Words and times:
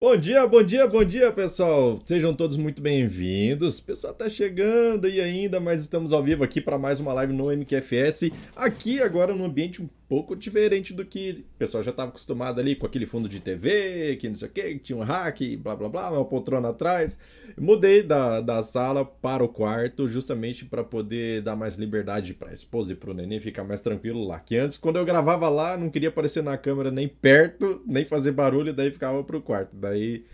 Bom 0.00 0.16
dia, 0.16 0.46
bom 0.46 0.62
dia, 0.62 0.86
bom 0.86 1.02
dia, 1.02 1.32
pessoal. 1.32 1.98
Sejam 2.06 2.32
todos 2.32 2.56
muito 2.56 2.80
bem-vindos. 2.80 3.80
O 3.80 3.82
pessoal 3.82 4.14
tá 4.14 4.28
chegando 4.28 5.06
aí 5.08 5.20
ainda, 5.20 5.58
mas 5.58 5.82
estamos 5.82 6.12
ao 6.12 6.22
vivo 6.22 6.44
aqui 6.44 6.60
para 6.60 6.78
mais 6.78 7.00
uma 7.00 7.12
live 7.12 7.32
no 7.32 7.50
MQFS. 7.50 8.30
Aqui 8.54 9.02
agora 9.02 9.34
num 9.34 9.44
ambiente 9.44 9.82
um 9.82 9.88
pouco 10.08 10.34
diferente 10.34 10.94
do 10.94 11.04
que 11.04 11.44
o 11.54 11.58
pessoal 11.58 11.82
já 11.82 11.90
estava 11.90 12.08
acostumado 12.08 12.58
ali 12.58 12.74
com 12.74 12.86
aquele 12.86 13.04
fundo 13.04 13.28
de 13.28 13.40
TV, 13.40 14.16
que 14.16 14.28
não 14.28 14.36
sei 14.36 14.48
o 14.48 14.50
que, 14.50 14.62
que 14.62 14.78
tinha 14.78 14.96
um 14.96 15.02
hack, 15.02 15.40
blá 15.58 15.76
blá 15.76 15.88
blá, 15.88 16.10
uma 16.10 16.24
poltrona 16.24 16.70
atrás. 16.70 17.18
mudei 17.58 18.02
da, 18.02 18.40
da 18.40 18.62
sala 18.62 19.04
para 19.04 19.44
o 19.44 19.48
quarto 19.48 20.08
justamente 20.08 20.64
para 20.64 20.82
poder 20.82 21.42
dar 21.42 21.54
mais 21.54 21.74
liberdade 21.74 22.32
para 22.32 22.50
a 22.50 22.54
esposa 22.54 22.92
e 22.92 22.96
para 22.96 23.10
o 23.10 23.14
neném 23.14 23.38
ficar 23.38 23.64
mais 23.64 23.82
tranquilo 23.82 24.26
lá. 24.26 24.40
Que 24.40 24.56
antes, 24.56 24.78
quando 24.78 24.96
eu 24.96 25.04
gravava 25.04 25.48
lá, 25.48 25.76
não 25.76 25.90
queria 25.90 26.08
aparecer 26.08 26.42
na 26.42 26.56
câmera 26.56 26.90
nem 26.90 27.06
perto, 27.06 27.82
nem 27.86 28.04
fazer 28.04 28.32
barulho, 28.32 28.72
daí 28.72 28.90
ficava 28.90 29.22
para 29.22 29.36
o 29.36 29.42
quarto. 29.42 29.76
Daí 29.76 30.24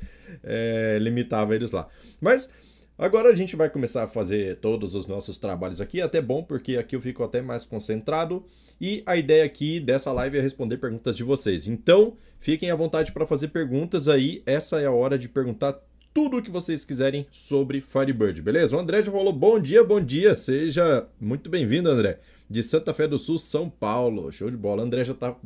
é, 0.43 0.99
limitava 1.01 1.55
eles 1.55 1.73
lá. 1.73 1.89
Mas 2.21 2.53
Agora 2.97 3.29
a 3.29 3.35
gente 3.35 3.57
vai 3.57 3.69
começar 3.69 4.05
a 4.05 4.07
fazer 4.07 4.57
todos 4.59 4.95
os 4.95 5.05
nossos 5.05 5.37
trabalhos 5.37 5.81
aqui, 5.81 6.01
até 6.01 6.23
bom, 6.23 6.45
porque 6.45 6.77
aqui 6.77 6.95
eu 6.95 7.01
fico 7.01 7.25
até 7.25 7.43
mais 7.43 7.65
concentrado. 7.65 8.45
E 8.81 9.03
a 9.07 9.17
ideia 9.17 9.45
aqui 9.45 9.81
dessa 9.81 10.13
live 10.13 10.39
é 10.39 10.41
responder 10.41 10.79
perguntas 10.79 11.17
de 11.17 11.23
vocês. 11.23 11.67
Então, 11.67 12.17
fiquem 12.39 12.71
à 12.71 12.77
vontade 12.77 13.13
para 13.13 13.27
fazer 13.27 13.49
perguntas 13.49 14.09
aí. 14.09 14.43
Essa 14.45 14.81
é 14.81 14.87
a 14.87 14.91
hora 14.91 15.17
de 15.19 15.29
perguntar 15.29 15.81
tudo 16.13 16.37
o 16.37 16.43
que 16.43 16.51
vocês 16.51 16.85
quiserem 16.85 17.27
sobre 17.33 17.81
Firebird, 17.81 18.41
beleza? 18.41 18.77
O 18.77 18.79
André 18.79 19.03
já 19.03 19.11
falou 19.11 19.33
bom 19.33 19.59
dia, 19.59 19.83
bom 19.83 20.01
dia. 20.01 20.35
Seja 20.35 21.07
muito 21.21 21.51
bem-vindo, 21.51 21.91
André. 21.91 22.21
De 22.49 22.63
Santa 22.63 22.95
Fé 22.95 23.09
do 23.09 23.19
Sul, 23.19 23.39
São 23.39 23.69
Paulo. 23.69 24.31
Show 24.31 24.51
de 24.51 24.57
bola. 24.57 24.83
O 24.83 24.85
André 24.85 25.05
já 25.05 25.13
está 25.13 25.37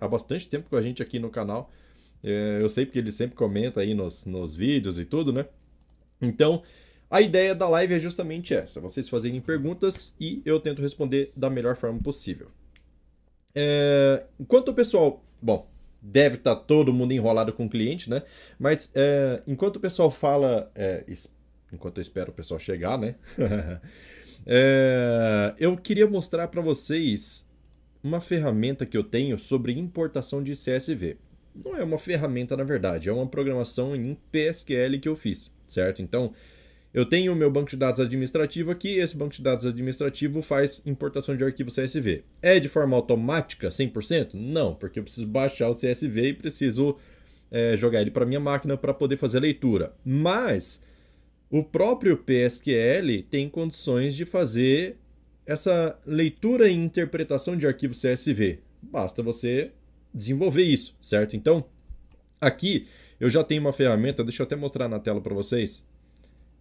há 0.00 0.08
bastante 0.08 0.48
tempo 0.48 0.70
com 0.70 0.76
a 0.76 0.82
gente 0.82 1.02
aqui 1.02 1.18
no 1.18 1.28
canal. 1.28 1.70
É, 2.22 2.58
eu 2.60 2.68
sei 2.70 2.86
porque 2.86 2.98
ele 2.98 3.12
sempre 3.12 3.36
comenta 3.36 3.82
aí 3.82 3.92
nos, 3.92 4.24
nos 4.24 4.54
vídeos 4.54 4.98
e 4.98 5.04
tudo, 5.04 5.30
né? 5.30 5.44
Então, 6.22 6.62
a 7.10 7.20
ideia 7.20 7.54
da 7.54 7.68
live 7.68 7.94
é 7.94 7.98
justamente 7.98 8.54
essa: 8.54 8.80
vocês 8.80 9.08
fazerem 9.08 9.40
perguntas 9.40 10.14
e 10.18 10.40
eu 10.44 10.58
tento 10.58 10.80
responder 10.80 11.32
da 11.36 11.50
melhor 11.50 11.76
forma 11.76 12.00
possível. 12.00 12.48
É, 13.54 14.24
enquanto 14.38 14.68
o 14.68 14.74
pessoal. 14.74 15.24
Bom, 15.40 15.68
deve 16.00 16.36
estar 16.36 16.56
tá 16.56 16.60
todo 16.60 16.92
mundo 16.92 17.12
enrolado 17.12 17.52
com 17.52 17.66
o 17.66 17.70
cliente, 17.70 18.10
né? 18.10 18.22
Mas 18.58 18.90
é, 18.94 19.42
enquanto 19.46 19.76
o 19.76 19.80
pessoal 19.80 20.10
fala. 20.10 20.70
É, 20.74 21.04
enquanto 21.72 21.98
eu 21.98 22.02
espero 22.02 22.30
o 22.30 22.34
pessoal 22.34 22.60
chegar, 22.60 22.98
né? 22.98 23.14
É, 24.46 25.54
eu 25.58 25.74
queria 25.74 26.06
mostrar 26.06 26.48
para 26.48 26.60
vocês 26.60 27.48
uma 28.02 28.20
ferramenta 28.20 28.84
que 28.84 28.94
eu 28.94 29.02
tenho 29.02 29.38
sobre 29.38 29.72
importação 29.72 30.42
de 30.42 30.52
CSV. 30.52 31.16
Não 31.64 31.74
é 31.76 31.82
uma 31.82 31.96
ferramenta, 31.96 32.54
na 32.54 32.64
verdade, 32.64 33.08
é 33.08 33.12
uma 33.12 33.26
programação 33.26 33.96
em 33.96 34.14
PSQL 34.30 34.98
que 35.00 35.08
eu 35.08 35.16
fiz, 35.16 35.50
certo? 35.66 36.02
Então, 36.02 36.34
eu 36.94 37.04
tenho 37.04 37.32
o 37.32 37.36
meu 37.36 37.50
banco 37.50 37.70
de 37.70 37.76
dados 37.76 37.98
administrativo 37.98 38.70
aqui, 38.70 38.98
esse 38.98 39.16
banco 39.16 39.34
de 39.34 39.42
dados 39.42 39.66
administrativo 39.66 40.40
faz 40.40 40.80
importação 40.86 41.36
de 41.36 41.42
arquivo 41.42 41.68
CSV. 41.68 42.22
É 42.40 42.60
de 42.60 42.68
forma 42.68 42.94
automática, 42.94 43.66
100%? 43.66 44.34
Não, 44.34 44.76
porque 44.76 45.00
eu 45.00 45.02
preciso 45.02 45.26
baixar 45.26 45.68
o 45.68 45.74
CSV 45.74 46.28
e 46.28 46.32
preciso 46.34 46.96
é, 47.50 47.76
jogar 47.76 48.00
ele 48.00 48.12
para 48.12 48.24
minha 48.24 48.38
máquina 48.38 48.76
para 48.76 48.94
poder 48.94 49.16
fazer 49.16 49.38
a 49.38 49.40
leitura. 49.40 49.92
Mas 50.04 50.80
o 51.50 51.64
próprio 51.64 52.16
PSQL 52.16 53.24
tem 53.28 53.48
condições 53.48 54.14
de 54.14 54.24
fazer 54.24 54.96
essa 55.44 55.98
leitura 56.06 56.68
e 56.68 56.74
interpretação 56.74 57.56
de 57.56 57.66
arquivo 57.66 57.92
CSV. 57.92 58.60
Basta 58.80 59.20
você 59.20 59.72
desenvolver 60.14 60.62
isso, 60.62 60.96
certo? 61.02 61.34
Então, 61.34 61.64
aqui 62.40 62.86
eu 63.18 63.28
já 63.28 63.42
tenho 63.42 63.62
uma 63.62 63.72
ferramenta, 63.72 64.22
deixa 64.22 64.42
eu 64.42 64.46
até 64.46 64.54
mostrar 64.54 64.88
na 64.88 65.00
tela 65.00 65.20
para 65.20 65.34
vocês 65.34 65.84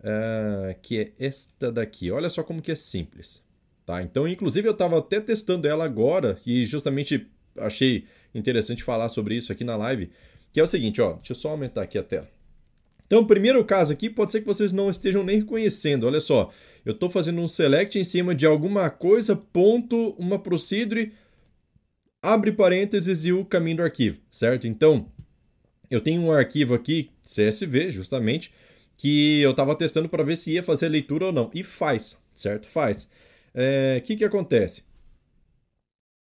uh, 0.04 0.76
que 0.82 1.00
é 1.00 1.12
esta 1.20 1.72
daqui. 1.72 2.12
Olha 2.12 2.30
só 2.30 2.44
como 2.44 2.62
que 2.62 2.72
é 2.72 2.76
simples. 2.76 3.42
Tá? 3.86 4.02
Então, 4.02 4.28
inclusive, 4.28 4.68
eu 4.68 4.74
estava 4.74 4.98
até 5.00 5.20
testando 5.20 5.68
ela 5.68 5.84
agora 5.86 6.40
e 6.46 6.66
justamente 6.66 7.28
achei 7.58 8.06
interessante 8.34 8.84
falar 8.84 9.10
sobre 9.10 9.36
isso 9.36 9.52
aqui 9.52 9.64
na 9.64 9.76
live, 9.76 10.10
que 10.52 10.60
é 10.60 10.64
o 10.64 10.68
seguinte, 10.68 11.02
ó, 11.02 11.14
deixa 11.14 11.34
eu 11.34 11.36
só 11.36 11.50
aumentar 11.50 11.84
aqui 11.84 11.98
a 11.98 12.04
tela. 12.04 12.30
Então, 13.06 13.22
o 13.22 13.28
primeiro 13.28 13.64
caso 13.66 13.94
aqui 13.94 14.10
pode 14.10 14.32
ser 14.32 14.42
que 14.42 14.48
vocês 14.48 14.72
não 14.72 14.90
estejam 14.90 15.24
nem 15.24 15.40
reconhecendo. 15.40 16.06
Olha 16.06 16.22
só, 16.22 16.52
eu 16.86 16.94
estou 16.94 17.10
fazendo 17.10 17.42
um 17.42 17.48
select 17.48 18.00
em 18.00 18.04
cima 18.04 18.34
de 18.34 18.46
alguma 18.46 18.90
coisa, 18.90 19.36
ponto, 19.36 20.16
uma 20.18 20.40
procedure, 20.40 21.14
abre 22.22 22.52
parênteses 22.52 23.26
e 23.26 23.34
o 23.34 23.44
caminho 23.44 23.78
do 23.78 23.84
arquivo, 23.84 24.20
certo? 24.32 24.66
Então, 24.66 25.12
eu 25.92 26.00
tenho 26.00 26.22
um 26.22 26.32
arquivo 26.32 26.74
aqui, 26.74 27.12
CSV, 27.24 27.92
justamente, 27.92 28.52
que 28.98 29.42
eu 29.42 29.52
estava 29.52 29.76
testando 29.76 30.10
para 30.10 30.24
ver 30.24 30.38
se 30.38 30.52
ia 30.52 30.64
fazer 30.64 30.90
leitura 30.90 31.28
ou 31.28 31.32
não. 31.32 31.50
E 31.54 31.64
faz, 31.64 32.20
certo? 32.32 32.68
Faz. 32.68 33.04
O 33.04 33.10
é, 33.56 34.02
que, 34.02 34.16
que 34.16 34.26
acontece? 34.26 34.84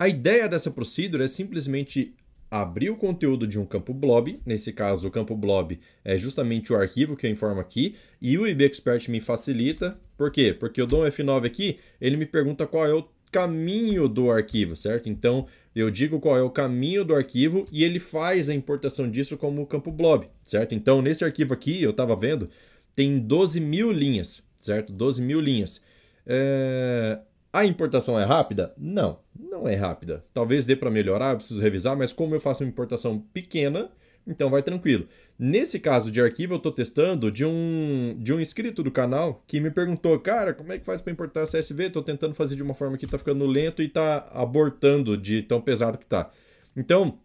A 0.00 0.08
ideia 0.08 0.48
dessa 0.48 0.70
procedure 0.70 1.25
é 1.25 1.28
simplesmente 1.28 2.14
abrir 2.50 2.91
o 2.91 2.97
conteúdo 2.97 3.47
de 3.47 3.59
um 3.59 3.64
campo 3.64 3.94
blob, 3.94 4.41
nesse 4.44 4.72
caso 4.72 5.06
o 5.06 5.10
campo 5.10 5.36
blob 5.36 5.78
é 6.04 6.19
justamente 6.19 6.72
o 6.72 6.76
arquivo 6.76 7.16
que 7.16 7.26
eu 7.26 7.30
informo 7.30 7.60
aqui, 7.60 7.94
e 8.20 8.36
o 8.36 8.47
IBExpert 8.47 9.09
me 9.09 9.20
facilita, 9.20 9.97
por 10.16 10.32
quê? 10.32 10.53
Porque 10.53 10.80
eu 10.80 10.86
dou 10.86 11.04
um 11.04 11.06
F9 11.06 11.47
aqui, 11.47 11.78
ele 12.00 12.16
me 12.16 12.26
pergunta 12.26 12.66
qual 12.66 12.86
é 12.86 12.94
o 12.94 13.06
caminho 13.30 14.09
do 14.09 14.30
arquivo, 14.30 14.75
certo? 14.75 15.09
Então 15.09 15.47
eu 15.75 15.91
digo 15.91 16.20
qual 16.20 16.36
é 16.36 16.42
o 16.42 16.50
caminho 16.50 17.04
do 17.04 17.14
arquivo 17.14 17.64
e 17.70 17.84
ele 17.84 18.00
faz 18.00 18.48
a 18.48 18.54
importação 18.54 19.10
disso 19.10 19.36
como 19.36 19.66
campo 19.66 19.91
blob, 19.91 20.26
certo? 20.42 20.75
Então 20.75 21.00
nesse 21.00 21.25
arquivo 21.25 21.54
aqui, 21.54 21.82
eu 21.82 21.91
estava 21.91 22.16
vendo, 22.16 22.48
tem 22.94 23.19
12 23.19 23.60
mil 23.60 23.92
linhas, 23.92 24.42
certo? 24.60 24.92
12 24.92 25.22
mil 25.22 25.41
linhas. 25.41 25.82
É... 26.26 27.19
A 27.53 27.66
importação 27.66 28.19
é 28.19 28.25
rápida? 28.25 28.72
Não, 28.78 29.19
não 29.36 29.69
é 29.69 29.75
rápida. 29.75 30.25
Talvez 30.32 30.64
dê 30.64 30.76
para 30.76 30.91
melhorar, 30.91 31.36
preciso 31.36 31.60
revisar, 31.60 31.97
mas 31.97 32.12
como 32.12 32.34
eu 32.34 32.41
faço 32.41 32.62
uma 32.62 32.69
importação 32.70 33.19
pequena, 33.19 33.91
então 34.26 34.50
vai 34.50 34.62
tranquilo. 34.62 35.06
Nesse 35.38 35.81
caso 35.81 36.10
de 36.10 36.20
arquivo, 36.20 36.54
eu 36.54 36.56
estou 36.58 36.70
testando 36.70 37.31
de 37.31 37.44
um, 37.44 38.14
de 38.19 38.32
um 38.32 38.41
inscrito 38.41 38.82
do 38.82 38.91
canal 38.91 39.42
que 39.47 39.58
me 39.58 39.70
perguntou, 39.70 40.19
cara, 40.20 40.53
como 40.53 40.72
é 40.72 40.78
que 40.78 40.84
faz 40.84 41.00
para 41.00 41.12
importar 41.12 41.44
CSV? 41.44 41.86
Estou 41.86 42.03
tentando 42.03 42.34
fazer 42.34 42.56
de 42.56 42.62
uma 42.62 42.75
forma 42.75 42.98
que 42.98 43.06
está 43.06 43.19
ficando 43.19 43.47
lento 43.47 43.82
e 43.82 43.86
está 43.86 44.28
abortando 44.32 45.16
de 45.16 45.42
tão 45.42 45.60
pesado 45.60 45.97
que 45.97 46.04
está. 46.04 46.30
Então, 46.76 47.19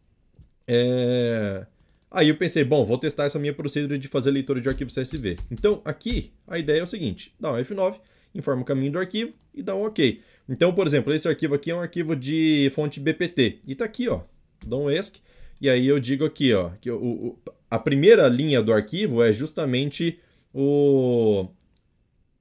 é... 0.68 1.66
Aí 2.10 2.30
eu 2.30 2.38
pensei, 2.38 2.64
bom, 2.64 2.86
vou 2.86 2.98
testar 2.98 3.26
essa 3.26 3.38
minha 3.38 3.54
procedura 3.54 4.00
de 4.00 4.08
fazer 4.08 4.32
leitura 4.32 4.62
de 4.62 4.70
arquivo 4.70 4.90
CSV. 4.90 5.36
Então, 5.52 5.82
aqui, 5.84 6.32
a 6.48 6.58
ideia 6.58 6.80
é 6.80 6.84
o 6.84 6.88
seguinte, 6.88 7.34
dá 7.38 7.52
um 7.52 7.58
F9, 7.58 8.00
informa 8.34 8.62
o 8.62 8.66
caminho 8.66 8.94
do 8.94 9.00
arquivo 9.00 9.34
e 9.54 9.62
dá 9.62 9.76
um 9.76 9.86
OK. 9.86 10.22
Então, 10.48 10.74
por 10.74 10.88
exemplo, 10.88 11.14
esse 11.14 11.28
arquivo 11.28 11.56
aqui 11.56 11.72
é 11.72 11.76
um 11.76 11.82
arquivo 11.82 12.16
de 12.16 12.72
fonte 12.74 13.02
BPT. 13.02 13.60
E 13.68 13.76
tá 13.76 13.84
aqui, 13.84 14.08
ó, 14.08 14.22
dá 14.66 14.78
um 14.78 14.90
ESC. 14.90 15.20
E 15.60 15.70
aí 15.70 15.88
eu 15.88 16.00
digo 16.00 16.26
aqui, 16.26 16.54
ó, 16.54 16.72
que 16.82 16.92
o, 16.92 16.98
o, 16.98 17.40
a 17.70 17.80
primeira 17.80 18.28
linha 18.28 18.62
do 18.62 18.74
arquivo 18.74 19.24
é 19.24 19.32
justamente 19.32 20.20
o, 20.54 21.48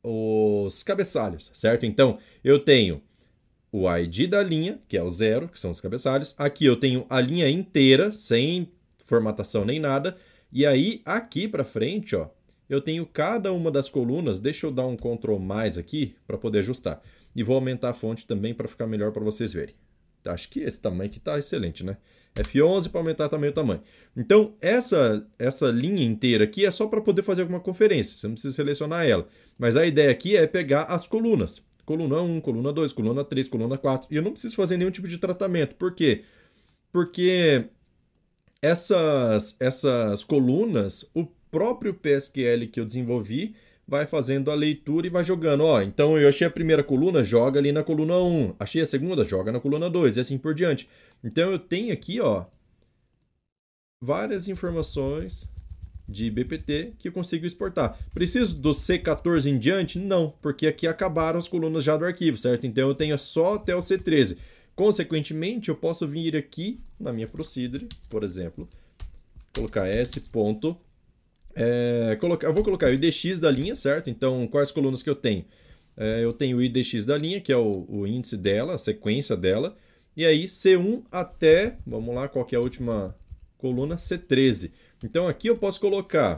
os 0.02 0.82
cabeçalhos, 0.82 1.50
certo? 1.54 1.86
Então, 1.86 2.18
eu 2.42 2.58
tenho 2.58 3.02
o 3.72 3.92
ID 3.92 4.28
da 4.28 4.42
linha, 4.42 4.78
que 4.86 4.96
é 4.96 5.02
o 5.02 5.10
zero, 5.10 5.48
que 5.48 5.58
são 5.58 5.70
os 5.70 5.80
cabeçalhos. 5.80 6.34
Aqui 6.38 6.64
eu 6.64 6.76
tenho 6.76 7.06
a 7.10 7.20
linha 7.20 7.48
inteira, 7.50 8.12
sem 8.12 8.70
formatação 9.04 9.64
nem 9.64 9.80
nada. 9.80 10.16
E 10.52 10.64
aí, 10.64 11.02
aqui 11.04 11.48
para 11.48 11.64
frente, 11.64 12.14
ó, 12.14 12.28
eu 12.68 12.80
tenho 12.80 13.04
cada 13.04 13.52
uma 13.52 13.70
das 13.70 13.88
colunas. 13.88 14.40
Deixa 14.40 14.66
eu 14.66 14.70
dar 14.70 14.86
um 14.86 14.96
Ctrl 14.96 15.38
mais 15.38 15.76
aqui 15.76 16.14
para 16.26 16.38
poder 16.38 16.60
ajustar. 16.60 17.02
E 17.34 17.42
vou 17.42 17.56
aumentar 17.56 17.90
a 17.90 17.94
fonte 17.94 18.26
também 18.26 18.54
para 18.54 18.68
ficar 18.68 18.86
melhor 18.86 19.10
para 19.10 19.24
vocês 19.24 19.52
verem. 19.52 19.74
Acho 20.24 20.48
que 20.48 20.60
esse 20.60 20.80
tamanho 20.80 21.10
aqui 21.10 21.18
está 21.18 21.38
excelente, 21.38 21.84
né? 21.84 21.96
F11 22.34 22.90
para 22.90 23.00
aumentar 23.00 23.28
também 23.28 23.50
o 23.50 23.52
tamanho. 23.52 23.80
Então, 24.16 24.54
essa, 24.60 25.24
essa 25.38 25.70
linha 25.70 26.04
inteira 26.04 26.44
aqui 26.44 26.66
é 26.66 26.70
só 26.70 26.86
para 26.86 27.00
poder 27.00 27.22
fazer 27.22 27.42
alguma 27.42 27.60
conferência. 27.60 28.16
Você 28.16 28.26
não 28.26 28.34
precisa 28.34 28.54
selecionar 28.54 29.06
ela. 29.06 29.28
Mas 29.58 29.76
a 29.76 29.86
ideia 29.86 30.10
aqui 30.10 30.36
é 30.36 30.46
pegar 30.46 30.84
as 30.84 31.06
colunas. 31.06 31.62
Coluna 31.84 32.20
1, 32.22 32.40
coluna 32.40 32.72
2, 32.72 32.92
coluna 32.92 33.24
3, 33.24 33.48
coluna 33.48 33.78
4. 33.78 34.08
E 34.10 34.16
eu 34.16 34.22
não 34.22 34.32
preciso 34.32 34.56
fazer 34.56 34.76
nenhum 34.76 34.90
tipo 34.90 35.06
de 35.06 35.18
tratamento. 35.18 35.76
Por 35.76 35.94
quê? 35.94 36.24
Porque 36.92 37.66
essas, 38.60 39.56
essas 39.60 40.24
colunas, 40.24 41.08
o 41.14 41.26
próprio 41.50 41.94
PSQL 41.94 42.66
que 42.68 42.80
eu 42.80 42.84
desenvolvi 42.84 43.54
vai 43.86 44.06
fazendo 44.06 44.50
a 44.50 44.54
leitura 44.54 45.06
e 45.06 45.10
vai 45.10 45.22
jogando. 45.22 45.62
Ó, 45.62 45.82
então 45.82 46.18
eu 46.18 46.28
achei 46.28 46.46
a 46.46 46.50
primeira 46.50 46.82
coluna, 46.82 47.22
joga 47.22 47.60
ali 47.60 47.70
na 47.70 47.82
coluna 47.82 48.18
1. 48.18 48.54
Achei 48.58 48.82
a 48.82 48.86
segunda, 48.86 49.24
joga 49.24 49.52
na 49.52 49.60
coluna 49.60 49.90
2 49.90 50.16
e 50.16 50.20
assim 50.20 50.38
por 50.38 50.54
diante. 50.54 50.88
Então 51.24 51.50
eu 51.50 51.58
tenho 51.58 51.92
aqui, 51.92 52.20
ó, 52.20 52.44
várias 54.00 54.46
informações 54.46 55.50
de 56.06 56.30
BPT 56.30 56.92
que 56.98 57.08
eu 57.08 57.12
consigo 57.12 57.46
exportar. 57.46 57.98
Preciso 58.12 58.60
do 58.60 58.72
C14 58.72 59.46
em 59.46 59.58
diante? 59.58 59.98
Não, 59.98 60.34
porque 60.42 60.66
aqui 60.66 60.86
acabaram 60.86 61.38
as 61.38 61.48
colunas 61.48 61.82
já 61.82 61.96
do 61.96 62.04
arquivo, 62.04 62.36
certo? 62.36 62.66
Então 62.66 62.88
eu 62.88 62.94
tenho 62.94 63.16
só 63.18 63.54
até 63.54 63.74
o 63.74 63.78
C13. 63.78 64.36
Consequentemente, 64.76 65.68
eu 65.68 65.76
posso 65.76 66.06
vir 66.06 66.36
aqui 66.36 66.78
na 66.98 67.12
minha 67.12 67.28
procedure, 67.28 67.88
por 68.10 68.24
exemplo, 68.24 68.68
colocar 69.54 69.86
s 69.86 70.20
ponto 70.20 70.76
É, 71.56 72.16
colocar, 72.20 72.48
eu 72.48 72.52
vou 72.54 72.64
colocar 72.64 72.88
o 72.88 72.92
IDX 72.92 73.38
da 73.38 73.48
linha, 73.48 73.76
certo? 73.76 74.10
Então, 74.10 74.46
quais 74.48 74.72
colunas 74.72 75.02
que 75.02 75.08
eu 75.08 75.14
tenho? 75.14 75.44
É, 75.96 76.24
eu 76.24 76.32
tenho 76.32 76.56
o 76.56 76.62
IDX 76.62 77.04
da 77.04 77.16
linha, 77.16 77.40
que 77.40 77.52
é 77.52 77.56
o, 77.56 77.86
o, 77.88 78.06
índice 78.06 78.36
dela, 78.36 78.74
a 78.74 78.78
sequência 78.78 79.36
dela. 79.36 79.76
E 80.16 80.24
aí, 80.24 80.46
C1 80.46 81.02
até, 81.10 81.76
vamos 81.86 82.14
lá, 82.14 82.28
qual 82.28 82.44
que 82.44 82.54
é 82.54 82.58
a 82.58 82.60
última 82.60 83.16
coluna? 83.58 83.96
C13. 83.96 84.70
Então, 85.04 85.26
aqui 85.26 85.48
eu 85.48 85.56
posso 85.56 85.80
colocar 85.80 86.36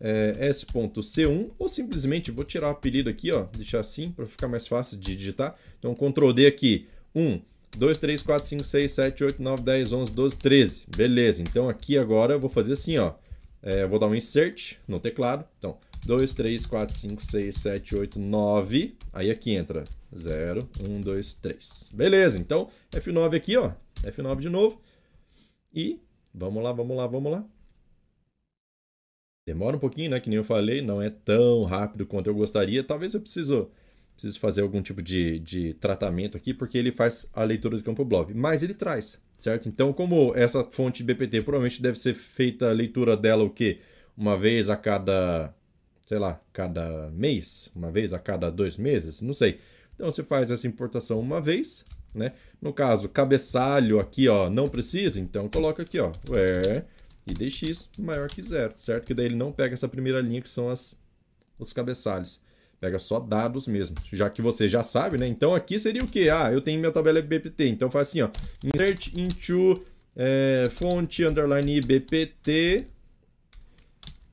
é, 0.00 0.48
S.C1 0.48 1.50
ou 1.58 1.68
simplesmente 1.68 2.30
vou 2.30 2.44
tirar 2.44 2.68
o 2.68 2.70
apelido 2.72 3.08
aqui, 3.08 3.30
ó, 3.30 3.44
deixar 3.56 3.80
assim 3.80 4.10
para 4.10 4.26
ficar 4.26 4.48
mais 4.48 4.66
fácil 4.66 4.98
de 4.98 5.14
digitar. 5.14 5.54
Então, 5.78 5.94
Ctrl 5.94 6.32
D 6.32 6.46
aqui, 6.46 6.88
1, 7.14 7.40
2, 7.76 7.98
3, 7.98 8.22
4, 8.22 8.48
5, 8.48 8.64
6, 8.64 8.92
7, 8.92 9.24
8, 9.24 9.42
9, 9.42 9.62
10, 9.62 9.92
11, 9.92 10.12
12, 10.12 10.36
13. 10.36 10.82
Beleza, 10.96 11.42
então 11.42 11.68
aqui 11.68 11.96
agora 11.96 12.34
eu 12.34 12.40
vou 12.40 12.50
fazer 12.50 12.72
assim, 12.72 12.98
ó. 12.98 13.14
É, 13.62 13.86
vou 13.86 13.98
dar 13.98 14.08
um 14.08 14.14
insert 14.14 14.74
no 14.88 14.98
teclado. 14.98 15.44
Então, 15.58 15.78
2, 16.04 16.34
3, 16.34 16.66
4, 16.66 16.94
5, 16.94 17.24
6, 17.24 17.54
7, 17.54 17.96
8, 17.96 18.18
9. 18.18 18.96
Aí 19.12 19.30
aqui 19.30 19.52
entra 19.52 19.84
0, 20.16 20.68
1, 20.80 21.00
2, 21.00 21.34
3. 21.34 21.90
Beleza, 21.92 22.38
então 22.38 22.70
F9 22.90 23.36
aqui, 23.36 23.56
ó. 23.56 23.72
F9 24.02 24.40
de 24.40 24.48
novo. 24.48 24.80
E 25.72 26.00
vamos 26.34 26.62
lá, 26.62 26.72
vamos 26.72 26.96
lá, 26.96 27.06
vamos 27.06 27.32
lá. 27.32 27.44
Demora 29.46 29.76
um 29.76 29.80
pouquinho, 29.80 30.10
né? 30.10 30.20
Que 30.20 30.28
nem 30.28 30.36
eu 30.36 30.44
falei, 30.44 30.80
não 30.82 31.02
é 31.02 31.10
tão 31.10 31.64
rápido 31.64 32.06
quanto 32.06 32.28
eu 32.28 32.34
gostaria. 32.34 32.84
Talvez 32.84 33.14
eu 33.14 33.20
preciso 33.20 33.70
preciso 34.14 34.38
fazer 34.38 34.60
algum 34.60 34.80
tipo 34.82 35.02
de, 35.02 35.38
de 35.40 35.74
tratamento 35.74 36.36
aqui, 36.36 36.54
porque 36.54 36.78
ele 36.78 36.92
faz 36.92 37.28
a 37.32 37.42
leitura 37.42 37.76
do 37.76 37.82
campo 37.82 38.04
blob. 38.04 38.32
Mas 38.34 38.62
ele 38.62 38.74
traz, 38.74 39.20
certo? 39.38 39.68
Então, 39.68 39.92
como 39.92 40.32
essa 40.36 40.64
fonte 40.64 41.02
BPT 41.02 41.42
provavelmente 41.42 41.82
deve 41.82 41.98
ser 41.98 42.14
feita 42.14 42.68
a 42.68 42.72
leitura 42.72 43.16
dela 43.16 43.42
o 43.42 43.50
quê? 43.50 43.80
Uma 44.16 44.38
vez 44.38 44.70
a 44.70 44.76
cada, 44.76 45.52
sei 46.06 46.18
lá, 46.18 46.40
cada 46.52 47.10
mês? 47.10 47.72
Uma 47.74 47.90
vez 47.90 48.12
a 48.12 48.18
cada 48.18 48.50
dois 48.50 48.76
meses? 48.76 49.22
Não 49.22 49.34
sei. 49.34 49.58
Então, 50.02 50.10
você 50.10 50.24
faz 50.24 50.50
essa 50.50 50.66
importação 50.66 51.20
uma 51.20 51.40
vez, 51.40 51.84
né? 52.12 52.32
No 52.60 52.72
caso, 52.72 53.08
cabeçalho 53.08 54.00
aqui, 54.00 54.26
ó, 54.26 54.50
não 54.50 54.64
precisa, 54.64 55.20
então 55.20 55.48
coloca 55.48 55.80
aqui, 55.80 55.96
ó, 56.00 56.10
where 56.28 56.84
idx 57.24 57.88
maior 57.96 58.26
que 58.26 58.42
zero, 58.42 58.74
certo? 58.76 59.06
Que 59.06 59.14
daí 59.14 59.26
ele 59.26 59.36
não 59.36 59.52
pega 59.52 59.74
essa 59.74 59.86
primeira 59.86 60.20
linha 60.20 60.42
que 60.42 60.48
são 60.48 60.68
as, 60.68 60.98
os 61.56 61.72
cabeçalhos. 61.72 62.40
Pega 62.80 62.98
só 62.98 63.20
dados 63.20 63.68
mesmo, 63.68 63.94
já 64.12 64.28
que 64.28 64.42
você 64.42 64.68
já 64.68 64.82
sabe, 64.82 65.18
né? 65.18 65.28
Então 65.28 65.54
aqui 65.54 65.78
seria 65.78 66.02
o 66.02 66.08
quê? 66.08 66.28
Ah, 66.28 66.52
eu 66.52 66.60
tenho 66.60 66.80
minha 66.80 66.90
tabela 66.90 67.22
BPT, 67.22 67.68
então 67.68 67.88
faz 67.88 68.08
assim, 68.08 68.22
ó. 68.22 68.30
Insert 68.74 69.16
into 69.16 69.84
é, 70.16 70.66
fonte 70.68 71.24
underline 71.24 71.80
BPT, 71.80 72.86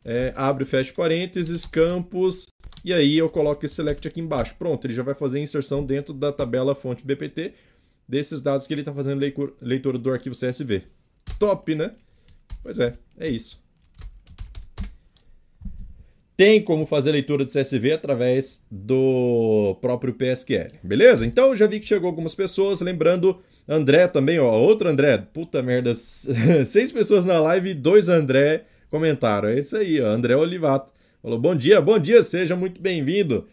é, 0.04 0.34
abre 0.36 0.64
e 0.64 0.68
fecha 0.68 0.92
parênteses, 0.96 1.68
campos, 1.68 2.48
e 2.84 2.94
aí 2.94 3.18
eu 3.18 3.30
coloco 3.30 3.66
esse 3.66 3.76
select 3.76 4.08
aqui 4.08 4.20
embaixo. 4.20 4.56
Pronto, 4.58 4.86
ele 4.86 4.94
já 4.94 5.04
vai 5.04 5.16
fazer 5.16 5.40
a 5.40 5.42
inserção 5.42 5.86
dentro 5.86 6.14
da 6.14 6.32
tabela 6.32 6.76
fonte 6.76 7.06
BPT 7.06 7.54
desses 8.08 8.42
dados 8.42 8.66
que 8.66 8.74
ele 8.74 8.82
está 8.82 8.94
fazendo 8.94 9.22
leitura 9.62 9.98
do 9.98 10.12
arquivo 10.12 10.36
CSV. 10.36 10.84
Top, 11.38 11.76
né? 11.76 11.92
Pois 12.64 12.80
é, 12.80 12.94
é 13.18 13.30
isso 13.30 13.60
tem 16.40 16.64
como 16.64 16.86
fazer 16.86 17.12
leitura 17.12 17.44
de 17.44 17.52
CSV 17.52 17.92
através 17.92 18.64
do 18.72 19.78
próprio 19.82 20.14
PSQL, 20.14 20.72
beleza? 20.82 21.26
Então 21.26 21.54
já 21.54 21.68
vi 21.68 21.82
que 21.82 21.86
chegou 21.86 22.08
algumas 22.08 22.34
pessoas, 22.34 22.80
lembrando, 22.80 23.42
André 23.68 24.08
também, 24.08 24.40
ó, 24.40 24.50
outro 24.58 24.88
André, 24.88 25.18
puta 25.18 25.62
merda, 25.62 25.94
seis 26.66 26.94
pessoas 26.94 27.26
na 27.26 27.42
live 27.42 27.72
e 27.72 27.74
dois 27.74 28.08
André 28.08 28.64
comentaram, 28.90 29.50
é 29.50 29.60
isso 29.60 29.76
aí, 29.76 30.00
ó, 30.00 30.08
André 30.08 30.34
Olivato, 30.34 30.90
falou, 31.22 31.40
bom 31.40 31.56
dia, 31.56 31.82
bom 31.82 32.00
dia, 32.00 32.22
seja 32.24 32.56
muito 32.56 32.82
bem-vindo. 32.82 33.48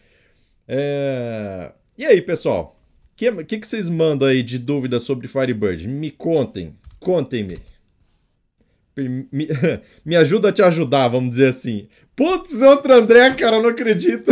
É... 0.67 1.71
E 1.97 2.05
aí, 2.05 2.21
pessoal, 2.21 2.79
o 3.13 3.15
que, 3.15 3.43
que, 3.43 3.59
que 3.59 3.67
vocês 3.67 3.89
mandam 3.89 4.27
aí 4.27 4.43
de 4.43 4.59
dúvidas 4.59 5.03
sobre 5.03 5.27
Firebird? 5.27 5.87
Me 5.87 6.11
contem, 6.11 6.75
contem-me. 6.99 7.57
Me, 8.95 9.47
me 10.05 10.15
ajuda 10.15 10.49
a 10.49 10.51
te 10.51 10.61
ajudar, 10.61 11.07
vamos 11.07 11.31
dizer 11.31 11.47
assim. 11.47 11.87
Putz, 12.15 12.61
outro 12.61 12.93
André, 12.93 13.31
cara, 13.35 13.61
não 13.61 13.69
acredito. 13.69 14.31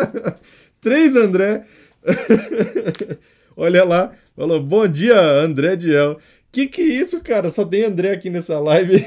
Três 0.80 1.14
André. 1.14 1.64
Olha 3.56 3.84
lá, 3.84 4.12
falou, 4.34 4.62
bom 4.62 4.88
dia, 4.88 5.20
André 5.20 5.76
Diel. 5.76 6.18
Que 6.50 6.66
que 6.66 6.82
é 6.82 6.84
isso, 6.84 7.20
cara? 7.20 7.48
Só 7.48 7.64
tem 7.64 7.84
André 7.84 8.12
aqui 8.12 8.28
nessa 8.28 8.58
live. 8.58 9.04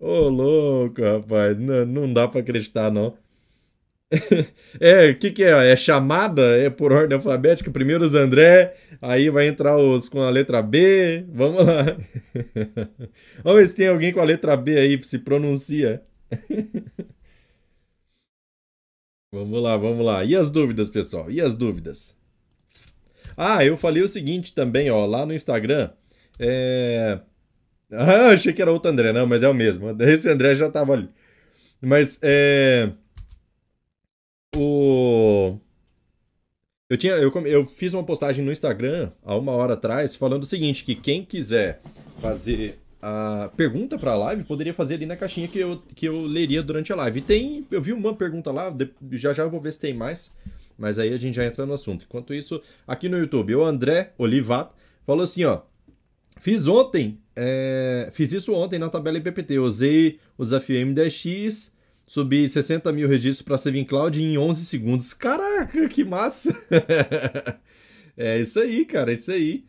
Ô, 0.00 0.28
louco, 0.28 1.00
rapaz. 1.02 1.56
Não, 1.58 1.84
não 1.86 2.12
dá 2.12 2.26
pra 2.26 2.40
acreditar, 2.40 2.90
não. 2.90 3.16
é, 4.80 5.10
o 5.10 5.18
que, 5.18 5.30
que 5.30 5.44
é? 5.44 5.70
É 5.72 5.76
chamada? 5.76 6.42
É 6.56 6.68
por 6.68 6.92
ordem 6.92 7.16
alfabética? 7.16 7.70
Primeiro 7.70 8.04
os 8.04 8.14
André, 8.14 8.76
aí 9.00 9.30
vai 9.30 9.46
entrar 9.46 9.76
os 9.76 10.08
com 10.08 10.20
a 10.22 10.30
letra 10.30 10.60
B. 10.62 11.24
Vamos 11.28 11.64
lá. 11.64 11.84
Vamos 13.44 13.60
ver 13.60 13.68
se 13.68 13.76
tem 13.76 13.88
alguém 13.88 14.12
com 14.12 14.20
a 14.20 14.24
letra 14.24 14.56
B 14.56 14.76
aí, 14.78 15.02
se 15.04 15.18
pronuncia. 15.18 16.02
vamos 19.32 19.62
lá, 19.62 19.76
vamos 19.76 20.04
lá. 20.04 20.24
E 20.24 20.34
as 20.36 20.50
dúvidas, 20.50 20.90
pessoal? 20.90 21.30
E 21.30 21.40
as 21.40 21.54
dúvidas? 21.54 22.16
Ah, 23.36 23.64
eu 23.64 23.76
falei 23.76 24.02
o 24.02 24.08
seguinte 24.08 24.54
também, 24.54 24.90
ó, 24.90 25.06
lá 25.06 25.24
no 25.24 25.34
Instagram. 25.34 25.90
É... 26.38 27.20
Ah, 27.92 28.28
achei 28.28 28.52
que 28.52 28.62
era 28.62 28.72
outro 28.72 28.90
André, 28.90 29.12
não, 29.12 29.26
mas 29.26 29.42
é 29.42 29.48
o 29.48 29.54
mesmo. 29.54 29.90
Esse 30.02 30.28
André 30.28 30.54
já 30.54 30.70
tava 30.70 30.92
ali. 30.92 31.08
Mas 31.80 32.18
é 32.22 32.90
o. 34.56 35.58
Eu, 36.88 36.96
tinha, 36.96 37.12
eu, 37.14 37.32
eu 37.46 37.64
fiz 37.64 37.94
uma 37.94 38.04
postagem 38.04 38.44
no 38.44 38.50
Instagram 38.50 39.12
há 39.24 39.36
uma 39.36 39.52
hora 39.52 39.74
atrás 39.74 40.14
falando 40.16 40.42
o 40.42 40.46
seguinte: 40.46 40.84
que 40.84 40.94
quem 40.94 41.24
quiser 41.24 41.80
fazer 42.20 42.78
a 43.02 43.50
pergunta 43.56 43.98
para 43.98 44.12
a 44.12 44.16
live 44.16 44.44
poderia 44.44 44.74
fazer 44.74 44.94
ali 44.94 45.06
na 45.06 45.16
caixinha 45.16 45.48
que 45.48 45.58
eu, 45.58 45.82
que 45.94 46.06
eu 46.06 46.22
leria 46.22 46.62
durante 46.62 46.92
a 46.92 46.96
live. 46.96 47.18
E 47.20 47.22
tem, 47.22 47.66
eu 47.70 47.80
vi 47.80 47.92
uma 47.92 48.14
pergunta 48.14 48.52
lá, 48.52 48.74
já 49.12 49.32
já 49.32 49.46
vou 49.46 49.60
ver 49.60 49.72
se 49.72 49.80
tem 49.80 49.94
mais, 49.94 50.32
mas 50.76 50.98
aí 50.98 51.12
a 51.12 51.16
gente 51.16 51.34
já 51.34 51.44
entra 51.46 51.64
no 51.64 51.72
assunto. 51.72 52.04
Enquanto 52.06 52.34
isso, 52.34 52.60
aqui 52.86 53.08
no 53.08 53.18
YouTube, 53.18 53.54
o 53.54 53.64
André 53.64 54.12
Olivato 54.18 54.74
falou 55.06 55.24
assim: 55.24 55.44
ó, 55.44 55.60
fiz 56.38 56.66
ontem, 56.66 57.18
é, 57.42 58.10
fiz 58.12 58.32
isso 58.32 58.52
ontem 58.52 58.78
na 58.78 58.90
tabela 58.90 59.16
IPPT, 59.16 59.58
usei 59.58 60.18
o 60.36 60.44
desafio 60.44 60.86
M10X 60.86 61.72
subir 62.06 62.48
60 62.48 62.92
mil 62.92 63.08
registros 63.08 63.42
para 63.42 63.56
Saving 63.56 63.84
Cloud 63.84 64.22
em 64.22 64.36
11 64.36 64.66
segundos. 64.66 65.14
Caraca, 65.14 65.88
que 65.88 66.04
massa! 66.04 66.52
é 68.14 68.40
isso 68.40 68.60
aí, 68.60 68.84
cara, 68.84 69.12
é 69.12 69.14
isso 69.14 69.30
aí. 69.30 69.64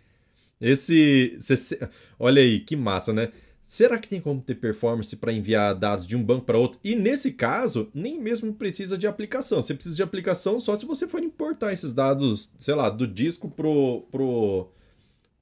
Esse. 0.60 1.38
Olha 2.20 2.42
aí, 2.42 2.60
que 2.60 2.76
massa, 2.76 3.14
né? 3.14 3.32
Será 3.64 3.98
que 3.98 4.08
tem 4.08 4.20
como 4.20 4.42
ter 4.42 4.56
performance 4.56 5.16
para 5.16 5.32
enviar 5.32 5.74
dados 5.74 6.06
de 6.06 6.18
um 6.18 6.24
banco 6.24 6.46
para 6.46 6.58
outro? 6.58 6.78
E 6.84 6.94
nesse 6.94 7.32
caso, 7.32 7.90
nem 7.94 8.20
mesmo 8.20 8.54
precisa 8.54 8.98
de 8.98 9.08
aplicação. 9.08 9.62
Você 9.62 9.74
precisa 9.74 9.96
de 9.96 10.04
aplicação 10.04 10.60
só 10.60 10.76
se 10.76 10.86
você 10.86 11.08
for 11.08 11.24
importar 11.24 11.72
esses 11.72 11.94
dados, 11.94 12.52
sei 12.58 12.76
lá, 12.76 12.90
do 12.90 13.08
disco 13.08 13.50
pro, 13.50 14.02
pro, 14.12 14.68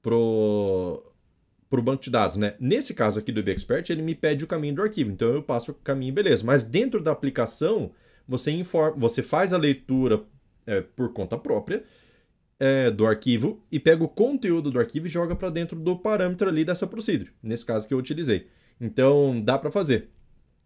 pro, 0.00 1.02
para 1.70 1.78
o 1.78 1.82
banco 1.82 2.02
de 2.02 2.10
dados, 2.10 2.36
né? 2.36 2.54
Nesse 2.58 2.92
caso 2.92 3.20
aqui 3.20 3.30
do 3.30 3.38
IBExpert, 3.38 3.88
ele 3.88 4.02
me 4.02 4.14
pede 4.14 4.42
o 4.42 4.46
caminho 4.48 4.74
do 4.74 4.82
arquivo, 4.82 5.12
então 5.12 5.28
eu 5.28 5.42
passo 5.42 5.70
o 5.70 5.74
caminho, 5.74 6.12
beleza. 6.12 6.44
Mas 6.44 6.64
dentro 6.64 7.00
da 7.00 7.12
aplicação, 7.12 7.92
você 8.26 8.50
informa, 8.50 8.96
você 8.98 9.22
faz 9.22 9.52
a 9.52 9.56
leitura 9.56 10.20
é, 10.66 10.80
por 10.80 11.12
conta 11.12 11.38
própria 11.38 11.84
é, 12.58 12.90
do 12.90 13.06
arquivo 13.06 13.62
e 13.70 13.78
pega 13.78 14.02
o 14.02 14.08
conteúdo 14.08 14.70
do 14.70 14.80
arquivo 14.80 15.06
e 15.06 15.10
joga 15.10 15.36
para 15.36 15.48
dentro 15.48 15.78
do 15.78 15.96
parâmetro 15.96 16.48
ali 16.48 16.64
dessa 16.64 16.88
procedure, 16.88 17.30
nesse 17.40 17.64
caso 17.64 17.86
que 17.86 17.94
eu 17.94 17.98
utilizei. 17.98 18.48
Então 18.80 19.40
dá 19.40 19.56
para 19.56 19.70
fazer. 19.70 20.08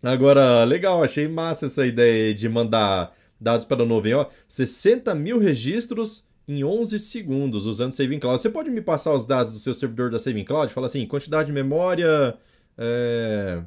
Agora, 0.02 0.64
legal, 0.64 1.02
achei 1.02 1.28
massa 1.28 1.66
essa 1.66 1.86
ideia 1.86 2.34
de 2.34 2.48
mandar 2.48 3.14
dados 3.40 3.66
para 3.66 3.82
a 3.82 3.86
nuvem. 3.86 4.14
Ó, 4.14 4.26
60 4.48 5.14
mil 5.14 5.38
registros 5.38 6.26
em 6.46 6.62
11 6.64 6.98
segundos 6.98 7.66
usando 7.66 7.92
Saving 7.92 8.18
Cloud. 8.18 8.40
Você 8.40 8.50
pode 8.50 8.70
me 8.70 8.80
passar 8.80 9.12
os 9.12 9.24
dados 9.24 9.52
do 9.52 9.58
seu 9.58 9.74
servidor 9.74 10.10
da 10.10 10.18
Saving 10.18 10.44
Cloud? 10.44 10.72
Fala 10.72 10.86
assim, 10.86 11.06
quantidade 11.06 11.46
de 11.46 11.52
memória... 11.52 12.36
É... 12.76 13.62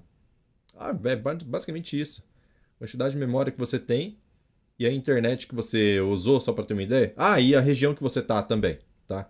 Ah, 0.78 0.96
é 1.06 1.16
basicamente 1.16 2.00
isso. 2.00 2.24
Quantidade 2.78 3.14
de 3.14 3.18
memória 3.18 3.52
que 3.52 3.58
você 3.58 3.80
tem 3.80 4.18
e 4.78 4.86
a 4.86 4.92
internet 4.92 5.48
que 5.48 5.56
você 5.56 6.00
usou, 6.00 6.40
só 6.40 6.54
para 6.54 6.64
ter 6.64 6.74
uma 6.74 6.84
ideia. 6.84 7.14
Ah, 7.18 7.42
e 7.42 7.56
a 7.56 7.60
região 7.60 7.96
que 7.96 8.04
você 8.04 8.22
tá 8.22 8.44
também, 8.44 8.78
tá? 9.08 9.28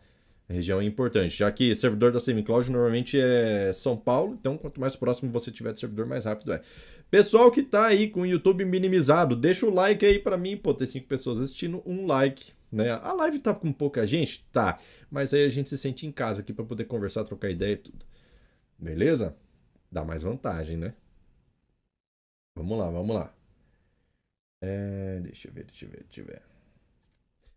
A 0.49 0.53
região 0.53 0.81
é 0.81 0.83
importante, 0.85 1.29
já 1.29 1.51
que 1.51 1.73
servidor 1.75 2.11
da 2.11 2.19
Saving 2.19 2.43
Cloud 2.43 2.71
normalmente 2.71 3.19
é 3.19 3.71
São 3.73 3.95
Paulo, 3.97 4.37
então 4.39 4.57
quanto 4.57 4.79
mais 4.79 4.95
próximo 4.95 5.31
você 5.31 5.51
tiver 5.51 5.73
de 5.73 5.79
servidor, 5.79 6.05
mais 6.05 6.25
rápido 6.25 6.53
é. 6.53 6.61
Pessoal 7.09 7.51
que 7.51 7.63
tá 7.63 7.85
aí 7.85 8.09
com 8.09 8.21
o 8.21 8.25
YouTube 8.25 8.65
minimizado, 8.65 9.35
deixa 9.35 9.65
o 9.65 9.73
like 9.73 10.05
aí 10.05 10.19
para 10.19 10.37
mim, 10.37 10.57
pô, 10.57 10.73
ter 10.73 10.87
5 10.87 11.07
pessoas 11.07 11.39
assistindo, 11.39 11.81
um 11.85 12.05
like, 12.05 12.51
né? 12.71 12.91
A 12.91 13.13
live 13.13 13.39
tá 13.39 13.53
com 13.53 13.71
pouca 13.71 14.05
gente? 14.05 14.45
Tá. 14.51 14.79
Mas 15.09 15.33
aí 15.33 15.43
a 15.45 15.49
gente 15.49 15.69
se 15.69 15.77
sente 15.77 16.05
em 16.05 16.11
casa 16.11 16.41
aqui 16.41 16.53
para 16.53 16.65
poder 16.65 16.85
conversar, 16.85 17.23
trocar 17.23 17.49
ideia 17.49 17.73
e 17.73 17.77
tudo. 17.77 18.05
Beleza? 18.77 19.35
Dá 19.91 20.03
mais 20.03 20.23
vantagem, 20.23 20.77
né? 20.77 20.93
Vamos 22.55 22.77
lá, 22.77 22.89
vamos 22.89 23.15
lá. 23.15 23.33
É, 24.61 25.19
deixa 25.21 25.47
eu 25.47 25.53
ver, 25.53 25.65
deixa 25.65 25.85
eu 25.85 25.89
ver, 25.89 26.03
deixa 26.03 26.21
eu 26.21 26.25
ver. 26.25 26.41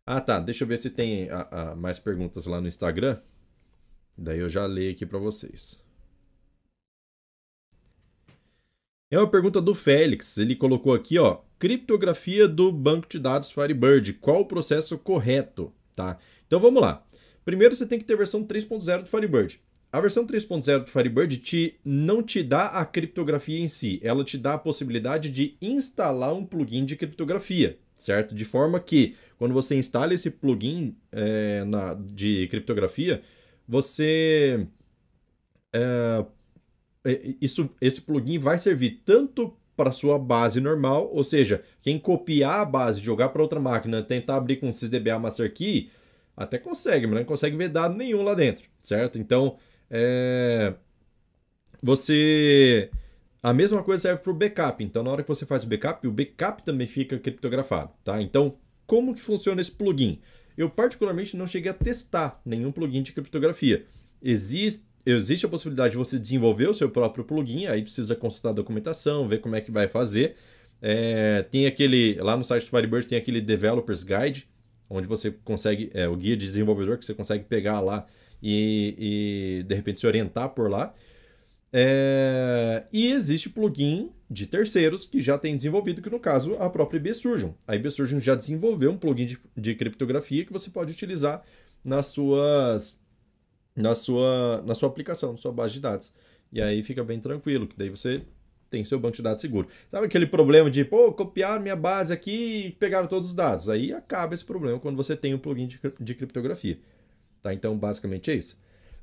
Ah, 0.07 0.21
tá. 0.21 0.39
Deixa 0.41 0.65
eu 0.65 0.69
ver 0.69 0.79
se 0.79 0.91
tem 0.91 1.31
a, 1.31 1.73
a, 1.73 1.77
mais 1.77 1.99
perguntas 1.99 2.47
lá 2.47 2.61
no 2.61 2.69
Instagram. 2.69 3.21
Daí 4.17 4.39
eu 4.39 4.49
já 4.49 4.67
leio 4.67 4.93
aqui 4.93 5.07
para 5.07 5.19
vocês. 5.19 5.83
É 9.11 9.19
uma 9.19 9.27
pergunta 9.27 9.61
do 9.61 9.75
Félix. 9.75 10.39
Ele 10.39 10.55
colocou 10.55 10.95
aqui, 10.95 11.19
ó, 11.19 11.39
criptografia 11.59 12.47
do 12.47 12.71
banco 12.71 13.09
de 13.09 13.19
dados 13.19 13.51
Firebird. 13.51 14.13
Qual 14.15 14.43
o 14.43 14.47
processo 14.47 14.97
correto, 14.97 15.73
tá? 15.97 16.17
Então 16.47 16.61
vamos 16.61 16.81
lá. 16.81 17.05
Primeiro 17.45 17.75
você 17.75 17.85
tem 17.85 17.99
que 17.99 18.05
ter 18.05 18.15
a 18.15 18.19
versão 18.19 18.45
3.0 18.45 19.03
do 19.03 19.09
Firebird. 19.09 19.61
A 19.93 20.01
versão 20.01 20.25
3.0 20.25 20.85
do 20.85 20.91
Firebird 20.91 21.39
te, 21.39 21.75
não 21.85 22.23
te 22.23 22.45
dá 22.45 22.67
a 22.67 22.85
criptografia 22.85 23.59
em 23.59 23.67
si, 23.67 23.99
ela 24.05 24.23
te 24.23 24.39
dá 24.39 24.55
a 24.55 24.59
possibilidade 24.59 25.31
de 25.31 25.57
instalar 25.61 26.33
um 26.33 26.47
plugin 26.47 26.85
de 26.85 26.95
criptografia, 26.95 27.77
certo? 27.97 28.33
De 28.33 28.45
forma 28.45 28.79
que, 28.79 29.17
quando 29.37 29.53
você 29.53 29.75
instala 29.75 30.15
esse 30.15 30.31
plugin 30.31 30.95
é, 31.11 31.65
na, 31.65 31.95
de 31.95 32.47
criptografia, 32.49 33.21
você. 33.67 34.65
É, 35.73 36.25
isso, 37.41 37.71
esse 37.81 38.01
plugin 38.01 38.39
vai 38.39 38.59
servir 38.59 39.03
tanto 39.05 39.57
para 39.77 39.93
sua 39.93 40.19
base 40.19 40.61
normal, 40.61 41.11
ou 41.13 41.25
seja, 41.25 41.63
quem 41.81 41.99
copiar 41.99 42.61
a 42.61 42.65
base, 42.65 43.01
jogar 43.01 43.31
para 43.31 43.41
outra 43.41 43.59
máquina, 43.59 44.03
tentar 44.03 44.37
abrir 44.37 44.57
com 44.57 44.71
sysdba 44.71 45.19
master 45.19 45.53
key, 45.55 45.91
até 46.37 46.59
consegue, 46.59 47.07
mas 47.07 47.21
não 47.21 47.25
consegue 47.25 47.57
ver 47.57 47.69
dado 47.69 47.95
nenhum 47.95 48.23
lá 48.23 48.35
dentro, 48.35 48.69
certo? 48.81 49.19
Então, 49.19 49.57
é... 49.91 50.75
você. 51.83 52.91
A 53.43 53.55
mesma 53.55 53.83
coisa 53.83 54.03
serve 54.03 54.23
para 54.23 54.31
o 54.31 54.35
backup. 54.35 54.85
Então, 54.85 55.03
na 55.03 55.11
hora 55.11 55.23
que 55.23 55.29
você 55.29 55.47
faz 55.47 55.65
o 55.65 55.67
backup, 55.67 56.07
o 56.07 56.13
backup 56.13 56.63
também 56.63 56.87
fica 56.87 57.19
criptografado, 57.19 57.91
tá? 58.05 58.21
Então, 58.21 58.59
como 58.87 59.15
que 59.15 59.21
funciona 59.23 59.63
esse 59.63 59.73
plugin? 59.73 60.21
Eu 60.59 60.69
particularmente 60.69 61.39
não 61.39 61.47
cheguei 61.47 61.71
a 61.71 61.75
testar 61.75 62.39
nenhum 62.45 62.71
plugin 62.71 63.03
de 63.03 63.13
criptografia. 63.13 63.87
Existe, 64.23 64.85
existe 65.05 65.47
a 65.47 65.49
possibilidade 65.49 65.93
de 65.93 65.99
você 65.99 66.19
desenvolver 66.19 66.69
o 66.69 66.75
seu 66.75 66.91
próprio 66.91 67.25
plugin, 67.25 67.67
aí 67.67 67.83
precisa 67.83 68.15
consultar 68.15 68.51
a 68.51 68.53
documentação, 68.53 69.29
ver 69.29 69.41
como 69.41 69.57
é 69.57 69.61
que 69.61 69.71
vai 69.71 69.89
fazer. 69.89 70.37
É, 70.83 71.43
tem 71.51 71.67
aquele, 71.67 72.15
lá 72.15 72.37
no 72.37 72.45
site 72.45 72.65
do 72.65 72.71
Firebird 72.71 73.07
tem 73.07 73.19
aquele 73.19 73.41
Developers 73.41 74.03
Guide, 74.03 74.49
onde 74.89 75.07
você 75.07 75.31
consegue, 75.31 75.91
é, 75.95 76.09
o 76.09 76.17
guia 76.17 76.37
de 76.37 76.47
desenvolvedor 76.47 76.99
que 76.99 77.05
você 77.05 77.15
consegue 77.15 77.45
pegar 77.45 77.81
lá 77.81 78.07
e, 78.43 79.61
e 79.61 79.63
de 79.65 79.75
repente 79.75 80.01
se 80.01 80.07
orientar 80.07 80.51
por 80.51 80.71
lá. 80.71 80.95
É... 81.73 82.85
E 82.93 83.13
existe 83.13 83.49
plugin 83.49 84.11
de 84.29 84.47
terceiros 84.47 85.07
que 85.07 85.21
já 85.21 85.39
tem 85.39 85.57
desenvolvido, 85.57 86.03
que 86.03 86.11
no 86.11 86.19
caso 86.19 86.55
a 86.55 86.69
própria 86.69 86.99
IBSurgeon. 86.99 87.53
A 87.67 87.77
IBSurgeon 87.77 88.19
já 88.19 88.35
desenvolveu 88.35 88.91
um 88.91 88.99
plugin 88.99 89.27
de, 89.27 89.39
de 89.57 89.75
criptografia 89.75 90.45
que 90.45 90.53
você 90.53 90.71
pode 90.71 90.93
utilizar 90.93 91.43
nas 91.85 92.07
suas, 92.07 93.00
na, 93.81 93.95
sua, 93.95 94.63
na 94.67 94.75
sua 94.75 94.89
aplicação, 94.89 95.33
na 95.33 95.39
sua 95.39 95.53
base 95.53 95.75
de 95.75 95.81
dados. 95.81 96.13
E 96.53 96.61
aí 96.61 96.83
fica 96.83 97.03
bem 97.05 97.21
tranquilo, 97.21 97.67
que 97.67 97.77
daí 97.77 97.89
você 97.89 98.23
tem 98.71 98.85
seu 98.85 98.99
banco 98.99 99.17
de 99.17 99.23
dados 99.23 99.41
seguro. 99.41 99.69
Sabe 99.91 100.07
aquele 100.07 100.27
problema 100.27 100.71
de, 100.71 100.85
pô, 100.85 101.13
copiar 101.13 101.61
minha 101.61 101.77
base 101.77 102.13
aqui 102.13 102.67
e 102.67 102.71
pegaram 102.73 103.07
todos 103.09 103.31
os 103.31 103.35
dados? 103.35 103.69
Aí 103.69 103.93
acaba 103.93 104.35
esse 104.35 104.45
problema 104.45 104.79
quando 104.79 104.97
você 104.97 105.17
tem 105.17 105.35
um 105.35 105.39
plugin 105.39 105.67
de, 105.67 105.81
de 105.99 106.15
criptografia. 106.15 106.79
Tá? 107.43 107.53
Então, 107.53 107.77
basicamente 107.77 108.31
é 108.31 108.35
isso. 108.35 108.57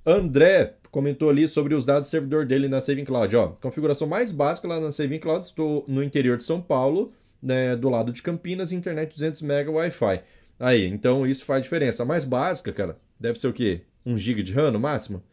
André 0.05 0.75
comentou 0.89 1.29
ali 1.29 1.47
sobre 1.49 1.75
os 1.75 1.85
dados 1.85 2.07
do 2.07 2.11
servidor 2.11 2.45
dele 2.45 2.69
na 2.69 2.79
Saving 2.79 3.03
Cloud. 3.03 3.35
Ó, 3.35 3.47
configuração 3.61 4.07
mais 4.07 4.31
básica 4.31 4.67
lá 4.67 4.79
na 4.79 4.91
Saving 4.91 5.19
Cloud, 5.19 5.45
estou 5.45 5.83
no 5.85 6.01
interior 6.01 6.37
de 6.37 6.45
São 6.45 6.61
Paulo, 6.61 7.11
né, 7.43 7.75
do 7.75 7.89
lado 7.89 8.13
de 8.13 8.23
Campinas, 8.23 8.71
internet 8.71 9.13
200 9.13 9.41
MB 9.41 9.69
Wi-Fi. 9.69 10.21
Aí, 10.59 10.85
então 10.85 11.27
isso 11.27 11.43
faz 11.43 11.61
diferença. 11.61 12.03
A 12.03 12.05
mais 12.05 12.23
básica, 12.23 12.71
cara, 12.71 12.97
deve 13.19 13.37
ser 13.37 13.47
o 13.49 13.53
quê? 13.53 13.81
1 14.07 14.17
GB 14.17 14.43
de 14.43 14.53
RAM 14.53 14.71
no 14.71 14.79
máximo? 14.79 15.23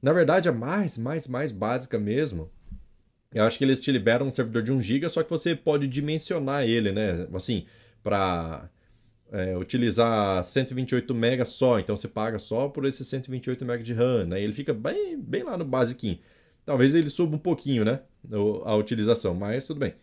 Na 0.00 0.12
verdade, 0.12 0.48
a 0.48 0.52
mais, 0.52 0.96
mais, 0.98 1.26
mais 1.26 1.50
básica 1.50 1.98
mesmo, 1.98 2.50
eu 3.32 3.44
acho 3.44 3.58
que 3.58 3.64
eles 3.64 3.80
te 3.80 3.90
liberam 3.90 4.26
um 4.26 4.30
servidor 4.30 4.62
de 4.62 4.72
1 4.72 4.80
GB, 4.80 5.08
só 5.08 5.22
que 5.22 5.30
você 5.30 5.56
pode 5.56 5.88
dimensionar 5.88 6.64
ele, 6.64 6.92
né? 6.92 7.26
Assim, 7.34 7.66
para 8.02 8.68
é, 9.32 9.56
utilizar 9.56 10.44
128 10.44 11.12
MB 11.12 11.44
só, 11.44 11.80
então 11.80 11.96
você 11.96 12.06
paga 12.06 12.38
só 12.38 12.68
por 12.68 12.84
esses 12.84 13.06
128 13.08 13.64
MB 13.64 13.82
de 13.82 13.92
RAM, 13.92 14.26
né? 14.26 14.40
Ele 14.40 14.52
fica 14.52 14.72
bem, 14.72 15.18
bem 15.20 15.42
lá 15.42 15.56
no 15.56 15.64
basiquinho. 15.64 16.18
Talvez 16.64 16.94
ele 16.94 17.10
suba 17.10 17.34
um 17.34 17.38
pouquinho, 17.38 17.84
né? 17.84 18.00
A 18.64 18.76
utilização, 18.76 19.34
mas 19.34 19.66
tudo 19.66 19.80
bem. 19.80 19.94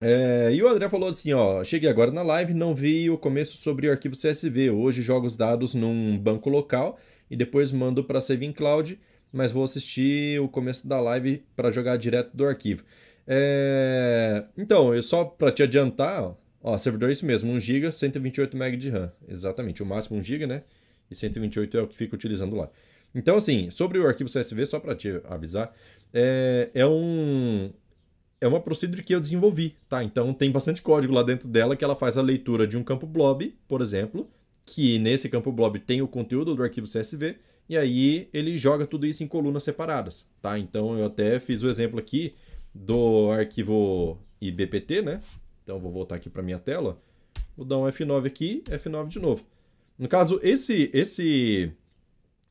É, 0.00 0.50
e 0.52 0.62
o 0.62 0.68
André 0.68 0.88
falou 0.90 1.08
assim, 1.08 1.32
ó, 1.32 1.64
cheguei 1.64 1.88
agora 1.88 2.10
na 2.10 2.22
live, 2.22 2.52
não 2.52 2.74
vi 2.74 3.08
o 3.08 3.16
começo 3.16 3.56
sobre 3.56 3.88
o 3.88 3.90
arquivo 3.90 4.14
CSV. 4.14 4.70
Hoje 4.70 5.00
jogo 5.00 5.26
os 5.26 5.36
dados 5.36 5.74
num 5.74 6.18
banco 6.18 6.50
local 6.50 6.98
e 7.30 7.36
depois 7.36 7.72
mando 7.72 8.04
para 8.04 8.20
Saving 8.20 8.52
Cloud, 8.52 9.00
mas 9.32 9.52
vou 9.52 9.64
assistir 9.64 10.38
o 10.40 10.48
começo 10.48 10.86
da 10.86 11.00
live 11.00 11.44
para 11.56 11.70
jogar 11.70 11.96
direto 11.96 12.36
do 12.36 12.46
arquivo. 12.46 12.84
É, 13.26 14.44
então, 14.56 14.94
eu 14.94 15.02
só 15.02 15.24
para 15.24 15.50
te 15.50 15.62
adiantar, 15.62 16.36
ó, 16.62 16.78
servidor 16.78 17.08
é 17.08 17.12
isso 17.12 17.24
mesmo, 17.24 17.50
1 17.52 17.60
GB, 17.60 17.92
128 17.92 18.56
MB 18.56 18.76
de 18.76 18.90
RAM. 18.90 19.10
Exatamente, 19.26 19.82
o 19.82 19.86
máximo 19.86 20.18
1 20.18 20.22
GB, 20.22 20.46
né? 20.46 20.62
E 21.10 21.14
128 21.14 21.78
é 21.78 21.82
o 21.82 21.88
que 21.88 21.96
fica 21.96 22.14
utilizando 22.14 22.54
lá. 22.54 22.68
Então, 23.14 23.36
assim, 23.36 23.70
sobre 23.70 23.98
o 23.98 24.06
arquivo 24.06 24.28
CSV, 24.30 24.66
só 24.66 24.78
para 24.78 24.94
te 24.94 25.20
avisar, 25.24 25.74
é, 26.12 26.70
é 26.74 26.86
um 26.86 27.72
é 28.40 28.46
uma 28.46 28.60
procedure 28.60 29.02
que 29.02 29.14
eu 29.14 29.20
desenvolvi, 29.20 29.76
tá? 29.88 30.04
Então 30.04 30.32
tem 30.34 30.50
bastante 30.50 30.82
código 30.82 31.12
lá 31.14 31.22
dentro 31.22 31.48
dela 31.48 31.76
que 31.76 31.84
ela 31.84 31.96
faz 31.96 32.18
a 32.18 32.22
leitura 32.22 32.66
de 32.66 32.76
um 32.76 32.84
campo 32.84 33.06
blob, 33.06 33.54
por 33.66 33.80
exemplo, 33.80 34.28
que 34.64 34.98
nesse 34.98 35.28
campo 35.28 35.50
blob 35.52 35.78
tem 35.78 36.02
o 36.02 36.08
conteúdo 36.08 36.54
do 36.54 36.62
arquivo 36.62 36.86
CSV, 36.86 37.36
e 37.68 37.76
aí 37.76 38.28
ele 38.32 38.56
joga 38.56 38.86
tudo 38.86 39.06
isso 39.06 39.24
em 39.24 39.26
colunas 39.26 39.64
separadas, 39.64 40.28
tá? 40.40 40.58
Então 40.58 40.98
eu 40.98 41.06
até 41.06 41.40
fiz 41.40 41.62
o 41.62 41.68
exemplo 41.68 41.98
aqui 41.98 42.34
do 42.74 43.30
arquivo 43.30 44.18
IBPT, 44.40 45.02
né? 45.02 45.22
Então 45.64 45.80
vou 45.80 45.90
voltar 45.90 46.16
aqui 46.16 46.30
para 46.30 46.42
minha 46.42 46.58
tela. 46.58 47.00
Vou 47.56 47.66
dar 47.66 47.78
um 47.78 47.84
F9 47.84 48.26
aqui, 48.26 48.62
F9 48.66 49.08
de 49.08 49.18
novo. 49.18 49.44
No 49.98 50.08
caso, 50.08 50.38
esse 50.42 50.90
esse 50.92 51.72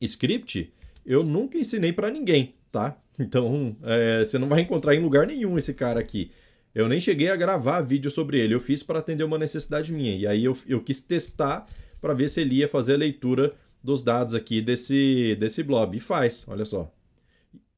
script 0.01 0.73
eu 1.05 1.23
nunca 1.23 1.57
ensinei 1.57 1.93
para 1.93 2.09
ninguém, 2.09 2.55
tá? 2.71 2.97
Então 3.17 3.77
é, 3.83 4.25
você 4.25 4.37
não 4.37 4.49
vai 4.49 4.61
encontrar 4.61 4.93
em 4.93 4.99
lugar 4.99 5.25
nenhum 5.25 5.57
esse 5.57 5.73
cara 5.73 5.99
aqui. 5.99 6.31
Eu 6.73 6.89
nem 6.89 6.99
cheguei 6.99 7.29
a 7.29 7.35
gravar 7.37 7.81
vídeo 7.81 8.11
sobre 8.11 8.37
ele. 8.37 8.53
Eu 8.53 8.59
fiz 8.59 8.83
para 8.83 8.99
atender 8.99 9.23
uma 9.23 9.37
necessidade 9.37 9.93
minha. 9.93 10.15
E 10.15 10.27
aí 10.27 10.43
eu, 10.43 10.57
eu 10.67 10.83
quis 10.83 10.99
testar 10.99 11.65
para 12.01 12.13
ver 12.13 12.29
se 12.29 12.41
ele 12.41 12.55
ia 12.55 12.67
fazer 12.67 12.95
a 12.95 12.97
leitura 12.97 13.55
dos 13.81 14.03
dados 14.03 14.35
aqui 14.35 14.61
desse, 14.61 15.35
desse 15.39 15.63
blob. 15.63 15.95
E 15.95 16.01
faz, 16.01 16.43
olha 16.47 16.65
só. 16.65 16.93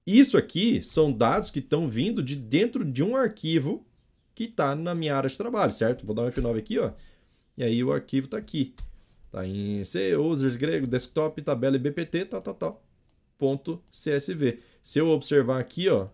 Isso 0.05 0.37
aqui 0.37 0.81
são 0.81 1.11
dados 1.11 1.51
que 1.51 1.59
estão 1.59 1.87
vindo 1.87 2.23
de 2.23 2.35
dentro 2.35 2.83
de 2.83 3.03
um 3.03 3.15
arquivo 3.15 3.85
que 4.33 4.45
está 4.45 4.73
na 4.75 4.95
minha 4.95 5.15
área 5.15 5.29
de 5.29 5.37
trabalho, 5.37 5.71
certo? 5.71 6.05
Vou 6.05 6.15
dar 6.15 6.23
um 6.23 6.29
F9 6.29 6.57
aqui, 6.57 6.79
ó. 6.79 6.91
E 7.57 7.63
aí 7.63 7.83
o 7.83 7.91
arquivo 7.91 8.25
está 8.25 8.37
aqui. 8.37 8.73
Está 9.25 9.45
em 9.45 9.83
C, 9.83 10.15
users, 10.15 10.55
grego, 10.55 10.87
desktop, 10.87 11.41
tabela 11.41 11.75
e 11.75 11.79
bpt, 11.79 12.25
tal, 12.25 12.41
tal, 12.41 12.53
tal. 12.53 12.86
CSV. 13.91 14.59
Se 14.81 14.99
eu 14.99 15.09
observar 15.09 15.59
aqui, 15.59 15.89
ó. 15.89 16.07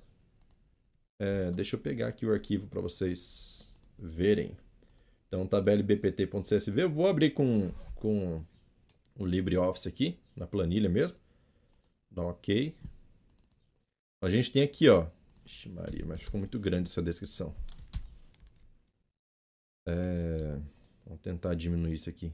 É, 1.19 1.51
deixa 1.51 1.75
eu 1.75 1.79
pegar 1.79 2.07
aqui 2.07 2.25
o 2.25 2.33
arquivo 2.33 2.67
para 2.67 2.81
vocês 2.81 3.71
verem. 3.97 4.57
Então, 5.27 5.47
tabela 5.47 5.81
bpt.csv. 5.81 6.81
Eu 6.81 6.89
vou 6.89 7.07
abrir 7.07 7.31
com, 7.31 7.71
com 7.95 8.43
o 9.15 9.25
LibreOffice 9.25 9.87
aqui, 9.87 10.19
na 10.35 10.45
planilha 10.45 10.89
mesmo. 10.89 11.17
Dá 12.09 12.21
um 12.21 12.29
OK. 12.29 12.75
A 14.21 14.29
gente 14.29 14.51
tem 14.51 14.63
aqui, 14.63 14.89
ó. 14.89 15.07
Ixi, 15.45 15.69
Maria, 15.69 16.05
mas 16.05 16.21
ficou 16.21 16.39
muito 16.39 16.59
grande 16.59 16.89
essa 16.89 17.01
descrição. 17.01 17.55
É... 19.85 20.59
Vamos 21.05 21.21
tentar 21.21 21.53
diminuir 21.55 21.93
isso 21.93 22.09
aqui. 22.09 22.31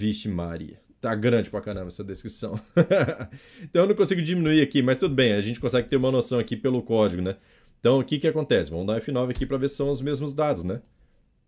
Vixe 0.00 0.28
Maria. 0.28 0.80
Tá 1.00 1.14
grande 1.14 1.48
pra 1.48 1.60
caramba 1.60 1.88
essa 1.88 2.02
descrição. 2.02 2.60
então 3.62 3.82
eu 3.82 3.88
não 3.88 3.94
consigo 3.94 4.20
diminuir 4.20 4.60
aqui, 4.60 4.82
mas 4.82 4.98
tudo 4.98 5.14
bem, 5.14 5.32
a 5.32 5.40
gente 5.40 5.60
consegue 5.60 5.88
ter 5.88 5.96
uma 5.96 6.10
noção 6.10 6.38
aqui 6.38 6.56
pelo 6.56 6.82
código, 6.82 7.22
né? 7.22 7.36
Então 7.78 8.00
o 8.00 8.04
que 8.04 8.18
que 8.18 8.26
acontece? 8.26 8.70
Vamos 8.70 8.86
dar 8.86 9.00
F9 9.00 9.30
aqui 9.30 9.46
para 9.46 9.56
ver 9.56 9.68
se 9.68 9.76
são 9.76 9.90
os 9.90 10.00
mesmos 10.00 10.34
dados, 10.34 10.64
né? 10.64 10.82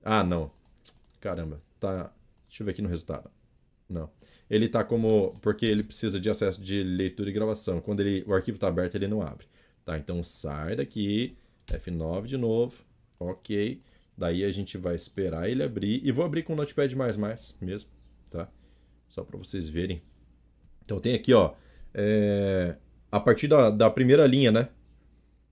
Ah, 0.05 0.23
não. 0.23 0.51
Caramba, 1.21 1.61
tá... 1.81 2.13
Deixa 2.47 2.63
eu 2.63 2.65
ver 2.65 2.73
aqui 2.73 2.83
no 2.83 2.89
resultado. 2.89 3.29
Não. 3.89 4.09
Ele 4.49 4.69
tá 4.69 4.85
como... 4.85 5.37
Porque 5.41 5.67
ele 5.67 5.83
precisa 5.83 6.21
de 6.21 6.31
acesso 6.31 6.61
de 6.63 6.83
leitura 6.83 7.31
e 7.31 7.33
gravação. 7.33 7.81
Quando 7.81 8.01
ele... 8.01 8.25
o 8.27 8.33
arquivo 8.33 8.59
tá 8.59 8.69
aberto, 8.69 8.95
ele 8.95 9.09
não 9.09 9.21
abre. 9.21 9.47
Tá, 9.85 9.99
então 9.99 10.23
sai 10.23 10.77
daqui 10.77 11.37
F9 11.67 12.27
de 12.27 12.37
novo. 12.37 12.77
Ok. 13.19 13.81
Daí 14.17 14.45
a 14.45 14.51
gente 14.51 14.79
vai 14.79 14.95
esperar 14.95 15.49
ele 15.49 15.63
abrir. 15.63 16.01
E 16.05 16.13
vou 16.13 16.25
abrir 16.25 16.45
com 16.45 16.53
o 16.53 16.57
Notepad++ 16.57 16.89
mesmo, 17.61 17.91
tá? 18.31 18.49
Só 19.11 19.23
para 19.23 19.37
vocês 19.37 19.69
verem. 19.69 20.01
Então 20.83 20.99
tem 20.99 21.15
aqui, 21.15 21.35
ó. 21.35 21.53
É, 21.93 22.77
a 23.13 23.21
partir 23.21 23.49
da, 23.49 23.69
da 23.69 23.91
primeira 23.91 24.27
linha, 24.27 24.51
né? 24.51 24.71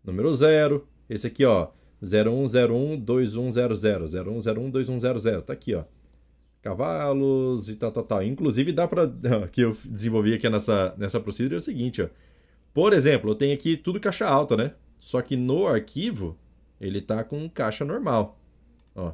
número 0.04 0.32
0. 0.34 0.86
Esse 1.08 1.26
aqui, 1.26 1.44
ó, 1.44 1.70
01012100, 2.02 4.08
01012100, 4.08 5.42
tá 5.42 5.52
aqui, 5.52 5.74
ó. 5.74 5.84
Cavalos 6.62 7.68
e 7.68 7.76
tal, 7.76 7.92
tal, 7.92 8.04
tal. 8.04 8.22
Inclusive 8.22 8.72
dá 8.72 8.88
para 8.88 9.08
que 9.52 9.60
eu 9.62 9.76
desenvolvi 9.84 10.34
aqui 10.34 10.48
nessa 10.48 10.94
nessa 10.98 11.20
procedura 11.20 11.56
é 11.56 11.58
o 11.58 11.62
seguinte, 11.62 12.02
ó. 12.02 12.08
Por 12.74 12.92
exemplo, 12.92 13.30
eu 13.30 13.34
tenho 13.34 13.54
aqui 13.54 13.76
tudo 13.76 14.00
caixa 14.00 14.26
alta, 14.26 14.56
né? 14.56 14.74
Só 15.00 15.22
que 15.22 15.36
no 15.36 15.66
arquivo 15.66 16.38
ele 16.80 17.00
tá 17.00 17.24
com 17.24 17.48
caixa 17.48 17.84
normal, 17.84 18.38
ó. 18.94 19.12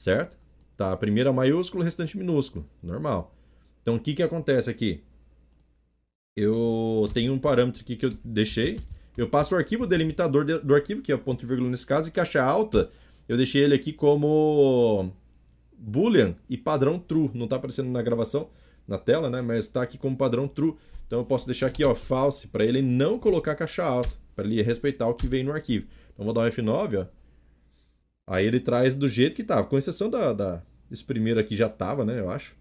Certo? 0.00 0.36
Tá, 0.78 0.92
a 0.92 0.96
primeira 0.96 1.30
maiúsculo, 1.30 1.82
o 1.82 1.84
restante 1.84 2.16
minúsculo, 2.16 2.64
normal. 2.82 3.34
Então 3.82 3.96
o 3.96 4.00
que 4.00 4.14
que 4.14 4.22
acontece 4.22 4.70
aqui? 4.70 5.02
Eu 6.34 7.04
tenho 7.12 7.34
um 7.34 7.38
parâmetro 7.38 7.82
aqui 7.82 7.96
que 7.96 8.06
eu 8.06 8.12
deixei 8.24 8.78
eu 9.18 9.28
passo 9.28 9.56
o 9.56 9.58
arquivo 9.58 9.84
delimitador 9.84 10.44
do 10.44 10.74
arquivo, 10.76 11.02
que 11.02 11.10
é 11.10 11.16
ponto 11.16 11.44
e 11.44 11.48
vírgula 11.48 11.68
nesse 11.68 11.84
caso, 11.84 12.08
e 12.08 12.12
caixa 12.12 12.40
alta, 12.40 12.88
eu 13.28 13.36
deixei 13.36 13.64
ele 13.64 13.74
aqui 13.74 13.92
como 13.92 15.12
boolean 15.76 16.36
e 16.48 16.56
padrão 16.56 17.00
true. 17.00 17.28
Não 17.34 17.44
está 17.44 17.56
aparecendo 17.56 17.90
na 17.90 18.00
gravação, 18.00 18.48
na 18.86 18.96
tela, 18.96 19.28
né? 19.28 19.42
Mas 19.42 19.64
está 19.64 19.82
aqui 19.82 19.98
como 19.98 20.16
padrão 20.16 20.46
true. 20.46 20.76
Então 21.04 21.18
eu 21.18 21.24
posso 21.24 21.46
deixar 21.46 21.66
aqui, 21.66 21.84
ó, 21.84 21.96
false, 21.96 22.46
para 22.46 22.64
ele 22.64 22.80
não 22.80 23.18
colocar 23.18 23.56
caixa 23.56 23.82
alta, 23.82 24.16
para 24.36 24.46
ele 24.46 24.62
respeitar 24.62 25.08
o 25.08 25.14
que 25.14 25.26
vem 25.26 25.42
no 25.42 25.52
arquivo. 25.52 25.88
Então 26.14 26.24
vou 26.24 26.32
dar 26.32 26.42
um 26.42 26.48
F9, 26.48 27.00
ó. 27.00 27.17
Aí 28.28 28.46
ele 28.46 28.60
traz 28.60 28.94
do 28.94 29.08
jeito 29.08 29.34
que 29.34 29.42
estava, 29.42 29.66
com 29.66 29.78
exceção 29.78 30.10
da, 30.10 30.32
da... 30.32 30.62
Esse 30.90 31.02
primeiro 31.02 31.40
aqui 31.40 31.56
já 31.56 31.66
estava, 31.66 32.04
né, 32.04 32.20
eu 32.20 32.30
acho. 32.30 32.54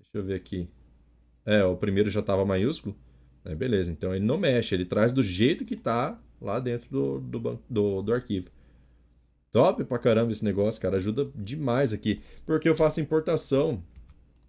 Deixa 0.00 0.18
eu 0.18 0.24
ver 0.24 0.34
aqui. 0.34 0.68
É, 1.46 1.64
o 1.64 1.76
primeiro 1.76 2.10
já 2.10 2.20
estava 2.20 2.44
maiúsculo. 2.44 2.96
É, 3.44 3.54
beleza, 3.54 3.92
então 3.92 4.14
ele 4.14 4.24
não 4.24 4.38
mexe, 4.38 4.74
ele 4.74 4.84
traz 4.84 5.12
do 5.12 5.22
jeito 5.22 5.64
que 5.64 5.76
tá 5.76 6.18
lá 6.40 6.58
dentro 6.58 6.88
do, 6.90 7.20
do, 7.20 7.60
do, 7.68 8.02
do 8.02 8.12
arquivo. 8.12 8.48
Top 9.52 9.84
pra 9.84 9.98
caramba 9.98 10.32
esse 10.32 10.44
negócio, 10.44 10.82
cara. 10.82 10.96
Ajuda 10.96 11.30
demais 11.34 11.92
aqui. 11.92 12.20
Porque 12.44 12.68
eu 12.68 12.74
faço 12.74 13.00
importação 13.00 13.80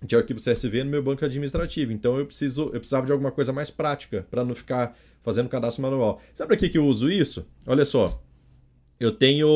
de 0.03 0.15
arquivo 0.15 0.39
CSV 0.39 0.83
no 0.83 0.89
meu 0.89 1.03
banco 1.03 1.23
administrativo. 1.23 1.91
Então 1.91 2.17
eu 2.17 2.25
preciso, 2.25 2.71
eu 2.73 2.79
precisava 2.79 3.05
de 3.05 3.11
alguma 3.11 3.31
coisa 3.31 3.53
mais 3.53 3.69
prática 3.69 4.25
para 4.31 4.43
não 4.43 4.55
ficar 4.55 4.97
fazendo 5.21 5.47
cadastro 5.47 5.83
manual. 5.83 6.19
Sabe 6.33 6.47
para 6.47 6.57
que, 6.57 6.69
que 6.69 6.77
eu 6.79 6.85
uso 6.85 7.07
isso? 7.07 7.47
Olha 7.67 7.85
só. 7.85 8.19
Eu 8.99 9.11
tenho. 9.11 9.47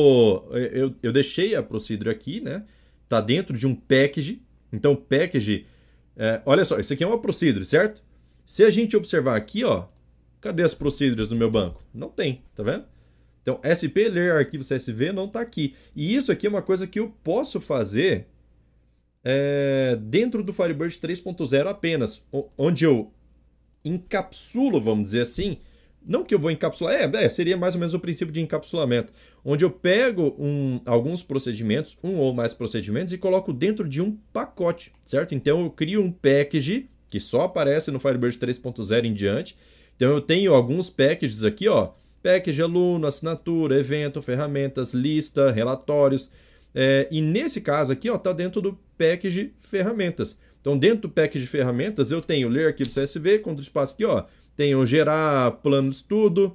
Eu, 0.52 0.94
eu 1.02 1.12
deixei 1.12 1.54
a 1.54 1.62
procedure 1.62 2.10
aqui, 2.10 2.40
né? 2.40 2.64
Tá 3.08 3.20
dentro 3.20 3.56
de 3.56 3.66
um 3.66 3.74
package. 3.74 4.42
Então, 4.72 4.94
package. 4.94 5.66
É, 6.16 6.42
olha 6.44 6.64
só, 6.64 6.78
isso 6.78 6.92
aqui 6.92 7.02
é 7.02 7.06
uma 7.06 7.20
procedure, 7.20 7.64
certo? 7.64 8.02
Se 8.44 8.64
a 8.64 8.70
gente 8.70 8.96
observar 8.96 9.36
aqui, 9.36 9.64
ó, 9.64 9.86
cadê 10.40 10.62
as 10.62 10.74
procedures 10.74 11.30
no 11.30 11.36
meu 11.36 11.50
banco? 11.50 11.82
Não 11.94 12.08
tem, 12.08 12.42
tá 12.54 12.62
vendo? 12.62 12.84
Então, 13.42 13.60
SP 13.64 14.08
ler 14.08 14.32
arquivo 14.32 14.64
CSV 14.64 15.12
não 15.12 15.24
está 15.24 15.40
aqui. 15.40 15.74
E 15.96 16.14
isso 16.14 16.30
aqui 16.30 16.46
é 16.46 16.50
uma 16.50 16.62
coisa 16.62 16.86
que 16.86 17.00
eu 17.00 17.14
posso 17.24 17.60
fazer 17.60 18.26
é, 19.24 19.98
dentro 20.02 20.42
do 20.42 20.52
Firebird 20.52 20.96
3.0 20.98 21.66
apenas, 21.66 22.22
onde 22.56 22.84
eu 22.84 23.12
encapsulo, 23.84 24.80
vamos 24.80 25.04
dizer 25.04 25.22
assim, 25.22 25.58
não 26.06 26.24
que 26.24 26.34
eu 26.34 26.38
vou 26.38 26.50
encapsular, 26.50 26.94
é, 26.94 27.24
é, 27.24 27.28
seria 27.28 27.56
mais 27.56 27.74
ou 27.74 27.80
menos 27.80 27.94
o 27.94 28.00
princípio 28.00 28.32
de 28.32 28.40
encapsulamento, 28.40 29.12
onde 29.44 29.64
eu 29.64 29.70
pego 29.70 30.34
um, 30.38 30.80
alguns 30.84 31.22
procedimentos, 31.22 31.96
um 32.02 32.16
ou 32.16 32.32
mais 32.32 32.54
procedimentos, 32.54 33.12
e 33.12 33.18
coloco 33.18 33.52
dentro 33.52 33.88
de 33.88 34.00
um 34.00 34.16
pacote, 34.32 34.92
certo? 35.04 35.34
Então 35.34 35.62
eu 35.62 35.70
crio 35.70 36.02
um 36.02 36.10
package 36.10 36.88
que 37.08 37.20
só 37.20 37.42
aparece 37.42 37.90
no 37.90 38.00
Firebird 38.00 38.38
3.0 38.38 39.04
em 39.04 39.12
diante. 39.12 39.56
Então 39.96 40.10
eu 40.10 40.20
tenho 40.20 40.54
alguns 40.54 40.88
packages 40.88 41.44
aqui, 41.44 41.68
ó. 41.68 41.90
Package 42.22 42.62
aluno, 42.62 43.06
assinatura, 43.06 43.78
evento, 43.78 44.22
ferramentas, 44.22 44.94
lista, 44.94 45.50
relatórios. 45.50 46.30
É, 46.74 47.08
e 47.10 47.20
nesse 47.20 47.60
caso 47.60 47.92
aqui, 47.92 48.08
ó, 48.08 48.16
tá 48.16 48.32
dentro 48.32 48.60
do 48.60 48.78
package 48.96 49.52
ferramentas. 49.58 50.38
Então, 50.60 50.78
dentro 50.78 51.02
do 51.02 51.08
package 51.08 51.46
ferramentas, 51.46 52.12
eu 52.12 52.20
tenho 52.20 52.48
ler 52.48 52.66
arquivo 52.66 52.90
CSV, 52.90 53.38
contra 53.38 53.62
espaço 53.62 53.94
aqui, 53.94 54.04
ó, 54.04 54.24
tenho 54.60 54.84
gerar 54.84 55.52
planos 55.62 56.02
tudo 56.02 56.54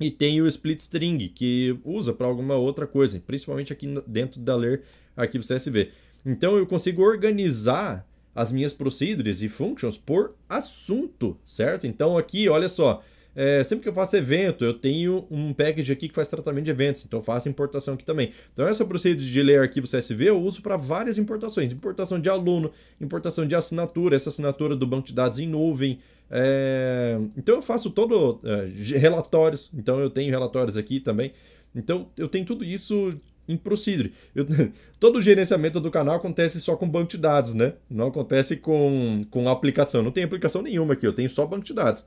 e 0.00 0.10
tenho 0.10 0.42
o 0.42 0.48
split 0.48 0.80
string, 0.80 1.28
que 1.28 1.78
usa 1.84 2.12
para 2.12 2.26
alguma 2.26 2.56
outra 2.56 2.84
coisa, 2.84 3.22
principalmente 3.24 3.72
aqui 3.72 3.86
dentro 4.08 4.40
da 4.40 4.56
ler 4.56 4.82
arquivo 5.16 5.44
CSV. 5.46 5.92
Então, 6.26 6.58
eu 6.58 6.66
consigo 6.66 7.00
organizar 7.00 8.04
as 8.34 8.50
minhas 8.50 8.72
procedures 8.72 9.40
e 9.40 9.48
functions 9.48 9.96
por 9.96 10.34
assunto, 10.48 11.38
certo? 11.44 11.86
Então 11.86 12.18
aqui, 12.18 12.48
olha 12.48 12.68
só, 12.68 13.04
é, 13.36 13.62
sempre 13.62 13.84
que 13.84 13.88
eu 13.88 13.92
faço 13.92 14.16
evento, 14.16 14.64
eu 14.64 14.74
tenho 14.74 15.24
um 15.30 15.52
package 15.52 15.92
aqui 15.92 16.08
que 16.08 16.14
faz 16.16 16.26
tratamento 16.26 16.64
de 16.64 16.72
eventos, 16.72 17.04
então 17.04 17.20
eu 17.20 17.24
faço 17.24 17.48
importação 17.48 17.94
aqui 17.94 18.04
também. 18.04 18.32
Então 18.52 18.66
essa 18.66 18.84
procedure 18.84 19.24
de 19.24 19.42
ler 19.42 19.60
arquivo 19.60 19.86
CSV 19.86 20.24
eu 20.24 20.42
uso 20.42 20.60
para 20.60 20.76
várias 20.76 21.18
importações, 21.18 21.72
importação 21.72 22.20
de 22.20 22.28
aluno, 22.28 22.72
importação 23.00 23.46
de 23.46 23.54
assinatura, 23.54 24.16
essa 24.16 24.28
assinatura 24.28 24.74
do 24.74 24.86
banco 24.86 25.06
de 25.06 25.14
dados 25.14 25.38
em 25.38 25.46
nuvem, 25.46 26.00
é... 26.30 27.18
então 27.36 27.56
eu 27.56 27.62
faço 27.62 27.90
todo 27.90 28.40
é, 28.44 28.98
relatórios, 28.98 29.70
então 29.74 29.98
eu 29.98 30.10
tenho 30.10 30.30
relatórios 30.30 30.76
aqui 30.76 31.00
também. 31.00 31.32
Então 31.74 32.10
eu 32.16 32.28
tenho 32.28 32.44
tudo 32.44 32.64
isso 32.64 33.18
em 33.48 33.56
Procedure. 33.56 34.12
Eu, 34.34 34.46
todo 35.00 35.16
o 35.16 35.22
gerenciamento 35.22 35.80
do 35.80 35.90
canal 35.90 36.16
acontece 36.16 36.60
só 36.60 36.76
com 36.76 36.88
banco 36.88 37.10
de 37.10 37.18
dados, 37.18 37.54
né? 37.54 37.74
Não 37.88 38.08
acontece 38.08 38.56
com, 38.56 39.24
com 39.30 39.48
aplicação. 39.48 40.02
Não 40.02 40.12
tem 40.12 40.24
aplicação 40.24 40.62
nenhuma 40.62 40.92
aqui, 40.92 41.06
eu 41.06 41.14
tenho 41.14 41.30
só 41.30 41.46
banco 41.46 41.64
de 41.64 41.72
dados. 41.72 42.06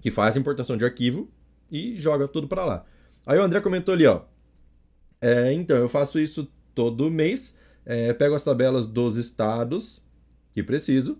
Que 0.00 0.10
faz 0.10 0.36
a 0.36 0.40
importação 0.40 0.76
de 0.76 0.84
arquivo 0.84 1.30
e 1.70 1.98
joga 1.98 2.26
tudo 2.26 2.48
para 2.48 2.64
lá. 2.64 2.84
Aí 3.24 3.38
o 3.38 3.42
André 3.42 3.60
comentou 3.60 3.94
ali, 3.94 4.06
ó. 4.06 4.22
É, 5.20 5.52
então, 5.52 5.76
eu 5.76 5.88
faço 5.88 6.18
isso 6.18 6.50
todo 6.74 7.10
mês. 7.10 7.56
É, 7.84 8.12
pego 8.12 8.34
as 8.34 8.42
tabelas 8.42 8.86
dos 8.86 9.16
estados 9.16 10.04
que 10.52 10.62
preciso, 10.62 11.18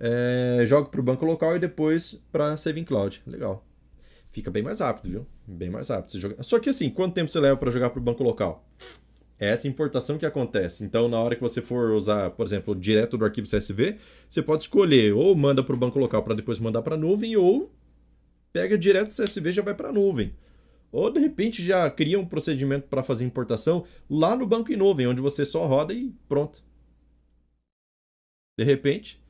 é, 0.00 0.64
jogo 0.66 0.90
para 0.90 1.00
o 1.00 1.04
banco 1.04 1.24
local 1.24 1.56
e 1.56 1.58
depois 1.58 2.20
para 2.30 2.56
Saving 2.56 2.84
Cloud. 2.84 3.22
Legal 3.26 3.64
fica 4.38 4.50
bem 4.50 4.62
mais 4.62 4.80
rápido, 4.80 5.10
viu? 5.10 5.26
Bem 5.46 5.70
mais 5.70 5.88
rápido. 5.88 6.18
Joga... 6.18 6.42
Só 6.42 6.58
que 6.58 6.70
assim, 6.70 6.90
quanto 6.90 7.14
tempo 7.14 7.30
você 7.30 7.40
leva 7.40 7.56
para 7.56 7.70
jogar 7.70 7.90
para 7.90 8.00
o 8.00 8.02
banco 8.02 8.22
local? 8.22 8.64
É 9.38 9.50
essa 9.50 9.68
importação 9.68 10.18
que 10.18 10.26
acontece. 10.26 10.84
Então, 10.84 11.08
na 11.08 11.20
hora 11.20 11.36
que 11.36 11.42
você 11.42 11.62
for 11.62 11.92
usar, 11.92 12.30
por 12.30 12.44
exemplo, 12.44 12.74
direto 12.74 13.16
do 13.16 13.24
arquivo 13.24 13.48
CSV, 13.48 13.96
você 14.28 14.42
pode 14.42 14.62
escolher 14.62 15.12
ou 15.12 15.34
manda 15.34 15.62
para 15.62 15.74
o 15.74 15.78
banco 15.78 15.98
local 15.98 16.22
para 16.22 16.34
depois 16.34 16.58
mandar 16.58 16.82
para 16.82 16.96
a 16.96 16.98
nuvem, 16.98 17.36
ou 17.36 17.72
pega 18.52 18.76
direto 18.76 19.08
do 19.08 19.22
CSV 19.22 19.50
e 19.50 19.52
já 19.52 19.62
vai 19.62 19.74
para 19.74 19.90
a 19.90 19.92
nuvem. 19.92 20.34
Ou 20.90 21.10
de 21.10 21.20
repente 21.20 21.64
já 21.64 21.88
cria 21.90 22.18
um 22.18 22.26
procedimento 22.26 22.88
para 22.88 23.02
fazer 23.02 23.24
importação 23.24 23.84
lá 24.08 24.34
no 24.34 24.46
banco 24.46 24.72
em 24.72 24.76
nuvem, 24.76 25.06
onde 25.06 25.20
você 25.20 25.44
só 25.44 25.66
roda 25.66 25.92
e 25.92 26.12
pronto. 26.28 26.62
De 28.58 28.64
repente, 28.64 29.20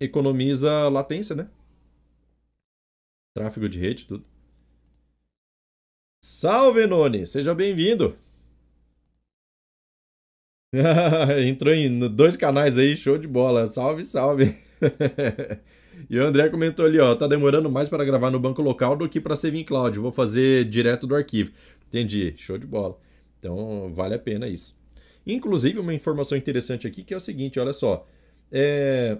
economiza 0.00 0.88
latência, 0.88 1.34
né? 1.34 1.48
Tráfego 3.34 3.68
de 3.68 3.78
rede, 3.78 4.06
tudo. 4.06 4.24
Salve, 6.22 6.86
Noni! 6.86 7.26
Seja 7.26 7.54
bem-vindo! 7.54 8.16
Entrou 11.46 11.72
em 11.72 11.98
dois 12.10 12.36
canais 12.36 12.76
aí, 12.76 12.94
show 12.94 13.16
de 13.16 13.26
bola. 13.26 13.68
Salve, 13.68 14.04
salve! 14.04 14.54
e 16.10 16.18
o 16.18 16.26
André 16.26 16.50
comentou 16.50 16.84
ali, 16.84 16.98
ó, 16.98 17.14
tá 17.14 17.26
demorando 17.26 17.70
mais 17.70 17.88
para 17.88 18.04
gravar 18.04 18.30
no 18.30 18.38
banco 18.38 18.60
local 18.60 18.96
do 18.96 19.08
que 19.08 19.20
para 19.20 19.36
Saving 19.36 19.64
Cloud. 19.64 19.98
Vou 19.98 20.12
fazer 20.12 20.64
direto 20.66 21.06
do 21.06 21.14
arquivo. 21.14 21.52
Entendi, 21.86 22.34
show 22.36 22.58
de 22.58 22.66
bola. 22.66 22.98
Então, 23.38 23.92
vale 23.94 24.14
a 24.14 24.18
pena 24.18 24.48
isso. 24.48 24.76
Inclusive, 25.26 25.78
uma 25.78 25.94
informação 25.94 26.36
interessante 26.36 26.86
aqui 26.86 27.02
que 27.02 27.14
é 27.14 27.16
o 27.16 27.20
seguinte, 27.20 27.58
olha 27.58 27.72
só. 27.72 28.06
É... 28.50 29.18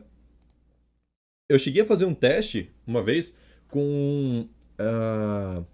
Eu 1.48 1.58
cheguei 1.58 1.82
a 1.82 1.86
fazer 1.86 2.04
um 2.04 2.14
teste 2.14 2.70
uma 2.86 3.02
vez 3.02 3.36
com, 3.68 4.46
uh, 4.78 5.66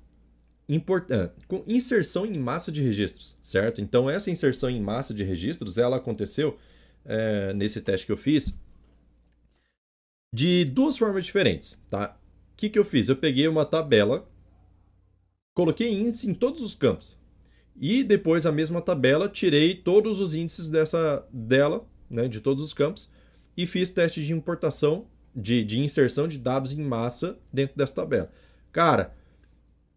import, 0.69 1.09
uh, 1.11 1.31
com 1.49 1.65
inserção 1.67 2.25
em 2.25 2.39
massa 2.39 2.71
de 2.71 2.83
registros, 2.83 3.37
certo? 3.43 3.81
Então, 3.81 4.09
essa 4.09 4.31
inserção 4.31 4.71
em 4.71 4.81
massa 4.81 5.13
de 5.13 5.25
registros, 5.25 5.77
ela 5.77 5.97
aconteceu 5.97 6.59
uh, 7.05 7.55
nesse 7.55 7.81
teste 7.81 8.07
que 8.07 8.13
eu 8.13 8.17
fiz 8.17 8.55
de 10.33 10.65
duas 10.65 10.97
formas 10.97 11.25
diferentes, 11.25 11.81
tá? 11.91 12.17
O 12.53 12.57
que, 12.57 12.69
que 12.69 12.79
eu 12.79 12.85
fiz? 12.85 13.09
Eu 13.09 13.17
peguei 13.17 13.49
uma 13.49 13.65
tabela, 13.65 14.29
coloquei 15.55 15.93
índice 15.93 16.29
em 16.29 16.35
todos 16.35 16.63
os 16.63 16.75
campos 16.75 17.17
e 17.77 18.05
depois 18.05 18.47
a 18.47 18.53
mesma 18.53 18.81
tabela 18.81 19.29
tirei 19.29 19.75
todos 19.75 20.21
os 20.21 20.35
índices 20.35 20.71
dessa 20.71 21.27
dela, 21.33 21.85
né, 22.09 22.29
de 22.29 22.41
todos 22.41 22.63
os 22.63 22.73
campos 22.73 23.11
e 23.57 23.67
fiz 23.67 23.91
teste 23.91 24.25
de 24.25 24.33
importação 24.33 25.07
de, 25.35 25.65
de 25.65 25.81
inserção 25.81 26.29
de 26.29 26.39
dados 26.39 26.73
em 26.73 26.83
massa 26.83 27.39
dentro 27.53 27.77
dessa 27.77 27.95
tabela. 27.95 28.31
Cara, 28.73 29.15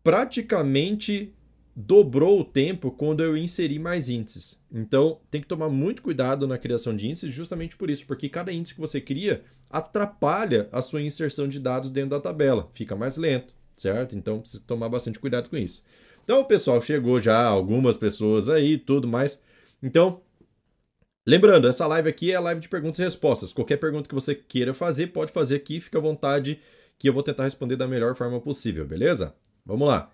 praticamente 0.04 1.34
dobrou 1.76 2.39
o 2.39 2.43
tempo 2.43 2.89
quando 2.89 3.21
eu 3.21 3.38
inseri 3.38 3.78
mais 3.78 4.10
índices. 4.10 4.60
Então, 4.71 5.19
tem 5.30 5.39
que 5.39 5.47
tomar 5.47 5.69
muito 5.69 6.02
cuidado 6.02 6.47
na 6.47 6.58
criação 6.58 6.95
de 6.95 7.06
índices 7.06 7.32
justamente 7.32 7.78
por 7.78 7.89
isso, 7.89 8.06
porque 8.08 8.28
cada 8.28 8.52
índice 8.52 8.73
que 8.73 8.82
você 8.82 9.00
cria 9.00 9.43
atrapalha 9.69 10.67
a 10.71 10.82
sua 10.82 11.02
inserção 11.04 11.47
de 11.47 11.60
dados 11.60 11.91
dentro 11.91 12.12
da 12.12 12.19
tabela, 12.19 12.69
fica 12.73 12.95
mais 12.95 13.15
lento, 13.15 13.54
certo? 13.76 14.15
Então 14.15 14.39
precisa 14.39 14.63
tomar 14.65 14.89
bastante 14.89 15.19
cuidado 15.19 15.50
com 15.50 15.58
isso. 15.58 15.84
Então 16.23 16.43
pessoal 16.43 16.82
chegou 16.82 17.21
já, 17.21 17.43
algumas 17.43 17.95
pessoas 17.95 18.50
aí, 18.50 18.78
tudo 18.78 19.08
mais. 19.08 19.41
Então, 19.84 20.21
lembrando, 21.28 21.68
essa 21.68 21.86
live 21.86 22.10
aqui 22.10 22.32
é 22.32 22.36
a 22.36 22.40
live 22.40 22.62
de 22.62 22.70
perguntas 22.70 23.00
e 23.00 23.04
respostas. 23.04 23.52
Qualquer 23.52 23.78
pergunta 23.78 24.08
que 24.08 24.16
você 24.16 24.34
queira 24.34 24.74
fazer, 24.74 25.08
pode 25.08 25.32
fazer 25.32 25.58
aqui, 25.58 25.82
fica 25.82 25.98
à 25.98 26.02
vontade, 26.02 26.60
que 26.98 27.10
eu 27.10 27.13
vou 27.13 27.22
tentar 27.22 27.44
responder 27.44 27.76
da 27.76 27.88
melhor 27.88 28.16
forma 28.16 28.40
possível, 28.40 28.88
beleza? 28.88 29.36
Vamos 29.66 29.88
lá. 29.88 30.10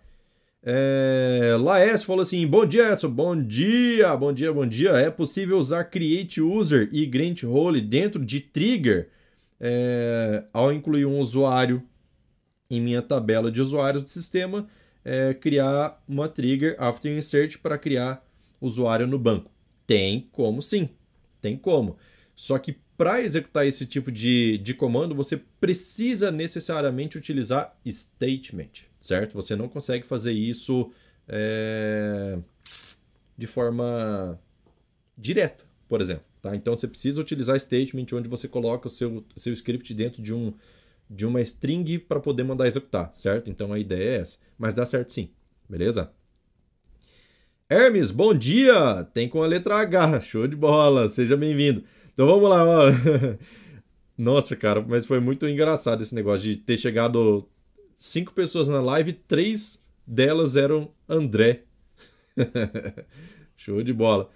É... 0.63 1.56
Laércio 1.60 2.08
falou 2.08 2.21
assim: 2.21 2.47
Bom 2.47 2.65
dia, 2.65 2.91
Edson. 2.91 3.10
Bom 3.10 3.39
dia, 3.39 4.15
bom 4.15 4.32
dia, 4.32 4.52
bom 4.52 4.65
dia. 4.65 4.91
É 4.91 5.10
possível 5.12 5.60
usar 5.60 5.84
Create 5.86 6.41
User 6.41 6.89
e 6.91 7.06
Grant 7.06 7.43
Role 7.43 7.82
dentro 7.82 8.26
de 8.26 8.39
Trigger 8.39 9.10
é... 9.60 10.45
ao 10.54 10.71
incluir 10.71 11.06
um 11.06 11.19
usuário 11.19 11.84
em 12.69 12.82
minha 12.82 13.02
tabela 13.02 13.52
de 13.52 13.62
usuários 13.62 14.04
do 14.04 14.10
sistema, 14.10 14.67
é... 15.04 15.34
criar 15.34 16.02
uma 16.08 16.30
trigger 16.30 16.76
after 16.80 17.12
insert 17.15 17.60
para 17.60 17.78
criar 17.78 18.26
usuário 18.62 19.06
no 19.06 19.19
banco? 19.19 19.52
Tem 19.86 20.30
como 20.32 20.62
sim, 20.62 20.89
tem 21.43 21.56
como. 21.56 21.97
Só 22.36 22.58
que 22.58 22.75
para 22.97 23.21
executar 23.21 23.67
esse 23.67 23.86
tipo 23.86 24.12
de, 24.12 24.58
de 24.58 24.73
comando, 24.73 25.13
você 25.13 25.38
precisa 25.60 26.32
necessariamente 26.32 27.17
utilizar 27.17 27.77
statement 27.88 28.91
certo? 29.03 29.34
Você 29.34 29.53
não 29.53 29.67
consegue 29.67 30.08
fazer 30.08 30.32
isso 30.32 30.89
é, 31.27 32.39
de 33.38 33.45
forma 33.45 34.39
direta, 35.17 35.65
por 35.89 35.99
exemplo. 35.99 36.23
Tá? 36.41 36.56
Então 36.56 36.73
você 36.73 36.88
precisa 36.88 37.19
utilizar 37.19 37.60
statement 37.60 38.06
onde 38.13 38.29
você 38.29 38.47
coloca 38.47 38.88
o 38.88 38.91
seu, 38.91 39.25
seu 39.36 39.51
script 39.53 39.93
dentro 39.93 40.21
de, 40.21 40.34
um, 40.34 40.53
de 41.10 41.25
uma 41.25 41.41
string 41.41 41.99
para 41.99 42.19
poder 42.21 42.43
mandar 42.43 42.65
executar, 42.65 43.13
certo? 43.13 43.49
Então 43.49 43.73
a 43.73 43.79
ideia 43.79 44.17
é 44.17 44.21
essa. 44.21 44.38
Mas 44.58 44.73
dá 44.73 44.86
certo 44.86 45.12
sim, 45.12 45.29
beleza? 45.69 46.10
Hermes, 47.75 48.12
bom 48.12 48.36
dia! 48.36 49.03
Tem 49.15 49.27
com 49.27 49.41
a 49.41 49.47
letra 49.47 49.77
H, 49.77 50.21
show 50.21 50.47
de 50.47 50.55
bola, 50.55 51.09
seja 51.09 51.36
bem-vindo. 51.36 51.83
Então 52.13 52.27
vamos 52.27 52.47
lá, 52.47 52.63
ó. 52.63 52.91
Nossa, 54.15 54.55
cara, 54.55 54.79
mas 54.88 55.07
foi 55.07 55.19
muito 55.19 55.47
engraçado 55.47 56.03
esse 56.03 56.13
negócio 56.13 56.47
de 56.47 56.55
ter 56.55 56.77
chegado 56.77 57.49
cinco 57.97 58.31
pessoas 58.31 58.67
na 58.67 58.79
live, 58.79 59.13
três 59.13 59.79
delas 60.05 60.55
eram 60.55 60.91
André. 61.09 61.63
Show 63.57 63.81
de 63.81 63.91
bola. 63.91 64.29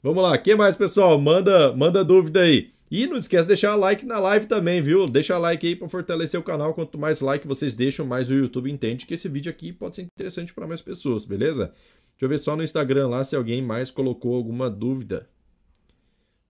Vamos 0.00 0.22
lá, 0.22 0.38
que 0.38 0.54
mais, 0.54 0.76
pessoal? 0.76 1.18
Manda, 1.18 1.72
manda 1.72 2.04
dúvida 2.04 2.42
aí. 2.42 2.70
E 2.88 3.08
não 3.08 3.16
esquece 3.16 3.42
de 3.42 3.48
deixar 3.48 3.74
like 3.74 4.06
na 4.06 4.20
live 4.20 4.46
também, 4.46 4.80
viu? 4.80 5.06
Deixa 5.06 5.36
like 5.36 5.66
aí 5.66 5.74
para 5.74 5.88
fortalecer 5.88 6.38
o 6.38 6.44
canal. 6.44 6.72
Quanto 6.72 6.96
mais 6.96 7.20
like 7.20 7.44
vocês 7.44 7.74
deixam, 7.74 8.06
mais 8.06 8.30
o 8.30 8.34
YouTube 8.34 8.70
entende 8.70 9.04
que 9.04 9.14
esse 9.14 9.28
vídeo 9.28 9.50
aqui 9.50 9.72
pode 9.72 9.96
ser 9.96 10.02
interessante 10.02 10.54
para 10.54 10.64
mais 10.64 10.80
pessoas, 10.80 11.24
beleza? 11.24 11.72
Deixa 12.14 12.24
eu 12.24 12.28
ver 12.28 12.38
só 12.38 12.56
no 12.56 12.62
Instagram 12.62 13.08
lá 13.08 13.24
se 13.24 13.36
alguém 13.36 13.60
mais 13.62 13.90
colocou 13.90 14.34
alguma 14.34 14.70
dúvida. 14.70 15.28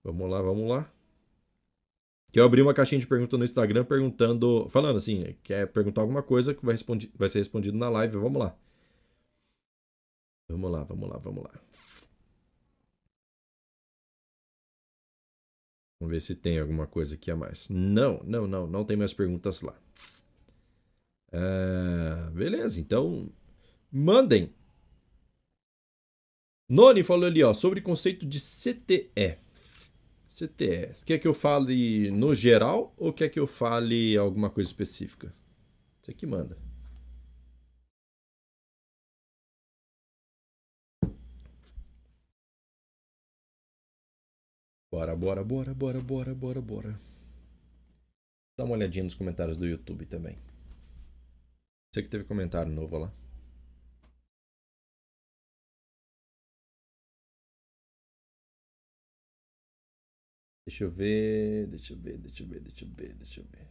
Vamos 0.03 0.31
lá, 0.31 0.41
vamos 0.43 0.69
lá 0.69 0.95
que 2.35 2.41
eu 2.41 2.45
abri 2.45 2.61
uma 2.61 2.75
caixinha 2.75 3.01
de 3.01 3.07
pergunta 3.07 3.39
no 3.39 3.45
Instagram 3.45 3.85
perguntando, 3.85 4.69
falando 4.69 4.97
assim, 4.97 5.37
quer 5.45 5.69
perguntar 5.69 6.01
alguma 6.01 6.21
coisa 6.21 6.53
que 6.53 6.67
vai, 6.67 6.75
vai 7.15 7.29
ser 7.29 7.39
respondido 7.39 7.79
na 7.79 7.89
live. 7.89 8.17
Vamos 8.17 8.41
lá. 8.43 8.59
Vamos 10.49 10.69
lá, 10.69 10.83
vamos 10.83 11.09
lá, 11.09 11.17
vamos 11.19 11.45
lá. 11.45 11.51
Vamos 16.01 16.13
ver 16.13 16.21
se 16.21 16.35
tem 16.35 16.59
alguma 16.59 16.89
coisa 16.89 17.15
aqui 17.15 17.31
a 17.31 17.37
mais. 17.37 17.69
Não, 17.69 18.21
não, 18.25 18.49
não, 18.49 18.67
não 18.67 18.85
tem 18.85 18.97
mais 18.97 19.15
perguntas 19.15 19.63
lá. 19.63 19.79
É, 21.31 22.31
beleza, 22.33 22.81
então 22.81 23.31
mandem. 23.93 24.53
Noni 26.69 27.05
falou 27.05 27.27
ali, 27.27 27.43
ó, 27.43 27.53
sobre 27.53 27.81
conceito 27.81 28.27
de 28.27 28.41
CTE. 28.41 29.39
CTS. 30.29 31.05
Quer 31.05 31.19
que 31.19 31.29
eu 31.29 31.35
fale 31.35 32.11
no 32.11 32.35
geral 32.35 32.93
ou 32.97 33.13
quer 33.13 33.29
que 33.29 33.39
eu 33.39 33.47
fale 33.47 34.17
alguma 34.17 34.51
coisa 34.51 34.69
específica? 34.69 35.33
Você 36.03 36.13
que 36.13 36.27
manda. 36.27 36.59
Bora, 44.91 45.15
bora, 45.15 45.45
bora, 45.45 45.75
bora, 45.75 46.01
bora, 46.01 46.35
bora, 46.35 46.61
bora. 46.61 47.01
Dá 48.59 48.65
uma 48.65 48.75
olhadinha 48.75 49.05
nos 49.05 49.15
comentários 49.15 49.57
do 49.57 49.67
YouTube 49.67 50.07
também. 50.07 50.37
Você 51.93 52.03
que 52.03 52.09
teve 52.09 52.25
comentário 52.25 52.73
novo 52.73 52.99
lá. 52.99 53.13
Deixa 60.67 60.85
eu 60.85 60.91
ver, 60.91 61.67
deixa 61.67 61.93
eu 61.93 61.99
ver, 61.99 62.19
deixa 62.19 62.43
eu 62.43 62.47
ver, 62.47 62.61
deixa 62.61 62.85
eu 62.85 62.89
ver, 62.89 63.15
deixa 63.15 63.41
eu 63.41 63.45
ver. 63.45 63.69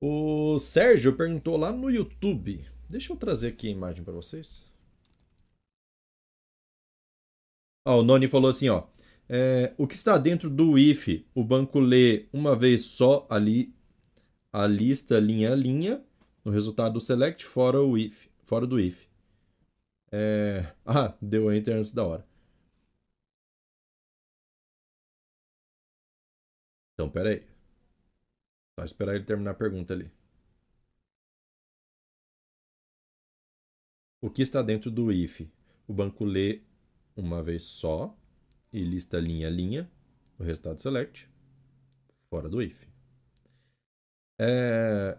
O 0.00 0.58
Sérgio 0.58 1.16
perguntou 1.16 1.56
lá 1.56 1.72
no 1.72 1.90
YouTube. 1.90 2.64
Deixa 2.88 3.12
eu 3.12 3.16
trazer 3.16 3.48
aqui 3.48 3.68
a 3.68 3.70
imagem 3.70 4.04
para 4.04 4.12
vocês. 4.14 4.66
Ó, 7.86 8.00
o 8.00 8.02
Noni 8.02 8.28
falou 8.28 8.50
assim, 8.50 8.68
ó. 8.68 8.86
É, 9.28 9.74
o 9.76 9.86
que 9.86 9.94
está 9.94 10.16
dentro 10.18 10.48
do 10.48 10.78
if? 10.78 11.08
O 11.34 11.42
banco 11.42 11.78
lê 11.80 12.28
uma 12.32 12.54
vez 12.54 12.84
só 12.84 13.26
ali 13.28 13.74
a 14.52 14.66
lista 14.66 15.18
linha 15.18 15.52
a 15.52 15.56
linha 15.56 16.02
no 16.44 16.52
resultado 16.52 16.94
do 16.94 17.00
select 17.00 17.44
fora 17.44 17.82
o 17.82 17.98
if, 17.98 18.28
fora 18.44 18.66
do 18.66 18.80
if. 18.80 19.06
É... 20.12 20.72
Ah, 20.86 21.14
deu 21.20 21.52
enter 21.52 21.74
antes 21.76 21.92
da 21.92 22.04
hora. 22.04 22.35
Então, 26.96 27.10
peraí. 27.10 27.46
Só 28.78 28.84
esperar 28.86 29.14
ele 29.14 29.24
terminar 29.24 29.50
a 29.50 29.54
pergunta 29.54 29.92
ali. 29.92 30.10
O 34.22 34.30
que 34.30 34.40
está 34.40 34.62
dentro 34.62 34.90
do 34.90 35.12
if? 35.12 35.46
O 35.86 35.92
banco 35.92 36.24
lê 36.24 36.62
uma 37.14 37.42
vez 37.42 37.64
só 37.64 38.16
e 38.72 38.82
lista 38.82 39.20
linha 39.20 39.46
a 39.46 39.50
linha 39.50 39.90
o 40.38 40.42
resultado 40.42 40.80
select 40.80 41.28
fora 42.28 42.48
do 42.48 42.62
if. 42.62 42.86
É... 44.38 45.18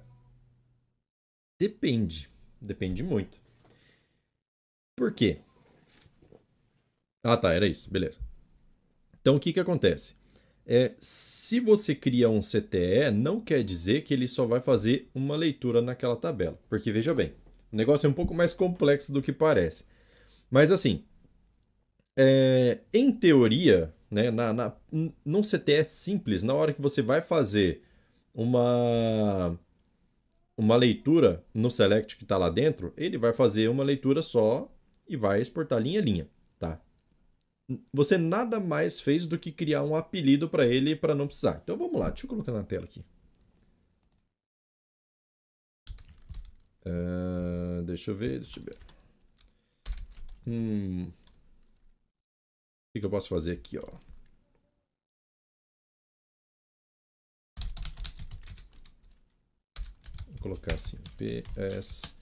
Depende. 1.60 2.30
Depende 2.60 3.04
muito. 3.04 3.40
Por 4.96 5.14
quê? 5.14 5.42
Ah, 7.24 7.38
tá, 7.38 7.54
era 7.54 7.68
isso. 7.68 7.92
Beleza. 7.92 8.20
Então, 9.20 9.36
o 9.36 9.40
que, 9.40 9.54
que 9.54 9.60
acontece? 9.60 10.16
É, 10.70 10.96
se 11.00 11.62
você 11.62 11.96
cria 11.96 12.30
um 12.30 12.42
CTE, 12.42 13.10
não 13.14 13.40
quer 13.40 13.64
dizer 13.64 14.02
que 14.02 14.14
ele 14.14 14.28
só 14.28 14.46
vai 14.46 14.60
fazer 14.60 15.10
uma 15.16 15.38
leitura 15.38 15.82
naquela 15.82 16.16
tabela. 16.18 16.60
Porque 16.68 16.92
veja 16.92 17.14
bem, 17.14 17.34
o 17.72 17.76
negócio 17.76 18.06
é 18.06 18.10
um 18.10 18.14
pouco 18.14 18.34
mais 18.34 18.52
complexo 18.52 19.14
do 19.14 19.22
que 19.22 19.32
parece. 19.32 19.86
Mas 20.52 20.70
assim, 20.70 21.06
é, 22.18 22.80
em 22.94 23.12
teoria, 23.14 23.94
né, 24.12 24.30
na, 24.30 24.52
na, 24.52 24.76
num 25.24 25.42
CTE 25.42 25.86
simples, 25.86 26.44
na 26.44 26.54
hora 26.54 26.74
que 26.74 26.82
você 26.82 27.02
vai 27.02 27.22
fazer 27.22 27.84
uma, 28.34 29.58
uma 30.58 30.76
leitura 30.76 31.46
no 31.54 31.72
select 31.72 32.18
que 32.18 32.24
está 32.24 32.38
lá 32.38 32.50
dentro, 32.50 32.94
ele 32.98 33.18
vai 33.18 33.32
fazer 33.32 33.70
uma 33.70 33.84
leitura 33.84 34.22
só 34.22 34.70
e 35.08 35.16
vai 35.16 35.42
exportar 35.42 35.82
linha 35.82 36.02
a 36.02 36.04
linha. 36.04 36.28
Você 37.94 38.18
nada 38.18 38.60
mais 38.60 39.00
fez 39.00 39.28
do 39.28 39.38
que 39.38 39.52
criar 39.52 39.84
um 39.84 39.96
apelido 39.96 40.50
para 40.50 40.66
ele 40.66 40.96
para 40.96 41.14
não 41.14 41.28
precisar. 41.28 41.60
Então 41.64 41.78
vamos 41.78 42.00
lá, 42.00 42.10
deixa 42.10 42.26
eu 42.26 42.30
colocar 42.30 42.52
na 42.54 42.64
tela 42.64 42.86
aqui. 42.86 43.04
Uh, 46.86 47.84
deixa 47.84 48.12
eu 48.12 48.16
ver, 48.16 48.40
deixa 48.40 48.60
eu 48.60 48.64
ver. 48.64 48.78
Hum. 50.48 51.08
O 51.08 51.12
que, 52.94 53.00
que 53.02 53.06
eu 53.06 53.10
posso 53.10 53.28
fazer 53.28 53.52
aqui, 53.52 53.78
ó? 53.78 53.88
Vou 60.28 60.40
colocar 60.42 60.74
assim, 60.76 60.98
PS 61.18 62.17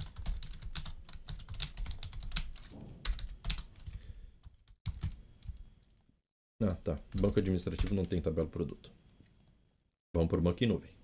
Ah, 6.61 6.73
tá. 6.75 6.99
Banco 7.19 7.39
administrativo 7.39 7.93
não 7.93 8.05
tem 8.05 8.21
tabela 8.21 8.47
produto. 8.47 8.91
Vamos 10.13 10.29
para 10.29 10.39
o 10.39 10.41
banco 10.41 10.63
em 10.63 10.67
nuvem. 10.67 10.95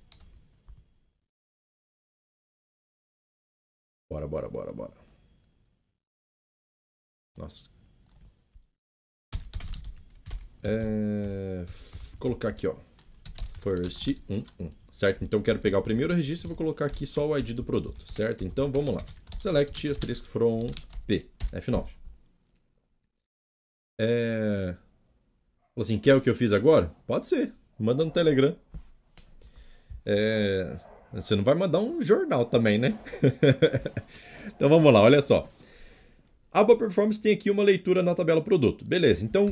Bora, 4.10 4.28
bora, 4.28 4.50
bora, 4.50 4.74
bora. 4.74 4.94
Nossa. 7.38 7.70
É... 10.64 11.66
Colocar 12.20 12.50
aqui, 12.50 12.68
ó. 12.68 12.76
First 13.62 14.08
1, 14.30 14.44
1. 14.66 14.70
certo? 14.92 15.24
Então 15.24 15.40
eu 15.40 15.44
quero 15.44 15.60
pegar 15.60 15.80
o 15.80 15.84
primeiro 15.84 16.14
registro 16.14 16.48
e 16.48 16.50
vou 16.50 16.58
colocar 16.58 16.86
aqui 16.86 17.06
só 17.06 17.28
o 17.28 17.38
ID 17.38 17.52
do 17.52 17.64
produto, 17.64 18.12
certo? 18.12 18.44
Então 18.44 18.72
vamos 18.72 18.96
lá. 18.96 19.02
Select 19.38 19.90
asterisco 19.90 20.28
from 20.28 20.68
P, 21.06 21.30
F9. 21.54 21.90
É... 24.00 24.76
Falou 25.74 25.86
assim, 25.86 25.98
quer 25.98 26.16
o 26.16 26.22
que 26.22 26.30
eu 26.30 26.36
fiz 26.36 26.52
agora? 26.52 26.92
Pode 27.08 27.26
ser, 27.26 27.54
manda 27.80 28.04
no 28.04 28.12
Telegram. 28.12 28.56
É... 30.06 30.78
Você 31.14 31.36
não 31.36 31.44
vai 31.44 31.56
mandar 31.56 31.80
um 31.80 32.02
jornal 32.02 32.46
também, 32.46 32.78
né? 32.78 32.98
então 34.56 34.70
vamos 34.70 34.92
lá, 34.94 35.02
olha 35.02 35.22
só. 35.22 35.48
A 36.52 36.64
Boa 36.64 36.78
Performance 36.78 37.22
tem 37.22 37.34
aqui 37.34 37.50
uma 37.50 37.64
leitura 37.64 38.04
na 38.04 38.14
tabela 38.14 38.42
produto. 38.42 38.84
Beleza, 38.84 39.24
então 39.24 39.52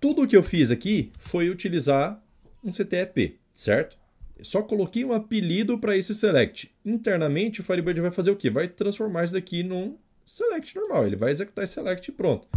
tudo 0.00 0.22
o 0.22 0.26
que 0.26 0.36
eu 0.36 0.42
fiz 0.42 0.70
aqui 0.70 1.10
foi 1.18 1.50
utilizar 1.50 2.22
um 2.64 2.70
CTEP, 2.70 3.38
certo? 3.52 3.98
Só 4.40 4.62
coloquei 4.62 5.04
um 5.04 5.12
apelido 5.12 5.78
para 5.78 5.96
esse 5.96 6.14
select. 6.14 6.70
Internamente, 6.84 7.60
o 7.60 7.64
Firebird 7.64 8.00
vai 8.00 8.10
fazer 8.10 8.30
o 8.30 8.36
quê? 8.36 8.48
Vai 8.48 8.68
transformar 8.68 9.24
isso 9.24 9.34
daqui 9.34 9.62
num 9.62 9.98
select 10.24 10.74
normal. 10.76 11.06
Ele 11.06 11.16
vai 11.16 11.30
executar 11.30 11.64
esse 11.64 11.74
select 11.74 12.08
e 12.08 12.14
pronto. 12.14 12.48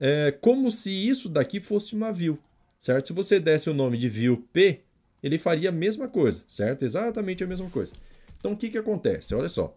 É 0.00 0.32
como 0.32 0.70
se 0.70 0.90
isso 0.90 1.28
daqui 1.28 1.60
fosse 1.60 1.94
uma 1.94 2.10
view, 2.10 2.38
certo? 2.78 3.08
Se 3.08 3.12
você 3.12 3.38
desse 3.38 3.68
o 3.68 3.74
nome 3.74 3.98
de 3.98 4.08
view 4.08 4.48
P, 4.52 4.80
ele 5.22 5.38
faria 5.38 5.68
a 5.68 5.72
mesma 5.72 6.08
coisa, 6.08 6.42
certo? 6.48 6.84
Exatamente 6.84 7.44
a 7.44 7.46
mesma 7.46 7.68
coisa. 7.68 7.92
Então, 8.38 8.52
o 8.52 8.56
que, 8.56 8.70
que 8.70 8.78
acontece? 8.78 9.34
Olha 9.34 9.50
só. 9.50 9.76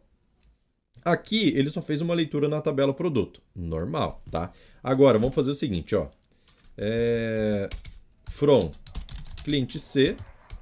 Aqui, 1.03 1.49
ele 1.49 1.69
só 1.69 1.81
fez 1.81 1.99
uma 1.99 2.13
leitura 2.13 2.47
na 2.47 2.61
tabela 2.61 2.93
produto. 2.93 3.41
Normal, 3.53 4.23
tá? 4.31 4.53
Agora, 4.81 5.19
vamos 5.19 5.35
fazer 5.35 5.51
o 5.51 5.55
seguinte, 5.55 5.93
ó. 5.95 6.07
É... 6.77 7.67
From 8.29 8.71
cliente 9.43 9.79
C, 9.79 10.15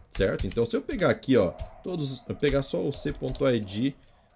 certo? 0.10 0.48
Então, 0.48 0.66
se 0.66 0.76
eu 0.76 0.82
pegar 0.82 1.12
aqui, 1.12 1.38
ó, 1.38 1.52
todos, 1.84 2.24
eu 2.28 2.36
pegar 2.36 2.64
só 2.64 2.86
o 2.86 2.92
c.id 2.92 3.94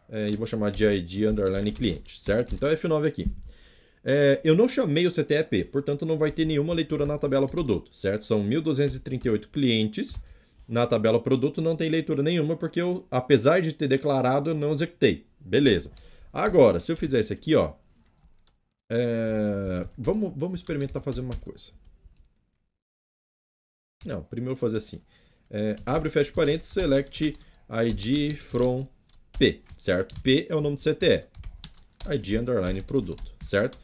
é, 0.08 0.28
e 0.30 0.38
vou 0.38 0.46
chamar 0.46 0.70
de 0.70 0.86
id 0.86 1.24
underline 1.28 1.72
cliente, 1.72 2.20
certo? 2.20 2.54
Então, 2.54 2.70
F9 2.70 3.08
aqui. 3.08 3.26
É, 4.08 4.40
eu 4.44 4.56
não 4.56 4.70
chamei 4.70 5.08
o 5.08 5.12
CTEP, 5.12 5.64
portanto, 5.66 6.06
não 6.06 6.16
vai 6.16 6.32
ter 6.32 6.46
nenhuma 6.46 6.76
leitura 6.76 7.08
na 7.08 7.18
tabela 7.18 7.48
produto, 7.48 7.90
certo? 7.92 8.24
São 8.24 8.44
1.238 8.48 9.48
clientes. 9.48 10.16
Na 10.68 10.86
tabela 10.86 11.20
produto 11.20 11.60
não 11.60 11.76
tem 11.76 11.90
leitura 11.90 12.22
nenhuma, 12.22 12.56
porque 12.56 12.80
eu, 12.80 13.06
apesar 13.10 13.62
de 13.62 13.74
ter 13.74 13.88
declarado, 13.88 14.52
eu 14.52 14.56
não 14.56 14.72
executei. 14.72 15.26
Beleza. 15.40 15.92
Agora, 16.32 16.80
se 16.80 16.92
eu 16.92 16.98
fizer 16.98 17.20
isso 17.20 17.34
aqui, 17.34 17.56
ó, 17.56 17.74
é... 18.92 19.88
vamos, 19.98 20.34
vamos 20.36 20.60
experimentar 20.60 21.02
fazer 21.02 21.22
uma 21.22 21.36
coisa. 21.38 21.72
Não, 24.06 24.24
primeiro 24.24 24.52
eu 24.52 24.56
vou 24.56 24.62
fazer 24.62 24.78
assim. 24.78 25.02
É, 25.50 25.76
abre 25.86 26.10
e 26.10 26.12
fecha 26.12 26.32
parênteses, 26.32 26.72
select 26.72 27.34
id 27.70 28.36
from 28.38 28.88
p, 29.38 29.62
certo? 29.78 30.20
P 30.22 30.46
é 30.48 30.56
o 30.56 30.62
nome 30.62 30.76
do 30.76 30.82
CTE. 30.82 31.26
id 32.14 32.40
underline 32.40 32.82
produto, 32.82 33.32
certo? 33.42 33.80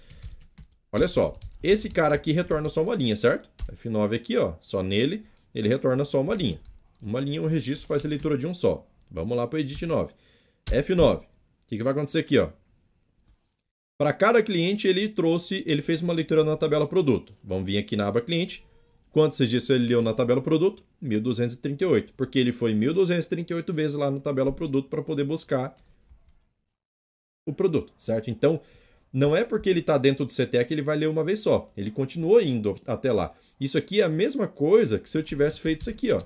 Olha 0.91 1.07
só, 1.07 1.39
esse 1.63 1.89
cara 1.89 2.15
aqui 2.15 2.31
retorna 2.31 2.69
só 2.69 2.83
uma 2.83 2.95
linha, 2.95 3.15
certo? 3.15 3.49
F9 3.71 4.15
aqui, 4.15 4.37
ó, 4.37 4.55
só 4.61 4.83
nele, 4.83 5.25
ele 5.55 5.69
retorna 5.69 6.03
só 6.03 6.21
uma 6.21 6.35
linha. 6.35 6.59
Uma 7.01 7.19
linha, 7.19 7.41
um 7.41 7.47
registro 7.47 7.87
faz 7.87 8.05
a 8.05 8.09
leitura 8.09 8.37
de 8.37 8.45
um 8.45 8.53
só. 8.53 8.87
Vamos 9.09 9.35
lá 9.35 9.47
para 9.47 9.57
o 9.57 9.59
edit 9.59 9.85
9. 9.85 10.13
F9. 10.65 11.19
O 11.19 11.25
que, 11.67 11.77
que 11.77 11.83
vai 11.83 11.93
acontecer 11.93 12.19
aqui, 12.19 12.37
ó? 12.37 12.49
Para 13.97 14.13
cada 14.13 14.41
cliente, 14.41 14.87
ele 14.87 15.07
trouxe, 15.07 15.63
ele 15.65 15.81
fez 15.81 16.01
uma 16.01 16.13
leitura 16.13 16.43
na 16.43 16.57
tabela 16.57 16.87
produto. 16.87 17.33
Vamos 17.43 17.65
vir 17.65 17.77
aqui 17.77 17.95
na 17.95 18.07
aba 18.07 18.19
cliente, 18.19 18.65
Quantos 19.11 19.37
registros 19.37 19.75
ele 19.75 19.89
leu 19.89 20.01
na 20.01 20.13
tabela 20.13 20.41
produto? 20.41 20.83
1238, 21.01 22.13
porque 22.13 22.39
ele 22.39 22.53
foi 22.53 22.73
1238 22.73 23.73
vezes 23.73 23.97
lá 23.97 24.09
na 24.09 24.19
tabela 24.19 24.53
produto 24.53 24.87
para 24.87 25.01
poder 25.01 25.25
buscar 25.25 25.75
o 27.45 27.53
produto, 27.53 27.91
certo? 27.99 28.29
Então, 28.29 28.61
não 29.13 29.35
é 29.35 29.43
porque 29.43 29.69
ele 29.69 29.81
está 29.81 29.97
dentro 29.97 30.25
do 30.25 30.31
CTE 30.31 30.63
que 30.65 30.73
ele 30.73 30.81
vai 30.81 30.97
ler 30.97 31.07
uma 31.07 31.23
vez 31.23 31.41
só. 31.41 31.69
Ele 31.75 31.91
continua 31.91 32.43
indo 32.43 32.75
até 32.87 33.11
lá. 33.11 33.33
Isso 33.59 33.77
aqui 33.77 34.01
é 34.01 34.03
a 34.03 34.09
mesma 34.09 34.47
coisa 34.47 34.97
que 34.97 35.09
se 35.09 35.17
eu 35.17 35.23
tivesse 35.23 35.59
feito 35.59 35.81
isso 35.81 35.89
aqui, 35.89 36.11
ó. 36.11 36.21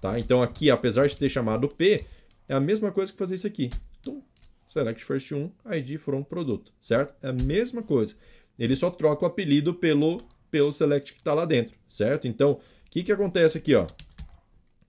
Tá? 0.00 0.18
Então 0.18 0.42
aqui, 0.42 0.70
apesar 0.70 1.08
de 1.08 1.16
ter 1.16 1.28
chamado 1.28 1.68
P, 1.68 2.04
é 2.48 2.54
a 2.54 2.60
mesma 2.60 2.90
coisa 2.92 3.12
que 3.12 3.18
fazer 3.18 3.34
isso 3.34 3.46
aqui. 3.46 3.70
Então, 4.00 4.22
select 4.68 5.04
first 5.04 5.32
1, 5.32 5.50
ID 5.72 5.98
from 5.98 6.22
produto, 6.22 6.72
certo? 6.80 7.14
É 7.22 7.28
a 7.28 7.32
mesma 7.32 7.82
coisa. 7.82 8.14
Ele 8.58 8.76
só 8.76 8.90
troca 8.90 9.24
o 9.24 9.28
apelido 9.28 9.74
pelo 9.74 10.18
pelo 10.50 10.72
select 10.72 11.12
que 11.12 11.20
está 11.20 11.32
lá 11.32 11.44
dentro, 11.44 11.76
certo? 11.88 12.26
Então, 12.26 12.52
o 12.52 12.60
que, 12.90 13.04
que 13.04 13.12
acontece 13.12 13.56
aqui? 13.56 13.74
Ó? 13.74 13.86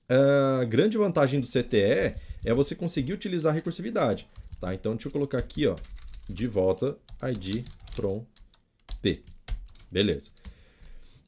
A 0.10 0.65
grande 0.65 0.97
vantagem 0.97 1.39
do 1.39 1.47
CTE 1.47 2.15
é 2.43 2.54
você 2.54 2.75
conseguir 2.75 3.13
utilizar 3.13 3.51
a 3.51 3.56
recursividade. 3.56 4.27
Tá? 4.60 4.73
Então, 4.73 4.93
deixa 4.93 5.08
eu 5.08 5.12
colocar 5.12 5.38
aqui, 5.38 5.67
ó, 5.67 5.75
de 6.27 6.47
volta, 6.47 6.97
id 7.23 7.65
from 7.93 8.25
p. 9.01 9.21
Beleza. 9.91 10.31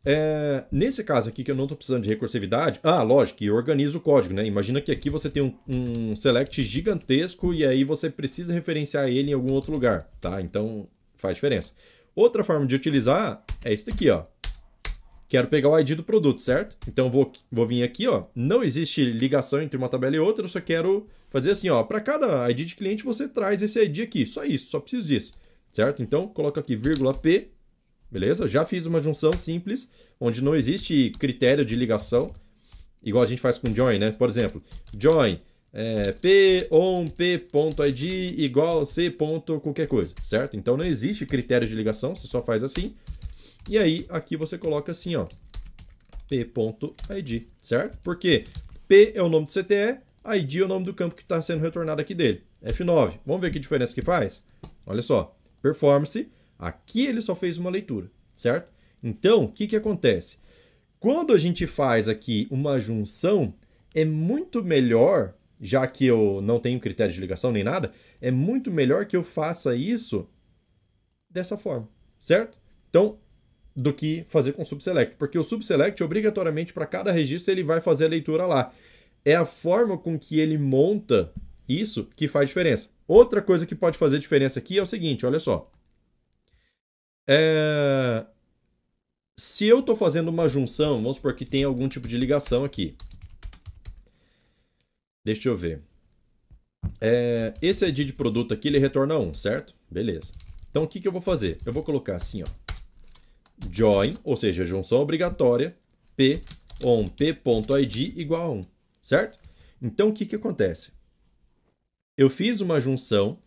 É, 0.06 0.65
nesse 0.69 1.01
caso 1.03 1.29
aqui 1.29 1.43
que 1.45 1.51
eu 1.51 1.56
não 1.56 1.63
estou 1.63 1.77
precisando 1.77 2.03
de 2.03 2.10
recursividade, 2.10 2.79
ah, 2.84 3.01
lógico, 3.01 3.39
que 3.39 3.49
organiza 3.49 3.97
o 3.97 4.01
código, 4.01 4.34
né? 4.34 4.45
Imagina 4.45 4.82
que 4.82 4.91
aqui 4.91 5.10
você 5.10 5.29
tem 5.29 5.41
um, 5.41 5.53
um, 5.67 6.15
select 6.15 6.62
gigantesco 6.62 7.53
e 7.53 7.65
aí 7.65 7.86
você 7.86 8.10
precisa 8.10 8.53
referenciar 8.53 9.08
ele 9.08 9.32
em 9.32 9.34
algum 9.34 9.53
outro 9.53 9.71
lugar, 9.71 10.10
tá? 10.19 10.41
Então 10.41 10.88
faz 11.15 11.36
diferença. 11.36 11.73
Outra 12.13 12.43
forma 12.43 12.65
de 12.65 12.75
utilizar 12.75 13.43
é 13.63 13.73
isso 13.73 13.86
daqui, 13.86 14.10
ó. 14.10 14.25
Quero 15.29 15.47
pegar 15.47 15.69
o 15.69 15.79
ID 15.79 15.91
do 15.95 16.03
produto, 16.03 16.41
certo? 16.41 16.75
Então 16.88 17.10
vou, 17.10 17.32
vou 17.49 17.65
vir 17.65 17.82
aqui, 17.82 18.06
ó. 18.06 18.25
Não 18.36 18.62
existe 18.62 19.03
ligação 19.06 19.62
entre 19.62 19.77
uma 19.77 19.89
tabela 19.89 20.15
e 20.17 20.19
outra, 20.19 20.43
eu 20.45 20.49
só 20.49 20.60
quero 20.60 21.08
fazer 21.32 21.51
assim, 21.51 21.69
ó. 21.69 21.82
Para 21.82 22.01
cada 22.01 22.49
ID 22.51 22.67
de 22.67 22.75
cliente 22.75 23.06
você 23.06 23.27
traz 23.27 23.62
esse 23.62 23.82
ID 23.82 24.01
aqui, 24.01 24.25
só 24.25 24.43
isso, 24.43 24.69
só 24.69 24.82
preciso 24.82 25.08
disso, 25.08 25.32
certo? 25.73 26.01
Então 26.01 26.27
coloco 26.27 26.59
aqui 26.59 26.75
vírgula 26.75 27.13
P, 27.13 27.49
beleza? 28.09 28.47
Já 28.47 28.63
fiz 28.63 28.86
uma 28.86 29.01
junção 29.01 29.33
simples, 29.33 29.91
onde 30.19 30.41
não 30.41 30.55
existe 30.55 31.12
critério 31.19 31.65
de 31.65 31.75
ligação, 31.75 32.33
igual 33.01 33.23
a 33.23 33.27
gente 33.27 33.41
faz 33.41 33.57
com 33.57 33.73
join, 33.73 33.99
né? 33.99 34.12
Por 34.12 34.29
exemplo, 34.29 34.63
join 34.97 35.39
é, 35.73 36.12
p 36.12 36.67
on 36.69 37.07
p.id 37.07 38.03
igual 38.38 38.86
c. 38.86 39.09
qualquer 39.09 39.88
coisa, 39.88 40.13
certo? 40.21 40.55
Então 40.55 40.77
não 40.77 40.86
existe 40.86 41.25
critério 41.25 41.67
de 41.67 41.73
ligação, 41.73 42.15
você 42.15 42.27
só 42.27 42.43
faz 42.43 42.63
assim. 42.63 42.95
E 43.67 43.77
aí 43.77 44.05
aqui 44.09 44.38
você 44.38 44.57
coloca 44.57 44.91
assim, 44.91 45.15
ó, 45.15 45.25
p.id, 46.29 47.47
certo? 47.59 47.97
Porque 48.03 48.43
p 48.88 49.13
é 49.15 49.23
o 49.23 49.29
nome 49.29 49.47
do 49.47 49.51
CTE, 49.51 49.97
id 50.36 50.55
é 50.55 50.63
o 50.63 50.67
nome 50.67 50.86
do 50.86 50.93
campo 50.93 51.15
que 51.15 51.23
está 51.23 51.41
sendo 51.41 51.62
retornado 51.62 51.99
aqui 51.99 52.13
dele. 52.13 52.43
F9. 52.63 53.19
Vamos 53.25 53.41
ver 53.41 53.51
que 53.51 53.59
diferença 53.59 53.95
que 53.95 54.01
faz? 54.01 54.45
Olha 54.86 55.01
só, 55.01 55.36
performance, 55.63 56.30
aqui 56.60 57.08
ele 57.08 57.21
só 57.21 57.34
fez 57.36 57.58
uma 57.58 57.71
leitura, 57.71 58.12
certo? 58.36 58.71
Então, 59.02 59.45
o 59.45 59.52
que, 59.52 59.65
que 59.65 59.76
acontece? 59.76 60.38
Quando 60.99 61.34
a 61.34 61.38
gente 61.38 61.65
faz 61.65 62.08
aqui 62.08 62.47
uma 62.52 62.80
junção, 62.80 63.56
é 63.95 64.06
muito 64.06 64.63
melhor 64.63 65.34
já 65.60 65.88
que 65.88 66.06
eu 66.06 66.41
não 66.41 66.60
tenho 66.60 66.80
critério 66.80 67.13
de 67.13 67.21
ligação 67.21 67.49
nem 67.49 67.63
nada, 67.63 67.93
é 68.19 68.30
muito 68.30 68.69
melhor 68.69 69.06
que 69.06 69.15
eu 69.15 69.23
faça 69.23 69.73
isso 69.76 70.28
dessa 71.30 71.58
forma, 71.58 71.88
certo? 72.19 72.58
Então, 72.89 73.17
do 73.73 73.93
que 73.93 74.26
fazer 74.28 74.52
com 74.52 74.62
o 74.62 74.65
subselect, 74.65 75.15
porque 75.15 75.39
o 75.39 75.43
subselect 75.43 76.04
obrigatoriamente 76.04 76.73
para 76.73 76.86
cada 76.86 77.12
registro 77.12 77.52
ele 77.52 77.63
vai 77.63 77.80
fazer 77.80 78.06
a 78.06 78.10
leitura 78.10 78.45
lá. 78.45 78.73
É 79.23 79.36
a 79.36 79.45
forma 79.45 79.97
com 79.97 80.19
que 80.19 80.38
ele 80.38 80.58
monta 80.58 81.32
isso 81.67 82.06
que 82.15 82.28
faz 82.28 82.49
diferença. 82.49 82.89
Outra 83.08 83.41
coisa 83.41 83.65
que 83.65 83.76
pode 83.76 83.97
fazer 83.97 84.19
diferença 84.19 84.60
aqui 84.60 84.78
é 84.78 84.82
o 84.82 84.86
seguinte, 84.86 85.26
olha 85.26 85.39
só. 85.39 85.69
É... 87.28 88.26
Se 89.38 89.65
eu 89.65 89.80
estou 89.80 89.95
fazendo 89.95 90.30
uma 90.30 90.47
junção, 90.47 91.02
vamos 91.02 91.17
supor 91.17 91.36
que 91.36 91.45
tem 91.45 91.63
algum 91.63 91.88
tipo 91.88 92.08
de 92.08 92.17
ligação 92.17 92.63
aqui. 92.63 92.95
Deixa 95.26 95.49
eu 95.49 95.58
ver. 95.58 95.82
É, 96.99 97.54
esse 97.62 97.86
ID 97.86 98.06
de 98.06 98.13
produto 98.13 98.54
aqui, 98.54 98.67
ele 98.67 98.78
retorna 98.78 99.17
1, 99.17 99.34
certo? 99.36 99.73
Beleza. 99.89 100.34
Então, 100.69 100.84
o 100.84 100.88
que, 100.88 100.99
que 100.99 101.08
eu 101.08 101.12
vou 101.12 101.21
fazer? 101.21 101.60
Eu 101.65 101.73
vou 101.73 101.84
colocar 101.84 102.15
assim, 102.15 102.43
ó. 102.43 102.45
Join, 103.71 104.15
ou 104.23 104.36
seja, 104.36 104.65
junção 104.65 104.99
obrigatória, 104.99 105.76
p 106.15 106.41
on 106.84 107.08
p.id 107.08 107.95
igual 108.17 108.41
a 108.41 108.52
1, 108.52 108.62
certo? 109.02 109.39
Então, 109.82 110.10
o 110.10 110.13
que, 110.13 110.26
que 110.26 110.36
acontece? 110.36 110.91
Eu 112.17 112.30
fiz 112.30 112.62
uma 112.62 112.80
junção 112.80 113.39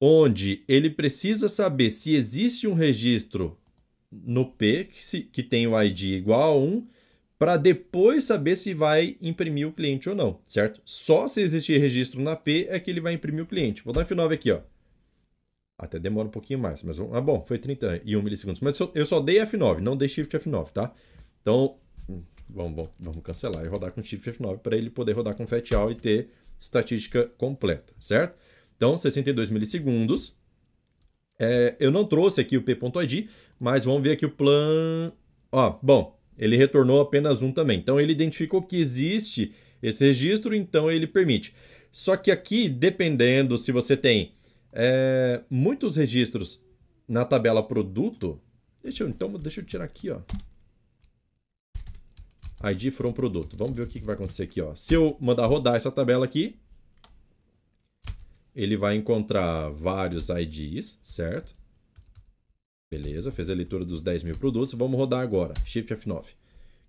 onde 0.00 0.64
ele 0.68 0.90
precisa 0.90 1.48
saber 1.48 1.90
se 1.90 2.14
existe 2.14 2.66
um 2.66 2.74
registro 2.74 3.58
no 4.10 4.46
P 4.46 4.84
que, 4.84 5.04
se, 5.04 5.22
que 5.22 5.42
tem 5.42 5.66
o 5.66 5.80
ID 5.82 6.02
igual 6.02 6.42
a 6.42 6.60
1 6.60 6.86
para 7.38 7.56
depois 7.56 8.24
saber 8.24 8.56
se 8.56 8.72
vai 8.72 9.16
imprimir 9.20 9.68
o 9.68 9.72
cliente 9.72 10.08
ou 10.08 10.14
não, 10.14 10.40
certo? 10.48 10.80
Só 10.84 11.28
se 11.28 11.40
existir 11.40 11.78
registro 11.78 12.20
na 12.22 12.34
P 12.34 12.66
é 12.70 12.80
que 12.80 12.90
ele 12.90 13.00
vai 13.00 13.12
imprimir 13.12 13.44
o 13.44 13.46
cliente. 13.46 13.82
Vou 13.84 13.92
dar 13.92 14.06
F9 14.06 14.32
aqui, 14.32 14.50
ó. 14.50 14.60
Até 15.78 15.98
demora 15.98 16.28
um 16.28 16.30
pouquinho 16.30 16.58
mais, 16.58 16.82
mas 16.82 16.98
ah, 16.98 17.20
bom, 17.20 17.44
foi 17.46 17.58
31 17.58 18.22
milissegundos. 18.22 18.62
Mas 18.62 18.78
eu 18.94 19.04
só 19.04 19.20
dei 19.20 19.36
F9, 19.40 19.80
não 19.80 19.96
dei 19.96 20.08
Shift 20.08 20.34
F9, 20.38 20.70
tá? 20.70 20.94
Então, 21.42 21.76
Vamos, 22.48 22.88
vamos 22.98 23.22
cancelar 23.22 23.64
e 23.64 23.68
rodar 23.68 23.92
com 23.92 24.02
Shift 24.02 24.30
F9 24.30 24.58
para 24.58 24.76
ele 24.76 24.88
poder 24.88 25.12
rodar 25.12 25.34
com 25.34 25.46
FAT-AL 25.46 25.90
e 25.90 25.94
ter 25.96 26.30
estatística 26.58 27.24
completa, 27.36 27.92
certo? 27.98 28.36
Então, 28.76 28.96
62 28.96 29.50
milissegundos. 29.50 30.34
É, 31.38 31.76
eu 31.78 31.90
não 31.90 32.04
trouxe 32.04 32.40
aqui 32.40 32.56
o 32.56 32.62
p.id, 32.62 33.28
mas 33.58 33.84
vamos 33.84 34.02
ver 34.02 34.12
aqui 34.12 34.26
o 34.26 34.30
plan... 34.30 35.12
Ó, 35.52 35.78
bom, 35.82 36.18
ele 36.38 36.56
retornou 36.56 37.00
apenas 37.00 37.42
um 37.42 37.52
também. 37.52 37.78
Então, 37.78 38.00
ele 38.00 38.12
identificou 38.12 38.62
que 38.62 38.80
existe 38.80 39.54
esse 39.82 40.04
registro, 40.04 40.54
então 40.54 40.90
ele 40.90 41.06
permite. 41.06 41.54
Só 41.92 42.16
que 42.16 42.30
aqui, 42.30 42.68
dependendo 42.68 43.56
se 43.56 43.72
você 43.72 43.96
tem 43.96 44.34
é, 44.72 45.40
muitos 45.48 45.96
registros 45.96 46.62
na 47.08 47.24
tabela 47.24 47.62
produto, 47.62 48.40
deixa 48.82 49.04
eu, 49.04 49.08
então, 49.08 49.32
deixa 49.32 49.60
eu 49.60 49.64
tirar 49.64 49.84
aqui, 49.84 50.10
ó. 50.10 50.20
ID 52.70 52.90
from 52.90 53.12
produto. 53.12 53.56
Vamos 53.56 53.76
ver 53.76 53.82
o 53.82 53.86
que 53.86 54.00
vai 54.00 54.14
acontecer 54.14 54.44
aqui, 54.44 54.60
ó. 54.60 54.74
Se 54.74 54.94
eu 54.94 55.16
mandar 55.20 55.46
rodar 55.46 55.76
essa 55.76 55.90
tabela 55.90 56.24
aqui, 56.24 56.56
ele 58.54 58.76
vai 58.76 58.96
encontrar 58.96 59.68
vários 59.70 60.28
IDs, 60.28 60.98
certo? 61.02 61.54
Beleza, 62.90 63.30
fez 63.30 63.50
a 63.50 63.54
leitura 63.54 63.84
dos 63.84 64.00
10 64.00 64.22
mil 64.22 64.36
produtos. 64.36 64.72
Vamos 64.72 64.96
rodar 64.96 65.20
agora. 65.20 65.52
Shift 65.64 65.92
F9. 65.94 66.20
O 66.20 66.24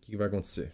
que 0.01 0.15
vai 0.15 0.27
acontecer? 0.27 0.71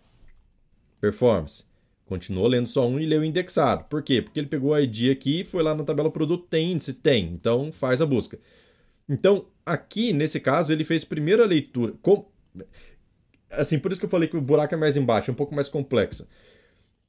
Performance. 1.00 1.63
Continuou 2.06 2.48
lendo 2.48 2.68
só 2.68 2.88
um 2.88 3.00
e 3.00 3.06
leu 3.06 3.24
indexado. 3.24 3.86
Por 3.86 4.04
quê? 4.04 4.22
Porque 4.22 4.39
ele 4.39 4.48
pegou 4.48 4.72
o 4.72 4.80
ID 4.80 5.12
aqui 5.12 5.44
foi 5.44 5.63
lá 5.63 5.74
na 5.74 5.84
tabela 5.84 6.12
produto, 6.12 6.46
tem 6.48 6.74
índice? 6.74 6.94
Tem. 6.94 7.26
Então 7.32 7.72
faz 7.72 8.02
a 8.02 8.06
busca. 8.06 8.38
Então, 9.08 9.48
aqui, 9.66 10.13
nesse 10.13 10.39
caso, 10.39 10.72
ele 10.72 10.84
fez 10.84 11.04
primeira 11.04 11.46
leitura. 11.46 11.94
Com... 12.02 12.30
Assim, 13.54 13.80
por 13.80 13.92
isso 13.92 14.00
que 14.00 14.06
eu 14.06 14.10
falei 14.10 14.28
que 14.28 14.38
o 14.38 14.42
buraco 14.42 14.74
é 14.74 14.78
mais 14.78 14.98
embaixo, 14.98 15.30
é 15.30 15.34
um 15.34 15.36
pouco 15.36 15.56
mais 15.56 15.70
complexo. 15.70 16.28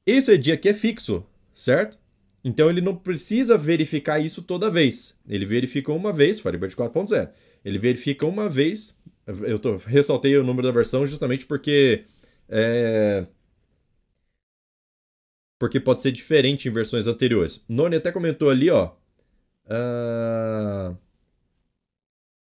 Esse 0.05 0.33
ID 0.33 0.49
aqui 0.49 0.69
é 0.69 0.73
fixo, 0.73 1.25
certo? 1.53 1.97
Então 2.43 2.69
ele 2.69 2.81
não 2.81 2.95
precisa 2.95 3.57
verificar 3.57 4.19
isso 4.19 4.41
toda 4.43 4.69
vez. 4.69 5.17
Ele 5.27 5.45
verifica 5.45 5.91
uma 5.91 6.13
vez, 6.13 6.39
Firebird 6.39 6.75
4.0. 6.75 7.29
Ele 7.63 7.79
verifica 7.79 8.25
uma 8.25 8.47
vez. 8.47 8.95
Eu 9.25 9.57
tô, 9.57 9.77
ressaltei 9.77 10.37
o 10.37 10.43
número 10.43 10.67
da 10.67 10.71
versão 10.71 11.05
justamente 11.07 11.45
porque 11.47 12.05
é, 12.47 13.25
porque 15.57 15.79
pode 15.79 16.01
ser 16.01 16.11
diferente 16.11 16.67
em 16.67 16.71
versões 16.71 17.07
anteriores. 17.07 17.63
Noni 17.67 17.95
até 17.95 18.11
comentou 18.11 18.49
ali, 18.49 18.69
ó. 18.69 18.91
Uh, 19.65 20.95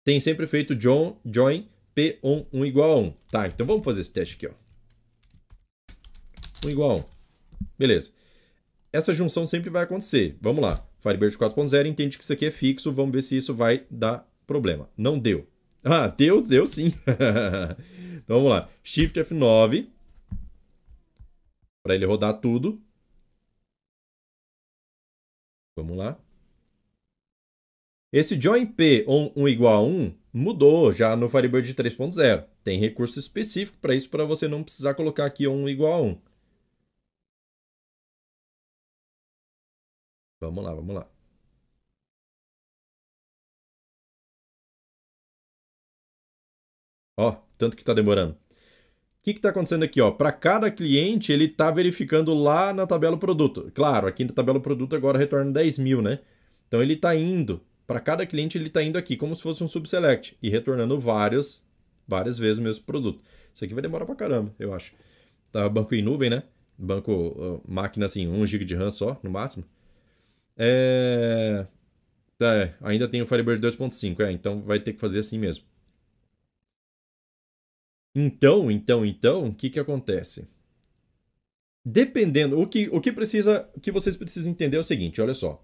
tem 0.04 0.20
sempre 0.20 0.46
feito 0.46 0.80
join, 0.80 1.16
join 1.24 1.68
p 1.94 2.18
1 2.22 2.46
1 2.52 2.64
igual 2.64 2.92
a 2.92 3.00
1. 3.00 3.10
Tá, 3.30 3.46
então 3.46 3.66
vamos 3.66 3.84
fazer 3.84 4.00
esse 4.00 4.12
teste 4.12 4.36
aqui, 4.36 4.46
ó. 4.46 4.52
1 6.66 6.70
igual 6.70 6.90
a 6.92 6.94
1. 6.96 7.04
Beleza. 7.78 8.12
Essa 8.92 9.12
junção 9.12 9.46
sempre 9.46 9.70
vai 9.70 9.84
acontecer. 9.84 10.36
Vamos 10.40 10.62
lá. 10.62 10.84
Firebird 11.00 11.36
4.0 11.38 11.86
entende 11.86 12.18
que 12.18 12.24
isso 12.24 12.32
aqui 12.32 12.46
é 12.46 12.50
fixo. 12.50 12.92
Vamos 12.92 13.12
ver 13.12 13.22
se 13.22 13.36
isso 13.36 13.54
vai 13.54 13.86
dar 13.90 14.28
problema. 14.46 14.88
Não 14.96 15.18
deu. 15.18 15.46
Ah, 15.82 16.08
deu, 16.08 16.42
deu 16.42 16.66
sim. 16.66 16.88
então 18.22 18.36
vamos 18.36 18.50
lá. 18.50 18.68
Shift 18.82 19.18
F9. 19.18 19.88
Para 21.82 21.94
ele 21.94 22.04
rodar 22.04 22.38
tudo. 22.38 22.78
Vamos 25.74 25.96
lá. 25.96 26.20
Esse 28.12 28.40
join 28.40 28.66
p 28.66 29.04
1 29.06 29.48
igual 29.48 29.74
a 29.74 29.86
1 29.86 30.14
mudou 30.32 30.92
já 30.92 31.14
no 31.16 31.28
Firebird 31.28 31.74
3.0. 31.74 32.46
Tem 32.64 32.78
recurso 32.78 33.18
específico 33.18 33.78
para 33.78 33.94
isso, 33.94 34.08
para 34.10 34.24
você 34.24 34.48
não 34.48 34.62
precisar 34.64 34.94
colocar 34.94 35.26
aqui 35.26 35.46
1 35.46 35.68
igual 35.68 35.92
a 35.92 36.02
1. 36.02 36.20
Vamos 40.40 40.64
lá, 40.64 40.74
vamos 40.74 40.94
lá. 40.94 41.08
Ó, 47.16 47.32
tanto 47.58 47.76
que 47.76 47.82
está 47.82 47.92
demorando. 47.94 48.32
O 48.32 49.22
que 49.22 49.32
está 49.32 49.50
acontecendo 49.50 49.84
aqui? 49.84 50.00
Para 50.16 50.32
cada 50.32 50.70
cliente, 50.70 51.32
ele 51.32 51.44
está 51.44 51.70
verificando 51.70 52.34
lá 52.34 52.72
na 52.72 52.86
tabela 52.86 53.18
produto. 53.18 53.70
Claro, 53.74 54.06
aqui 54.06 54.24
na 54.24 54.32
tabela 54.32 54.60
produto 54.60 54.96
agora 54.96 55.18
retorna 55.18 55.52
10 55.52 55.78
mil, 55.78 56.00
né? 56.02 56.20
Então 56.66 56.82
ele 56.82 56.94
está 56.94 57.14
indo, 57.14 57.60
para 57.90 57.98
cada 57.98 58.24
cliente 58.24 58.56
ele 58.56 58.68
está 58.68 58.80
indo 58.84 58.96
aqui, 58.96 59.16
como 59.16 59.34
se 59.34 59.42
fosse 59.42 59.64
um 59.64 59.66
subselect, 59.66 60.38
e 60.40 60.48
retornando 60.48 61.00
várias, 61.00 61.60
várias 62.06 62.38
vezes 62.38 62.58
o 62.58 62.62
mesmo 62.62 62.84
produto. 62.84 63.20
Isso 63.52 63.64
aqui 63.64 63.74
vai 63.74 63.82
demorar 63.82 64.06
para 64.06 64.14
caramba, 64.14 64.54
eu 64.60 64.72
acho. 64.72 64.94
Tá 65.50 65.68
banco 65.68 65.92
em 65.92 66.00
nuvem, 66.00 66.30
né? 66.30 66.44
Banco, 66.78 67.10
uh, 67.12 67.60
máquina 67.66 68.06
assim, 68.06 68.28
1 68.28 68.46
GB 68.46 68.64
de 68.64 68.76
RAM 68.76 68.92
só, 68.92 69.18
no 69.24 69.28
máximo. 69.28 69.64
É... 70.56 71.66
é 72.40 72.74
ainda 72.80 73.08
tem 73.08 73.22
o 73.22 73.26
Firebird 73.26 73.60
2.5, 73.60 74.20
é, 74.20 74.30
então 74.30 74.62
vai 74.62 74.78
ter 74.78 74.92
que 74.92 75.00
fazer 75.00 75.18
assim 75.18 75.36
mesmo. 75.36 75.64
Então, 78.14 78.70
então, 78.70 79.04
então, 79.04 79.48
o 79.48 79.52
que 79.52 79.68
que 79.68 79.80
acontece? 79.80 80.46
Dependendo, 81.84 82.56
o 82.56 82.68
que, 82.68 82.88
o 82.92 83.00
que 83.00 83.10
precisa, 83.10 83.68
o 83.74 83.80
que 83.80 83.90
vocês 83.90 84.16
precisam 84.16 84.52
entender 84.52 84.76
é 84.76 84.80
o 84.80 84.84
seguinte, 84.84 85.20
olha 85.20 85.34
só. 85.34 85.60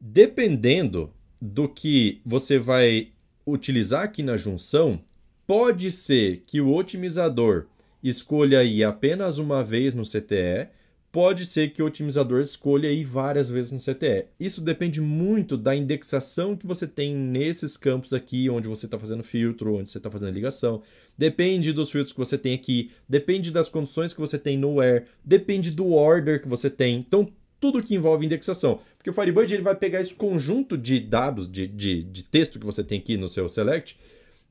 Dependendo 0.00 1.14
do 1.44 1.68
que 1.68 2.20
você 2.24 2.56
vai 2.56 3.08
utilizar 3.44 4.04
aqui 4.04 4.22
na 4.22 4.36
junção, 4.36 5.00
pode 5.44 5.90
ser 5.90 6.44
que 6.46 6.60
o 6.60 6.72
otimizador 6.72 7.66
escolha 8.00 8.62
ir 8.62 8.84
apenas 8.84 9.38
uma 9.38 9.64
vez 9.64 9.92
no 9.92 10.04
CTE 10.04 10.68
pode 11.10 11.44
ser 11.44 11.72
que 11.72 11.82
o 11.82 11.86
otimizador 11.86 12.40
escolha 12.40 12.90
ir 12.90 13.02
várias 13.02 13.50
vezes 13.50 13.72
no 13.72 13.78
CTE. 13.78 14.26
Isso 14.38 14.62
depende 14.62 15.00
muito 15.00 15.58
da 15.58 15.74
indexação 15.74 16.56
que 16.56 16.66
você 16.66 16.86
tem 16.86 17.14
nesses 17.14 17.76
campos 17.76 18.12
aqui, 18.12 18.48
onde 18.48 18.68
você 18.68 18.86
está 18.86 18.98
fazendo 18.98 19.24
filtro, 19.24 19.74
onde 19.74 19.90
você 19.90 19.98
está 19.98 20.10
fazendo 20.10 20.32
ligação. 20.32 20.80
Depende 21.18 21.72
dos 21.72 21.90
filtros 21.90 22.12
que 22.12 22.18
você 22.18 22.38
tem 22.38 22.54
aqui, 22.54 22.92
depende 23.06 23.50
das 23.50 23.68
condições 23.68 24.14
que 24.14 24.20
você 24.20 24.38
tem 24.38 24.56
no 24.56 24.76
where, 24.76 25.04
depende 25.24 25.72
do 25.72 25.92
order 25.92 26.40
que 26.40 26.48
você 26.48 26.70
tem. 26.70 26.96
Então, 26.96 27.28
tudo 27.62 27.80
que 27.80 27.94
envolve 27.94 28.26
indexação. 28.26 28.80
Porque 29.02 29.10
o 29.10 29.12
Firebird 29.12 29.52
ele 29.52 29.64
vai 29.64 29.74
pegar 29.74 30.00
esse 30.00 30.14
conjunto 30.14 30.78
de 30.78 31.00
dados, 31.00 31.50
de, 31.50 31.66
de, 31.66 32.04
de 32.04 32.22
texto 32.22 32.60
que 32.60 32.64
você 32.64 32.84
tem 32.84 33.00
aqui 33.00 33.16
no 33.16 33.28
seu 33.28 33.48
select, 33.48 33.98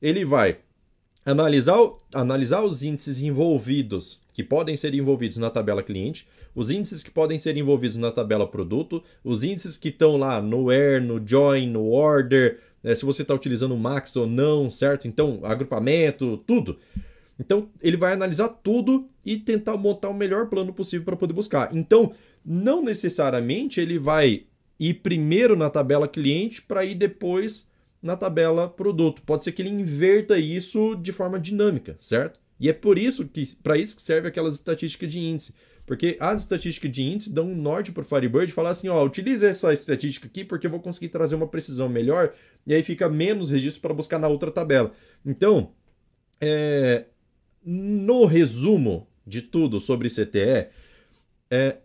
ele 0.00 0.26
vai 0.26 0.58
analisar, 1.24 1.78
analisar 2.12 2.62
os 2.62 2.82
índices 2.82 3.18
envolvidos, 3.22 4.20
que 4.34 4.44
podem 4.44 4.76
ser 4.76 4.94
envolvidos 4.94 5.38
na 5.38 5.48
tabela 5.48 5.82
cliente, 5.82 6.28
os 6.54 6.68
índices 6.68 7.02
que 7.02 7.10
podem 7.10 7.38
ser 7.38 7.56
envolvidos 7.56 7.96
na 7.96 8.12
tabela 8.12 8.46
produto, 8.46 9.02
os 9.24 9.42
índices 9.42 9.78
que 9.78 9.88
estão 9.88 10.18
lá 10.18 10.42
no 10.42 10.64
where, 10.64 11.02
no 11.02 11.18
join, 11.26 11.66
no 11.66 11.90
order, 11.90 12.60
né, 12.82 12.94
se 12.94 13.06
você 13.06 13.22
está 13.22 13.32
utilizando 13.32 13.74
o 13.74 13.78
max 13.78 14.14
ou 14.16 14.26
não, 14.26 14.70
certo? 14.70 15.08
Então, 15.08 15.40
agrupamento, 15.44 16.36
tudo. 16.46 16.76
Então, 17.40 17.70
ele 17.80 17.96
vai 17.96 18.12
analisar 18.12 18.48
tudo 18.48 19.08
e 19.24 19.38
tentar 19.38 19.78
montar 19.78 20.10
o 20.10 20.14
melhor 20.14 20.50
plano 20.50 20.74
possível 20.74 21.06
para 21.06 21.16
poder 21.16 21.32
buscar. 21.32 21.74
Então, 21.74 22.12
não 22.44 22.82
necessariamente 22.82 23.80
ele 23.80 23.98
vai 23.98 24.44
ir 24.78 24.94
primeiro 24.94 25.56
na 25.56 25.70
tabela 25.70 26.08
cliente 26.08 26.60
para 26.62 26.84
ir 26.84 26.94
depois 26.94 27.70
na 28.02 28.16
tabela 28.16 28.68
produto. 28.68 29.22
Pode 29.22 29.44
ser 29.44 29.52
que 29.52 29.62
ele 29.62 29.68
inverta 29.68 30.38
isso 30.38 30.96
de 30.96 31.12
forma 31.12 31.38
dinâmica, 31.38 31.96
certo? 32.00 32.40
E 32.58 32.68
é 32.68 32.72
por 32.72 32.98
isso 32.98 33.26
que 33.26 33.56
para 33.62 33.78
isso 33.78 33.96
que 33.96 34.02
serve 34.02 34.28
aquelas 34.28 34.54
estatísticas 34.54 35.10
de 35.10 35.20
índice. 35.20 35.54
Porque 35.86 36.16
as 36.20 36.42
estatísticas 36.42 36.90
de 36.90 37.02
índice 37.02 37.30
dão 37.30 37.50
um 37.50 37.56
norte 37.56 37.90
para 37.90 38.02
o 38.02 38.04
Firebird 38.04 38.52
falar 38.52 38.70
assim, 38.70 38.88
ó, 38.88 39.04
utilize 39.04 39.44
essa 39.44 39.72
estatística 39.72 40.26
aqui 40.26 40.44
porque 40.44 40.66
eu 40.66 40.70
vou 40.70 40.80
conseguir 40.80 41.08
trazer 41.08 41.34
uma 41.34 41.48
precisão 41.48 41.88
melhor 41.88 42.32
e 42.66 42.72
aí 42.72 42.82
fica 42.82 43.08
menos 43.08 43.50
registro 43.50 43.82
para 43.82 43.94
buscar 43.94 44.18
na 44.18 44.28
outra 44.28 44.50
tabela. 44.50 44.92
Então, 45.26 45.72
é, 46.40 47.06
no 47.64 48.26
resumo 48.26 49.08
de 49.26 49.42
tudo 49.42 49.80
sobre 49.80 50.08
CTE, 50.08 50.68
é, 51.50 51.78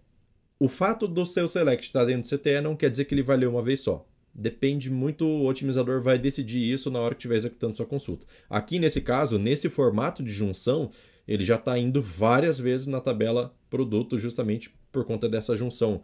o 0.59 0.67
fato 0.67 1.07
do 1.07 1.25
seu 1.25 1.47
select 1.47 1.87
estar 1.87 2.05
dentro 2.05 2.29
do 2.29 2.37
CTE 2.37 2.61
não 2.61 2.75
quer 2.75 2.89
dizer 2.89 3.05
que 3.05 3.13
ele 3.13 3.23
vai 3.23 3.37
ler 3.37 3.47
uma 3.47 3.61
vez 3.61 3.81
só. 3.81 4.07
Depende 4.33 4.91
muito, 4.91 5.25
o 5.25 5.47
otimizador 5.47 6.01
vai 6.01 6.17
decidir 6.17 6.59
isso 6.59 6.91
na 6.91 6.99
hora 6.99 7.15
que 7.15 7.19
estiver 7.19 7.35
executando 7.35 7.75
sua 7.75 7.85
consulta. 7.85 8.25
Aqui 8.49 8.77
nesse 8.77 9.01
caso, 9.01 9.39
nesse 9.39 9.69
formato 9.69 10.21
de 10.23 10.31
junção, 10.31 10.91
ele 11.27 11.43
já 11.43 11.55
está 11.55 11.77
indo 11.77 12.01
várias 12.01 12.59
vezes 12.59 12.87
na 12.87 13.01
tabela 13.01 13.55
produto 13.69 14.17
justamente 14.17 14.71
por 14.91 15.05
conta 15.05 15.27
dessa 15.27 15.57
junção. 15.57 16.01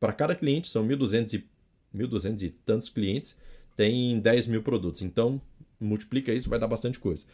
Para 0.00 0.12
cada 0.12 0.34
cliente, 0.34 0.68
são 0.68 0.86
1.200 0.86 1.34
e, 1.34 1.48
1.200 1.96 2.42
e 2.42 2.50
tantos 2.50 2.88
clientes, 2.88 3.36
tem 3.76 4.18
10 4.18 4.46
mil 4.48 4.62
produtos. 4.62 5.02
Então, 5.02 5.40
multiplica 5.80 6.32
isso, 6.32 6.48
vai 6.48 6.58
dar 6.58 6.66
bastante 6.66 6.98
coisa. 6.98 7.26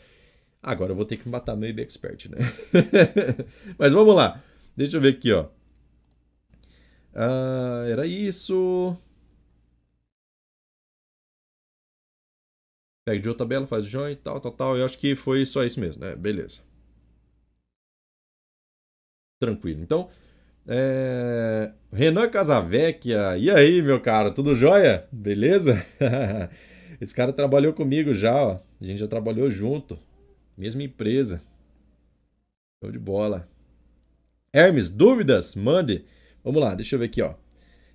Agora 0.62 0.92
eu 0.92 0.96
vou 0.96 1.04
ter 1.04 1.16
que 1.16 1.28
matar 1.28 1.56
meu 1.56 1.68
IB 1.68 1.82
Expert, 1.82 2.28
né? 2.28 2.38
Mas 3.78 3.92
vamos 3.92 4.14
lá. 4.14 4.42
Deixa 4.76 4.96
eu 4.96 5.00
ver 5.00 5.14
aqui, 5.14 5.30
ó. 5.30 5.46
Ah, 7.14 7.84
era 7.88 8.06
isso. 8.06 8.96
Pega 13.06 13.20
de 13.20 13.28
outra 13.28 13.44
tabela, 13.46 13.66
faz 13.66 13.84
join, 13.86 14.16
tal, 14.16 14.40
tal, 14.40 14.52
tal. 14.52 14.76
Eu 14.76 14.84
acho 14.84 14.98
que 14.98 15.14
foi 15.16 15.44
só 15.46 15.64
isso 15.64 15.80
mesmo, 15.80 16.00
né? 16.04 16.14
Beleza. 16.16 16.62
tranquilo. 19.44 19.82
Então, 19.82 20.08
é... 20.66 21.72
Renan 21.92 22.28
Casavecchia, 22.30 23.36
e 23.36 23.50
aí, 23.50 23.82
meu 23.82 24.00
cara, 24.00 24.30
tudo 24.30 24.54
jóia? 24.54 25.06
Beleza? 25.12 25.74
Esse 27.00 27.14
cara 27.14 27.32
trabalhou 27.32 27.72
comigo 27.72 28.14
já, 28.14 28.34
ó. 28.34 28.60
A 28.80 28.84
gente 28.84 28.98
já 28.98 29.08
trabalhou 29.08 29.50
junto. 29.50 29.98
Mesma 30.56 30.82
empresa. 30.82 31.42
Show 32.82 32.90
de 32.90 32.98
bola. 32.98 33.48
Hermes, 34.52 34.88
dúvidas? 34.88 35.54
Mande. 35.54 36.04
Vamos 36.44 36.60
lá, 36.60 36.74
deixa 36.74 36.94
eu 36.94 36.98
ver 36.98 37.06
aqui, 37.06 37.22
ó. 37.22 37.34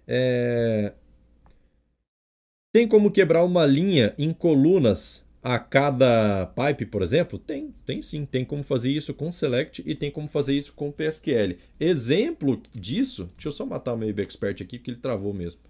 É... 0.08 0.94
Tem 2.74 2.88
como 2.88 3.12
quebrar 3.12 3.44
uma 3.46 3.66
linha 3.66 4.14
em 4.18 4.34
colunas 4.34 5.26
a 5.42 5.60
cada 5.60 6.48
pipe, 6.48 6.86
por 6.86 7.02
exemplo? 7.02 7.40
Tem, 7.40 7.74
tem 7.86 8.02
sim. 8.02 8.26
Tem 8.26 8.44
como 8.46 8.64
fazer 8.64 8.92
isso 8.92 9.14
com 9.14 9.32
Select 9.32 9.84
e 9.86 9.96
tem 9.96 10.12
como 10.12 10.28
fazer 10.28 10.56
isso 10.56 10.74
com 10.74 10.92
PSQL. 10.92 11.58
Exemplo 11.80 12.62
disso, 12.74 13.26
deixa 13.36 13.50
eu 13.50 13.52
só 13.52 13.66
matar 13.66 13.94
o 13.94 13.98
meu 13.98 14.10
IB 14.10 14.22
Expert 14.24 14.62
aqui, 14.62 14.78
porque 14.78 14.92
ele 14.92 15.00
travou 15.00 15.34
mesmo. 15.34 15.62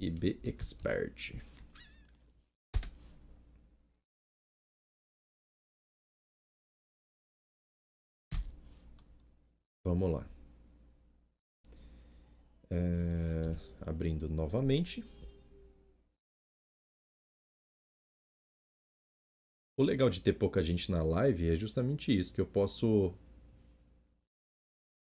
IB 0.00 0.38
Expert. 0.44 1.34
Vamos 9.84 10.10
lá. 10.10 10.33
É... 12.74 13.56
Abrindo 13.86 14.28
novamente. 14.28 15.04
O 19.76 19.82
legal 19.82 20.08
de 20.08 20.20
ter 20.20 20.32
pouca 20.32 20.62
gente 20.62 20.90
na 20.90 21.02
live 21.02 21.50
é 21.50 21.56
justamente 21.56 22.16
isso, 22.16 22.32
que 22.32 22.40
eu 22.40 22.46
posso 22.46 23.12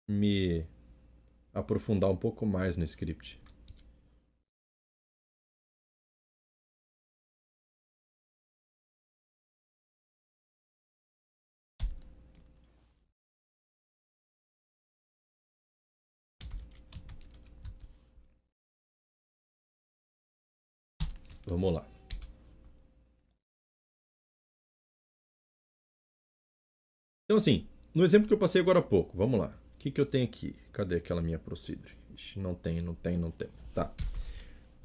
me 0.08 0.66
aprofundar 1.52 2.10
um 2.10 2.16
pouco 2.16 2.46
mais 2.46 2.76
no 2.76 2.84
script. 2.84 3.40
Vamos 21.46 21.72
lá. 21.74 21.86
Então, 27.24 27.36
assim, 27.36 27.66
no 27.94 28.04
exemplo 28.04 28.28
que 28.28 28.34
eu 28.34 28.38
passei 28.38 28.60
agora 28.60 28.78
há 28.78 28.82
pouco, 28.82 29.16
vamos 29.16 29.38
lá. 29.40 29.48
O 29.74 29.78
que, 29.78 29.90
que 29.90 30.00
eu 30.00 30.06
tenho 30.06 30.24
aqui? 30.24 30.54
Cadê 30.72 30.96
aquela 30.96 31.22
minha 31.22 31.38
procedure? 31.38 31.92
Ixi, 32.14 32.38
não 32.38 32.54
tem, 32.54 32.80
não 32.80 32.94
tem, 32.94 33.16
não 33.16 33.30
tem. 33.30 33.48
Tá. 33.74 33.92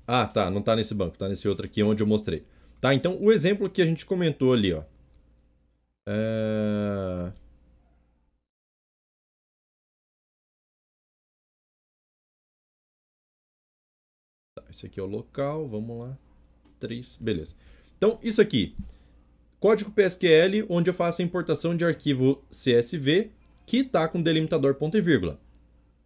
Ah, 0.08 0.28
tá, 0.28 0.50
não 0.50 0.62
tá 0.62 0.76
nesse 0.76 0.94
banco, 0.94 1.18
tá 1.18 1.30
nesse 1.30 1.48
outro 1.48 1.66
aqui 1.66 1.84
onde 1.84 2.04
eu 2.04 2.08
mostrei. 2.08 2.46
Tá, 2.80 2.94
então 2.94 3.18
o 3.22 3.32
exemplo 3.32 3.70
que 3.70 3.82
a 3.82 3.86
gente 3.86 4.06
comentou 4.06 4.54
ali, 4.54 4.74
ó. 4.74 4.84
É... 6.08 7.32
Tá, 14.56 14.64
esse 14.70 14.86
aqui 14.86 15.00
é 15.00 15.04
o 15.04 15.06
local, 15.06 15.68
vamos 15.68 16.00
lá. 16.00 16.18
3, 16.82 17.18
beleza. 17.22 17.56
Então, 17.98 18.20
isso 18.22 18.42
aqui 18.42 18.76
Código 19.62 19.92
PSQL, 19.92 20.66
onde 20.70 20.90
eu 20.90 20.94
faço 20.94 21.22
a 21.22 21.24
importação 21.24 21.78
de 21.78 21.86
arquivo 21.86 22.44
CSV 22.50 23.30
que 23.64 23.78
está 23.78 24.08
com 24.08 24.20
delimitador 24.20 24.74
ponto 24.74 24.98
e 24.98 25.02
vírgula. 25.02 25.40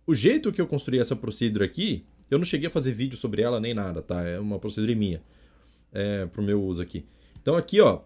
O 0.05 0.13
jeito 0.13 0.51
que 0.51 0.59
eu 0.59 0.67
construí 0.67 0.99
essa 0.99 1.15
procedure 1.15 1.63
aqui, 1.63 2.03
eu 2.29 2.37
não 2.37 2.43
cheguei 2.43 2.67
a 2.67 2.69
fazer 2.69 2.91
vídeo 2.91 3.17
sobre 3.17 3.41
ela 3.41 3.61
nem 3.61 3.73
nada, 3.73 4.01
tá? 4.01 4.27
É 4.27 4.37
uma 4.37 4.59
procedure 4.59 4.93
minha 4.93 5.21
é, 5.93 6.25
para 6.25 6.41
o 6.41 6.43
meu 6.43 6.61
uso 6.61 6.81
aqui. 6.81 7.05
Então 7.41 7.55
aqui, 7.55 7.79
ó, 7.79 8.01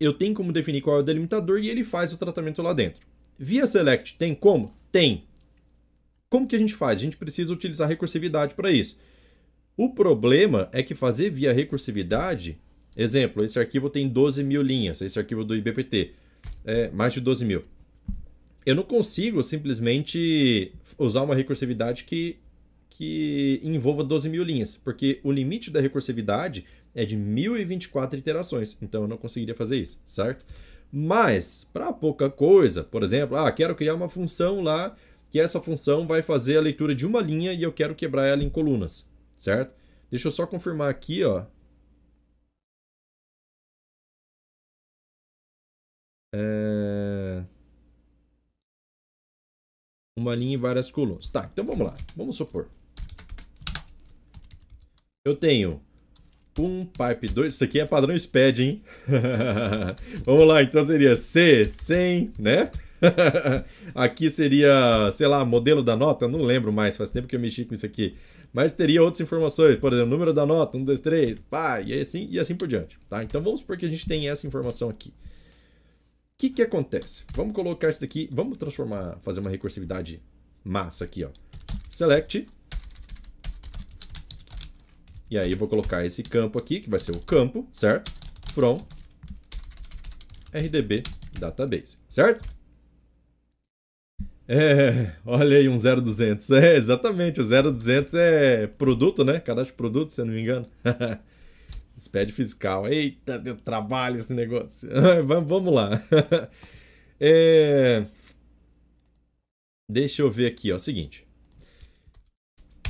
eu 0.00 0.12
tenho 0.12 0.34
como 0.34 0.52
definir 0.52 0.80
qual 0.80 0.96
é 0.96 1.00
o 1.00 1.04
delimitador 1.04 1.60
e 1.60 1.70
ele 1.70 1.84
faz 1.84 2.12
o 2.12 2.18
tratamento 2.18 2.60
lá 2.60 2.72
dentro. 2.72 3.06
Via 3.38 3.68
select, 3.68 4.16
tem 4.18 4.34
como? 4.34 4.74
Tem. 4.90 5.28
Como 6.28 6.48
que 6.48 6.56
a 6.56 6.58
gente 6.58 6.74
faz? 6.74 6.98
A 6.98 7.04
gente 7.04 7.16
precisa 7.16 7.52
utilizar 7.52 7.88
recursividade 7.88 8.56
para 8.56 8.72
isso. 8.72 8.98
O 9.76 9.90
problema 9.90 10.68
é 10.72 10.82
que 10.82 10.94
fazer 10.94 11.30
via 11.30 11.52
recursividade 11.52 12.58
Exemplo, 12.96 13.44
esse 13.44 13.58
arquivo 13.58 13.90
tem 13.90 14.08
12 14.08 14.42
mil 14.42 14.62
linhas, 14.62 15.02
esse 15.02 15.18
arquivo 15.18 15.44
do 15.44 15.54
IBPT, 15.54 16.14
é 16.64 16.88
mais 16.88 17.12
de 17.12 17.20
12 17.20 17.44
mil. 17.44 17.62
Eu 18.64 18.74
não 18.74 18.82
consigo 18.82 19.42
simplesmente 19.42 20.72
usar 20.96 21.20
uma 21.20 21.34
recursividade 21.34 22.04
que, 22.04 22.38
que 22.88 23.60
envolva 23.62 24.02
12 24.02 24.30
mil 24.30 24.42
linhas, 24.42 24.76
porque 24.76 25.20
o 25.22 25.30
limite 25.30 25.70
da 25.70 25.78
recursividade 25.78 26.64
é 26.94 27.04
de 27.04 27.16
1024 27.16 28.18
iterações, 28.18 28.78
então 28.80 29.02
eu 29.02 29.08
não 29.08 29.18
conseguiria 29.18 29.54
fazer 29.54 29.76
isso, 29.76 30.00
certo? 30.02 30.46
Mas, 30.90 31.66
para 31.70 31.92
pouca 31.92 32.30
coisa, 32.30 32.82
por 32.82 33.02
exemplo, 33.02 33.36
ah, 33.36 33.52
quero 33.52 33.74
criar 33.74 33.94
uma 33.94 34.08
função 34.08 34.62
lá, 34.62 34.96
que 35.28 35.38
essa 35.38 35.60
função 35.60 36.06
vai 36.06 36.22
fazer 36.22 36.56
a 36.56 36.62
leitura 36.62 36.94
de 36.94 37.04
uma 37.04 37.20
linha 37.20 37.52
e 37.52 37.62
eu 37.62 37.72
quero 37.72 37.94
quebrar 37.94 38.24
ela 38.24 38.42
em 38.42 38.48
colunas, 38.48 39.06
certo? 39.36 39.74
Deixa 40.10 40.28
eu 40.28 40.32
só 40.32 40.46
confirmar 40.46 40.90
aqui, 40.90 41.24
ó, 41.24 41.46
É... 46.36 47.44
Uma 50.18 50.34
linha 50.34 50.54
e 50.54 50.58
várias 50.58 50.90
colunas. 50.90 51.28
Tá, 51.28 51.48
então 51.52 51.64
vamos 51.64 51.86
lá. 51.86 51.96
Vamos 52.14 52.36
supor. 52.36 52.68
Eu 55.24 55.36
tenho 55.36 55.80
um 56.58 56.86
pipe 56.86 57.28
2. 57.28 57.54
Isso 57.54 57.64
aqui 57.64 57.80
é 57.80 57.86
padrão 57.86 58.16
SPED, 58.16 58.64
hein? 58.64 58.84
vamos 60.24 60.46
lá, 60.46 60.62
então 60.62 60.86
seria 60.86 61.16
C, 61.16 61.64
100, 61.64 62.32
né? 62.38 62.70
aqui 63.94 64.30
seria, 64.30 65.10
sei 65.12 65.26
lá, 65.26 65.44
modelo 65.44 65.82
da 65.82 65.96
nota, 65.96 66.26
não 66.28 66.42
lembro 66.42 66.72
mais, 66.72 66.96
faz 66.96 67.10
tempo 67.10 67.28
que 67.28 67.36
eu 67.36 67.40
mexi 67.40 67.64
com 67.64 67.74
isso 67.74 67.86
aqui. 67.86 68.16
Mas 68.52 68.72
teria 68.72 69.02
outras 69.02 69.20
informações, 69.20 69.76
por 69.76 69.92
exemplo, 69.92 70.10
número 70.10 70.32
da 70.32 70.46
nota, 70.46 70.76
1, 70.76 70.84
2, 70.84 71.00
3, 71.00 71.38
pá, 71.50 71.80
e 71.80 71.92
assim, 71.92 72.28
e 72.30 72.38
assim 72.38 72.54
por 72.54 72.66
diante, 72.66 72.98
tá? 73.08 73.22
Então 73.22 73.42
vamos 73.42 73.60
supor 73.60 73.76
que 73.76 73.86
a 73.86 73.90
gente 73.90 74.06
tem 74.06 74.28
essa 74.28 74.46
informação 74.46 74.88
aqui 74.88 75.12
que, 76.38 76.50
que 76.50 76.62
acontece? 76.62 77.24
Vamos 77.34 77.54
colocar 77.54 77.88
isso 77.88 78.00
daqui, 78.00 78.28
vamos 78.30 78.58
transformar, 78.58 79.18
fazer 79.22 79.40
uma 79.40 79.50
recursividade 79.50 80.22
massa 80.62 81.04
aqui, 81.04 81.24
ó. 81.24 81.30
Select. 81.88 82.46
E 85.30 85.38
aí 85.38 85.50
eu 85.50 85.58
vou 85.58 85.66
colocar 85.66 86.04
esse 86.04 86.22
campo 86.22 86.58
aqui, 86.58 86.80
que 86.80 86.90
vai 86.90 87.00
ser 87.00 87.12
o 87.12 87.20
campo, 87.20 87.68
certo? 87.72 88.12
From 88.52 88.84
RDB 90.52 91.02
Database, 91.38 91.98
certo? 92.08 92.55
É, 94.48 95.12
olha 95.24 95.58
aí 95.58 95.68
um 95.68 95.76
0200. 95.76 96.50
É, 96.50 96.76
exatamente, 96.76 97.40
o 97.40 97.44
0200 97.44 98.14
é 98.14 98.66
produto, 98.66 99.24
né? 99.24 99.40
Cadastro 99.40 99.72
de 99.72 99.76
produto, 99.76 100.10
se 100.10 100.20
eu 100.20 100.26
não 100.26 100.32
me 100.34 100.42
engano. 100.42 100.66
SPED 101.98 102.32
fiscal. 102.32 102.88
Eita, 102.88 103.38
deu 103.38 103.56
trabalho 103.56 104.18
esse 104.18 104.34
negócio. 104.34 104.88
Vamos 105.24 105.72
lá. 105.72 105.90
É... 107.18 108.04
Deixa 109.90 110.20
eu 110.20 110.30
ver 110.30 110.48
aqui, 110.48 110.70
ó. 110.70 110.76
Seguinte. 110.76 111.26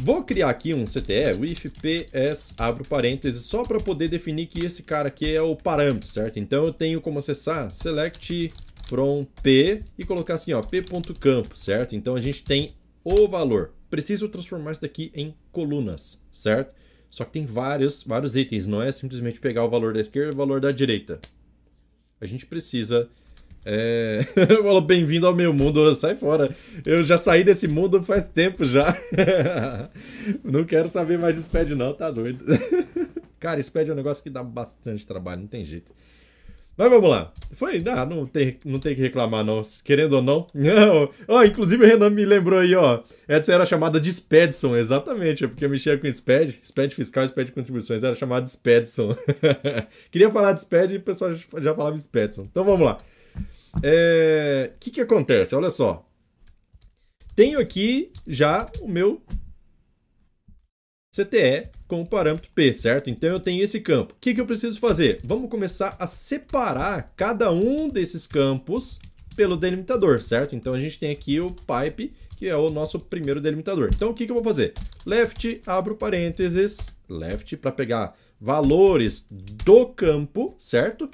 Vou 0.00 0.24
criar 0.24 0.50
aqui 0.50 0.74
um 0.74 0.84
CTE, 0.84 1.38
o 1.38 1.44
if 1.44 1.66
ps, 1.66 2.54
abro 2.59 2.84
parênteses, 2.84 3.44
só 3.44 3.62
para 3.62 3.78
poder 3.78 4.09
definir 4.09 4.46
que 4.46 4.66
esse 4.66 4.82
cara 4.82 5.07
aqui 5.07 5.32
é 5.32 5.40
o 5.40 5.54
parâmetro, 5.54 6.11
certo? 6.11 6.38
Então 6.40 6.64
eu 6.64 6.72
tenho 6.72 7.00
como 7.00 7.20
acessar 7.20 7.70
select 7.70 8.48
from 8.89 9.26
p 9.43 9.82
e 9.99 10.05
colocar 10.05 10.34
assim, 10.34 10.53
ó, 10.53 10.62
p.campo, 10.62 11.57
certo? 11.57 11.95
Então 11.95 12.14
a 12.14 12.20
gente 12.20 12.43
tem 12.43 12.74
o 13.05 13.28
valor. 13.28 13.72
Preciso 13.91 14.28
transformar 14.28 14.72
isso 14.72 14.82
daqui 14.82 15.12
em 15.14 15.34
colunas, 15.53 16.20
certo? 16.32 16.74
Só 17.11 17.24
que 17.24 17.32
tem 17.32 17.47
vários, 17.47 18.03
vários 18.03 18.37
itens, 18.37 18.66
não 18.66 18.82
é 18.82 18.91
simplesmente 18.91 19.41
pegar 19.41 19.64
o 19.64 19.70
valor 19.70 19.95
da 19.95 20.01
esquerda 20.01 20.30
e 20.30 20.34
o 20.34 20.37
valor 20.37 20.61
da 20.61 20.72
direita. 20.72 21.20
A 22.20 22.26
gente 22.26 22.47
precisa. 22.47 23.09
É... 23.64 24.20
Bem-vindo 24.87 25.26
ao 25.26 25.34
meu 25.34 25.53
mundo, 25.53 25.95
sai 25.95 26.14
fora. 26.14 26.55
Eu 26.84 27.03
já 27.03 27.18
saí 27.18 27.45
desse 27.45 27.68
mundo 27.68 28.03
faz 28.03 28.28
tempo 28.28 28.64
já. 28.64 28.97
não 30.43 30.64
quero 30.64 30.89
saber 30.89 31.18
mais 31.18 31.34
de 31.37 31.43
SPED, 31.43 31.74
não, 31.74 31.93
tá 31.93 32.11
doido. 32.11 32.45
Cara, 33.39 33.62
SPED 33.62 33.91
é 33.91 33.93
um 33.93 33.97
negócio 33.97 34.22
que 34.22 34.30
dá 34.30 34.43
bastante 34.43 35.07
trabalho, 35.07 35.43
não 35.43 35.49
tem 35.49 35.62
jeito. 35.62 35.93
Mas 36.77 36.91
vamos 36.91 37.09
lá. 37.09 37.33
Foi, 37.53 37.81
não, 37.81 38.07
não 38.07 38.27
tem, 38.27 38.61
não 38.64 38.79
tem 38.79 38.95
que 38.95 39.01
reclamar, 39.01 39.43
não. 39.43 39.62
Querendo 39.83 40.14
ou 40.14 40.22
não. 40.22 40.47
Não. 40.53 41.11
Ó, 41.27 41.43
inclusive 41.43 41.83
o 41.83 41.87
Renan 41.87 42.11
me 42.11 42.24
lembrou 42.24 42.59
aí, 42.59 42.74
ó. 42.74 43.03
Essa 43.27 43.55
era 43.55 43.64
chamada 43.64 43.99
de 43.99 44.12
Spedson, 44.12 44.77
exatamente. 44.77 45.45
É 45.45 45.49
porque 45.49 45.64
eu 45.64 45.70
mexia 45.70 45.97
com 45.97 46.07
SPED, 46.07 46.61
SPED 46.62 46.95
fiscal 46.95 47.27
SPED 47.27 47.53
contribuições. 47.53 48.05
Era 48.05 48.14
chamada 48.14 48.45
de 48.45 48.51
Spedson. 48.51 49.16
Queria 50.11 50.31
falar 50.31 50.53
de 50.53 50.61
SPED 50.61 50.95
e 50.95 50.97
o 50.99 51.03
pessoal 51.03 51.33
já 51.33 51.74
falava 51.74 51.97
Spedson. 51.97 52.43
Então 52.43 52.64
vamos 52.64 52.85
lá. 52.85 52.99
O 53.74 53.81
é... 53.83 54.72
que, 54.79 54.91
que 54.91 55.01
acontece? 55.01 55.55
Olha 55.55 55.70
só. 55.70 56.07
tenho 57.35 57.59
aqui 57.59 58.12
já 58.27 58.70
o 58.83 58.89
meu 58.89 59.22
CTE 61.17 61.69
como 61.89 62.07
parâmetro 62.07 62.51
P, 62.55 62.75
certo? 62.75 63.09
Então 63.09 63.31
eu 63.31 63.41
tenho 63.41 63.62
esse 63.62 63.81
campo. 63.81 64.12
O 64.12 64.17
que, 64.21 64.35
que 64.35 64.41
eu 64.41 64.47
preciso 64.47 64.79
fazer? 64.79 65.21
Vamos 65.25 65.49
começar 65.49 65.97
a 65.99 66.07
separar 66.07 67.14
cada 67.17 67.51
um 67.51 67.89
desses 67.89 68.27
campos 68.27 68.99
pelo 69.35 69.57
delimitador, 69.57 70.21
certo? 70.21 70.55
Então 70.55 70.75
a 70.75 70.81
gente 70.81 70.99
tem 70.99 71.11
aqui 71.11 71.41
o 71.41 71.51
pipe, 71.51 72.12
que 72.37 72.47
é 72.47 72.57
o 72.57 72.71
nosso 72.71 72.99
primeiro 72.99 73.41
delimitador. 73.41 73.91
Então 73.95 74.11
o 74.11 74.14
que, 74.14 74.27
que 74.27 74.31
eu 74.31 74.35
vou 74.35 74.45
fazer? 74.45 74.75
Left, 75.07 75.62
abro 75.67 75.97
parênteses, 75.97 76.79
left 77.09 77.57
para 77.57 77.73
pegar 77.73 78.17
valores 78.41 79.27
do 79.31 79.87
campo, 79.87 80.55
certo? 80.59 81.09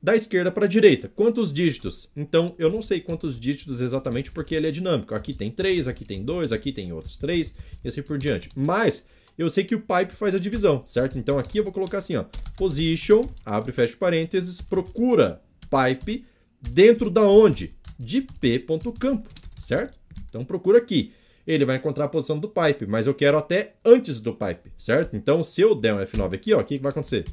Da 0.00 0.16
esquerda 0.16 0.50
para 0.50 0.64
a 0.64 0.68
direita. 0.68 1.08
Quantos 1.14 1.52
dígitos? 1.52 2.08
Então, 2.16 2.56
eu 2.58 2.68
não 2.68 2.82
sei 2.82 3.00
quantos 3.00 3.38
dígitos 3.38 3.80
exatamente 3.80 4.32
porque 4.32 4.54
ele 4.54 4.66
é 4.66 4.70
dinâmico. 4.70 5.14
Aqui 5.14 5.32
tem 5.32 5.50
3, 5.50 5.86
aqui 5.86 6.04
tem 6.04 6.24
2, 6.24 6.50
aqui 6.50 6.72
tem 6.72 6.92
outros 6.92 7.16
3 7.16 7.54
e 7.84 7.88
assim 7.88 8.02
por 8.02 8.18
diante. 8.18 8.48
Mas 8.56 9.04
eu 9.36 9.48
sei 9.48 9.64
que 9.64 9.74
o 9.74 9.80
pipe 9.80 10.14
faz 10.14 10.34
a 10.34 10.38
divisão, 10.38 10.82
certo? 10.86 11.18
Então 11.18 11.38
aqui 11.38 11.58
eu 11.58 11.64
vou 11.64 11.72
colocar 11.72 11.98
assim, 11.98 12.16
ó, 12.16 12.24
position, 12.56 13.22
abre 13.44 13.70
e 13.70 13.74
fecha 13.74 13.96
parênteses, 13.96 14.60
procura 14.60 15.40
pipe 15.70 16.24
dentro 16.60 17.10
da 17.10 17.22
onde? 17.22 17.70
De 17.98 18.20
p.campo, 18.20 19.28
certo? 19.58 19.98
Então 20.28 20.44
procura 20.44 20.78
aqui. 20.78 21.12
Ele 21.46 21.64
vai 21.64 21.76
encontrar 21.76 22.04
a 22.04 22.08
posição 22.08 22.38
do 22.38 22.48
pipe, 22.48 22.86
mas 22.86 23.06
eu 23.06 23.14
quero 23.14 23.36
até 23.36 23.74
antes 23.84 24.20
do 24.20 24.32
pipe, 24.32 24.72
certo? 24.78 25.16
Então 25.16 25.42
se 25.42 25.60
eu 25.60 25.74
der 25.74 25.94
um 25.94 25.98
F9 25.98 26.34
aqui, 26.34 26.54
ó, 26.54 26.60
o 26.60 26.64
que, 26.64 26.76
que 26.76 26.82
vai 26.82 26.90
acontecer? 26.90 27.24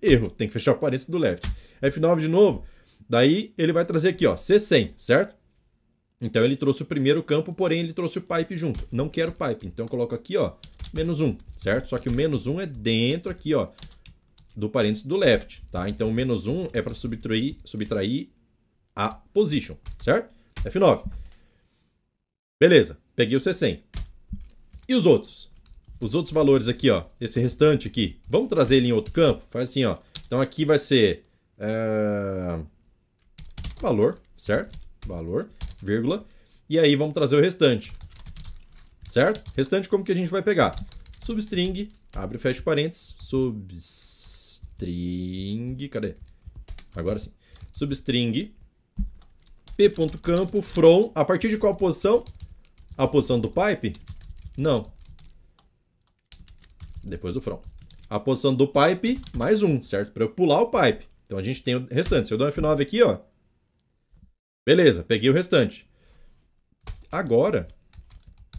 Erro, 0.00 0.30
tem 0.30 0.46
que 0.46 0.52
fechar 0.52 0.72
o 0.72 0.78
parênteses 0.78 1.08
do 1.08 1.18
left. 1.18 1.46
F9 1.82 2.20
de 2.20 2.28
novo, 2.28 2.64
daí 3.08 3.52
ele 3.58 3.72
vai 3.72 3.84
trazer 3.84 4.10
aqui, 4.10 4.26
ó, 4.26 4.34
C100, 4.34 4.94
certo? 4.96 5.36
Então 6.24 6.42
ele 6.42 6.56
trouxe 6.56 6.82
o 6.82 6.86
primeiro 6.86 7.22
campo, 7.22 7.52
porém 7.52 7.80
ele 7.80 7.92
trouxe 7.92 8.18
o 8.18 8.22
pipe 8.22 8.56
junto. 8.56 8.88
Não 8.90 9.10
quero 9.10 9.30
pipe, 9.30 9.66
então 9.66 9.84
eu 9.84 9.90
coloco 9.90 10.14
aqui, 10.14 10.38
ó, 10.38 10.54
menos 10.92 11.20
1, 11.20 11.36
certo? 11.54 11.90
Só 11.90 11.98
que 11.98 12.08
o 12.08 12.14
menos 12.14 12.46
1 12.46 12.62
é 12.62 12.66
dentro 12.66 13.30
aqui, 13.30 13.54
ó, 13.54 13.68
do 14.56 14.70
parênteses 14.70 15.04
do 15.04 15.16
left, 15.16 15.62
tá? 15.70 15.86
Então 15.86 16.08
o 16.08 16.12
menos 16.14 16.46
1 16.46 16.68
é 16.72 16.80
para 16.80 16.94
subtrair, 16.94 17.56
subtrair 17.62 18.28
a 18.96 19.10
position, 19.10 19.76
certo? 20.00 20.32
F9. 20.64 21.04
Beleza, 22.58 22.98
peguei 23.14 23.36
o 23.36 23.40
C100. 23.40 23.80
E 24.88 24.94
os 24.94 25.04
outros? 25.04 25.50
Os 26.00 26.14
outros 26.14 26.32
valores 26.32 26.68
aqui, 26.68 26.88
ó, 26.88 27.04
esse 27.20 27.38
restante 27.38 27.86
aqui, 27.86 28.18
vamos 28.26 28.48
trazer 28.48 28.76
ele 28.76 28.88
em 28.88 28.92
outro 28.92 29.12
campo? 29.12 29.44
Faz 29.50 29.68
assim, 29.68 29.84
ó. 29.84 29.98
Então 30.26 30.40
aqui 30.40 30.64
vai 30.64 30.78
ser 30.78 31.26
é... 31.58 32.60
valor, 33.78 34.18
certo? 34.38 34.83
Valor, 35.06 35.48
vírgula. 35.82 36.24
E 36.68 36.78
aí 36.78 36.96
vamos 36.96 37.14
trazer 37.14 37.36
o 37.36 37.40
restante, 37.40 37.92
certo? 39.10 39.42
Restante 39.54 39.88
como 39.88 40.02
que 40.02 40.12
a 40.12 40.16
gente 40.16 40.30
vai 40.30 40.42
pegar? 40.42 40.74
Substring, 41.22 41.90
abre 42.14 42.36
e 42.36 42.40
fecha 42.40 42.62
parênteses, 42.62 43.14
substring, 43.20 44.78
cadê? 45.90 46.14
Agora 46.94 47.18
sim. 47.18 47.30
Substring 47.72 48.54
p.campo 49.76 50.62
from, 50.62 51.10
a 51.14 51.24
partir 51.24 51.48
de 51.48 51.56
qual 51.56 51.74
posição? 51.74 52.24
A 52.96 53.06
posição 53.06 53.40
do 53.40 53.50
pipe? 53.50 53.94
Não. 54.56 54.90
Depois 57.02 57.34
do 57.34 57.40
from. 57.40 57.60
A 58.08 58.20
posição 58.20 58.54
do 58.54 58.68
pipe 58.68 59.20
mais 59.36 59.62
um, 59.62 59.82
certo? 59.82 60.12
Para 60.12 60.24
eu 60.24 60.30
pular 60.30 60.60
o 60.60 60.70
pipe. 60.70 61.06
Então 61.26 61.38
a 61.38 61.42
gente 61.42 61.62
tem 61.62 61.74
o 61.74 61.86
restante. 61.90 62.28
Se 62.28 62.34
eu 62.34 62.38
dou 62.38 62.46
um 62.46 62.50
F9 62.50 62.80
aqui, 62.80 63.02
ó. 63.02 63.18
Beleza, 64.66 65.02
peguei 65.02 65.28
o 65.28 65.32
restante. 65.32 65.86
Agora, 67.12 67.68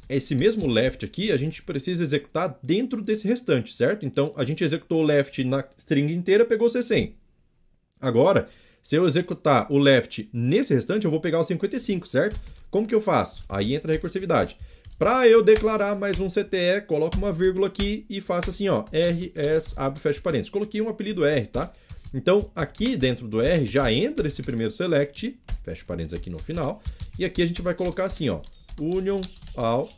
esse 0.07 0.35
mesmo 0.35 0.67
left 0.67 1.03
aqui, 1.03 1.31
a 1.31 1.37
gente 1.37 1.63
precisa 1.63 2.03
executar 2.03 2.59
dentro 2.61 3.01
desse 3.01 3.27
restante, 3.27 3.73
certo? 3.73 4.05
Então, 4.05 4.33
a 4.37 4.45
gente 4.45 4.63
executou 4.63 5.01
o 5.01 5.05
left 5.05 5.43
na 5.43 5.63
string 5.77 6.13
inteira, 6.13 6.45
pegou 6.45 6.67
C100. 6.67 7.13
Agora, 7.99 8.47
se 8.83 8.95
eu 8.95 9.07
executar 9.07 9.71
o 9.71 9.79
left 9.79 10.29
nesse 10.31 10.75
restante, 10.75 11.05
eu 11.05 11.11
vou 11.11 11.19
pegar 11.19 11.39
o 11.39 11.43
55, 11.43 12.07
certo? 12.07 12.39
Como 12.69 12.87
que 12.87 12.93
eu 12.93 13.01
faço? 13.01 13.43
Aí 13.49 13.73
entra 13.73 13.91
a 13.91 13.95
recursividade. 13.95 14.57
Para 14.99 15.27
eu 15.27 15.43
declarar 15.43 15.95
mais 15.95 16.19
um 16.19 16.27
CTE, 16.27 16.85
coloco 16.85 17.17
uma 17.17 17.33
vírgula 17.33 17.67
aqui 17.67 18.05
e 18.09 18.21
faço 18.21 18.51
assim, 18.51 18.69
ó, 18.69 18.85
RS, 18.93 19.73
abre 19.75 19.99
fecha 19.99 20.21
parênteses. 20.21 20.51
Coloquei 20.51 20.81
um 20.81 20.87
apelido 20.87 21.25
R, 21.25 21.47
tá? 21.47 21.73
Então, 22.15 22.49
aqui 22.55 22.95
dentro 22.95 23.27
do 23.27 23.41
R 23.41 23.65
já 23.65 23.91
entra 23.91 24.25
esse 24.25 24.41
primeiro 24.41 24.71
select, 24.71 25.37
fecha 25.65 25.83
parênteses 25.85 26.17
aqui 26.17 26.29
no 26.29 26.39
final, 26.39 26.81
e 27.19 27.25
aqui 27.25 27.41
a 27.41 27.45
gente 27.45 27.61
vai 27.61 27.75
colocar 27.75 28.05
assim, 28.05 28.29
ó, 28.29 28.41
union 28.79 29.19
ao 29.53 29.89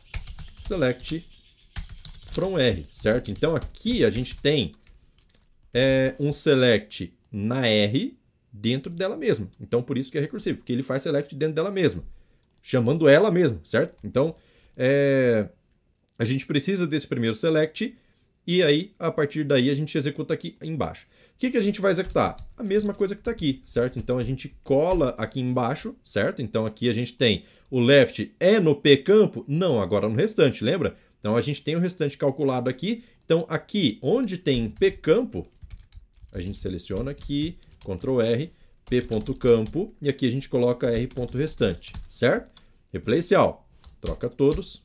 select 0.58 1.24
from 2.26 2.58
R, 2.58 2.84
certo? 2.90 3.30
Então, 3.30 3.54
aqui 3.54 4.04
a 4.04 4.10
gente 4.10 4.36
tem 4.36 4.74
é, 5.72 6.16
um 6.18 6.32
select 6.32 7.14
na 7.30 7.68
R, 7.68 8.18
dentro 8.52 8.92
dela 8.92 9.16
mesma. 9.16 9.48
Então, 9.60 9.80
por 9.80 9.96
isso 9.96 10.10
que 10.10 10.18
é 10.18 10.20
recursivo, 10.20 10.58
porque 10.58 10.72
ele 10.72 10.82
faz 10.82 11.04
select 11.04 11.32
dentro 11.36 11.54
dela 11.54 11.70
mesma, 11.70 12.02
chamando 12.60 13.08
ela 13.08 13.30
mesma, 13.30 13.60
certo? 13.62 13.96
Então, 14.02 14.34
é, 14.76 15.48
a 16.18 16.24
gente 16.24 16.46
precisa 16.46 16.84
desse 16.84 17.06
primeiro 17.06 17.36
select 17.36 17.96
e 18.44 18.62
aí, 18.62 18.92
a 18.98 19.12
partir 19.12 19.44
daí, 19.44 19.68
a 19.68 19.74
gente 19.74 19.96
executa 19.96 20.32
aqui 20.32 20.56
embaixo. 20.62 21.06
O 21.38 21.40
que, 21.40 21.52
que 21.52 21.56
a 21.56 21.62
gente 21.62 21.80
vai 21.80 21.92
executar? 21.92 22.36
A 22.56 22.64
mesma 22.64 22.92
coisa 22.92 23.14
que 23.14 23.20
está 23.20 23.30
aqui, 23.30 23.62
certo? 23.64 23.96
Então, 23.96 24.18
a 24.18 24.22
gente 24.22 24.56
cola 24.64 25.14
aqui 25.16 25.38
embaixo, 25.38 25.94
certo? 26.04 26.42
Então, 26.42 26.66
aqui 26.66 26.88
a 26.88 26.92
gente 26.92 27.12
tem 27.12 27.44
o 27.70 27.78
left 27.78 28.34
é 28.40 28.58
no 28.58 28.74
P 28.74 28.96
campo? 28.96 29.44
Não, 29.46 29.80
agora 29.80 30.08
no 30.08 30.16
restante, 30.16 30.64
lembra? 30.64 30.96
Então, 31.20 31.36
a 31.36 31.40
gente 31.40 31.62
tem 31.62 31.76
o 31.76 31.78
restante 31.78 32.18
calculado 32.18 32.68
aqui. 32.68 33.04
Então, 33.24 33.46
aqui, 33.48 34.00
onde 34.02 34.36
tem 34.36 34.68
P 34.68 34.90
campo, 34.90 35.46
a 36.32 36.40
gente 36.40 36.58
seleciona 36.58 37.12
aqui, 37.12 37.56
Ctrl 37.84 38.20
R, 38.20 38.52
p.campo, 38.88 39.94
e 40.02 40.08
aqui 40.08 40.26
a 40.26 40.30
gente 40.30 40.48
coloca 40.48 40.90
r.restante, 40.90 41.92
certo? 42.08 42.50
Replace 42.92 43.36
all. 43.36 43.64
Troca 44.00 44.28
todos. 44.28 44.82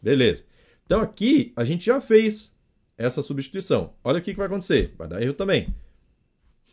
Beleza. 0.00 0.44
Então 0.84 1.00
aqui 1.00 1.52
a 1.56 1.64
gente 1.64 1.84
já 1.84 2.00
fez 2.00 2.52
essa 2.96 3.22
substituição. 3.22 3.92
Olha 4.02 4.18
o 4.18 4.22
que 4.22 4.34
vai 4.34 4.46
acontecer. 4.46 4.94
Vai 4.96 5.08
dar 5.08 5.22
erro 5.22 5.34
também. 5.34 5.68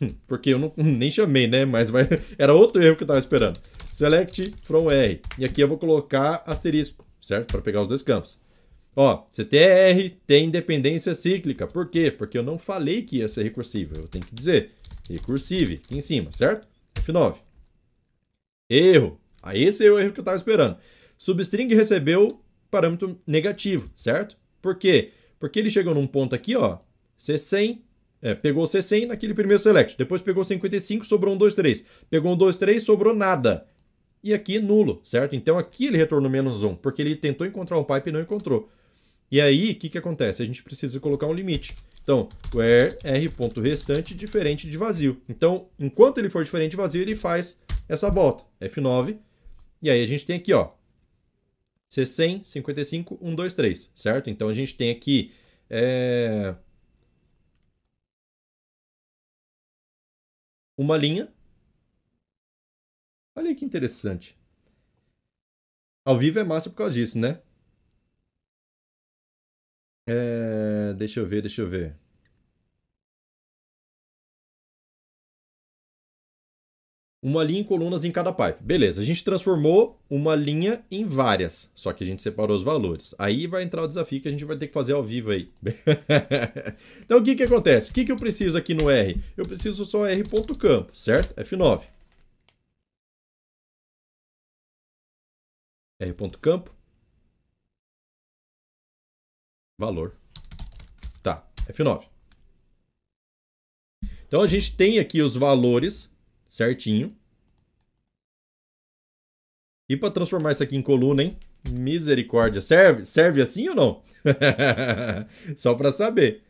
Hum, 0.00 0.14
porque 0.26 0.50
eu 0.50 0.58
não, 0.58 0.72
nem 0.76 1.10
chamei, 1.10 1.46
né? 1.46 1.64
Mas 1.64 1.90
vai, 1.90 2.08
era 2.38 2.54
outro 2.54 2.82
erro 2.82 2.96
que 2.96 3.02
eu 3.02 3.06
estava 3.06 3.20
esperando. 3.20 3.60
Select 3.92 4.54
from 4.62 4.90
R. 4.90 5.20
E 5.38 5.44
aqui 5.44 5.60
eu 5.60 5.68
vou 5.68 5.78
colocar 5.78 6.42
asterisco, 6.46 7.06
certo? 7.20 7.52
Para 7.52 7.62
pegar 7.62 7.82
os 7.82 7.88
dois 7.88 8.02
campos. 8.02 8.38
Ó, 8.96 9.26
CTR 9.28 10.10
tem 10.26 10.50
dependência 10.50 11.14
cíclica. 11.14 11.66
Por 11.66 11.88
quê? 11.88 12.10
Porque 12.10 12.38
eu 12.38 12.42
não 12.42 12.56
falei 12.56 13.02
que 13.02 13.18
ia 13.18 13.28
ser 13.28 13.42
recursivo. 13.42 13.96
Eu 13.96 14.08
tenho 14.08 14.24
que 14.24 14.34
dizer 14.34 14.70
recursive 15.08 15.74
aqui 15.74 15.96
em 15.96 16.00
cima, 16.00 16.30
certo? 16.32 16.66
F9. 16.94 17.36
Erro. 18.70 19.20
Aí 19.42 19.62
esse 19.64 19.84
é 19.84 19.90
o 19.90 19.98
erro 19.98 20.12
que 20.12 20.20
eu 20.20 20.22
estava 20.22 20.36
esperando. 20.36 20.76
Substring 21.18 21.68
recebeu 21.74 22.40
parâmetro 22.70 23.20
negativo, 23.26 23.90
certo? 23.94 24.36
Por 24.62 24.76
quê? 24.76 25.12
Porque 25.12 25.23
ele 25.52 25.70
chegou 25.70 25.94
num 25.94 26.06
ponto 26.06 26.34
aqui, 26.34 26.56
ó, 26.56 26.78
C100, 27.18 27.80
é, 28.22 28.34
pegou 28.34 28.64
C100 28.64 29.06
naquele 29.06 29.34
primeiro 29.34 29.62
select, 29.62 29.98
depois 29.98 30.22
pegou 30.22 30.44
55, 30.44 31.04
sobrou 31.04 31.34
um 31.34 31.36
2, 31.36 31.54
3. 31.54 31.84
Pegou 32.08 32.32
um 32.32 32.36
2, 32.36 32.56
3, 32.56 32.82
sobrou 32.82 33.14
nada. 33.14 33.66
E 34.22 34.32
aqui 34.32 34.58
nulo, 34.58 35.00
certo? 35.04 35.36
Então 35.36 35.58
aqui 35.58 35.86
ele 35.86 35.98
retornou 35.98 36.30
menos 36.30 36.64
1, 36.64 36.76
porque 36.76 37.02
ele 37.02 37.14
tentou 37.14 37.46
encontrar 37.46 37.78
um 37.78 37.84
pipe 37.84 38.08
e 38.08 38.12
não 38.12 38.20
encontrou. 38.20 38.70
E 39.30 39.40
aí, 39.40 39.72
o 39.72 39.74
que, 39.74 39.88
que 39.88 39.98
acontece? 39.98 40.42
A 40.42 40.46
gente 40.46 40.62
precisa 40.62 41.00
colocar 41.00 41.26
um 41.26 41.32
limite. 41.32 41.74
Então, 42.02 42.28
where 42.54 42.96
r.restante 43.02 44.14
diferente 44.14 44.68
de 44.68 44.76
vazio. 44.78 45.20
Então, 45.28 45.66
enquanto 45.78 46.18
ele 46.18 46.30
for 46.30 46.44
diferente 46.44 46.72
de 46.72 46.76
vazio, 46.76 47.02
ele 47.02 47.16
faz 47.16 47.60
essa 47.88 48.10
volta. 48.10 48.44
F9. 48.60 49.16
E 49.82 49.90
aí 49.90 50.02
a 50.02 50.06
gente 50.06 50.24
tem 50.24 50.36
aqui, 50.36 50.52
ó, 50.52 50.70
C100, 51.94 52.44
55, 52.44 53.18
1, 53.20 53.34
2, 53.34 53.54
3, 53.54 53.92
certo? 53.94 54.30
Então 54.30 54.48
a 54.48 54.54
gente 54.54 54.76
tem 54.76 54.90
aqui 54.90 55.32
é... 55.70 56.54
uma 60.76 60.96
linha. 60.96 61.32
Olha 63.36 63.54
que 63.54 63.64
interessante. 63.64 64.36
Ao 66.04 66.18
vivo 66.18 66.38
é 66.38 66.44
massa 66.44 66.70
por 66.70 66.76
causa 66.76 66.94
disso, 66.94 67.18
né? 67.18 67.42
É... 70.06 70.94
Deixa 70.94 71.20
eu 71.20 71.26
ver, 71.26 71.42
deixa 71.42 71.62
eu 71.62 71.68
ver. 71.68 72.03
Uma 77.24 77.42
linha 77.42 77.60
em 77.60 77.64
colunas 77.64 78.04
em 78.04 78.12
cada 78.12 78.30
pipe. 78.30 78.62
Beleza, 78.62 79.00
a 79.00 79.04
gente 79.04 79.24
transformou 79.24 79.98
uma 80.10 80.34
linha 80.34 80.84
em 80.90 81.06
várias, 81.06 81.72
só 81.74 81.90
que 81.90 82.04
a 82.04 82.06
gente 82.06 82.20
separou 82.20 82.54
os 82.54 82.62
valores. 82.62 83.14
Aí 83.18 83.46
vai 83.46 83.62
entrar 83.62 83.82
o 83.82 83.88
desafio 83.88 84.20
que 84.20 84.28
a 84.28 84.30
gente 84.30 84.44
vai 84.44 84.58
ter 84.58 84.66
que 84.66 84.74
fazer 84.74 84.92
ao 84.92 85.02
vivo 85.02 85.30
aí. 85.30 85.50
então 87.02 87.18
o 87.18 87.22
que, 87.22 87.34
que 87.34 87.42
acontece? 87.42 87.90
O 87.90 87.94
que, 87.94 88.04
que 88.04 88.12
eu 88.12 88.16
preciso 88.16 88.58
aqui 88.58 88.74
no 88.74 88.90
R? 88.90 89.18
Eu 89.38 89.46
preciso 89.46 89.86
só 89.86 90.06
R.campo, 90.06 90.94
certo? 90.94 91.34
F9. 91.42 91.84
R.campo. 95.98 96.70
Valor. 99.80 100.14
Tá, 101.22 101.48
F9. 101.70 102.04
Então 104.26 104.42
a 104.42 104.46
gente 104.46 104.76
tem 104.76 104.98
aqui 104.98 105.22
os 105.22 105.36
valores 105.36 106.13
certinho. 106.54 107.16
E 109.88 109.96
para 109.96 110.12
transformar 110.12 110.52
isso 110.52 110.62
aqui 110.62 110.76
em 110.76 110.82
coluna, 110.82 111.22
hein? 111.22 111.36
Misericórdia. 111.68 112.60
Serve? 112.60 113.04
Serve 113.04 113.42
assim 113.42 113.68
ou 113.68 113.74
não? 113.74 114.02
Só 115.56 115.74
para 115.74 115.90
saber. 115.90 116.44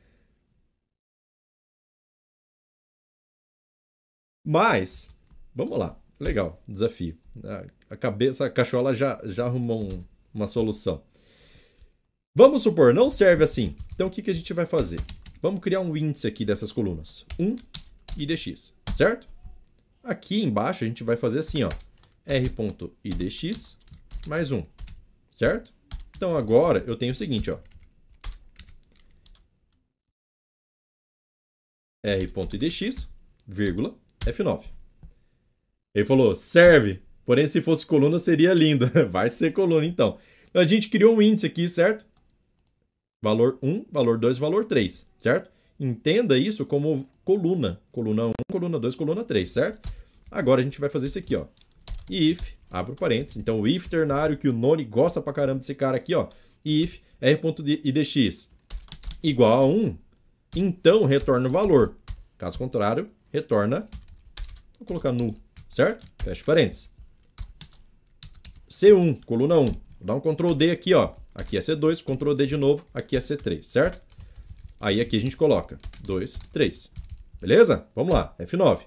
Mas, 4.46 5.08
vamos 5.54 5.78
lá. 5.78 5.98
Legal, 6.20 6.62
desafio. 6.68 7.18
A 7.88 7.96
cabeça, 7.96 8.44
a 8.44 8.50
cachola 8.50 8.94
já, 8.94 9.20
já 9.24 9.46
arrumou 9.46 9.82
um, 9.82 10.04
uma 10.34 10.46
solução. 10.46 11.02
Vamos 12.36 12.62
supor, 12.62 12.92
não 12.92 13.08
serve 13.08 13.42
assim. 13.42 13.74
Então 13.94 14.08
o 14.08 14.10
que, 14.10 14.20
que 14.20 14.30
a 14.30 14.34
gente 14.34 14.52
vai 14.52 14.66
fazer? 14.66 15.00
Vamos 15.40 15.60
criar 15.60 15.80
um 15.80 15.96
índice 15.96 16.26
aqui 16.26 16.44
dessas 16.44 16.70
colunas. 16.70 17.24
1 17.38 17.56
e 18.18 18.26
dx, 18.26 18.74
certo? 18.94 19.33
Aqui 20.04 20.42
embaixo 20.42 20.84
a 20.84 20.86
gente 20.86 21.02
vai 21.02 21.16
fazer 21.16 21.38
assim, 21.38 21.62
ó. 21.62 21.70
r.idx 22.26 23.78
mais 24.26 24.52
1, 24.52 24.62
certo? 25.30 25.72
Então 26.14 26.36
agora 26.36 26.84
eu 26.86 26.94
tenho 26.94 27.12
o 27.12 27.14
seguinte, 27.14 27.50
ó. 27.50 27.58
r.idx, 32.04 33.08
vírgula, 33.46 33.94
f9. 34.20 34.64
Ele 35.94 36.04
falou, 36.04 36.34
serve. 36.34 37.02
Porém, 37.24 37.46
se 37.46 37.62
fosse 37.62 37.86
coluna, 37.86 38.18
seria 38.18 38.52
lindo. 38.52 38.86
Vai 39.10 39.30
ser 39.30 39.54
coluna, 39.54 39.86
então. 39.86 40.18
então. 40.50 40.60
A 40.60 40.66
gente 40.66 40.90
criou 40.90 41.16
um 41.16 41.22
índice 41.22 41.46
aqui, 41.46 41.66
certo? 41.66 42.06
Valor 43.22 43.58
1, 43.62 43.86
valor 43.90 44.18
2, 44.18 44.36
valor 44.36 44.66
3, 44.66 45.08
certo? 45.18 45.50
Entenda 45.78 46.38
isso 46.38 46.64
como 46.64 47.08
coluna. 47.24 47.80
Coluna 47.90 48.26
1, 48.26 48.32
coluna 48.50 48.78
2, 48.78 48.94
coluna 48.94 49.24
3, 49.24 49.50
certo? 49.50 49.88
Agora 50.30 50.60
a 50.60 50.64
gente 50.64 50.80
vai 50.80 50.88
fazer 50.88 51.06
isso 51.06 51.18
aqui, 51.18 51.36
ó. 51.36 51.46
if, 52.10 52.40
abre 52.70 52.92
o 52.92 52.96
parênteses. 52.96 53.36
Então, 53.36 53.60
o 53.60 53.68
if 53.68 53.88
ternário, 53.88 54.36
que 54.36 54.48
o 54.48 54.52
Noni 54.52 54.84
gosta 54.84 55.20
pra 55.20 55.32
caramba 55.32 55.60
desse 55.60 55.74
cara 55.74 55.96
aqui, 55.96 56.14
ó. 56.14 56.28
if 56.64 57.00
r.idx 57.20 58.50
igual 59.22 59.62
a 59.62 59.66
1, 59.66 59.96
então 60.54 61.04
retorna 61.04 61.48
o 61.48 61.52
valor. 61.52 61.96
Caso 62.36 62.58
contrário, 62.58 63.08
retorna, 63.32 63.86
vou 64.78 64.86
colocar 64.86 65.12
nu, 65.12 65.34
certo? 65.70 66.06
Fecha 66.22 66.44
parênteses. 66.44 66.90
C1, 68.68 69.24
coluna 69.24 69.58
1. 69.58 69.64
Vou 69.64 69.76
dar 70.02 70.14
um 70.14 70.20
Ctrl 70.20 70.52
D 70.54 70.70
aqui, 70.70 70.92
ó. 70.92 71.14
Aqui 71.34 71.56
é 71.56 71.60
C2, 71.60 72.02
Ctrl 72.04 72.34
D 72.34 72.46
de 72.46 72.56
novo, 72.56 72.86
aqui 72.92 73.16
é 73.16 73.18
C3, 73.18 73.62
certo? 73.62 74.03
Aí 74.84 75.00
aqui 75.00 75.16
a 75.16 75.20
gente 75.20 75.34
coloca 75.34 75.80
2, 76.02 76.38
3. 76.52 76.92
Beleza? 77.40 77.86
Vamos 77.94 78.12
lá, 78.12 78.36
F9. 78.38 78.82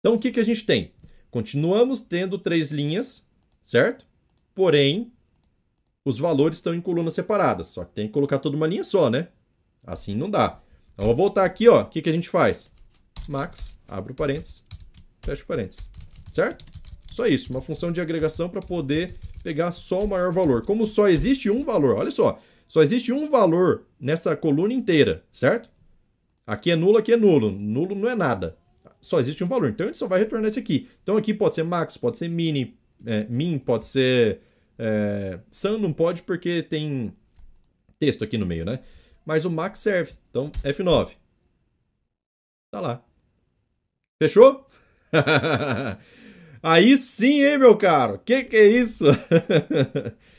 Então 0.00 0.16
o 0.16 0.18
que, 0.18 0.30
que 0.30 0.38
a 0.38 0.44
gente 0.44 0.66
tem? 0.66 0.92
Continuamos 1.30 2.02
tendo 2.02 2.38
três 2.38 2.70
linhas, 2.70 3.24
certo? 3.62 4.04
Porém, 4.54 5.10
os 6.04 6.18
valores 6.18 6.58
estão 6.58 6.74
em 6.74 6.80
colunas 6.82 7.14
separadas. 7.14 7.68
Só 7.68 7.86
que 7.86 7.94
tem 7.94 8.06
que 8.06 8.12
colocar 8.12 8.38
toda 8.38 8.54
uma 8.54 8.66
linha 8.66 8.84
só, 8.84 9.08
né? 9.08 9.28
Assim 9.82 10.14
não 10.14 10.28
dá. 10.28 10.60
Então, 10.92 11.06
vou 11.06 11.16
voltar 11.16 11.46
aqui, 11.46 11.66
ó. 11.66 11.80
O 11.80 11.86
que, 11.86 12.02
que 12.02 12.10
a 12.10 12.12
gente 12.12 12.28
faz? 12.28 12.70
Max, 13.26 13.78
abre 13.88 14.12
o 14.12 14.14
parênteses, 14.14 14.66
fecha 15.22 15.42
o 15.42 15.46
parênteses. 15.46 15.88
Certo? 16.30 16.66
Só 17.10 17.24
isso, 17.24 17.50
uma 17.50 17.62
função 17.62 17.90
de 17.90 18.00
agregação 18.00 18.50
para 18.50 18.60
poder 18.60 19.14
pegar 19.42 19.72
só 19.72 20.04
o 20.04 20.08
maior 20.08 20.34
valor. 20.34 20.66
Como 20.66 20.86
só 20.86 21.08
existe 21.08 21.48
um 21.48 21.64
valor, 21.64 21.96
olha 21.96 22.10
só, 22.10 22.38
só 22.72 22.82
existe 22.82 23.12
um 23.12 23.28
valor 23.28 23.86
nessa 24.00 24.34
coluna 24.34 24.72
inteira, 24.72 25.22
certo? 25.30 25.68
Aqui 26.46 26.70
é 26.70 26.74
nulo, 26.74 26.96
aqui 26.96 27.12
é 27.12 27.18
nulo. 27.18 27.50
Nulo 27.50 27.94
não 27.94 28.08
é 28.08 28.14
nada. 28.14 28.56
Só 28.98 29.20
existe 29.20 29.44
um 29.44 29.46
valor. 29.46 29.68
Então 29.68 29.84
ele 29.84 29.94
só 29.94 30.06
vai 30.06 30.20
retornar 30.20 30.48
esse 30.48 30.58
aqui. 30.58 30.88
Então 31.02 31.18
aqui 31.18 31.34
pode 31.34 31.54
ser 31.54 31.64
max, 31.64 31.98
pode 31.98 32.16
ser 32.16 32.28
mini, 32.28 32.74
é, 33.04 33.26
min, 33.28 33.58
pode 33.58 33.84
ser 33.84 34.40
é, 34.78 35.38
sum, 35.50 35.76
não 35.76 35.92
pode 35.92 36.22
porque 36.22 36.62
tem 36.62 37.14
texto 37.98 38.24
aqui 38.24 38.38
no 38.38 38.46
meio, 38.46 38.64
né? 38.64 38.78
Mas 39.26 39.44
o 39.44 39.50
max 39.50 39.80
serve. 39.80 40.14
Então 40.30 40.50
F9. 40.64 41.10
Tá 42.70 42.80
lá. 42.80 43.04
Fechou? 44.18 44.66
Aí 46.62 46.96
sim, 46.96 47.44
hein, 47.44 47.58
meu 47.58 47.76
caro? 47.76 48.18
Que 48.24 48.44
que 48.44 48.56
é 48.56 48.66
isso? 48.66 49.04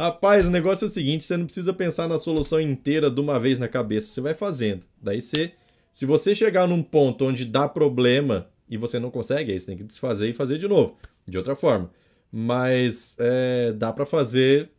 Rapaz, 0.00 0.48
o 0.48 0.50
negócio 0.50 0.86
é 0.86 0.88
o 0.88 0.90
seguinte, 0.90 1.26
você 1.26 1.36
não 1.36 1.44
precisa 1.44 1.74
pensar 1.74 2.08
na 2.08 2.18
solução 2.18 2.58
inteira 2.58 3.10
de 3.10 3.20
uma 3.20 3.38
vez 3.38 3.58
na 3.58 3.68
cabeça, 3.68 4.08
você 4.08 4.22
vai 4.22 4.32
fazendo. 4.32 4.82
Daí 4.98 5.20
você, 5.20 5.52
se 5.92 6.06
você 6.06 6.34
chegar 6.34 6.66
num 6.66 6.82
ponto 6.82 7.26
onde 7.26 7.44
dá 7.44 7.68
problema 7.68 8.48
e 8.66 8.78
você 8.78 8.98
não 8.98 9.10
consegue, 9.10 9.52
aí 9.52 9.60
você 9.60 9.66
tem 9.66 9.76
que 9.76 9.84
desfazer 9.84 10.30
e 10.30 10.32
fazer 10.32 10.56
de 10.56 10.66
novo, 10.66 10.96
de 11.28 11.36
outra 11.36 11.54
forma. 11.54 11.90
Mas 12.32 13.14
é, 13.18 13.72
dá 13.72 13.92
para 13.92 14.06
fazer, 14.06 14.70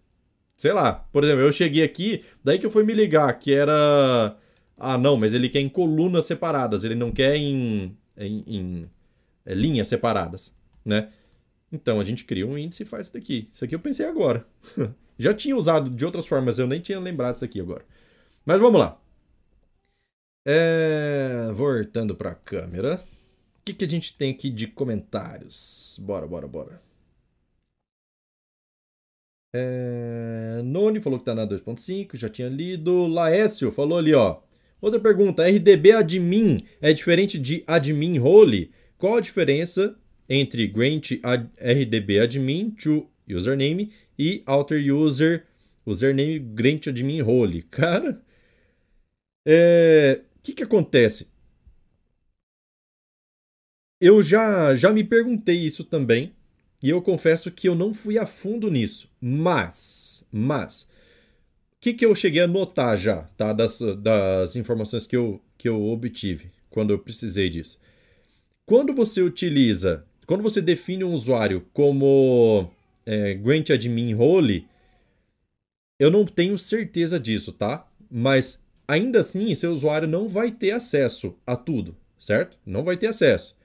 sei 0.58 0.74
lá. 0.74 0.92
Por 1.12 1.24
exemplo, 1.24 1.42
eu 1.42 1.52
cheguei 1.52 1.84
aqui, 1.84 2.24
daí 2.44 2.58
que 2.58 2.66
eu 2.66 2.72
fui 2.72 2.84
me 2.84 2.92
ligar 2.96 3.32
que 3.38 3.54
era, 3.54 4.36
ah, 4.76 4.98
não, 4.98 5.18
mas 5.18 5.36
ele 5.36 5.50
quer 5.50 5.60
em 5.60 5.70
colunas 5.70 6.26
separadas, 6.26 6.84
ele 6.84 6.96
não 6.96 7.12
quer 7.12 7.36
em, 7.36 7.96
em, 8.18 8.44
em 8.48 8.90
é, 9.46 9.54
linhas 9.54 9.88
separadas 9.88 10.52
né? 10.84 11.10
Então 11.72 12.00
a 12.00 12.04
gente 12.04 12.26
cria 12.26 12.48
um 12.48 12.58
índice 12.58 12.82
e 12.82 12.88
faz 12.88 13.06
isso 13.06 13.14
daqui. 13.14 13.48
Isso 13.52 13.64
aqui 13.64 13.76
eu 13.76 13.80
pensei 13.80 14.08
agora. 14.08 14.46
Já 15.22 15.36
tinha 15.36 15.56
usado 15.56 15.90
de 15.90 16.04
outras 16.04 16.26
formas, 16.26 16.58
eu 16.58 16.66
nem 16.66 16.82
tinha 16.82 17.00
lembrado 17.00 17.36
isso 17.36 17.46
aqui 17.46 17.62
agora. 17.62 17.86
Mas 18.44 18.60
vamos 18.60 18.80
lá. 18.80 19.00
É... 20.44 21.52
Voltando 21.54 22.16
para 22.16 22.32
a 22.32 22.36
câmera. 22.36 22.96
O 23.60 23.64
que, 23.64 23.74
que 23.74 23.86
a 23.86 23.88
gente 23.88 24.18
tem 24.18 24.32
aqui 24.32 24.50
de 24.50 24.66
comentários? 24.66 26.00
Bora, 26.02 26.26
bora, 26.26 26.48
bora. 26.48 26.82
É... 29.54 30.62
Noni 30.64 31.00
falou 31.00 31.20
que 31.20 31.26
tá 31.26 31.36
na 31.36 31.46
2.5, 31.46 32.16
já 32.16 32.28
tinha 32.28 32.50
lido. 32.50 33.06
Laécio 33.06 33.72
falou 33.72 34.00
ali, 34.00 34.16
ó. 34.16 34.42
Outra 34.82 35.00
pergunta, 35.00 35.48
RDB 35.48 35.92
admin 35.92 36.58
é 36.82 36.92
diferente 36.92 37.38
de 37.38 37.64
admin 37.68 38.18
role? 38.18 38.72
Qual 38.98 39.18
a 39.18 39.22
diferença 39.22 39.96
entre 40.28 40.66
grant 40.66 41.12
rdb 41.60 42.20
admin 42.20 42.72
to 42.72 43.08
username 43.30 43.92
e 44.22 44.44
alter 44.46 44.94
user 44.94 45.48
username 45.84 46.38
grant 46.38 46.86
admin 46.86 47.22
role. 47.22 47.64
Cara, 47.64 48.12
o 48.12 48.22
é, 49.48 50.22
que, 50.44 50.54
que 50.54 50.62
acontece? 50.62 51.28
Eu 54.00 54.22
já, 54.22 54.76
já 54.76 54.92
me 54.92 55.04
perguntei 55.04 55.56
isso 55.56 55.84
também 55.84 56.34
e 56.84 56.90
eu 56.90 57.02
confesso 57.02 57.52
que 57.52 57.68
eu 57.68 57.74
não 57.74 57.96
fui 57.96 58.20
a 58.20 58.28
fundo 58.28 58.70
nisso. 58.70 59.10
Mas, 59.20 60.24
mas, 60.32 60.84
o 60.84 60.88
que, 61.80 61.94
que 61.94 62.06
eu 62.06 62.14
cheguei 62.14 62.42
a 62.42 62.48
notar 62.48 62.96
já, 62.98 63.24
tá? 63.36 63.54
Das, 63.54 63.80
das 64.00 64.56
informações 64.56 65.08
que 65.08 65.16
eu, 65.16 65.42
que 65.58 65.68
eu 65.68 65.84
obtive 65.84 66.52
quando 66.70 66.92
eu 66.92 67.00
precisei 67.00 67.50
disso. 67.50 67.80
Quando 68.68 68.94
você 68.94 69.22
utiliza 69.22 70.06
quando 70.32 70.44
você 70.44 70.62
define 70.62 71.04
um 71.04 71.14
usuário 71.14 71.68
como 71.74 72.72
é, 73.06 73.34
grant 73.34 73.70
admin 73.70 74.14
role, 74.14 74.68
eu 76.00 76.10
não 76.10 76.26
tenho 76.26 76.58
certeza 76.58 77.20
disso, 77.20 77.52
tá? 77.52 77.88
Mas 78.10 78.66
ainda 78.88 79.20
assim, 79.22 79.54
seu 79.56 79.72
usuário 79.72 80.08
não 80.08 80.28
vai 80.28 80.52
ter 80.52 80.72
acesso 80.72 81.38
a 81.46 81.56
tudo, 81.56 81.96
certo? 82.20 82.58
Não 82.66 82.84
vai 82.84 82.98
ter 82.98 83.08
acesso. 83.08 83.58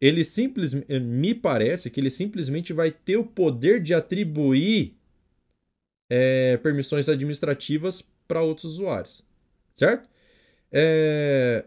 Ele 0.00 0.24
simplesmente, 0.24 0.98
me 1.00 1.34
parece 1.34 1.90
que 1.90 2.00
ele 2.00 2.10
simplesmente 2.10 2.72
vai 2.72 2.90
ter 2.90 3.16
o 3.16 3.24
poder 3.24 3.82
de 3.82 3.92
atribuir 3.92 4.96
é, 6.08 6.56
permissões 6.58 7.08
administrativas 7.08 8.02
para 8.26 8.42
outros 8.42 8.72
usuários, 8.74 9.24
certo? 9.74 10.08
É, 10.72 11.64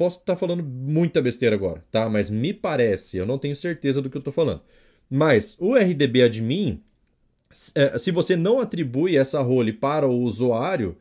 Posso 0.00 0.20
estar 0.20 0.34
falando 0.34 0.64
muita 0.64 1.20
besteira 1.20 1.54
agora, 1.54 1.84
tá? 1.90 2.08
Mas 2.08 2.30
me 2.30 2.54
parece, 2.54 3.18
eu 3.18 3.26
não 3.26 3.38
tenho 3.38 3.54
certeza 3.54 4.00
do 4.00 4.08
que 4.08 4.16
eu 4.16 4.20
estou 4.20 4.32
falando. 4.32 4.62
Mas 5.10 5.56
o 5.58 5.74
RDB 5.74 6.22
admin, 6.22 6.80
é, 7.74 7.98
se 7.98 8.12
você 8.12 8.36
não 8.36 8.60
atribui 8.60 9.16
essa 9.16 9.42
role 9.42 9.72
para 9.72 10.06
o 10.06 10.20
usuário, 10.20 10.96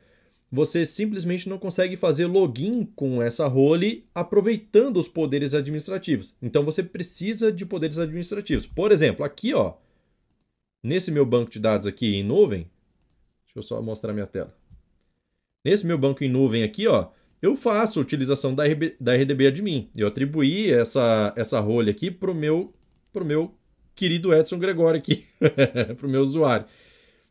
você 0.52 0.84
simplesmente 0.84 1.48
não 1.48 1.60
consegue 1.60 1.96
fazer 1.96 2.26
login 2.26 2.86
com 2.96 3.22
essa 3.22 3.48
role 3.48 4.08
aproveitando 4.16 4.98
os 4.98 5.08
poderes 5.08 5.54
administrativos. 5.54 6.36
Então 6.42 6.66
você 6.66 6.82
precisa 6.82 7.52
de 7.52 7.66
poderes 7.66 8.00
administrativos. 8.00 8.66
Por 8.66 8.92
exemplo, 8.92 9.24
aqui, 9.24 9.54
ó, 9.54 9.76
nesse 10.82 11.12
meu 11.12 11.26
banco 11.26 11.52
de 11.52 11.60
dados 11.60 11.86
aqui 11.86 12.16
em 12.16 12.24
nuvem, 12.24 12.62
deixa 13.46 13.60
eu 13.60 13.62
só 13.62 13.80
mostrar 13.80 14.12
minha 14.12 14.26
tela. 14.26 14.58
Nesse 15.64 15.86
meu 15.86 16.00
banco 16.00 16.24
em 16.24 16.30
nuvem 16.30 16.64
aqui, 16.64 16.88
ó, 16.88 17.10
eu 17.42 17.56
faço 17.56 18.02
utilização 18.02 18.56
da, 18.56 18.66
RB, 18.66 18.96
da 19.00 19.14
RDB 19.16 19.48
admin. 19.48 19.90
Eu 19.96 20.08
atribuí 20.08 20.72
essa, 20.72 21.32
essa 21.36 21.60
role 21.60 21.92
aqui 21.92 22.10
para 22.10 22.32
o 22.32 22.36
meu, 22.36 22.74
pro 23.14 23.24
meu 23.24 23.59
querido 24.00 24.34
Edson 24.34 24.58
Gregório 24.58 24.98
aqui, 24.98 25.26
para 25.98 26.08
o 26.08 26.10
meu 26.10 26.22
usuário. 26.22 26.66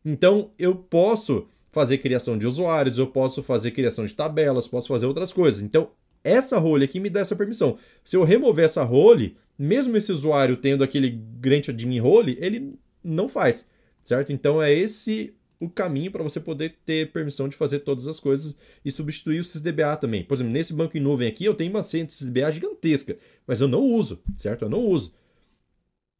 Então, 0.04 0.50
eu 0.58 0.74
posso 0.74 1.48
fazer 1.72 1.96
criação 1.96 2.36
de 2.36 2.46
usuários, 2.46 2.98
eu 2.98 3.06
posso 3.06 3.42
fazer 3.42 3.70
criação 3.70 4.04
de 4.04 4.12
tabelas, 4.12 4.68
posso 4.68 4.86
fazer 4.86 5.06
outras 5.06 5.32
coisas. 5.32 5.62
Então, 5.62 5.88
essa 6.22 6.58
role 6.58 6.84
aqui 6.84 7.00
me 7.00 7.08
dá 7.08 7.20
essa 7.20 7.34
permissão. 7.34 7.78
Se 8.04 8.16
eu 8.16 8.22
remover 8.22 8.66
essa 8.66 8.84
role, 8.84 9.34
mesmo 9.58 9.96
esse 9.96 10.12
usuário 10.12 10.58
tendo 10.58 10.84
aquele 10.84 11.08
grant 11.40 11.70
admin 11.70 12.00
role, 12.00 12.36
ele 12.38 12.74
não 13.02 13.30
faz, 13.30 13.66
certo? 14.02 14.30
Então, 14.30 14.60
é 14.60 14.70
esse 14.70 15.34
o 15.58 15.70
caminho 15.70 16.12
para 16.12 16.22
você 16.22 16.38
poder 16.38 16.76
ter 16.84 17.10
permissão 17.10 17.48
de 17.48 17.56
fazer 17.56 17.78
todas 17.78 18.06
as 18.06 18.20
coisas 18.20 18.58
e 18.84 18.92
substituir 18.92 19.40
o 19.40 19.44
SysDBA 19.44 19.96
também. 19.96 20.22
Por 20.22 20.34
exemplo, 20.34 20.52
nesse 20.52 20.74
banco 20.74 20.98
em 20.98 21.00
nuvem 21.00 21.28
aqui, 21.28 21.46
eu 21.46 21.54
tenho 21.54 21.70
uma 21.70 21.82
senha 21.82 22.04
de 22.04 22.12
SysDBA 22.12 22.52
gigantesca, 22.52 23.16
mas 23.46 23.60
eu 23.62 23.68
não 23.68 23.80
uso, 23.80 24.20
certo? 24.36 24.66
Eu 24.66 24.68
não 24.68 24.84
uso. 24.84 25.14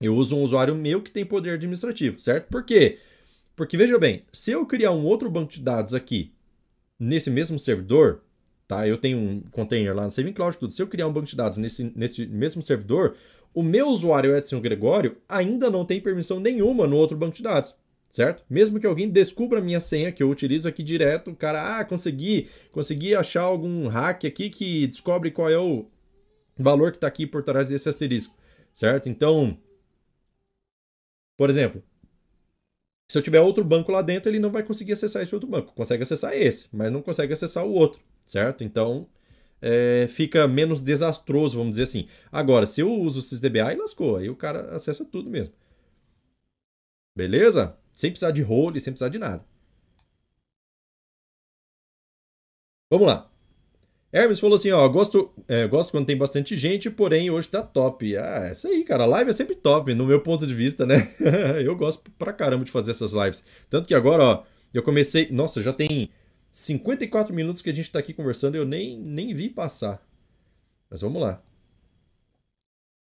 Eu 0.00 0.14
uso 0.14 0.36
um 0.36 0.42
usuário 0.42 0.74
meu 0.74 1.02
que 1.02 1.10
tem 1.10 1.24
poder 1.24 1.50
administrativo, 1.50 2.20
certo? 2.20 2.48
Por 2.48 2.64
quê? 2.64 2.98
Porque 3.56 3.76
veja 3.76 3.98
bem, 3.98 4.22
se 4.32 4.52
eu 4.52 4.64
criar 4.64 4.92
um 4.92 5.04
outro 5.04 5.28
banco 5.28 5.52
de 5.52 5.60
dados 5.60 5.92
aqui 5.92 6.32
nesse 6.98 7.28
mesmo 7.30 7.58
servidor, 7.58 8.22
tá? 8.68 8.86
Eu 8.86 8.98
tenho 8.98 9.18
um 9.18 9.42
container 9.50 9.94
lá 9.96 10.04
no 10.04 10.10
Saving 10.10 10.32
Cloud, 10.32 10.56
tudo. 10.56 10.72
Se 10.72 10.80
eu 10.80 10.86
criar 10.86 11.08
um 11.08 11.12
banco 11.12 11.26
de 11.26 11.34
dados 11.34 11.58
nesse, 11.58 11.92
nesse 11.96 12.26
mesmo 12.26 12.62
servidor, 12.62 13.16
o 13.52 13.62
meu 13.62 13.88
usuário 13.88 14.36
Edson 14.36 14.60
Gregório 14.60 15.16
ainda 15.28 15.68
não 15.68 15.84
tem 15.84 16.00
permissão 16.00 16.38
nenhuma 16.38 16.86
no 16.86 16.96
outro 16.96 17.16
banco 17.16 17.34
de 17.34 17.42
dados, 17.42 17.74
certo? 18.10 18.44
Mesmo 18.48 18.78
que 18.78 18.86
alguém 18.86 19.08
descubra 19.08 19.58
a 19.58 19.62
minha 19.62 19.80
senha 19.80 20.12
que 20.12 20.22
eu 20.22 20.30
utilizo 20.30 20.68
aqui 20.68 20.84
direto, 20.84 21.32
o 21.32 21.36
cara, 21.36 21.80
ah, 21.80 21.84
consegui, 21.84 22.48
consegui 22.70 23.16
achar 23.16 23.42
algum 23.42 23.88
hack 23.88 24.24
aqui 24.24 24.48
que 24.50 24.86
descobre 24.86 25.32
qual 25.32 25.50
é 25.50 25.58
o 25.58 25.86
valor 26.56 26.92
que 26.92 26.98
está 26.98 27.08
aqui 27.08 27.26
por 27.26 27.42
trás 27.42 27.70
desse 27.70 27.88
asterisco, 27.88 28.36
certo? 28.72 29.08
Então, 29.08 29.58
por 31.38 31.48
exemplo, 31.48 31.82
se 33.08 33.16
eu 33.16 33.22
tiver 33.22 33.40
outro 33.40 33.64
banco 33.64 33.92
lá 33.92 34.02
dentro, 34.02 34.30
ele 34.30 34.40
não 34.40 34.50
vai 34.50 34.62
conseguir 34.62 34.92
acessar 34.92 35.22
esse 35.22 35.34
outro 35.34 35.48
banco. 35.48 35.72
Consegue 35.72 36.02
acessar 36.02 36.34
esse, 36.34 36.68
mas 36.72 36.92
não 36.92 37.00
consegue 37.00 37.32
acessar 37.32 37.64
o 37.64 37.72
outro, 37.72 38.00
certo? 38.26 38.64
Então, 38.64 39.08
é, 39.62 40.08
fica 40.08 40.48
menos 40.48 40.80
desastroso, 40.80 41.56
vamos 41.58 41.72
dizer 41.72 41.84
assim. 41.84 42.08
Agora, 42.32 42.66
se 42.66 42.80
eu 42.80 42.92
uso 42.92 43.20
o 43.20 43.22
SysDBA, 43.22 43.68
aí 43.68 43.76
lascou. 43.76 44.16
Aí 44.16 44.28
o 44.28 44.36
cara 44.36 44.74
acessa 44.74 45.04
tudo 45.04 45.30
mesmo. 45.30 45.54
Beleza? 47.16 47.76
Sem 47.92 48.10
precisar 48.10 48.32
de 48.32 48.42
role, 48.42 48.80
sem 48.80 48.92
precisar 48.92 49.08
de 49.10 49.18
nada. 49.18 49.44
Vamos 52.90 53.06
lá. 53.06 53.27
Hermes 54.10 54.40
falou 54.40 54.56
assim, 54.56 54.70
ó, 54.70 54.88
gosto, 54.88 55.30
é, 55.46 55.66
gosto 55.66 55.90
quando 55.90 56.06
tem 56.06 56.16
bastante 56.16 56.56
gente, 56.56 56.90
porém 56.90 57.30
hoje 57.30 57.48
tá 57.48 57.62
top. 57.62 58.16
Ah, 58.16 58.46
é 58.48 58.52
isso 58.52 58.66
aí, 58.66 58.82
cara, 58.82 59.04
a 59.04 59.06
live 59.06 59.30
é 59.30 59.34
sempre 59.34 59.54
top, 59.54 59.92
no 59.94 60.06
meu 60.06 60.20
ponto 60.20 60.46
de 60.46 60.54
vista, 60.54 60.86
né? 60.86 61.12
eu 61.62 61.76
gosto 61.76 62.10
pra 62.12 62.32
caramba 62.32 62.64
de 62.64 62.70
fazer 62.70 62.92
essas 62.92 63.12
lives. 63.12 63.44
Tanto 63.68 63.86
que 63.86 63.94
agora, 63.94 64.22
ó, 64.22 64.42
eu 64.72 64.82
comecei, 64.82 65.30
nossa, 65.30 65.60
já 65.60 65.72
tem 65.72 66.10
54 66.50 67.34
minutos 67.34 67.60
que 67.60 67.70
a 67.70 67.74
gente 67.74 67.90
tá 67.90 67.98
aqui 67.98 68.14
conversando 68.14 68.56
eu 68.56 68.64
nem, 68.64 68.98
nem 68.98 69.34
vi 69.34 69.50
passar. 69.50 70.02
Mas 70.90 71.02
vamos 71.02 71.20
lá. 71.20 71.42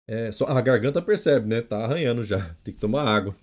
É, 0.08 0.32
só 0.32 0.46
a 0.46 0.60
garganta 0.60 1.02
percebe, 1.02 1.46
né? 1.48 1.60
Tá 1.60 1.84
arranhando 1.84 2.24
já, 2.24 2.54
tem 2.64 2.72
que 2.72 2.80
tomar 2.80 3.02
água. 3.04 3.36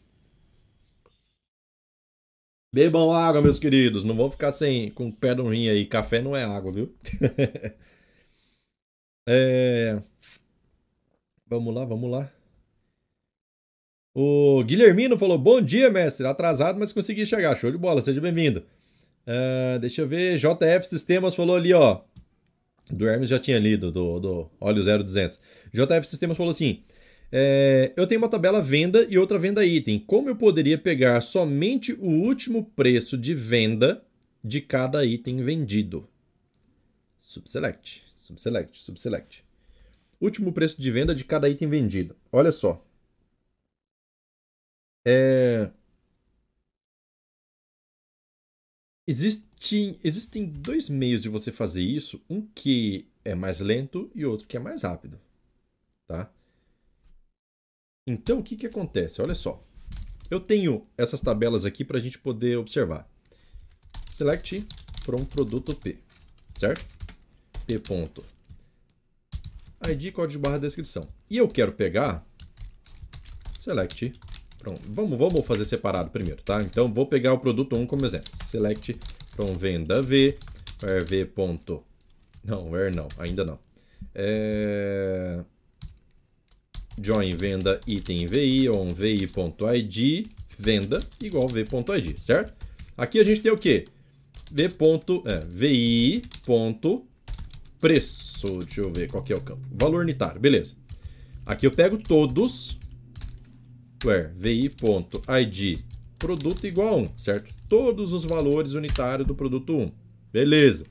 Bebam 2.73 3.13
água, 3.13 3.39
meus 3.39 3.59
queridos. 3.59 4.03
Não 4.03 4.15
vão 4.15 4.31
ficar 4.31 4.51
sem 4.51 4.89
com 4.89 5.11
pé 5.11 5.35
no 5.35 5.47
rim 5.47 5.69
aí. 5.69 5.85
Café 5.85 6.23
não 6.23 6.35
é 6.35 6.43
água, 6.43 6.71
viu? 6.71 6.91
é... 9.29 10.01
Vamos 11.45 11.75
lá, 11.75 11.85
vamos 11.85 12.09
lá. 12.09 12.31
O 14.15 14.63
Guilhermino 14.63 15.19
falou: 15.19 15.37
Bom 15.37 15.61
dia, 15.61 15.91
mestre. 15.91 16.25
Atrasado, 16.25 16.79
mas 16.79 16.91
consegui 16.91 17.27
chegar. 17.27 17.55
Show 17.55 17.71
de 17.71 17.77
bola, 17.77 18.01
seja 18.01 18.19
bem-vindo. 18.19 18.65
Uh, 19.27 19.77
deixa 19.79 20.01
eu 20.01 20.07
ver. 20.07 20.37
JF 20.37 20.87
Sistemas 20.87 21.35
falou 21.35 21.55
ali, 21.55 21.73
ó. 21.73 22.01
Do 22.89 23.07
Hermes 23.07 23.29
já 23.29 23.37
tinha 23.37 23.59
lido, 23.59 23.91
do, 23.91 24.19
do 24.19 24.51
Óleo 24.59 24.83
0200. 24.83 25.39
JF 25.71 26.07
Sistemas 26.07 26.35
falou 26.35 26.49
assim: 26.49 26.83
é, 27.31 27.93
eu 27.95 28.05
tenho 28.05 28.21
uma 28.21 28.29
tabela 28.29 28.61
venda 28.61 29.05
e 29.09 29.17
outra 29.17 29.39
venda 29.39 29.65
item. 29.65 29.99
Como 29.99 30.29
eu 30.29 30.35
poderia 30.35 30.77
pegar 30.77 31.21
somente 31.21 31.93
o 31.93 32.05
último 32.05 32.65
preço 32.75 33.17
de 33.17 33.33
venda 33.33 34.05
de 34.43 34.61
cada 34.61 35.05
item 35.05 35.43
vendido? 35.43 36.07
Subselect, 37.17 38.03
subselect, 38.13 38.77
subselect. 38.77 39.43
Último 40.21 40.53
preço 40.53 40.81
de 40.81 40.91
venda 40.91 41.13
de 41.15 41.23
cada 41.23 41.49
item 41.49 41.67
vendido. 41.67 42.15
Olha 42.31 42.51
só. 42.51 42.85
É... 45.05 45.69
Existe, 49.05 49.99
existem 50.03 50.45
dois 50.45 50.87
meios 50.87 51.21
de 51.21 51.29
você 51.29 51.51
fazer 51.51 51.83
isso. 51.83 52.21
Um 52.29 52.41
que 52.41 53.07
é 53.25 53.35
mais 53.35 53.59
lento 53.59 54.09
e 54.15 54.25
outro 54.25 54.47
que 54.47 54.55
é 54.55 54.59
mais 54.59 54.83
rápido. 54.83 55.19
Tá? 56.07 56.31
Então, 58.05 58.39
o 58.39 58.43
que, 58.43 58.57
que 58.57 58.67
acontece? 58.67 59.21
Olha 59.21 59.35
só. 59.35 59.63
Eu 60.29 60.39
tenho 60.39 60.85
essas 60.97 61.21
tabelas 61.21 61.65
aqui 61.65 61.85
para 61.85 61.97
a 61.97 62.01
gente 62.01 62.19
poder 62.19 62.57
observar. 62.57 63.07
Select 64.11 64.65
from 65.03 65.23
produto 65.25 65.75
P, 65.75 65.97
certo? 66.57 66.85
P 67.65 67.79
ponto. 67.79 68.23
ID, 69.87 70.11
código 70.11 70.41
barra 70.41 70.59
descrição. 70.59 71.07
E 71.29 71.37
eu 71.37 71.47
quero 71.47 71.73
pegar 71.73 72.25
select. 73.59 74.13
Vamos, 74.89 75.17
vamos 75.17 75.45
fazer 75.45 75.65
separado 75.65 76.09
primeiro, 76.09 76.41
tá? 76.41 76.57
Então, 76.61 76.91
vou 76.93 77.05
pegar 77.05 77.33
o 77.33 77.39
produto 77.39 77.77
1 77.77 77.85
como 77.85 78.05
exemplo. 78.05 78.31
Select 78.43 78.97
from 79.31 79.53
venda 79.53 80.01
V, 80.01 80.37
where 80.81 81.03
V 81.03 81.25
ponto... 81.25 81.83
Não, 82.43 82.69
where 82.69 82.93
não, 82.93 83.07
ainda 83.17 83.43
não. 83.45 83.59
É 84.13 85.43
join 87.01 87.31
venda 87.31 87.79
item 87.87 88.27
VI 88.27 88.69
on 88.69 88.93
VI.id 88.93 90.23
venda 90.57 91.03
igual 91.21 91.47
V.id, 91.47 92.19
certo? 92.19 92.53
Aqui 92.97 93.19
a 93.19 93.23
gente 93.23 93.41
tem 93.41 93.51
o 93.51 93.57
quê? 93.57 93.85
V. 94.51 94.69
É, 95.25 95.45
VI. 95.45 96.21
Preço. 97.79 98.59
Deixa 98.59 98.81
eu 98.81 98.91
ver 98.91 99.09
qual 99.09 99.23
que 99.23 99.33
é 99.33 99.35
o 99.35 99.41
campo. 99.41 99.61
Valor 99.71 100.01
unitário, 100.01 100.39
beleza. 100.39 100.75
Aqui 101.45 101.65
eu 101.65 101.71
pego 101.71 101.97
todos. 101.97 102.77
Where 104.05 104.29
VI.id 104.35 105.83
produto 106.19 106.65
igual 106.65 106.87
a 106.87 106.95
1, 106.95 107.17
certo? 107.17 107.53
Todos 107.67 108.13
os 108.13 108.23
valores 108.23 108.73
unitários 108.73 109.27
do 109.27 109.35
produto 109.35 109.75
1. 109.75 109.91
Beleza. 110.31 110.85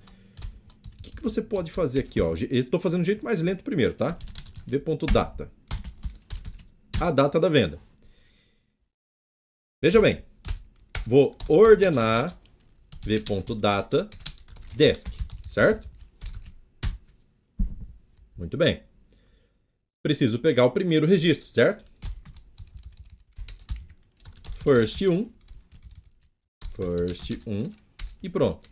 O 0.99 1.03
que, 1.03 1.11
que 1.13 1.23
você 1.23 1.41
pode 1.41 1.71
fazer 1.73 2.01
aqui? 2.01 2.21
Ó? 2.21 2.35
Eu 2.35 2.61
estou 2.61 2.79
fazendo 2.79 3.01
do 3.03 3.07
jeito 3.07 3.25
mais 3.25 3.41
lento 3.41 3.65
primeiro, 3.65 3.95
tá? 3.95 4.19
V.data 4.67 5.51
a 7.09 7.11
data 7.11 7.39
da 7.39 7.49
venda. 7.49 7.81
Veja 9.81 10.01
bem, 10.01 10.25
vou 11.07 11.37
ordenar 11.49 12.39
v.data 13.03 14.09
desk, 14.75 15.09
certo? 15.45 15.89
Muito 18.37 18.57
bem. 18.57 18.83
Preciso 20.03 20.39
pegar 20.39 20.65
o 20.65 20.73
primeiro 20.73 21.07
registro, 21.07 21.49
certo? 21.49 21.85
First 24.63 25.01
1. 25.01 25.33
First 26.77 27.31
1. 27.47 27.73
E 28.23 28.29
pronto. 28.29 28.71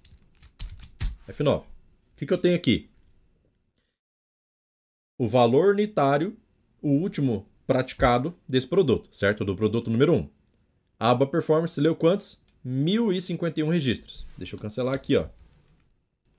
F9. 1.28 1.62
O 1.62 1.66
que, 2.16 2.26
que 2.26 2.32
eu 2.32 2.38
tenho 2.38 2.56
aqui? 2.56 2.88
O 5.18 5.28
valor 5.28 5.74
unitário, 5.74 6.36
o 6.80 6.90
último 6.90 7.46
praticado 7.70 8.34
desse 8.48 8.66
produto, 8.66 9.08
certo? 9.12 9.44
Do 9.44 9.54
produto 9.54 9.92
número 9.92 10.12
1. 10.12 10.28
A 10.98 11.10
aba 11.12 11.24
Performance 11.24 11.80
leu 11.80 11.94
quantos? 11.94 12.36
1051 12.64 13.68
registros. 13.68 14.26
Deixa 14.36 14.56
eu 14.56 14.58
cancelar 14.58 14.92
aqui, 14.92 15.14
ó. 15.14 15.28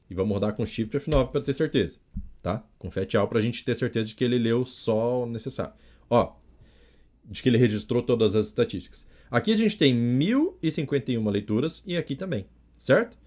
E 0.09 0.13
vamos 0.13 0.33
rodar 0.33 0.53
com 0.53 0.65
Shift 0.65 0.93
F9 0.97 1.31
para 1.31 1.39
ter 1.39 1.53
certeza, 1.53 1.99
tá? 2.41 2.61
Com 2.77 2.91
Fat 2.91 3.15
All 3.15 3.29
para 3.29 3.39
a 3.39 3.41
gente 3.41 3.63
ter 3.63 3.75
certeza 3.75 4.09
de 4.09 4.15
que 4.15 4.25
ele 4.25 4.37
leu 4.37 4.65
só 4.65 5.23
o 5.23 5.25
necessário. 5.25 5.71
Ó, 6.09 6.33
de 7.23 7.41
que 7.41 7.47
ele 7.47 7.57
registrou 7.57 8.03
todas 8.03 8.35
as 8.35 8.47
estatísticas. 8.47 9.07
Aqui 9.31 9.53
a 9.53 9.57
gente 9.57 9.77
tem 9.77 9.95
1051 9.95 11.29
leituras 11.29 11.81
e 11.87 11.95
aqui 11.95 12.13
também, 12.13 12.45
certo? 12.77 13.13
O 13.13 13.17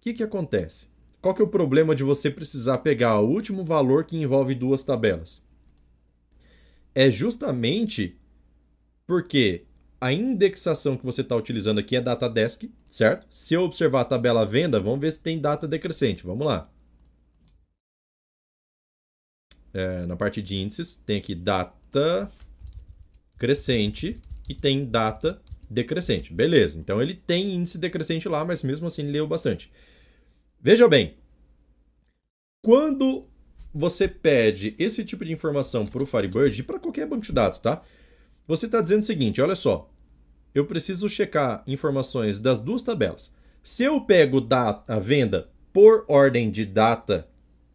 que, 0.00 0.14
que 0.14 0.22
acontece? 0.22 0.86
Qual 1.20 1.34
que 1.34 1.42
é 1.42 1.44
o 1.44 1.48
problema 1.48 1.94
de 1.94 2.04
você 2.04 2.30
precisar 2.30 2.78
pegar 2.78 3.20
o 3.20 3.28
último 3.28 3.62
valor 3.62 4.04
que 4.04 4.16
envolve 4.16 4.54
duas 4.54 4.82
tabelas? 4.82 5.43
É 6.94 7.10
justamente 7.10 8.16
porque 9.06 9.66
a 10.00 10.12
indexação 10.12 10.96
que 10.96 11.04
você 11.04 11.22
está 11.22 11.34
utilizando 11.34 11.78
aqui 11.78 11.96
é 11.96 12.00
data 12.00 12.28
desk, 12.28 12.70
certo? 12.90 13.26
Se 13.30 13.54
eu 13.54 13.62
observar 13.62 14.02
a 14.02 14.04
tabela 14.04 14.44
venda, 14.44 14.78
vamos 14.78 15.00
ver 15.00 15.10
se 15.12 15.22
tem 15.22 15.40
data 15.40 15.66
decrescente. 15.66 16.24
Vamos 16.24 16.46
lá. 16.46 16.70
É, 19.72 20.06
na 20.06 20.14
parte 20.14 20.40
de 20.40 20.56
índices, 20.56 20.94
tem 20.94 21.18
aqui 21.18 21.34
data 21.34 22.30
crescente 23.36 24.20
e 24.48 24.54
tem 24.54 24.84
data 24.84 25.42
decrescente. 25.68 26.32
Beleza, 26.32 26.78
então 26.78 27.02
ele 27.02 27.14
tem 27.14 27.54
índice 27.54 27.78
decrescente 27.78 28.28
lá, 28.28 28.44
mas 28.44 28.62
mesmo 28.62 28.86
assim 28.86 29.02
ele 29.02 29.12
leu 29.12 29.26
bastante. 29.26 29.72
Veja 30.60 30.88
bem, 30.88 31.16
quando 32.62 33.26
você 33.74 34.06
pede 34.06 34.74
esse 34.78 35.04
tipo 35.04 35.24
de 35.24 35.32
informação 35.32 35.84
para 35.84 36.02
o 36.02 36.06
Firebird 36.06 36.60
e 36.60 36.62
para 36.62 36.78
qualquer 36.78 37.06
banco 37.06 37.22
de 37.22 37.32
dados, 37.32 37.58
tá? 37.58 37.82
Você 38.46 38.66
está 38.66 38.80
dizendo 38.80 39.02
o 39.02 39.06
seguinte, 39.06 39.42
olha 39.42 39.56
só, 39.56 39.90
eu 40.54 40.64
preciso 40.64 41.08
checar 41.08 41.64
informações 41.66 42.38
das 42.38 42.60
duas 42.60 42.82
tabelas. 42.82 43.32
Se 43.62 43.82
eu 43.82 44.00
pego 44.00 44.46
a 44.86 44.98
venda 45.00 45.48
por 45.72 46.04
ordem 46.06 46.50
de 46.50 46.64
data 46.64 47.26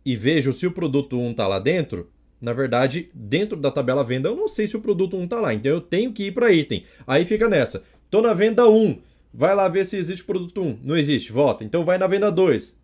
e 0.05 0.15
vejo 0.15 0.53
se 0.53 0.65
o 0.65 0.71
produto 0.71 1.19
1 1.19 1.31
está 1.31 1.47
lá 1.47 1.59
dentro, 1.59 2.09
na 2.39 2.53
verdade, 2.53 3.09
dentro 3.13 3.57
da 3.57 3.69
tabela 3.69 4.03
venda, 4.03 4.29
eu 4.29 4.35
não 4.35 4.47
sei 4.47 4.65
se 4.67 4.77
o 4.77 4.81
produto 4.81 5.17
1 5.17 5.25
está 5.25 5.41
lá. 5.41 5.53
Então 5.53 5.71
eu 5.71 5.81
tenho 5.81 6.13
que 6.13 6.27
ir 6.27 6.31
para 6.31 6.53
item. 6.53 6.85
Aí 7.05 7.25
fica 7.25 7.49
nessa. 7.49 7.83
Estou 8.05 8.21
na 8.21 8.33
venda 8.33 8.69
1. 8.69 9.01
Vai 9.33 9.53
lá 9.53 9.67
ver 9.67 9.85
se 9.85 9.97
existe 9.97 10.23
produto 10.23 10.61
1. 10.61 10.79
Não 10.81 10.95
existe, 10.95 11.31
volta. 11.33 11.65
Então 11.65 11.83
vai 11.83 11.97
na 11.97 12.07
venda 12.07 12.31
2. 12.31 12.77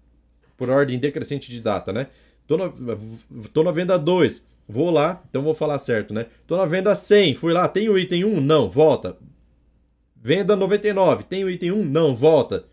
Por 0.58 0.70
ordem 0.70 1.00
decrescente 1.00 1.50
de 1.50 1.62
data, 1.62 1.94
né? 1.94 2.08
Estou 2.46 2.58
na, 2.58 2.72
tô 3.52 3.64
na 3.64 3.72
venda 3.72 3.98
2. 3.98 4.46
Vou 4.68 4.90
lá, 4.90 5.24
então 5.30 5.42
vou 5.42 5.54
falar 5.54 5.78
certo, 5.80 6.14
né? 6.14 6.28
Estou 6.42 6.58
na 6.58 6.66
venda 6.66 6.94
100. 6.94 7.36
Fui 7.36 7.54
lá, 7.54 7.68
tem 7.68 7.90
o 7.90 7.98
item 7.98 8.26
1? 8.26 8.42
Não, 8.42 8.70
volta. 8.70 9.18
Venda 10.16 10.56
99. 10.56 11.24
Tem 11.24 11.44
o 11.44 11.50
item 11.50 11.72
1? 11.72 11.86
Não, 11.86 12.16
volta. 12.16 12.66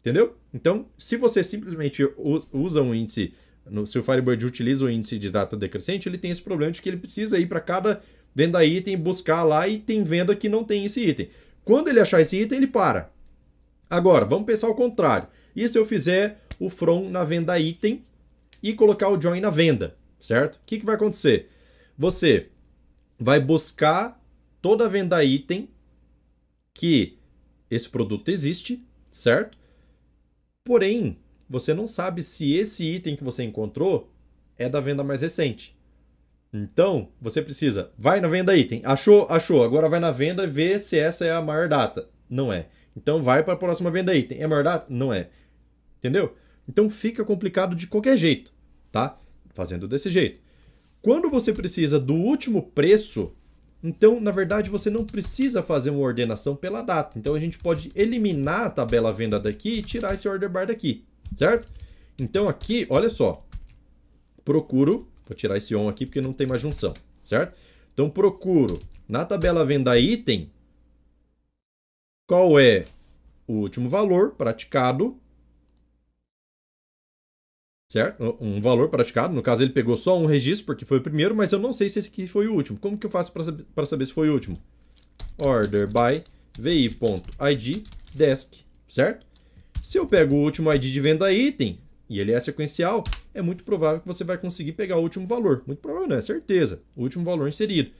Entendeu? 0.00 0.36
Então, 0.54 0.86
se 0.98 1.16
você 1.16 1.42
simplesmente 1.42 2.06
usa 2.52 2.80
um 2.80 2.94
índice 2.94 3.34
no, 3.70 3.86
se 3.86 3.98
o 3.98 4.02
Firebird 4.02 4.44
utiliza 4.46 4.84
o 4.84 4.90
índice 4.90 5.18
de 5.18 5.30
data 5.30 5.56
decrescente, 5.56 6.08
ele 6.08 6.18
tem 6.18 6.30
esse 6.30 6.42
problema 6.42 6.72
de 6.72 6.80
que 6.80 6.88
ele 6.88 6.96
precisa 6.96 7.38
ir 7.38 7.46
para 7.46 7.60
cada 7.60 8.02
venda 8.34 8.64
item, 8.64 8.96
buscar 8.96 9.42
lá 9.42 9.68
e 9.68 9.78
tem 9.78 10.02
venda 10.02 10.34
que 10.34 10.48
não 10.48 10.64
tem 10.64 10.84
esse 10.84 11.06
item. 11.06 11.28
Quando 11.64 11.88
ele 11.88 12.00
achar 12.00 12.20
esse 12.20 12.40
item, 12.40 12.58
ele 12.58 12.66
para. 12.66 13.10
Agora, 13.90 14.24
vamos 14.24 14.46
pensar 14.46 14.68
o 14.68 14.74
contrário. 14.74 15.28
E 15.54 15.66
se 15.68 15.78
eu 15.78 15.84
fizer 15.84 16.40
o 16.58 16.68
from 16.68 17.10
na 17.10 17.24
venda 17.24 17.58
item 17.58 18.02
e 18.62 18.74
colocar 18.74 19.08
o 19.08 19.20
join 19.20 19.40
na 19.40 19.50
venda, 19.50 19.96
certo? 20.20 20.56
O 20.56 20.60
que, 20.66 20.78
que 20.78 20.86
vai 20.86 20.94
acontecer? 20.94 21.50
Você 21.96 22.48
vai 23.18 23.40
buscar 23.40 24.20
toda 24.60 24.86
a 24.86 24.88
venda 24.88 25.22
item 25.24 25.68
que 26.72 27.18
esse 27.70 27.88
produto 27.88 28.28
existe, 28.28 28.82
certo? 29.10 29.58
Porém, 30.64 31.18
você 31.48 31.72
não 31.74 31.86
sabe 31.86 32.22
se 32.22 32.54
esse 32.54 32.84
item 32.84 33.16
que 33.16 33.24
você 33.24 33.42
encontrou 33.42 34.12
é 34.56 34.68
da 34.68 34.80
venda 34.80 35.02
mais 35.02 35.22
recente. 35.22 35.76
Então, 36.52 37.08
você 37.20 37.42
precisa, 37.42 37.92
vai 37.98 38.20
na 38.20 38.28
venda 38.28 38.56
item, 38.56 38.80
achou, 38.84 39.26
achou, 39.28 39.62
agora 39.62 39.88
vai 39.88 40.00
na 40.00 40.10
venda 40.10 40.44
e 40.44 40.48
vê 40.48 40.78
se 40.78 40.98
essa 40.98 41.24
é 41.24 41.32
a 41.32 41.42
maior 41.42 41.68
data. 41.68 42.08
Não 42.28 42.52
é. 42.52 42.66
Então 42.96 43.22
vai 43.22 43.44
para 43.44 43.54
a 43.54 43.56
próxima 43.56 43.90
venda 43.90 44.14
item. 44.14 44.40
É 44.40 44.46
maior 44.46 44.64
data? 44.64 44.86
Não 44.88 45.12
é. 45.12 45.28
Entendeu? 45.98 46.36
Então 46.68 46.90
fica 46.90 47.24
complicado 47.24 47.74
de 47.74 47.86
qualquer 47.86 48.16
jeito, 48.16 48.52
tá? 48.92 49.18
Fazendo 49.50 49.88
desse 49.88 50.10
jeito. 50.10 50.40
Quando 51.00 51.30
você 51.30 51.52
precisa 51.52 51.98
do 51.98 52.14
último 52.14 52.62
preço, 52.62 53.32
então, 53.82 54.20
na 54.20 54.32
verdade, 54.32 54.70
você 54.70 54.90
não 54.90 55.04
precisa 55.04 55.62
fazer 55.62 55.90
uma 55.90 56.00
ordenação 56.00 56.56
pela 56.56 56.82
data. 56.82 57.16
Então, 57.16 57.34
a 57.34 57.38
gente 57.38 57.58
pode 57.58 57.90
eliminar 57.94 58.66
a 58.66 58.70
tabela 58.70 59.12
venda 59.12 59.38
daqui 59.38 59.78
e 59.78 59.82
tirar 59.82 60.14
esse 60.14 60.28
order 60.28 60.50
bar 60.50 60.66
daqui 60.66 61.04
certo? 61.34 61.70
Então 62.18 62.48
aqui, 62.48 62.86
olha 62.90 63.08
só, 63.08 63.44
procuro, 64.44 65.08
vou 65.26 65.36
tirar 65.36 65.56
esse 65.56 65.74
on 65.74 65.88
aqui 65.88 66.06
porque 66.06 66.20
não 66.20 66.32
tem 66.32 66.46
mais 66.46 66.60
junção, 66.60 66.94
certo? 67.22 67.56
Então 67.92 68.10
procuro 68.10 68.78
na 69.08 69.24
tabela 69.24 69.64
venda 69.64 69.98
item 69.98 70.50
qual 72.26 72.58
é 72.58 72.84
o 73.46 73.54
último 73.54 73.88
valor 73.88 74.32
praticado, 74.32 75.18
certo? 77.88 78.36
Um 78.38 78.60
valor 78.60 78.88
praticado, 78.90 79.34
no 79.34 79.42
caso 79.42 79.62
ele 79.62 79.72
pegou 79.72 79.96
só 79.96 80.18
um 80.18 80.26
registro 80.26 80.66
porque 80.66 80.84
foi 80.84 80.98
o 80.98 81.02
primeiro, 81.02 81.34
mas 81.34 81.52
eu 81.52 81.58
não 81.58 81.72
sei 81.72 81.88
se 81.88 81.98
esse 81.98 82.08
aqui 82.08 82.26
foi 82.26 82.46
o 82.46 82.54
último. 82.54 82.78
Como 82.78 82.98
que 82.98 83.06
eu 83.06 83.10
faço 83.10 83.32
para 83.32 83.44
saber, 83.44 83.64
saber 83.86 84.06
se 84.06 84.12
foi 84.12 84.28
o 84.28 84.34
último? 84.34 84.56
Order 85.38 85.88
by 85.88 86.22
vi.id 86.58 87.82
desk, 88.14 88.64
certo? 88.86 89.26
Se 89.82 89.98
eu 89.98 90.06
pego 90.06 90.34
o 90.34 90.42
último 90.42 90.72
ID 90.72 90.84
de 90.84 91.00
venda 91.00 91.32
item 91.32 91.78
e 92.10 92.20
ele 92.20 92.32
é 92.32 92.40
sequencial, 92.40 93.04
é 93.32 93.40
muito 93.40 93.64
provável 93.64 94.00
que 94.00 94.06
você 94.06 94.22
vai 94.22 94.36
conseguir 94.36 94.72
pegar 94.72 94.98
o 94.98 95.02
último 95.02 95.26
valor. 95.26 95.62
Muito 95.66 95.80
provável, 95.80 96.08
não 96.08 96.16
é 96.16 96.20
certeza. 96.20 96.82
O 96.94 97.02
último 97.02 97.24
valor 97.24 97.48
inserido. 97.48 97.90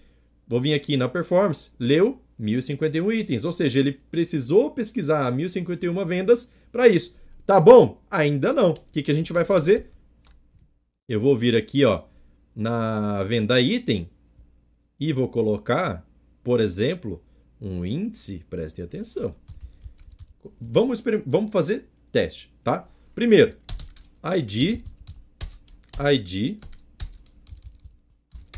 Vou 0.47 0.61
vir 0.61 0.75
aqui 0.75 0.97
na 0.97 1.09
performance, 1.09 1.71
leu 1.79 2.21
1051 2.39 3.13
itens, 3.13 3.45
ou 3.45 3.53
seja, 3.53 3.81
ele 3.81 4.01
precisou 4.11 4.71
pesquisar 4.71 5.31
1051 5.31 6.05
vendas 6.07 6.51
para 6.73 6.89
isso. 6.89 7.15
Tá 7.49 7.59
bom? 7.59 7.99
Ainda 8.11 8.53
não. 8.53 8.73
O 8.73 8.81
que, 8.93 9.03
que 9.03 9.11
a 9.11 9.15
gente 9.15 9.33
vai 9.33 9.43
fazer? 9.43 9.91
Eu 11.09 11.19
vou 11.19 11.35
vir 11.35 11.57
aqui 11.57 11.83
ó, 11.83 12.05
na 12.55 13.25
venda 13.25 13.59
item 13.59 14.11
e 15.01 15.15
vou 15.15 15.31
colocar, 15.31 16.07
por 16.45 16.61
exemplo, 16.61 17.25
um 17.59 17.87
índice, 17.87 18.45
prestem 18.51 18.85
atenção. 18.85 19.35
Vamos, 20.61 21.03
vamos 21.25 21.51
fazer 21.51 21.89
teste, 22.13 22.53
tá? 22.63 22.87
Primeiro, 23.15 23.57
ID, 24.37 24.83
ID 26.13 26.63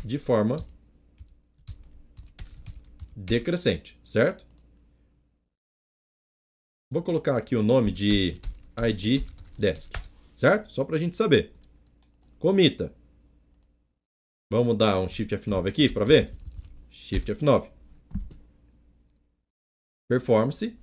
de 0.03 0.17
forma 0.17 0.57
decrescente, 3.15 3.97
certo? 4.03 4.45
Vou 6.91 7.01
colocar 7.01 7.37
aqui 7.37 7.55
o 7.55 7.63
nome 7.63 7.89
de 7.89 8.33
ID 8.87 9.23
desk, 9.57 9.91
certo? 10.33 10.71
Só 10.71 10.83
para 10.83 10.95
a 10.95 10.99
gente 10.99 11.15
saber. 11.15 11.51
Comita. 12.39 12.93
Vamos 14.51 14.77
dar 14.77 14.99
um 14.99 15.07
Shift 15.07 15.35
F9 15.35 15.67
aqui 15.67 15.89
para 15.89 16.05
ver? 16.05 16.33
Shift 16.89 17.31
F9. 17.31 17.69
Performance 20.09 20.75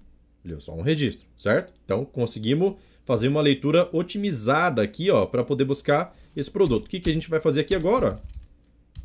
Leu 0.45 0.61
só 0.61 0.75
um 0.75 0.83
registro, 0.83 1.27
certo? 1.37 1.73
Então 1.85 2.05
conseguimos 2.05 2.75
fazer 3.05 3.29
uma 3.29 3.41
leitura 3.41 3.89
otimizada 3.93 4.83
aqui, 4.83 5.11
ó, 5.11 5.27
para 5.27 5.45
poder 5.45 5.65
buscar 5.65 6.17
esse 6.37 6.51
produto. 6.51 6.87
O 6.87 6.89
que, 6.89 7.01
que 7.01 7.11
a 7.11 7.13
gente 7.13 7.29
vai 7.29 7.41
fazer 7.41 7.61
aqui 7.61 7.75
agora? 7.75 8.21
Ó? 8.23 8.39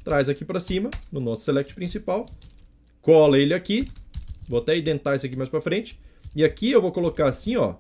Traz 0.04 0.28
aqui 0.30 0.44
para 0.44 0.60
cima, 0.60 0.90
no 1.12 1.20
nosso 1.20 1.44
select 1.44 1.74
principal, 1.74 2.26
cola 3.02 3.38
ele 3.38 3.54
aqui, 3.54 3.90
vou 4.48 4.60
até 4.60 4.78
identar 4.78 5.16
isso 5.16 5.26
aqui 5.26 5.38
mais 5.38 5.50
para 5.50 5.62
frente, 5.62 5.98
e 6.36 6.44
aqui 6.44 6.72
eu 6.72 6.82
vou 6.82 6.92
colocar 6.92 7.28
assim, 7.28 7.56
ó, 7.56 7.76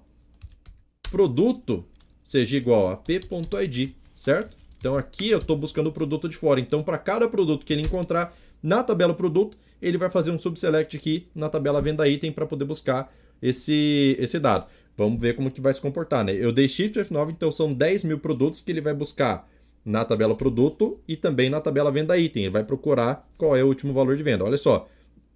produto 1.14 1.86
seja 2.24 2.58
igual 2.58 2.90
a 2.90 2.98
p.id, 2.98 3.96
certo? 4.16 4.58
Então 4.80 4.98
aqui 4.98 5.30
eu 5.30 5.38
estou 5.38 5.56
buscando 5.56 5.88
o 5.88 5.92
produto 5.92 6.28
de 6.28 6.36
fora. 6.36 6.60
Então 6.60 6.82
para 6.82 6.98
cada 6.98 7.28
produto 7.28 7.64
que 7.64 7.72
ele 7.72 7.84
encontrar 7.84 8.36
na 8.64 8.84
tabela 8.84 9.14
produto, 9.14 9.56
ele 9.80 9.96
vai 9.96 10.10
fazer 10.10 10.32
um 10.32 10.40
subselect 10.40 10.98
aqui 10.98 11.28
na 11.36 11.50
tabela 11.50 11.80
venda 11.84 12.08
item 12.08 12.32
para 12.32 12.48
poder 12.48 12.66
buscar 12.66 13.14
esse, 13.40 14.18
esse 14.20 14.40
dado. 14.40 14.66
Vamos 14.98 15.22
ver 15.22 15.36
como 15.36 15.52
que 15.52 15.62
vai 15.62 15.72
se 15.72 15.80
comportar, 15.82 16.24
né? 16.24 16.34
Eu 16.34 16.52
dei 16.52 16.68
Shift 16.68 16.98
F9, 17.00 17.30
então 17.30 17.52
são 17.52 17.72
10 17.72 18.06
mil 18.06 18.18
produtos 18.18 18.62
que 18.62 18.72
ele 18.72 18.82
vai 18.82 18.94
buscar 18.96 19.48
na 19.86 20.04
tabela 20.04 20.36
produto 20.36 21.00
e 21.08 21.16
também 21.16 21.48
na 21.48 21.62
tabela 21.62 21.92
venda 21.92 22.18
item. 22.18 22.46
Ele 22.46 22.54
vai 22.54 22.64
procurar 22.64 23.30
qual 23.38 23.56
é 23.56 23.64
o 23.64 23.68
último 23.68 23.94
valor 23.94 24.18
de 24.18 24.24
venda. 24.24 24.44
Olha 24.44 24.58
só, 24.58 24.88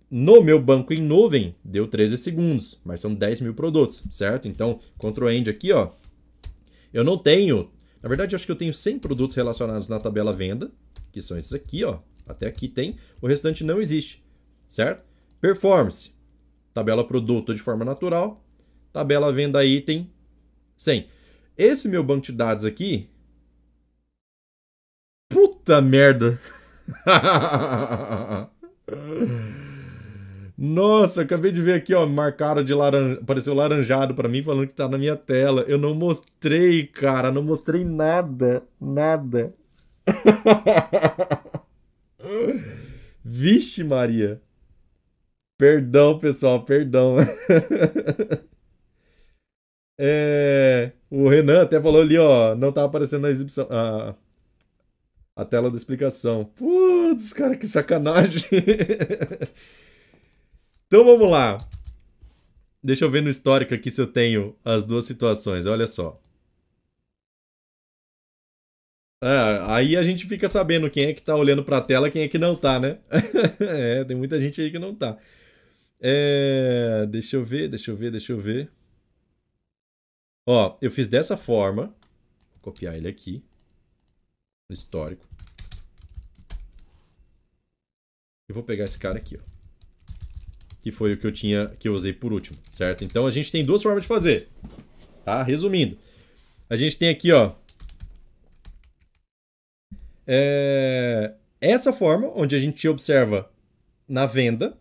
no 0.09 0.41
meu 0.41 0.61
banco 0.61 0.93
em 0.93 1.01
nuvem 1.01 1.53
deu 1.63 1.87
13 1.87 2.17
segundos, 2.17 2.79
mas 2.83 3.01
são 3.01 3.13
10 3.13 3.41
mil 3.41 3.53
produtos, 3.53 4.03
certo? 4.09 4.47
Então, 4.47 4.79
Ctrl 4.97 5.29
End 5.29 5.49
aqui, 5.49 5.71
ó. 5.71 5.91
Eu 6.93 7.03
não 7.03 7.17
tenho, 7.17 7.69
na 8.01 8.07
verdade, 8.07 8.35
acho 8.35 8.45
que 8.45 8.51
eu 8.51 8.55
tenho 8.55 8.73
100 8.73 8.99
produtos 8.99 9.35
relacionados 9.35 9.87
na 9.87 9.99
tabela 9.99 10.33
venda, 10.33 10.71
que 11.11 11.21
são 11.21 11.37
esses 11.37 11.53
aqui, 11.53 11.83
ó. 11.83 11.99
Até 12.25 12.47
aqui 12.47 12.67
tem, 12.67 12.95
o 13.21 13.27
restante 13.27 13.63
não 13.63 13.79
existe, 13.79 14.21
certo? 14.67 15.05
Performance 15.39 16.17
tabela 16.77 17.03
produto 17.03 17.55
de 17.55 17.59
forma 17.59 17.83
natural, 17.83 18.39
tabela 18.93 19.33
venda 19.33 19.65
item 19.65 20.07
100. 20.77 21.09
Esse 21.57 21.89
meu 21.89 22.03
banco 22.03 22.27
de 22.27 22.31
dados 22.31 22.65
aqui. 22.65 23.09
Puta 25.27 25.81
merda! 25.81 26.39
Nossa, 30.57 31.21
acabei 31.21 31.51
de 31.51 31.61
ver 31.61 31.73
aqui, 31.75 31.93
ó, 31.93 32.07
marcaram 32.07 32.63
de 32.63 32.73
laranja, 32.73 33.19
apareceu 33.21 33.53
laranjado 33.53 34.15
para 34.15 34.27
mim 34.27 34.41
falando 34.41 34.67
que 34.67 34.73
tá 34.73 34.87
na 34.89 34.97
minha 34.97 35.15
tela. 35.15 35.61
Eu 35.67 35.77
não 35.77 35.93
mostrei, 35.93 36.87
cara, 36.87 37.31
não 37.31 37.43
mostrei 37.43 37.85
nada, 37.85 38.63
nada. 38.81 39.53
Vixe, 43.23 43.83
Maria. 43.83 44.41
Perdão, 45.57 46.19
pessoal, 46.19 46.63
perdão. 46.65 47.17
é, 49.99 50.91
o 51.09 51.27
Renan 51.27 51.61
até 51.63 51.81
falou 51.81 52.01
ali, 52.01 52.17
ó, 52.17 52.55
não 52.55 52.71
tá 52.71 52.83
aparecendo 52.83 53.23
na 53.23 53.29
exibição, 53.29 53.67
a, 53.69 54.15
a 55.35 55.45
tela 55.45 55.69
da 55.69 55.77
explicação. 55.77 56.45
Putz, 56.45 57.33
cara, 57.33 57.55
que 57.55 57.67
sacanagem. 57.67 58.43
então 60.87 61.05
vamos 61.05 61.29
lá. 61.29 61.57
Deixa 62.81 63.05
eu 63.05 63.11
ver 63.11 63.21
no 63.21 63.29
histórico 63.29 63.73
aqui 63.73 63.91
se 63.91 63.99
eu 64.01 64.07
tenho 64.07 64.55
as 64.63 64.83
duas 64.83 65.05
situações. 65.05 65.65
Olha 65.65 65.85
só. 65.87 66.21
É, 69.21 69.63
aí 69.65 69.97
a 69.97 70.03
gente 70.03 70.27
fica 70.27 70.47
sabendo 70.47 70.89
quem 70.89 71.05
é 71.05 71.13
que 71.13 71.21
tá 71.21 71.35
olhando 71.35 71.63
pra 71.63 71.81
tela, 71.81 72.09
quem 72.09 72.21
é 72.21 72.27
que 72.27 72.37
não 72.37 72.55
tá, 72.55 72.79
né? 72.79 72.99
é, 73.59 74.03
tem 74.03 74.15
muita 74.15 74.39
gente 74.39 74.61
aí 74.61 74.69
que 74.71 74.77
não 74.77 74.93
tá. 74.95 75.17
É, 75.99 77.05
deixa 77.07 77.35
eu 77.35 77.43
ver, 77.43 77.67
deixa 77.67 77.91
eu 77.91 77.95
ver, 77.97 78.11
deixa 78.11 78.31
eu 78.31 78.39
ver. 78.39 78.71
Ó, 80.47 80.77
eu 80.81 80.91
fiz 80.91 81.07
dessa 81.07 81.35
forma. 81.35 81.87
Vou 82.53 82.61
copiar 82.61 82.95
ele 82.95 83.07
aqui. 83.07 83.43
No 84.69 84.73
histórico. 84.73 85.27
E 88.49 88.53
vou 88.53 88.63
pegar 88.63 88.85
esse 88.85 88.99
cara 88.99 89.17
aqui, 89.17 89.37
ó. 89.37 89.56
Que 90.87 90.91
foi 90.91 91.11
o 91.11 91.17
que 91.17 91.27
eu 91.27 91.33
tinha, 91.33 91.67
que 91.77 91.89
eu 91.89 91.93
usei 91.93 92.13
por 92.13 92.31
último, 92.31 92.57
certo? 92.69 93.03
Então 93.03 93.27
a 93.27 93.29
gente 93.29 93.51
tem 93.51 93.65
duas 93.65 93.83
formas 93.83 94.03
de 94.03 94.07
fazer. 94.07 94.47
Tá? 95.25 95.43
Resumindo. 95.43 95.97
A 96.69 96.77
gente 96.77 96.95
tem 96.95 97.09
aqui, 97.09 97.29
ó, 97.29 97.51
é... 100.25 101.33
Essa 101.59 101.91
forma, 101.91 102.31
onde 102.33 102.55
a 102.55 102.57
gente 102.57 102.87
observa 102.87 103.51
na 104.07 104.25
venda 104.25 104.77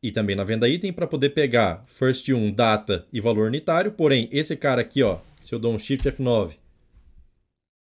e 0.00 0.12
também 0.12 0.36
na 0.36 0.44
venda 0.44 0.68
item 0.68 0.92
para 0.92 1.08
poder 1.08 1.30
pegar 1.30 1.82
first 1.88 2.28
1, 2.28 2.52
data 2.52 3.04
e 3.12 3.20
valor 3.20 3.48
unitário. 3.48 3.90
Porém, 3.90 4.28
esse 4.30 4.56
cara 4.56 4.80
aqui, 4.80 5.02
ó, 5.02 5.18
se 5.40 5.52
eu 5.52 5.58
dou 5.58 5.74
um 5.74 5.78
Shift 5.78 6.08
F9, 6.08 6.52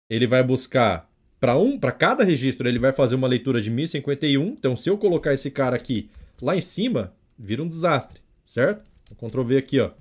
ele 0.10 0.26
vai 0.26 0.42
buscar 0.42 1.12
para 1.38 1.58
um, 1.58 1.78
para 1.78 1.92
cada 1.92 2.24
registro, 2.24 2.70
ele 2.70 2.80
vai 2.80 2.94
fazer 2.94 3.16
uma 3.16 3.28
leitura 3.28 3.60
de 3.60 3.70
1051. 3.70 4.48
Então, 4.48 4.78
se 4.78 4.90
eu 4.90 4.98
colocar 4.98 5.34
esse 5.34 5.52
cara 5.52 5.76
aqui 5.76 6.10
lá 6.42 6.56
em 6.56 6.62
cima, 6.62 7.14
vira 7.42 7.64
um 7.64 7.68
desastre, 7.68 8.22
certo? 8.46 8.86
Ctrl 9.18 9.44
V 9.44 9.58
aqui, 9.58 9.80
ó. 9.80 9.92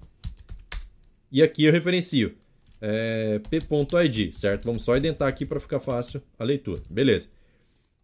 E 1.32 1.42
aqui 1.42 1.64
eu 1.64 1.72
referencio 1.72 2.36
é, 2.80 3.40
p.id, 3.48 4.32
certo? 4.32 4.64
Vamos 4.64 4.82
só 4.82 4.96
identar 4.96 5.28
aqui 5.28 5.46
para 5.46 5.58
ficar 5.58 5.80
fácil 5.80 6.22
a 6.38 6.44
leitura. 6.44 6.82
Beleza. 6.88 7.28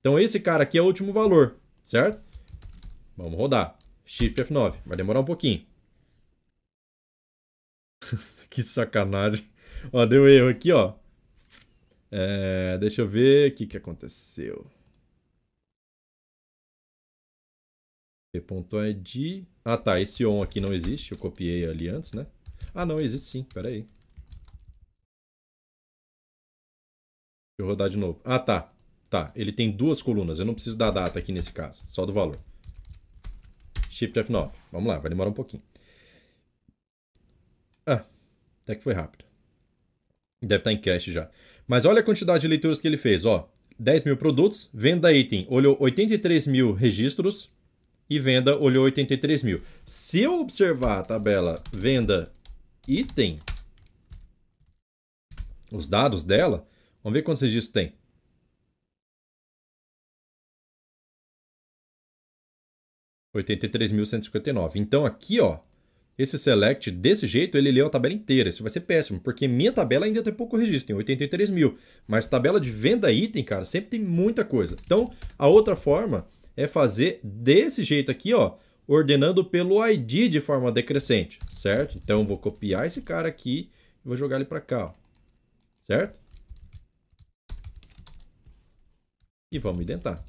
Então 0.01 0.19
esse 0.19 0.41
cara 0.41 0.63
aqui 0.63 0.79
é 0.79 0.83
o 0.83 0.87
último 0.87 1.13
valor, 1.13 1.57
certo? 1.83 2.23
Vamos 3.17 3.37
rodar. 3.39 3.79
Shift 4.05 4.41
F9. 4.43 4.77
Vai 4.87 4.97
demorar 4.97 5.21
um 5.21 5.25
pouquinho. 5.25 5.65
que 8.49 8.63
sacanagem. 8.63 9.47
Ó, 9.93 10.07
deu 10.07 10.29
erro 10.29 10.49
aqui, 10.49 10.73
ó. 10.73 10.95
É, 12.11 12.79
deixa 12.79 13.03
eu 13.03 13.09
ver 13.09 13.51
o 13.51 13.55
que, 13.55 13.67
que 13.67 13.77
aconteceu. 13.77 14.67
P.id. 18.41 19.47
Ah, 19.65 19.77
tá. 19.77 20.01
Esse 20.01 20.25
on 20.25 20.43
aqui 20.43 20.61
não 20.61 20.73
existe. 20.73 21.13
Eu 21.13 21.19
copiei 21.19 21.67
ali 21.67 21.89
antes, 21.89 22.13
né? 22.13 22.27
Ah, 22.75 22.85
não, 22.85 22.99
existe 22.99 23.29
sim. 23.29 23.43
Pera 23.43 23.69
aí. 23.69 23.87
Deixa 27.59 27.61
eu 27.61 27.67
rodar 27.67 27.89
de 27.89 27.99
novo. 27.99 28.21
Ah, 28.25 28.39
tá. 28.39 28.71
Tá, 29.09 29.33
ele 29.37 29.53
tem 29.53 29.71
duas 29.71 30.03
colunas. 30.03 30.39
Eu 30.39 30.45
não 30.45 30.55
preciso 30.55 30.77
da 30.77 30.91
data 30.91 31.19
aqui 31.19 31.33
nesse 31.33 31.53
caso, 31.53 31.85
só 31.87 32.05
do 32.05 32.13
valor. 32.13 32.39
Shift 33.89 34.19
F9. 34.19 34.53
Vamos 34.71 34.89
lá, 34.89 34.99
vai 34.99 35.09
demorar 35.09 35.31
um 35.31 35.35
pouquinho. 35.35 35.63
Ah, 37.87 38.05
até 38.63 38.75
que 38.75 38.83
foi 38.83 38.93
rápido. 38.93 39.25
Deve 40.43 40.61
estar 40.61 40.73
em 40.73 40.81
cache 40.81 41.13
já. 41.13 41.31
Mas 41.67 41.85
olha 41.85 42.01
a 42.01 42.03
quantidade 42.03 42.43
de 42.43 42.49
leituras 42.49 42.81
que 42.81 42.87
ele 42.87 42.97
fez, 42.97 43.25
ó. 43.25 43.49
10 43.79 44.05
mil 44.05 44.17
produtos, 44.17 44.69
venda 44.73 45.13
item 45.13 45.47
olhou 45.49 45.77
83 45.81 46.47
mil 46.47 46.73
registros 46.73 47.51
e 48.09 48.19
venda 48.19 48.57
olhou 48.57 48.85
83 48.85 49.43
mil. 49.43 49.63
Se 49.85 50.21
eu 50.21 50.41
observar 50.41 51.01
a 51.01 51.03
tabela 51.03 51.63
venda 51.73 52.33
item, 52.87 53.39
os 55.73 55.89
dados 55.89 56.23
dela, 56.23 56.67
Vamos 57.07 57.19
ver 57.19 57.23
quantos 57.23 57.41
registros 57.41 57.73
tem. 57.73 57.93
Oitenta 63.33 63.69
Então 64.75 65.07
aqui, 65.07 65.39
ó, 65.39 65.61
esse 66.19 66.37
select 66.37 66.91
desse 66.91 67.29
jeito, 67.29 67.57
ele 67.57 67.71
leu 67.71 67.87
a 67.87 67.91
tabela 67.91 68.13
inteira. 68.13 68.49
Isso 68.49 68.61
vai 68.61 68.73
ser 68.73 68.81
péssimo, 68.81 69.21
porque 69.21 69.47
minha 69.47 69.71
tabela 69.71 70.05
ainda 70.05 70.21
tem 70.21 70.33
pouco 70.33 70.57
registro, 70.57 70.89
tem 70.89 70.97
83 70.97 71.49
mil. 71.49 71.79
Mas 72.09 72.27
tabela 72.27 72.59
de 72.59 72.73
venda 72.73 73.13
item, 73.13 73.45
cara, 73.45 73.65
sempre 73.65 73.91
tem 73.91 74.01
muita 74.01 74.45
coisa. 74.45 74.77
Então, 74.85 75.09
a 75.39 75.47
outra 75.47 75.77
forma 75.77 76.27
é 76.57 76.67
fazer 76.67 77.21
desse 77.23 77.85
jeito 77.85 78.11
aqui, 78.11 78.33
ó, 78.33 78.55
ordenando 78.87 79.45
pelo 79.45 79.85
ID 79.87 80.31
de 80.31 80.41
forma 80.41 80.73
decrescente, 80.73 81.39
certo? 81.51 81.99
Então, 82.03 82.27
vou 82.27 82.39
copiar 82.39 82.87
esse 82.87 83.03
cara 83.03 83.29
aqui 83.29 83.71
e 84.05 84.09
vou 84.09 84.17
jogar 84.17 84.37
ele 84.37 84.45
para 84.45 84.61
cá, 84.61 84.87
ó, 84.87 84.93
certo? 85.81 86.19
e 89.51 89.59
vamos 89.59 89.83
identar. 89.83 90.25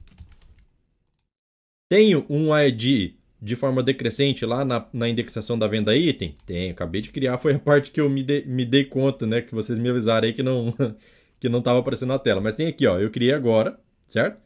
Tenho 1.90 2.26
um 2.30 2.58
ID 2.58 3.14
de 3.42 3.56
forma 3.56 3.84
decrescente 3.84 4.46
lá 4.46 4.66
na, 4.66 4.88
na 4.92 5.08
indexação 5.08 5.58
da 5.58 5.68
venda 5.68 5.96
item? 5.96 6.36
Tenho, 6.46 6.72
acabei 6.72 7.02
de 7.02 7.12
criar, 7.12 7.38
foi 7.38 7.54
a 7.54 7.60
parte 7.60 7.92
que 7.92 8.02
eu 8.02 8.10
me, 8.10 8.24
de, 8.24 8.44
me 8.46 8.66
dei 8.66 8.84
conta, 8.84 9.26
né? 9.26 9.42
Que 9.42 9.54
vocês 9.54 9.78
me 9.78 9.90
avisaram 9.90 10.28
aí 10.28 10.34
que 10.34 10.44
não 10.44 10.74
que 11.40 11.48
não 11.48 11.60
estava 11.60 11.80
aparecendo 11.80 12.10
na 12.10 12.20
tela. 12.20 12.42
Mas 12.42 12.56
tem 12.56 12.68
aqui, 12.68 12.88
ó, 12.88 13.00
eu 13.00 13.12
criei 13.12 13.34
agora, 13.34 13.80
certo? 14.08 14.42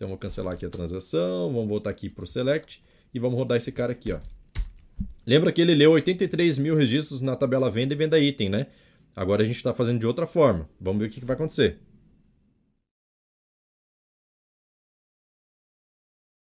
Então 0.00 0.08
vou 0.08 0.16
cancelar 0.16 0.54
aqui 0.54 0.64
a 0.64 0.70
transação, 0.70 1.52
vamos 1.52 1.68
voltar 1.68 1.90
aqui 1.90 2.08
para 2.08 2.24
o 2.24 2.26
select 2.26 2.82
e 3.12 3.18
vamos 3.18 3.36
rodar 3.36 3.58
esse 3.58 3.70
cara 3.70 3.92
aqui, 3.92 4.10
ó. 4.10 4.18
Lembra 5.26 5.52
que 5.52 5.60
ele 5.60 5.74
leu 5.74 5.90
83 5.90 6.56
mil 6.56 6.74
registros 6.74 7.20
na 7.20 7.36
tabela 7.36 7.70
venda 7.70 7.92
e 7.92 7.96
venda 7.98 8.18
item, 8.18 8.48
né? 8.48 8.68
Agora 9.14 9.42
a 9.42 9.44
gente 9.44 9.56
está 9.56 9.74
fazendo 9.74 10.00
de 10.00 10.06
outra 10.06 10.24
forma. 10.24 10.66
Vamos 10.80 11.00
ver 11.00 11.08
o 11.08 11.10
que, 11.10 11.20
que 11.20 11.26
vai 11.26 11.34
acontecer. 11.34 11.80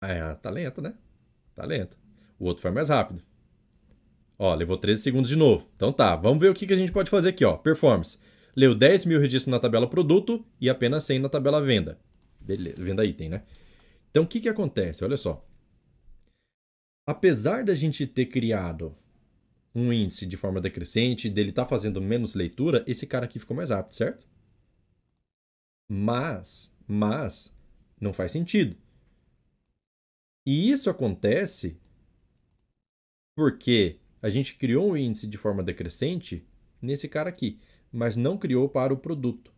É, 0.03 0.35
tá 0.35 0.51
lento, 0.51 0.83
né? 0.83 0.93
Tá 1.55 1.65
lento. 1.65 1.97
O 2.41 2.47
outro 2.47 2.61
foi 2.61 2.73
mais 2.73 2.89
rápido. 2.89 3.23
Ó, 4.37 4.53
levou 4.53 4.77
13 4.77 5.01
segundos 5.01 5.31
de 5.31 5.37
novo. 5.37 5.71
Então 5.77 5.93
tá, 5.93 6.17
vamos 6.17 6.41
ver 6.41 6.51
o 6.51 6.55
que, 6.55 6.67
que 6.67 6.73
a 6.73 6.77
gente 6.77 6.91
pode 6.91 7.09
fazer 7.09 7.29
aqui, 7.29 7.45
ó. 7.45 7.57
Performance. 7.57 8.19
Leu 8.57 8.75
10 8.75 9.05
mil 9.05 9.21
registros 9.21 9.53
na 9.53 9.61
tabela 9.61 9.89
produto 9.89 10.45
e 10.61 10.69
apenas 10.69 11.05
100 11.05 11.21
na 11.21 11.29
tabela 11.29 11.63
venda. 11.63 12.01
Beleza, 12.45 12.83
venda 12.83 13.05
item, 13.05 13.31
né? 13.31 13.43
Então 14.11 14.25
o 14.25 14.27
que, 14.27 14.41
que 14.41 14.49
acontece? 14.49 15.03
Olha 15.03 15.17
só. 15.17 15.45
Apesar 17.07 17.65
da 17.65 17.75
gente 17.75 18.07
ter 18.07 18.27
criado 18.27 18.97
um 19.75 19.93
índice 19.93 20.27
de 20.27 20.37
forma 20.37 20.61
decrescente, 20.61 21.29
dele 21.29 21.51
estar 21.51 21.65
tá 21.65 21.69
fazendo 21.69 22.01
menos 22.01 22.35
leitura, 22.35 22.85
esse 22.87 23.07
cara 23.07 23.25
aqui 23.25 23.39
ficou 23.39 23.57
mais 23.57 23.71
rápido, 23.71 23.95
certo? 23.95 24.27
Mas, 25.89 26.75
mas, 26.87 27.53
não 28.01 28.13
faz 28.13 28.33
sentido. 28.33 28.77
E 30.47 30.71
isso 30.71 30.91
acontece 30.91 31.79
porque 33.35 33.99
a 34.23 34.29
gente 34.29 34.57
criou 34.57 34.93
um 34.93 34.97
índice 34.97 35.27
de 35.27 35.37
forma 35.37 35.63
decrescente 35.63 36.47
nesse 36.81 37.09
cara 37.09 37.29
aqui, 37.29 37.59
mas 37.91 38.17
não 38.17 38.39
criou 38.39 38.69
para 38.69 38.93
o 38.93 38.99
produto. 38.99 39.54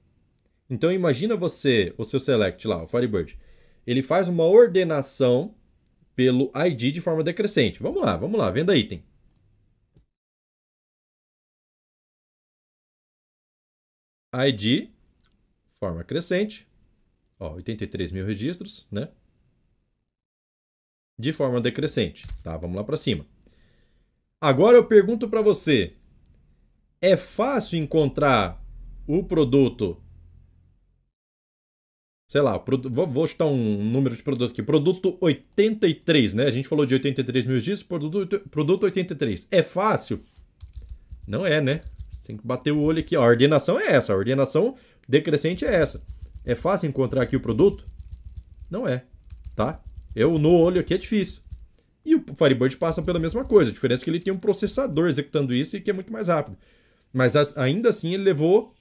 Então 0.69 0.93
imagina 0.93 1.37
você, 1.37 1.95
o 1.97 2.05
seu 2.05 2.19
select 2.21 2.67
lá, 2.67 2.83
o 2.83 2.87
Firebird, 2.87 3.39
ele 3.87 4.03
faz 4.03 4.29
uma 4.29 4.45
ordenação 4.45 5.55
pelo 6.14 6.51
ID 6.55 6.93
de 6.93 7.01
forma 7.01 7.23
decrescente. 7.23 7.83
Vamos 7.83 8.03
lá, 8.03 8.17
vamos 8.17 8.39
lá, 8.39 8.51
venda 8.51 8.77
item. 8.77 9.05
ID, 14.35 14.91
forma 15.81 16.05
crescente, 16.05 16.67
ó, 17.39 17.55
83 17.55 18.11
mil 18.12 18.27
registros, 18.27 18.87
né? 18.91 19.09
de 21.19 21.33
forma 21.33 21.61
decrescente. 21.61 22.23
Tá, 22.43 22.57
vamos 22.57 22.77
lá 22.77 22.85
para 22.85 22.97
cima. 22.97 23.27
Agora 24.41 24.77
eu 24.77 24.87
pergunto 24.87 25.29
para 25.29 25.43
você: 25.43 25.95
é 27.01 27.17
fácil 27.17 27.79
encontrar 27.79 28.62
o 29.07 29.25
produto? 29.25 30.03
Sei 32.27 32.41
lá, 32.41 32.59
vou, 32.59 33.27
chutar 33.27 33.47
um 33.47 33.85
número 33.85 34.16
de 34.16 34.22
produto 34.22 34.51
aqui. 34.51 34.62
Produto 34.62 35.16
83, 35.20 36.35
né? 36.35 36.45
A 36.45 36.51
gente 36.51 36.66
falou 36.66 36.85
de 36.85 36.95
83 36.95 37.47
mil 37.47 37.59
dias, 37.59 37.85
produto, 37.85 38.41
produto 38.51 38.83
83. 38.83 39.47
É 39.51 39.62
fácil? 39.62 40.20
Não 41.27 41.47
é, 41.47 41.61
né? 41.61 41.83
Você 42.11 42.22
tem 42.24 42.37
que 42.37 42.45
bater 42.45 42.72
o 42.72 42.81
olho 42.81 42.99
aqui. 42.99 43.14
A 43.14 43.20
ordenação 43.20 43.79
é 43.79 43.93
essa, 43.93 44.12
a 44.12 44.16
ordenação 44.16 44.74
decrescente 45.09 45.64
é 45.64 45.72
essa. 45.72 46.03
É 46.45 46.57
fácil 46.57 46.89
encontrar 46.89 47.22
aqui 47.22 47.37
o 47.37 47.41
produto? 47.41 47.87
Não 48.68 48.89
é, 48.89 49.05
tá? 49.55 49.81
Eu, 50.14 50.37
no 50.37 50.51
olho 50.51 50.81
aqui 50.81 50.95
é 50.95 50.99
difícil. 50.99 51.43
E 52.05 52.16
o 52.16 52.24
Firebird 52.37 52.77
passa 52.77 53.03
pela 53.03 53.20
mesma 53.20 53.45
coisa. 53.45 53.70
A 53.70 53.74
diferença 53.74 54.03
é 54.03 54.05
que 54.05 54.11
ele 54.11 54.20
tem 54.20 54.33
um 54.33 54.39
processador 54.39 55.09
executando 55.09 55.55
isso 55.55 55.77
e 55.77 55.81
que 55.81 55.91
é 55.91 55.93
muito 55.93 56.12
mais 56.12 56.27
rápido. 56.27 56.57
Mas 57.12 57.37
as, 57.37 57.57
ainda 57.57 57.91
assim 57.91 58.14
ele 58.14 58.24
levou 58.24 58.74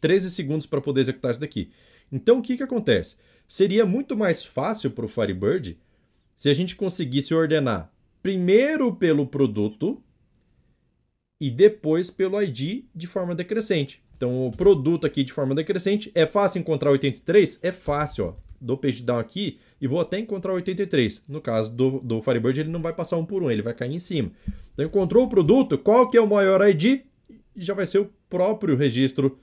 13 0.00 0.30
segundos 0.30 0.66
para 0.66 0.80
poder 0.80 1.00
executar 1.00 1.32
isso 1.32 1.40
daqui. 1.40 1.70
Então, 2.10 2.38
o 2.38 2.42
que, 2.42 2.56
que 2.56 2.62
acontece? 2.62 3.16
Seria 3.46 3.86
muito 3.86 4.16
mais 4.16 4.44
fácil 4.44 4.90
para 4.90 5.04
o 5.04 5.08
Firebird 5.08 5.78
se 6.36 6.48
a 6.48 6.54
gente 6.54 6.76
conseguisse 6.76 7.34
ordenar 7.34 7.92
primeiro 8.22 8.94
pelo 8.94 9.26
produto 9.26 10.02
e 11.40 11.50
depois 11.50 12.10
pelo 12.10 12.40
ID 12.42 12.84
de 12.94 13.06
forma 13.06 13.34
decrescente. 13.34 14.02
Então, 14.16 14.48
o 14.48 14.50
produto 14.50 15.06
aqui 15.06 15.22
de 15.22 15.32
forma 15.32 15.54
decrescente 15.54 16.10
é 16.14 16.26
fácil 16.26 16.58
encontrar 16.58 16.90
83? 16.90 17.60
É 17.62 17.70
fácil, 17.70 18.26
ó. 18.26 18.34
Dou 18.60 18.76
page 18.76 19.04
down 19.04 19.20
aqui 19.20 19.60
e 19.80 19.86
vou 19.86 20.00
até 20.00 20.18
encontrar 20.18 20.52
83. 20.52 21.24
No 21.28 21.40
caso 21.40 21.72
do, 21.72 22.00
do 22.00 22.20
Firebird, 22.20 22.58
ele 22.58 22.70
não 22.70 22.82
vai 22.82 22.92
passar 22.92 23.16
um 23.16 23.24
por 23.24 23.42
um, 23.42 23.50
ele 23.50 23.62
vai 23.62 23.72
cair 23.72 23.94
em 23.94 24.00
cima. 24.00 24.32
Então, 24.74 24.84
encontrou 24.84 25.24
o 25.24 25.28
produto, 25.28 25.78
qual 25.78 26.10
que 26.10 26.16
é 26.16 26.20
o 26.20 26.26
maior 26.26 26.66
ID? 26.68 27.02
Já 27.56 27.74
vai 27.74 27.86
ser 27.86 28.00
o 28.00 28.12
próprio 28.28 28.76
registro 28.76 29.38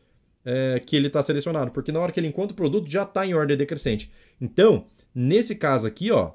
é, 0.46 0.80
que 0.80 0.96
ele 0.96 1.08
está 1.08 1.22
selecionado, 1.22 1.72
porque 1.72 1.92
na 1.92 2.00
hora 2.00 2.12
que 2.12 2.20
ele 2.20 2.28
encontra 2.28 2.54
o 2.54 2.56
produto 2.56 2.90
já 2.90 3.04
está 3.04 3.26
em 3.26 3.34
ordem 3.34 3.58
decrescente. 3.58 4.12
Então, 4.40 4.86
nesse 5.14 5.56
caso 5.56 5.88
aqui, 5.88 6.12
ó, 6.12 6.32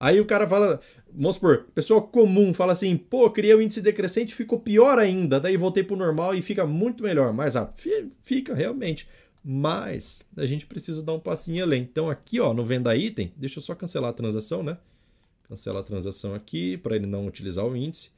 aí 0.00 0.20
o 0.20 0.26
cara 0.26 0.48
fala, 0.48 0.80
vamos 1.12 1.36
supor, 1.36 1.68
pessoa 1.74 2.02
comum 2.02 2.52
fala 2.52 2.72
assim, 2.72 2.96
pô, 2.96 3.30
criei 3.30 3.54
o 3.54 3.62
índice 3.62 3.80
decrescente, 3.80 4.34
ficou 4.34 4.58
pior 4.58 4.98
ainda, 4.98 5.38
daí 5.38 5.56
voltei 5.56 5.84
para 5.84 5.94
o 5.94 5.98
normal 5.98 6.34
e 6.34 6.42
fica 6.42 6.66
muito 6.66 7.04
melhor, 7.04 7.32
mais 7.32 7.54
rápido. 7.54 8.10
Fica, 8.22 8.54
realmente. 8.54 9.06
Mas 9.44 10.22
a 10.36 10.46
gente 10.46 10.66
precisa 10.66 11.02
dar 11.02 11.14
um 11.14 11.20
passinho 11.20 11.64
além. 11.64 11.82
Então 11.82 12.08
aqui, 12.08 12.38
ó, 12.38 12.54
no 12.54 12.64
venda 12.64 12.94
item, 12.96 13.32
deixa 13.36 13.58
eu 13.58 13.62
só 13.62 13.74
cancelar 13.74 14.10
a 14.10 14.14
transação, 14.14 14.62
né? 14.62 14.78
Cancela 15.48 15.80
a 15.80 15.82
transação 15.82 16.32
aqui 16.32 16.76
para 16.76 16.94
ele 16.94 17.06
não 17.06 17.26
utilizar 17.26 17.66
o 17.66 17.76
índice. 17.76 18.10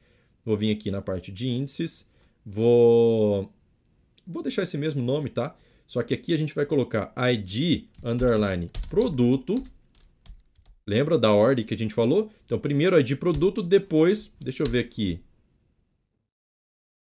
Vou 0.45 0.55
vir 0.55 0.71
aqui 0.71 0.91
na 0.91 1.01
parte 1.01 1.31
de 1.31 1.47
índices, 1.47 2.07
vou 2.45 3.51
Vou 4.25 4.41
deixar 4.41 4.63
esse 4.63 4.77
mesmo 4.77 5.01
nome, 5.01 5.29
tá? 5.29 5.55
Só 5.87 6.01
que 6.01 6.13
aqui 6.13 6.33
a 6.33 6.37
gente 6.37 6.55
vai 6.55 6.65
colocar 6.65 7.13
ID 7.31 7.85
underline 8.03 8.71
produto. 8.89 9.55
Lembra 10.87 11.17
da 11.17 11.31
ordem 11.31 11.65
que 11.65 11.73
a 11.73 11.77
gente 11.77 11.93
falou? 11.93 12.31
Então, 12.45 12.59
primeiro 12.59 12.99
ID 12.99 13.15
produto, 13.17 13.61
depois, 13.61 14.31
deixa 14.39 14.63
eu 14.63 14.67
ver 14.67 14.79
aqui. 14.79 15.19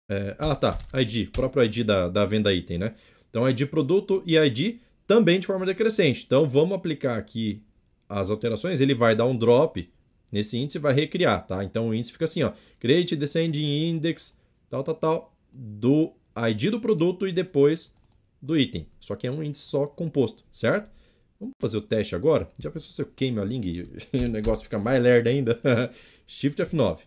É, 0.10 0.36
ah, 0.38 0.56
tá, 0.56 0.78
ID, 0.94 1.30
próprio 1.32 1.64
ID 1.64 1.86
da, 1.86 2.10
da 2.10 2.26
venda 2.26 2.54
item, 2.54 2.78
né? 2.78 2.96
Então, 3.30 3.50
ID 3.50 3.66
produto 3.68 4.22
e 4.26 4.38
ID 4.38 4.80
também 5.08 5.40
de 5.40 5.48
forma 5.48 5.66
decrescente. 5.66 6.24
Então, 6.26 6.48
vamos 6.48 6.76
aplicar 6.76 7.18
aqui 7.18 7.62
as 8.08 8.30
alterações. 8.30 8.80
Ele 8.80 8.94
vai 8.94 9.16
dar 9.16 9.26
um 9.26 9.36
drop 9.36 9.90
nesse 10.32 10.58
índice 10.58 10.78
e 10.78 10.82
vai 10.82 10.94
recriar, 10.94 11.46
tá? 11.46 11.64
Então, 11.64 11.90
o 11.90 11.94
índice 11.94 12.12
fica 12.12 12.26
assim, 12.26 12.44
ó. 12.44 12.52
Create 12.80 13.16
descending 13.16 13.90
index, 13.90 14.38
tal, 14.70 14.84
tal, 14.84 14.96
tal, 14.96 15.38
do 15.52 16.14
ID 16.36 16.70
do 16.72 16.80
produto 16.80 17.28
e 17.28 17.32
depois 17.32 17.94
do 18.42 18.58
item. 18.58 18.88
Só 19.00 19.16
que 19.16 19.28
é 19.28 19.32
um 19.32 19.44
índice 19.44 19.64
só 19.64 19.88
composto, 19.88 20.44
certo? 20.52 20.92
Vamos 21.40 21.56
fazer 21.60 21.78
o 21.78 21.82
teste 21.82 22.16
agora? 22.16 22.52
Já 22.60 22.72
pensou 22.72 22.92
se 22.92 23.02
eu 23.02 23.06
queimo 23.06 23.42
a 23.42 23.46
link 23.46 23.66
e 24.14 24.18
o 24.26 24.30
negócio 24.30 24.64
fica 24.64 24.80
mais 24.80 25.02
lerdo 25.02 25.28
ainda? 25.28 25.60
Shift 26.28 26.62
F9. 26.62 27.00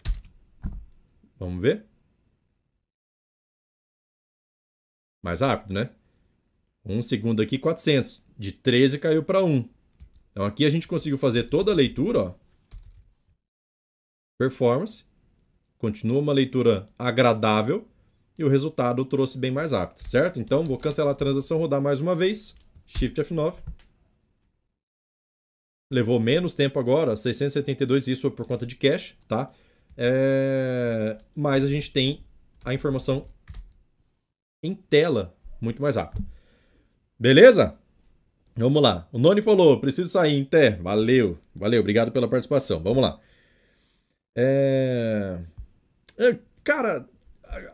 Vamos 1.38 1.60
ver? 1.60 1.84
Mais 5.22 5.40
rápido, 5.40 5.74
né? 5.74 5.90
Um 6.84 7.02
segundo 7.02 7.42
aqui, 7.42 7.58
400. 7.58 8.24
De 8.38 8.52
13 8.52 8.98
caiu 8.98 9.24
para 9.24 9.42
1. 9.42 9.68
Então 10.30 10.44
aqui 10.44 10.64
a 10.64 10.68
gente 10.68 10.86
conseguiu 10.86 11.18
fazer 11.18 11.44
toda 11.44 11.72
a 11.72 11.74
leitura, 11.74 12.20
ó. 12.20 12.34
Performance. 14.38 15.04
Continua 15.78 16.20
uma 16.20 16.32
leitura 16.32 16.86
agradável 16.98 17.86
e 18.38 18.44
o 18.44 18.48
resultado 18.48 19.04
trouxe 19.04 19.38
bem 19.38 19.50
mais 19.50 19.72
rápido, 19.72 20.06
certo? 20.06 20.38
Então, 20.40 20.64
vou 20.64 20.78
cancelar 20.78 21.12
a 21.12 21.16
transação, 21.16 21.58
rodar 21.58 21.80
mais 21.80 22.00
uma 22.00 22.14
vez, 22.14 22.54
Shift 22.86 23.20
F9. 23.20 23.54
Levou 25.90 26.18
menos 26.18 26.52
tempo 26.52 26.78
agora, 26.78 27.16
672, 27.16 28.08
isso 28.08 28.30
por 28.30 28.46
conta 28.46 28.66
de 28.66 28.74
cache, 28.74 29.14
tá? 29.28 29.52
É... 29.96 31.16
Mas 31.34 31.64
a 31.64 31.68
gente 31.68 31.92
tem 31.92 32.24
a 32.64 32.74
informação 32.74 33.28
em 34.62 34.74
tela 34.74 35.34
muito 35.60 35.80
mais 35.80 35.96
rápido. 35.96 36.26
Beleza? 37.18 37.78
Vamos 38.56 38.82
lá. 38.82 39.08
O 39.12 39.18
Noni 39.18 39.42
falou, 39.42 39.80
preciso 39.80 40.10
sair 40.10 40.34
em 40.36 40.44
té. 40.44 40.72
Valeu, 40.72 41.38
valeu, 41.54 41.80
obrigado 41.80 42.10
pela 42.10 42.28
participação. 42.28 42.82
Vamos 42.82 43.02
lá. 43.02 43.20
É... 44.36 45.38
é 46.18 46.38
cara, 46.64 47.08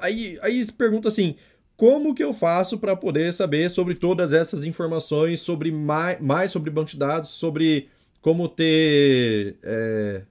aí, 0.01 0.39
aí 0.43 0.64
se 0.64 0.72
pergunta 0.72 1.09
assim, 1.09 1.37
como 1.76 2.14
que 2.14 2.22
eu 2.22 2.33
faço 2.33 2.78
para 2.78 2.97
poder 2.97 3.33
saber 3.33 3.70
sobre 3.70 3.95
todas 3.95 4.33
essas 4.33 4.64
informações, 4.64 5.41
sobre 5.41 5.70
mais, 5.72 6.20
mais 6.20 6.51
sobre 6.51 6.70
banco 6.70 6.91
de 6.91 6.97
dados, 6.99 7.30
sobre 7.30 7.89
como 8.20 8.49
ter 8.49 9.59
é, 9.62 10.22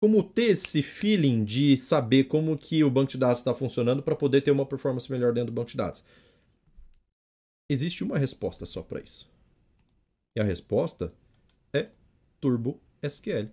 como 0.00 0.22
ter 0.22 0.50
esse 0.50 0.82
feeling 0.82 1.44
de 1.44 1.76
saber 1.76 2.24
como 2.24 2.56
que 2.56 2.84
o 2.84 2.90
banco 2.90 3.10
de 3.10 3.18
dados 3.18 3.38
está 3.38 3.52
funcionando 3.54 4.02
para 4.02 4.14
poder 4.14 4.42
ter 4.42 4.50
uma 4.50 4.66
performance 4.66 5.10
melhor 5.10 5.32
dentro 5.32 5.50
do 5.50 5.54
banco 5.54 5.70
de 5.70 5.76
dados? 5.76 6.04
Existe 7.70 8.04
uma 8.04 8.16
resposta 8.16 8.64
só 8.64 8.82
para 8.82 9.00
isso. 9.00 9.30
E 10.36 10.40
a 10.40 10.44
resposta 10.44 11.12
é 11.72 11.88
Turbo 12.40 12.80
SQL 13.02 13.50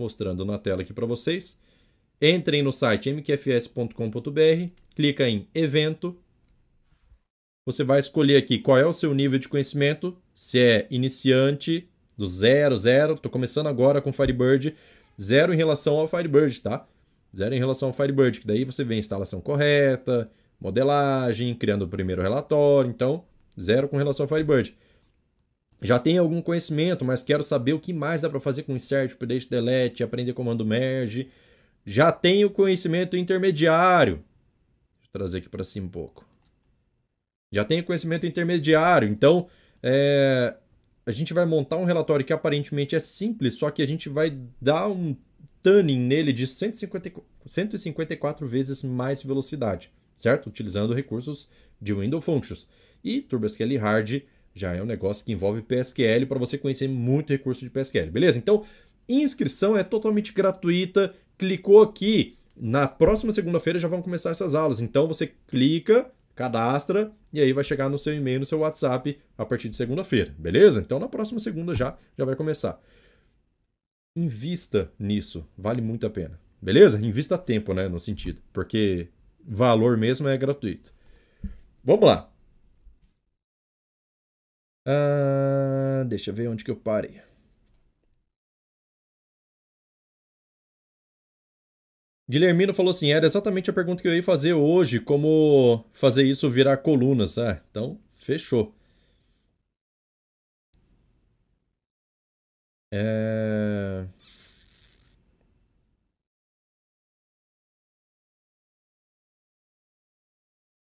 mostrando 0.00 0.44
na 0.44 0.58
tela 0.58 0.80
aqui 0.80 0.92
para 0.92 1.06
vocês. 1.06 1.58
Entrem 2.20 2.62
no 2.62 2.72
site 2.72 3.10
mqfs.com.br, 3.10 4.72
clica 4.96 5.28
em 5.28 5.46
evento. 5.54 6.16
Você 7.66 7.84
vai 7.84 8.00
escolher 8.00 8.36
aqui 8.36 8.58
qual 8.58 8.78
é 8.78 8.86
o 8.86 8.92
seu 8.92 9.14
nível 9.14 9.38
de 9.38 9.48
conhecimento, 9.48 10.16
se 10.34 10.58
é 10.58 10.86
iniciante, 10.90 11.88
do 12.16 12.26
zero, 12.26 12.76
zero, 12.76 13.14
estou 13.14 13.30
começando 13.30 13.66
agora 13.68 14.00
com 14.00 14.12
Firebird, 14.12 14.74
zero 15.20 15.54
em 15.54 15.56
relação 15.56 15.98
ao 15.98 16.08
Firebird, 16.08 16.60
tá? 16.60 16.86
Zero 17.34 17.54
em 17.54 17.58
relação 17.58 17.88
ao 17.88 17.92
Firebird, 17.92 18.40
que 18.40 18.46
daí 18.46 18.64
você 18.64 18.82
vê 18.82 18.96
instalação 18.96 19.40
correta, 19.40 20.30
modelagem, 20.60 21.54
criando 21.54 21.82
o 21.82 21.88
primeiro 21.88 22.20
relatório, 22.20 22.90
então 22.90 23.24
zero 23.58 23.88
com 23.88 23.96
relação 23.96 24.24
ao 24.24 24.28
Firebird 24.28 24.74
já 25.82 25.98
tenho 25.98 26.20
algum 26.20 26.42
conhecimento, 26.42 27.04
mas 27.04 27.22
quero 27.22 27.42
saber 27.42 27.72
o 27.72 27.80
que 27.80 27.92
mais 27.92 28.20
dá 28.20 28.28
para 28.28 28.40
fazer 28.40 28.64
com 28.64 28.76
insert, 28.76 29.12
update, 29.12 29.48
delete, 29.48 30.02
aprender 30.02 30.34
comando 30.34 30.64
merge. 30.64 31.28
Já 31.86 32.12
tenho 32.12 32.50
conhecimento 32.50 33.16
intermediário. 33.16 34.16
Deixa 34.16 35.08
eu 35.08 35.12
trazer 35.12 35.38
aqui 35.38 35.48
para 35.48 35.64
cima 35.64 35.86
um 35.86 35.90
pouco. 35.90 36.26
Já 37.52 37.64
tenho 37.64 37.82
conhecimento 37.82 38.26
intermediário, 38.26 39.08
então 39.08 39.48
é, 39.82 40.54
a 41.04 41.10
gente 41.10 41.32
vai 41.32 41.46
montar 41.46 41.78
um 41.78 41.84
relatório 41.84 42.24
que 42.24 42.32
aparentemente 42.32 42.94
é 42.94 43.00
simples, 43.00 43.56
só 43.56 43.70
que 43.70 43.82
a 43.82 43.86
gente 43.86 44.08
vai 44.08 44.38
dar 44.60 44.88
um 44.88 45.16
tuning 45.62 45.98
nele 45.98 46.32
de 46.32 46.46
150, 46.46 47.10
154 47.46 48.46
vezes 48.46 48.82
mais 48.82 49.22
velocidade, 49.22 49.90
certo? 50.16 50.46
Utilizando 50.48 50.94
recursos 50.94 51.48
de 51.80 51.92
Windows 51.92 52.24
Functions. 52.24 52.68
E 53.02 53.22
TurboSQL 53.22 53.78
Hard 53.78 54.22
já 54.54 54.74
é 54.74 54.82
um 54.82 54.86
negócio 54.86 55.24
que 55.24 55.32
envolve 55.32 55.62
PSQL 55.62 56.26
para 56.26 56.38
você 56.38 56.58
conhecer 56.58 56.88
muito 56.88 57.30
recurso 57.30 57.64
de 57.64 57.70
PSQL, 57.70 58.10
beleza? 58.10 58.38
Então, 58.38 58.64
inscrição 59.08 59.76
é 59.76 59.84
totalmente 59.84 60.32
gratuita. 60.32 61.14
Clicou 61.38 61.82
aqui, 61.82 62.36
na 62.56 62.86
próxima 62.86 63.32
segunda-feira 63.32 63.78
já 63.78 63.88
vão 63.88 64.02
começar 64.02 64.30
essas 64.30 64.54
aulas. 64.54 64.80
Então, 64.80 65.08
você 65.08 65.32
clica, 65.46 66.10
cadastra 66.34 67.12
e 67.32 67.40
aí 67.40 67.52
vai 67.52 67.64
chegar 67.64 67.88
no 67.88 67.98
seu 67.98 68.14
e-mail, 68.14 68.40
no 68.40 68.46
seu 68.46 68.58
WhatsApp 68.60 69.18
a 69.36 69.44
partir 69.44 69.68
de 69.68 69.76
segunda-feira, 69.76 70.34
beleza? 70.38 70.80
Então, 70.80 70.98
na 70.98 71.08
próxima 71.08 71.40
segunda 71.40 71.74
já 71.74 71.96
já 72.18 72.24
vai 72.24 72.36
começar. 72.36 72.80
Invista 74.16 74.90
nisso, 74.98 75.46
vale 75.56 75.80
muito 75.80 76.06
a 76.06 76.10
pena. 76.10 76.38
Beleza? 76.60 77.00
Invista 77.00 77.38
tempo, 77.38 77.72
né, 77.72 77.88
no 77.88 77.98
sentido, 77.98 78.42
porque 78.52 79.08
valor 79.42 79.96
mesmo 79.96 80.28
é 80.28 80.36
gratuito. 80.36 80.92
Vamos 81.82 82.06
lá. 82.06 82.29
Ah, 84.84 86.04
deixa 86.06 86.30
eu 86.30 86.34
ver 86.34 86.48
onde 86.48 86.64
que 86.64 86.70
eu 86.70 86.76
parei. 86.76 87.22
Guilhermino 92.28 92.72
falou 92.72 92.90
assim: 92.90 93.10
era 93.12 93.26
exatamente 93.26 93.68
a 93.70 93.72
pergunta 93.72 94.00
que 94.02 94.08
eu 94.08 94.14
ia 94.14 94.22
fazer 94.22 94.52
hoje, 94.54 95.00
como 95.00 95.84
fazer 95.92 96.22
isso 96.24 96.48
virar 96.48 96.78
colunas. 96.78 97.36
Ah, 97.38 97.60
então, 97.70 97.98
fechou. 98.14 98.74
É... 102.92 104.06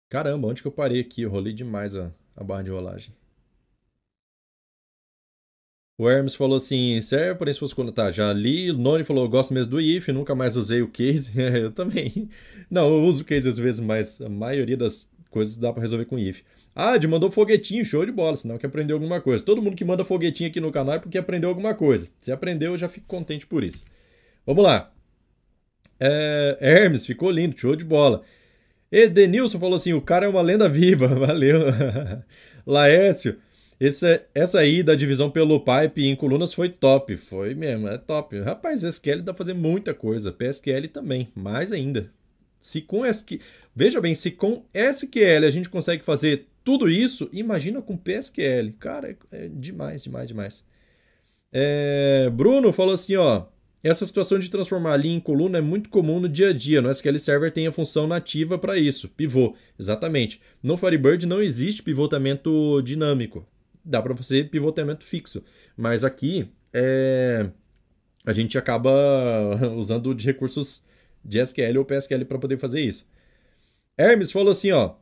Caramba, 0.08 0.46
onde 0.46 0.62
que 0.62 0.68
eu 0.68 0.72
parei 0.72 1.00
aqui? 1.00 1.22
Eu 1.22 1.30
rolei 1.30 1.52
demais 1.52 1.96
a, 1.96 2.12
a 2.36 2.44
barra 2.44 2.62
de 2.62 2.70
rolagem. 2.70 3.12
O 5.98 6.08
Hermes 6.08 6.34
falou 6.34 6.56
assim, 6.56 7.00
serve, 7.00 7.38
porém 7.38 7.52
se 7.52 7.60
fosse 7.60 7.74
quando 7.74 7.92
tá, 7.92 8.10
já 8.10 8.32
li. 8.32 8.70
O 8.70 8.78
Noni 8.78 9.04
falou, 9.04 9.28
gosto 9.28 9.52
mesmo 9.52 9.72
do 9.72 9.80
if, 9.80 10.08
nunca 10.08 10.34
mais 10.34 10.56
usei 10.56 10.82
o 10.82 10.88
case. 10.88 11.30
eu 11.38 11.70
também. 11.70 12.28
Não, 12.70 12.88
eu 12.88 13.02
uso 13.02 13.22
o 13.22 13.24
case 13.24 13.48
às 13.48 13.58
vezes, 13.58 13.80
mas 13.80 14.20
a 14.20 14.28
maioria 14.28 14.76
das 14.76 15.08
coisas 15.30 15.56
dá 15.56 15.72
para 15.72 15.82
resolver 15.82 16.06
com 16.06 16.18
if. 16.18 16.42
Ah, 16.74 16.96
de 16.96 17.06
mandou 17.06 17.30
foguetinho, 17.30 17.84
show 17.84 18.04
de 18.04 18.12
bola, 18.12 18.34
senão 18.34 18.56
que 18.56 18.64
aprendeu 18.64 18.96
alguma 18.96 19.20
coisa. 19.20 19.44
Todo 19.44 19.60
mundo 19.60 19.76
que 19.76 19.84
manda 19.84 20.04
foguetinho 20.04 20.48
aqui 20.48 20.60
no 20.60 20.72
canal 20.72 20.94
é 20.94 20.98
porque 20.98 21.18
aprendeu 21.18 21.50
alguma 21.50 21.74
coisa. 21.74 22.08
Se 22.20 22.32
aprendeu, 22.32 22.72
eu 22.72 22.78
já 22.78 22.88
fico 22.88 23.06
contente 23.06 23.46
por 23.46 23.62
isso. 23.62 23.84
Vamos 24.46 24.64
lá. 24.64 24.90
É, 26.00 26.56
Hermes, 26.60 27.06
ficou 27.06 27.30
lindo, 27.30 27.58
show 27.58 27.76
de 27.76 27.84
bola. 27.84 28.22
Edenilson 28.90 29.58
falou 29.58 29.76
assim: 29.76 29.92
o 29.92 30.00
cara 30.00 30.26
é 30.26 30.28
uma 30.28 30.42
lenda 30.42 30.68
viva, 30.68 31.06
valeu. 31.14 31.60
Laércio, 32.66 33.38
essa, 33.80 34.24
essa 34.34 34.60
aí 34.60 34.82
da 34.82 34.94
divisão 34.94 35.30
pelo 35.30 35.60
pipe 35.60 36.06
em 36.06 36.14
colunas 36.14 36.54
foi 36.54 36.68
top, 36.68 37.16
foi 37.16 37.54
mesmo, 37.54 37.88
é 37.88 37.98
top. 37.98 38.40
Rapaz, 38.40 38.84
SQL 38.84 39.22
dá 39.22 39.32
pra 39.32 39.44
fazer 39.44 39.54
muita 39.54 39.92
coisa, 39.92 40.32
PSQL 40.32 40.88
também, 40.88 41.28
mais 41.34 41.72
ainda. 41.72 42.10
Se 42.60 42.80
com 42.80 43.04
SQL, 43.04 43.40
veja 43.74 44.00
bem, 44.00 44.14
se 44.14 44.30
com 44.30 44.64
SQL 44.72 45.44
a 45.46 45.50
gente 45.50 45.68
consegue 45.68 46.04
fazer 46.04 46.46
tudo 46.62 46.88
isso, 46.88 47.28
imagina 47.32 47.82
com 47.82 47.96
PSQL. 47.96 48.72
Cara, 48.78 49.10
é, 49.32 49.44
é 49.44 49.48
demais, 49.48 50.04
demais, 50.04 50.28
demais. 50.28 50.64
É, 51.52 52.30
Bruno 52.30 52.72
falou 52.72 52.94
assim, 52.94 53.16
ó. 53.16 53.46
Essa 53.82 54.06
situação 54.06 54.38
de 54.38 54.48
transformar 54.48 54.96
linha 54.96 55.16
em 55.16 55.20
coluna 55.20 55.58
é 55.58 55.60
muito 55.60 55.90
comum 55.90 56.20
no 56.20 56.28
dia 56.28 56.50
a 56.50 56.52
dia. 56.52 56.80
No 56.80 56.88
SQL 56.88 57.18
Server 57.18 57.50
tem 57.50 57.66
a 57.66 57.72
função 57.72 58.06
nativa 58.06 58.56
para 58.56 58.78
isso, 58.78 59.08
pivô. 59.08 59.56
Exatamente. 59.76 60.40
No 60.62 60.76
Firebird 60.76 61.26
não 61.26 61.42
existe 61.42 61.82
pivotamento 61.82 62.80
dinâmico. 62.82 63.44
Dá 63.84 64.00
para 64.00 64.16
fazer 64.16 64.50
pivotamento 64.50 65.04
fixo. 65.04 65.42
Mas 65.76 66.04
aqui 66.04 66.50
é... 66.72 67.48
a 68.24 68.32
gente 68.32 68.56
acaba 68.56 68.92
usando 69.76 70.14
de 70.14 70.24
recursos 70.24 70.84
de 71.24 71.40
SQL 71.40 71.78
ou 71.78 71.84
PSQL 71.84 72.24
para 72.24 72.38
poder 72.38 72.58
fazer 72.58 72.80
isso. 72.80 73.08
Hermes 73.96 74.32
falou 74.32 74.50
assim, 74.50 74.70
ó. 74.72 74.94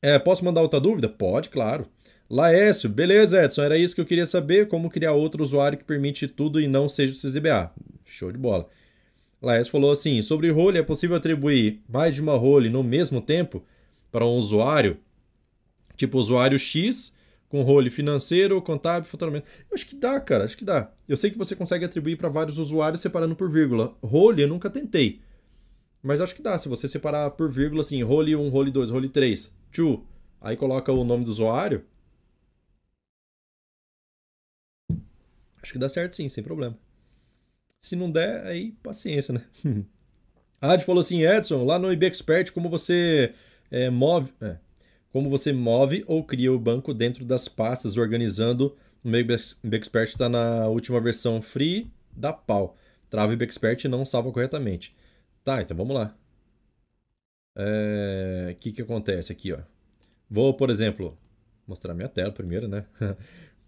É, 0.00 0.18
posso 0.18 0.44
mandar 0.44 0.62
outra 0.62 0.80
dúvida? 0.80 1.08
Pode, 1.08 1.48
claro. 1.48 1.86
Laércio, 2.28 2.88
beleza, 2.88 3.44
Edson, 3.44 3.62
era 3.62 3.78
isso 3.78 3.94
que 3.94 4.00
eu 4.00 4.06
queria 4.06 4.26
saber, 4.26 4.68
como 4.68 4.90
criar 4.90 5.12
outro 5.12 5.42
usuário 5.42 5.78
que 5.78 5.84
permite 5.84 6.26
tudo 6.26 6.60
e 6.60 6.66
não 6.66 6.88
seja 6.88 7.12
o 7.12 7.16
CSDBA. 7.16 7.72
Show 8.04 8.32
de 8.32 8.38
bola. 8.38 8.68
Laércio 9.40 9.70
falou 9.70 9.92
assim, 9.92 10.20
sobre 10.22 10.50
role, 10.50 10.78
é 10.78 10.82
possível 10.82 11.16
atribuir 11.16 11.82
mais 11.88 12.14
de 12.14 12.20
uma 12.20 12.36
role 12.36 12.68
no 12.68 12.82
mesmo 12.82 13.20
tempo 13.20 13.64
para 14.10 14.24
um 14.24 14.36
usuário? 14.36 14.98
Tipo, 15.96 16.18
usuário 16.18 16.58
X 16.58 17.12
com 17.48 17.62
role 17.62 17.90
financeiro, 17.90 18.60
contábil, 18.60 19.08
faturamento. 19.08 19.46
Eu 19.70 19.74
acho 19.74 19.86
que 19.86 19.96
dá, 19.96 20.18
cara, 20.20 20.44
acho 20.44 20.56
que 20.56 20.64
dá. 20.64 20.90
Eu 21.08 21.16
sei 21.16 21.30
que 21.30 21.38
você 21.38 21.54
consegue 21.54 21.84
atribuir 21.84 22.16
para 22.16 22.28
vários 22.28 22.58
usuários 22.58 23.00
separando 23.00 23.36
por 23.36 23.50
vírgula. 23.50 23.96
Role 24.02 24.42
eu 24.42 24.48
nunca 24.48 24.68
tentei. 24.70 25.20
Mas 26.02 26.20
acho 26.20 26.34
que 26.34 26.42
dá, 26.42 26.58
se 26.58 26.68
você 26.68 26.88
separar 26.88 27.30
por 27.32 27.50
vírgula, 27.50 27.80
assim, 27.80 28.02
role 28.02 28.36
1, 28.36 28.48
role 28.48 28.70
2, 28.70 28.90
role 28.90 29.08
3, 29.08 29.52
to, 29.72 30.04
aí 30.40 30.56
coloca 30.56 30.92
o 30.92 31.04
nome 31.04 31.24
do 31.24 31.30
usuário, 31.30 31.82
Acho 35.66 35.72
que 35.72 35.80
dá 35.80 35.88
certo 35.88 36.14
sim, 36.14 36.28
sem 36.28 36.44
problema. 36.44 36.78
Se 37.80 37.96
não 37.96 38.08
der, 38.08 38.46
aí 38.46 38.70
paciência, 38.84 39.34
né? 39.34 39.44
Ad 40.60 40.84
falou 40.84 41.00
assim, 41.00 41.24
Edson, 41.24 41.64
lá 41.64 41.76
no 41.76 41.92
IB 41.92 42.06
Expert, 42.06 42.52
como 42.52 42.68
você 42.68 43.34
é, 43.68 43.90
move. 43.90 44.32
É, 44.40 44.58
como 45.16 45.30
você 45.30 45.50
move 45.50 46.04
ou 46.06 46.22
cria 46.22 46.52
o 46.52 46.58
banco 46.58 46.92
dentro 46.92 47.24
das 47.24 47.48
pastas, 47.48 47.96
organizando. 47.96 48.76
O 49.02 49.08
Expert 49.74 50.10
está 50.10 50.28
na 50.28 50.66
última 50.68 51.00
versão 51.00 51.40
free 51.40 51.90
da 52.14 52.34
pau. 52.34 52.76
Trava 53.08 53.32
e 53.32 53.88
não 53.88 54.04
salva 54.04 54.30
corretamente. 54.30 54.94
Tá, 55.42 55.62
então 55.62 55.74
vamos 55.74 55.96
lá. 55.96 56.14
O 57.56 57.62
é, 57.62 58.56
que, 58.60 58.70
que 58.72 58.82
acontece 58.82 59.32
aqui, 59.32 59.54
ó? 59.54 59.60
Vou, 60.28 60.52
por 60.52 60.68
exemplo, 60.68 61.16
mostrar 61.66 61.94
minha 61.94 62.10
tela 62.10 62.30
primeiro, 62.30 62.68
né? 62.68 62.84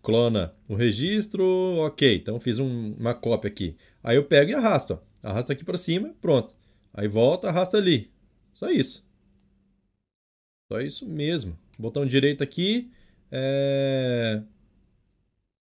clona 0.03 0.53
o 0.69 0.75
registro, 0.75 1.43
ok, 1.79 2.17
então 2.17 2.39
fiz 2.39 2.59
um, 2.59 2.93
uma 2.93 3.15
cópia 3.15 3.49
aqui. 3.49 3.75
Aí 4.05 4.17
eu 4.17 4.25
pego 4.25 4.51
e 4.51 4.55
arrasto, 4.55 5.01
ó. 5.25 5.27
arrasto 5.27 5.51
aqui 5.51 5.65
para 5.65 5.79
cima, 5.79 6.15
pronto. 6.21 6.53
Aí 6.93 7.09
volta, 7.09 7.49
arrasta 7.49 7.79
ali. 7.79 8.13
Só 8.53 8.71
isso. 8.71 9.08
Só 10.71 10.81
isso 10.81 11.09
mesmo. 11.09 11.59
Botão 11.79 12.05
direito 12.05 12.43
aqui, 12.43 12.91
é... 13.31 14.43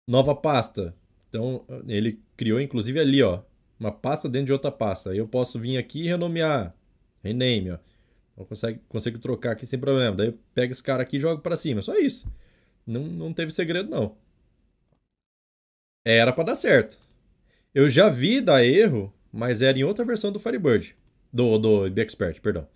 nova 0.06 0.34
pasta. 0.34 0.94
Então 1.28 1.64
ele 1.88 2.20
criou 2.36 2.60
inclusive 2.60 3.00
ali, 3.00 3.22
ó, 3.22 3.42
uma 3.80 3.90
pasta 3.90 4.28
dentro 4.28 4.46
de 4.46 4.52
outra 4.52 4.70
pasta. 4.70 5.14
Eu 5.14 5.26
posso 5.26 5.58
vir 5.58 5.78
aqui 5.78 6.04
e 6.04 6.08
renomear, 6.08 6.74
rename, 7.22 7.72
ó. 7.72 7.78
Então 8.32 8.44
consegue, 8.44 8.80
consigo 8.88 9.18
trocar 9.18 9.52
aqui 9.52 9.66
sem 9.66 9.78
problema. 9.78 10.16
Daí 10.16 10.28
eu 10.28 10.38
pego 10.54 10.72
esse 10.72 10.82
cara 10.82 11.02
aqui 11.02 11.16
e 11.16 11.20
jogo 11.20 11.42
para 11.42 11.56
cima. 11.56 11.82
Só 11.82 11.96
isso. 11.98 12.32
Não, 12.86 13.02
não 13.02 13.32
teve 13.32 13.52
segredo 13.52 13.90
não. 13.90 14.16
Era 16.04 16.32
para 16.32 16.44
dar 16.44 16.56
certo. 16.56 16.98
Eu 17.74 17.88
já 17.88 18.08
vi 18.08 18.40
dar 18.40 18.64
erro, 18.64 19.12
mas 19.32 19.62
era 19.62 19.78
em 19.78 19.84
outra 19.84 20.04
versão 20.04 20.32
do 20.32 20.40
Firebird. 20.40 20.94
Do, 21.32 21.58
do 21.58 22.00
Expert, 22.00 22.40
perdão. 22.40 22.66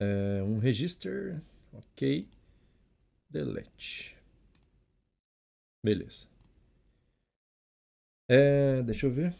É, 0.00 0.42
um 0.42 0.58
register. 0.58 1.40
Ok. 1.72 2.28
Delete. 3.30 4.16
Beleza. 5.82 6.28
É, 8.28 8.82
deixa 8.82 9.06
eu 9.06 9.10
ver. 9.10 9.34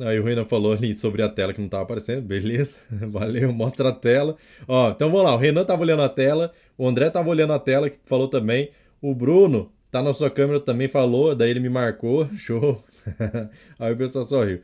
Aí 0.00 0.18
o 0.18 0.24
Renan 0.24 0.44
falou 0.44 0.72
ali 0.72 0.92
sobre 0.94 1.22
a 1.22 1.28
tela 1.28 1.52
que 1.54 1.60
não 1.60 1.66
estava 1.66 1.84
aparecendo. 1.84 2.22
Beleza, 2.22 2.80
valeu, 2.90 3.52
mostra 3.52 3.90
a 3.90 3.92
tela. 3.92 4.36
Ó, 4.66 4.90
então 4.90 5.08
vamos 5.10 5.24
lá, 5.24 5.34
o 5.34 5.38
Renan 5.38 5.62
estava 5.62 5.82
olhando 5.82 6.02
a 6.02 6.08
tela, 6.08 6.52
o 6.76 6.88
André 6.88 7.06
estava 7.08 7.28
olhando 7.28 7.52
a 7.52 7.58
tela, 7.60 7.88
que 7.88 7.98
falou 8.04 8.26
também. 8.28 8.70
O 9.00 9.14
Bruno 9.14 9.70
tá 9.92 10.02
na 10.02 10.12
sua 10.12 10.30
câmera 10.30 10.58
também 10.60 10.88
falou, 10.88 11.34
daí 11.34 11.50
ele 11.50 11.60
me 11.60 11.68
marcou, 11.68 12.26
show. 12.36 12.82
Aí 13.78 13.92
o 13.92 13.96
pessoal 13.96 14.24
sorriu. 14.24 14.60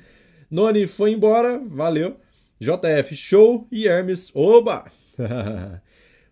Noni 0.50 0.86
foi 0.86 1.12
embora, 1.12 1.58
valeu. 1.58 2.18
JF, 2.60 3.14
show. 3.14 3.68
E 3.70 3.86
Hermes, 3.86 4.30
oba! 4.34 4.90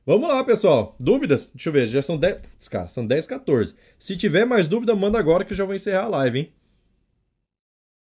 Vamos 0.05 0.29
lá, 0.29 0.43
pessoal. 0.43 0.97
Dúvidas? 0.99 1.51
Deixa 1.55 1.69
eu 1.69 1.73
ver, 1.73 1.87
já 1.87 2.03
são 2.03 2.17
10. 2.17 2.69
Cara, 2.69 2.89
são 2.89 3.07
10, 3.07 3.27
14. 3.27 3.75
Se 3.99 4.17
tiver 4.17 4.45
mais 4.45 4.67
dúvida, 4.67 4.97
manda 4.97 5.19
agora 5.19 5.45
que 5.45 5.53
eu 5.53 5.57
já 5.57 5.65
vou 5.65 5.75
encerrar 5.75 6.05
a 6.05 6.09
live, 6.09 6.39
hein? 6.41 6.53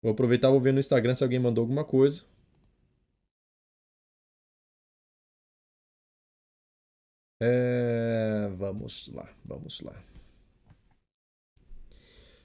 Vou 0.03 0.13
aproveitar 0.13 0.51
vou 0.51 0.61
ver 0.61 0.73
no 0.73 0.81
Instagram 0.81 1.15
se 1.15 1.23
alguém 1.23 1.39
mandou 1.39 1.63
alguma 1.63 1.85
coisa. 1.85 2.23
É, 7.43 8.49
vamos 8.57 9.09
lá, 9.13 9.29
vamos 9.45 9.81
lá. 9.81 9.95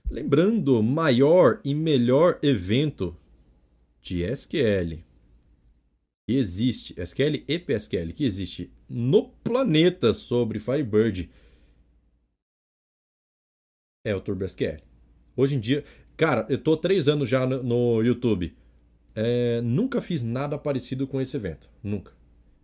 Lembrando, 0.10 0.82
maior 0.84 1.60
e 1.64 1.74
melhor 1.74 2.40
evento 2.42 3.16
de 4.06 4.24
SQL 4.24 5.04
que 6.28 6.34
existe, 6.34 6.96
SQL 7.00 7.44
e 7.48 7.60
PSQL, 7.60 8.14
que 8.14 8.24
existe 8.24 8.72
no 8.90 9.30
planeta 9.44 10.14
sobre 10.14 10.60
Firebird 10.60 11.30
é 14.06 14.16
o 14.16 14.22
TurboSQL. 14.22 14.82
Hoje 15.36 15.56
em 15.56 15.60
dia, 15.60 15.84
Cara, 16.18 16.46
eu 16.50 16.58
tô 16.58 16.78
três 16.78 17.08
anos 17.08 17.28
já 17.28 17.46
no, 17.46 17.62
no 17.62 18.02
YouTube. 18.02 18.56
É, 19.14 19.62
nunca 19.62 20.02
fiz 20.02 20.24
nada 20.24 20.58
parecido 20.58 21.08
com 21.08 21.20
esse 21.20 21.36
evento. 21.36 21.70
Nunca. 21.84 22.14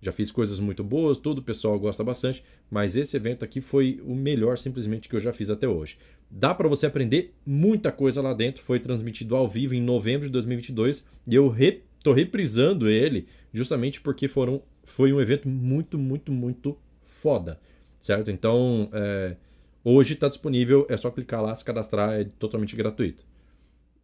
Já 0.02 0.12
fiz 0.12 0.32
coisas 0.32 0.60
muito 0.60 0.84
boas, 0.84 1.20
tudo, 1.20 1.40
o 1.40 1.44
pessoal 1.44 1.80
gosta 1.80 2.04
bastante, 2.04 2.44
mas 2.72 2.96
esse 2.96 3.16
evento 3.16 3.46
aqui 3.46 3.62
foi 3.62 4.02
o 4.04 4.16
melhor 4.16 4.58
simplesmente 4.58 5.08
que 5.08 5.16
eu 5.16 5.20
já 5.20 5.32
fiz 5.32 5.52
até 5.52 5.68
hoje. 5.68 5.98
Dá 6.30 6.56
para 6.56 6.68
você 6.68 6.88
aprender 6.88 7.36
muita 7.46 7.92
coisa 7.92 8.20
lá 8.20 8.34
dentro, 8.34 8.64
foi 8.64 8.80
transmitido 8.80 9.36
ao 9.36 9.48
vivo 9.48 9.76
em 9.76 9.82
novembro 9.82 10.26
de 10.26 10.32
2022 10.32 11.06
e 11.28 11.36
eu 11.36 11.56
tô 12.04 12.14
reprisando 12.14 12.90
ele 12.90 13.28
justamente 13.54 14.02
porque 14.02 14.28
foram, 14.28 14.64
foi 14.84 15.14
um 15.14 15.22
evento 15.22 15.48
muito, 15.48 16.00
muito, 16.00 16.32
muito 16.32 16.76
foda, 17.04 17.60
certo? 18.00 18.32
Então, 18.32 18.90
é, 18.94 19.36
hoje 19.84 20.16
está 20.16 20.28
disponível, 20.28 20.88
é 20.90 20.98
só 20.98 21.12
clicar 21.12 21.44
lá, 21.44 21.54
se 21.54 21.64
cadastrar, 21.64 22.20
é 22.20 22.24
totalmente 22.24 22.76
gratuito. 22.76 23.24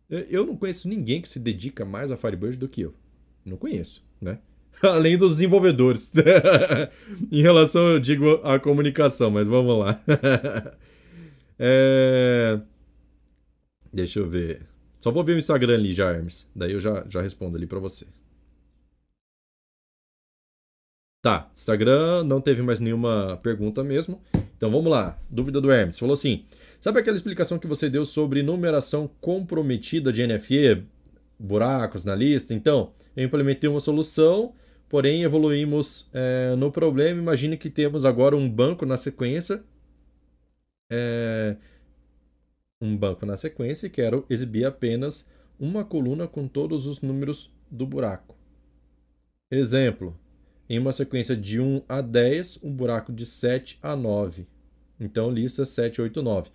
Eu 0.09 0.45
não 0.45 0.55
conheço 0.55 0.87
ninguém 0.87 1.21
que 1.21 1.27
se 1.27 1.39
dedica 1.39 1.83
mais 1.83 2.11
a 2.11 2.17
Firebird 2.17 2.57
do 2.57 2.69
que 2.69 2.81
eu. 2.81 2.93
Não 3.43 3.57
conheço, 3.57 4.05
né? 4.21 4.39
Além 4.83 5.17
dos 5.17 5.35
desenvolvedores. 5.35 6.11
em 7.31 7.41
relação, 7.41 7.87
eu 7.89 7.99
digo, 7.99 8.39
à 8.43 8.59
comunicação, 8.59 9.31
mas 9.31 9.47
vamos 9.47 9.79
lá. 9.79 10.01
é... 11.57 12.59
Deixa 13.91 14.19
eu 14.19 14.29
ver. 14.29 14.67
Só 14.99 15.11
vou 15.11 15.23
ver 15.23 15.33
o 15.33 15.39
Instagram 15.39 15.75
ali 15.75 15.93
já, 15.93 16.11
Hermes. 16.11 16.49
Daí 16.55 16.71
eu 16.71 16.79
já, 16.79 17.05
já 17.09 17.21
respondo 17.21 17.57
ali 17.57 17.65
para 17.65 17.79
você. 17.79 18.05
Tá, 21.21 21.49
Instagram 21.53 22.23
não 22.23 22.39
teve 22.39 22.61
mais 22.61 22.79
nenhuma 22.79 23.39
pergunta 23.41 23.83
mesmo. 23.83 24.21
Então 24.55 24.71
vamos 24.71 24.89
lá. 24.89 25.17
Dúvida 25.29 25.59
do 25.59 25.71
Hermes. 25.71 25.99
Falou 25.99 26.13
assim: 26.13 26.45
Sabe 26.79 26.99
aquela 26.99 27.15
explicação 27.15 27.57
que 27.57 27.67
você 27.67 27.89
deu 27.89 28.05
sobre 28.05 28.43
numeração 28.43 29.09
comprometida 29.19 30.13
de 30.13 30.25
NFE? 30.25 30.85
buracos 31.39 32.05
na 32.05 32.15
lista. 32.15 32.53
Então, 32.53 32.91
eu 33.15 33.25
implementei 33.25 33.69
uma 33.69 33.79
solução, 33.79 34.53
porém 34.89 35.23
evoluímos 35.23 36.09
é, 36.13 36.55
no 36.55 36.71
problema. 36.71 37.21
Imagine 37.21 37.57
que 37.57 37.69
temos 37.69 38.05
agora 38.05 38.35
um 38.35 38.49
banco 38.49 38.85
na 38.85 38.97
sequência. 38.97 39.63
É, 40.89 41.55
um 42.79 42.95
banco 42.95 43.25
na 43.25 43.35
sequência 43.35 43.87
e 43.87 43.89
quero 43.89 44.25
exibir 44.29 44.65
apenas 44.65 45.27
uma 45.59 45.83
coluna 45.83 46.27
com 46.27 46.47
todos 46.47 46.85
os 46.85 47.01
números 47.01 47.51
do 47.69 47.85
buraco. 47.85 48.35
Exemplo, 49.49 50.17
em 50.69 50.77
uma 50.77 50.91
sequência 50.91 51.35
de 51.35 51.59
1 51.59 51.83
a 51.87 52.01
10, 52.01 52.59
um 52.63 52.71
buraco 52.71 53.11
de 53.11 53.25
7 53.25 53.79
a 53.81 53.95
9. 53.95 54.45
Então, 54.99 55.31
lista 55.31 55.65
7, 55.65 56.01
8, 56.01 56.21
9. 56.21 56.49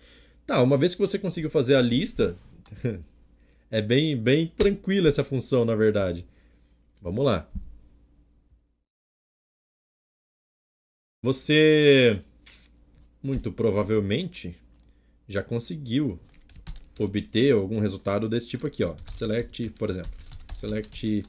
Tá, 0.45 0.61
uma 0.61 0.77
vez 0.77 0.93
que 0.93 1.01
você 1.01 1.17
conseguiu 1.17 1.49
fazer 1.49 1.75
a 1.75 1.81
lista, 1.81 2.35
é 3.71 3.81
bem, 3.81 4.15
bem 4.15 4.51
tranquila 4.55 5.09
essa 5.09 5.23
função, 5.23 5.65
na 5.65 5.75
verdade. 5.75 6.25
Vamos 7.01 7.25
lá. 7.25 7.49
Você, 11.23 12.21
muito 13.23 13.51
provavelmente, 13.51 14.55
já 15.27 15.41
conseguiu 15.41 16.19
obter 16.99 17.53
algum 17.53 17.79
resultado 17.79 18.29
desse 18.29 18.47
tipo 18.47 18.67
aqui, 18.67 18.83
ó. 18.83 18.95
Select, 19.11 19.69
por 19.71 19.89
exemplo, 19.89 20.11
select 20.53 21.23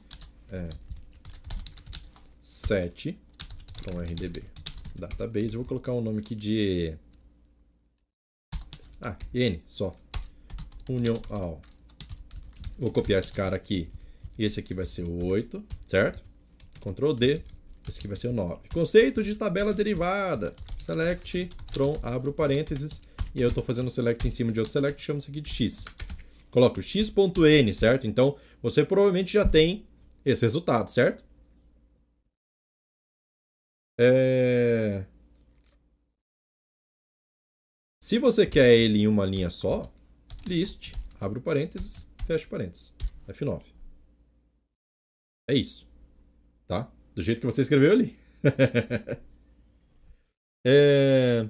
é, 0.51 0.69
set 2.43 3.17
com 3.83 3.99
RDB 3.99 4.43
database. 4.95 5.55
Eu 5.55 5.61
vou 5.61 5.65
colocar 5.65 5.93
um 5.93 6.01
nome 6.01 6.19
aqui 6.19 6.35
de 6.35 6.95
ah, 9.01 9.17
N 9.33 9.61
só. 9.67 9.95
Union 10.89 11.15
all. 11.29 11.61
Vou 12.77 12.91
copiar 12.91 13.19
esse 13.19 13.31
cara 13.31 13.55
aqui. 13.55 13.89
Esse 14.37 14.59
aqui 14.59 14.73
vai 14.73 14.85
ser 14.85 15.03
o 15.03 15.25
8, 15.25 15.63
certo? 15.87 16.21
Ctrl 16.81 17.13
D. 17.13 17.41
Esse 17.87 17.99
aqui 17.99 18.07
vai 18.07 18.17
ser 18.17 18.27
o 18.27 18.33
9. 18.33 18.67
Conceito 18.73 19.23
de 19.23 19.35
tabela 19.35 19.73
derivada. 19.73 20.55
Select 20.77 21.49
from, 21.71 21.93
abro 22.01 22.33
parênteses. 22.33 23.01
E 23.33 23.41
eu 23.41 23.49
estou 23.49 23.63
fazendo 23.63 23.89
select 23.89 24.27
em 24.27 24.31
cima 24.31 24.51
de 24.51 24.59
outro 24.59 24.73
select, 24.73 25.01
chamo 25.01 25.19
isso 25.19 25.29
aqui 25.29 25.41
de 25.41 25.49
x. 25.49 25.85
Coloco 26.49 26.81
x.n, 26.81 27.73
certo? 27.73 28.07
Então, 28.07 28.37
você 28.61 28.83
provavelmente 28.85 29.33
já 29.33 29.45
tem 29.47 29.85
esse 30.23 30.41
resultado, 30.43 30.89
certo? 30.89 31.23
É... 33.99 35.05
Se 38.01 38.19
você 38.19 38.45
quer 38.45 38.73
ele 38.73 38.99
em 38.99 39.07
uma 39.07 39.25
linha 39.25 39.49
só, 39.49 39.81
list, 40.47 40.93
abre 41.19 41.39
o 41.39 41.41
parênteses, 41.41 42.07
fecha 42.25 42.45
o 42.45 42.49
parênteses. 42.49 42.93
F9. 43.27 43.63
É 45.49 45.53
isso. 45.53 45.87
Tá? 46.67 46.91
Do 47.15 47.21
jeito 47.21 47.39
que 47.39 47.45
você 47.45 47.61
escreveu 47.61 47.93
ali. 47.93 48.15
é... 50.65 51.47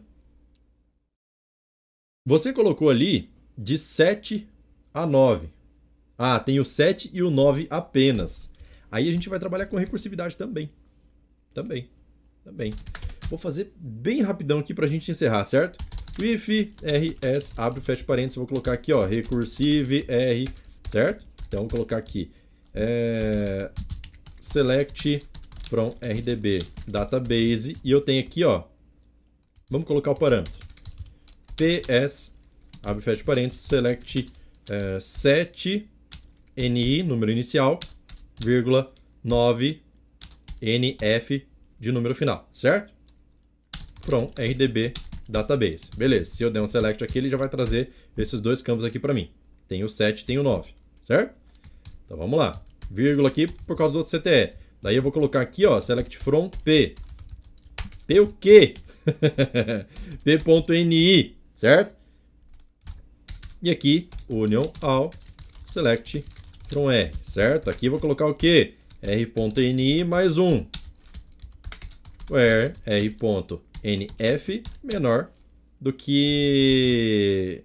Você 2.25 2.53
colocou 2.53 2.89
ali 2.89 3.29
de 3.57 3.77
7 3.77 4.47
a 4.93 5.05
9. 5.05 5.49
Ah, 6.17 6.39
tem 6.39 6.59
o 6.59 6.65
7 6.65 7.09
e 7.11 7.21
o 7.21 7.29
9 7.29 7.67
apenas. 7.69 8.51
Aí 8.91 9.09
a 9.09 9.11
gente 9.11 9.27
vai 9.27 9.39
trabalhar 9.39 9.65
com 9.65 9.75
recursividade 9.75 10.37
também. 10.37 10.69
Também. 11.53 11.89
Também. 12.43 12.73
Vou 13.29 13.39
fazer 13.39 13.73
bem 13.75 14.21
rapidão 14.21 14.59
aqui 14.59 14.73
para 14.73 14.85
a 14.85 14.89
gente 14.89 15.09
encerrar, 15.09 15.43
certo? 15.45 15.83
if 16.23 16.47
rs, 16.81 17.53
abre 17.57 17.81
fecha 17.81 18.03
parênteses, 18.03 18.37
vou 18.37 18.47
colocar 18.47 18.71
aqui, 18.71 18.93
ó, 18.93 19.05
recursive 19.05 20.05
r, 20.07 20.45
certo? 20.87 21.25
Então, 21.47 21.61
vou 21.61 21.69
colocar 21.69 21.97
aqui, 21.97 22.31
é, 22.73 23.69
select 24.39 25.19
from 25.69 25.95
rdb 26.01 26.59
database, 26.87 27.73
e 27.83 27.91
eu 27.91 28.01
tenho 28.01 28.21
aqui, 28.21 28.43
ó, 28.43 28.63
vamos 29.69 29.87
colocar 29.87 30.11
o 30.11 30.15
parâmetro, 30.15 30.53
ps, 31.55 32.33
abre 32.83 33.01
fecha 33.01 33.23
parênteses, 33.23 33.61
select 33.61 34.27
é, 34.69 34.99
7 34.99 35.89
ni, 36.57 37.03
número 37.03 37.31
inicial, 37.31 37.79
vírgula 38.39 38.91
9 39.23 39.81
nf 40.61 41.45
de 41.79 41.91
número 41.91 42.15
final, 42.15 42.49
certo? 42.53 42.93
From 44.01 44.31
rdb 44.37 44.93
database. 45.27 45.89
Beleza, 45.97 46.31
se 46.31 46.43
eu 46.43 46.51
der 46.51 46.61
um 46.61 46.67
select 46.67 47.03
aqui, 47.03 47.17
ele 47.17 47.29
já 47.29 47.37
vai 47.37 47.49
trazer 47.49 47.91
esses 48.17 48.39
dois 48.39 48.61
campos 48.61 48.85
aqui 48.85 48.99
para 48.99 49.13
mim. 49.13 49.31
Tem 49.67 49.83
o 49.83 49.89
7 49.89 50.25
tem 50.25 50.37
o 50.37 50.43
9, 50.43 50.71
certo? 51.03 51.35
Então 52.05 52.17
vamos 52.17 52.37
lá. 52.37 52.63
Vírgula 52.89 53.29
aqui 53.29 53.47
por 53.47 53.75
causa 53.75 53.93
do 53.93 53.99
outro 53.99 54.19
CTE. 54.19 54.53
Daí 54.85 54.97
eu 54.97 55.01
vou 55.01 55.11
colocar 55.11 55.41
aqui, 55.41 55.65
ó, 55.65 55.81
select 55.81 56.15
from 56.15 56.47
p. 56.63 56.93
P 58.05 58.19
o 58.19 58.27
quê? 58.27 58.75
p.ni, 60.23 61.35
certo? 61.55 61.95
E 63.63 63.71
aqui, 63.71 64.07
union 64.29 64.61
all 64.83 65.09
select 65.65 66.23
from 66.67 66.91
r, 66.91 67.11
certo? 67.23 67.71
Aqui 67.71 67.87
eu 67.87 67.93
vou 67.93 67.99
colocar 67.99 68.27
o 68.27 68.35
quê? 68.35 68.75
r.ni 69.01 70.03
mais 70.03 70.37
um. 70.37 70.63
Where 72.29 72.73
r.ni 72.85 74.07
nf 74.19 74.61
menor 74.83 75.31
do 75.81 75.91
que 75.91 77.63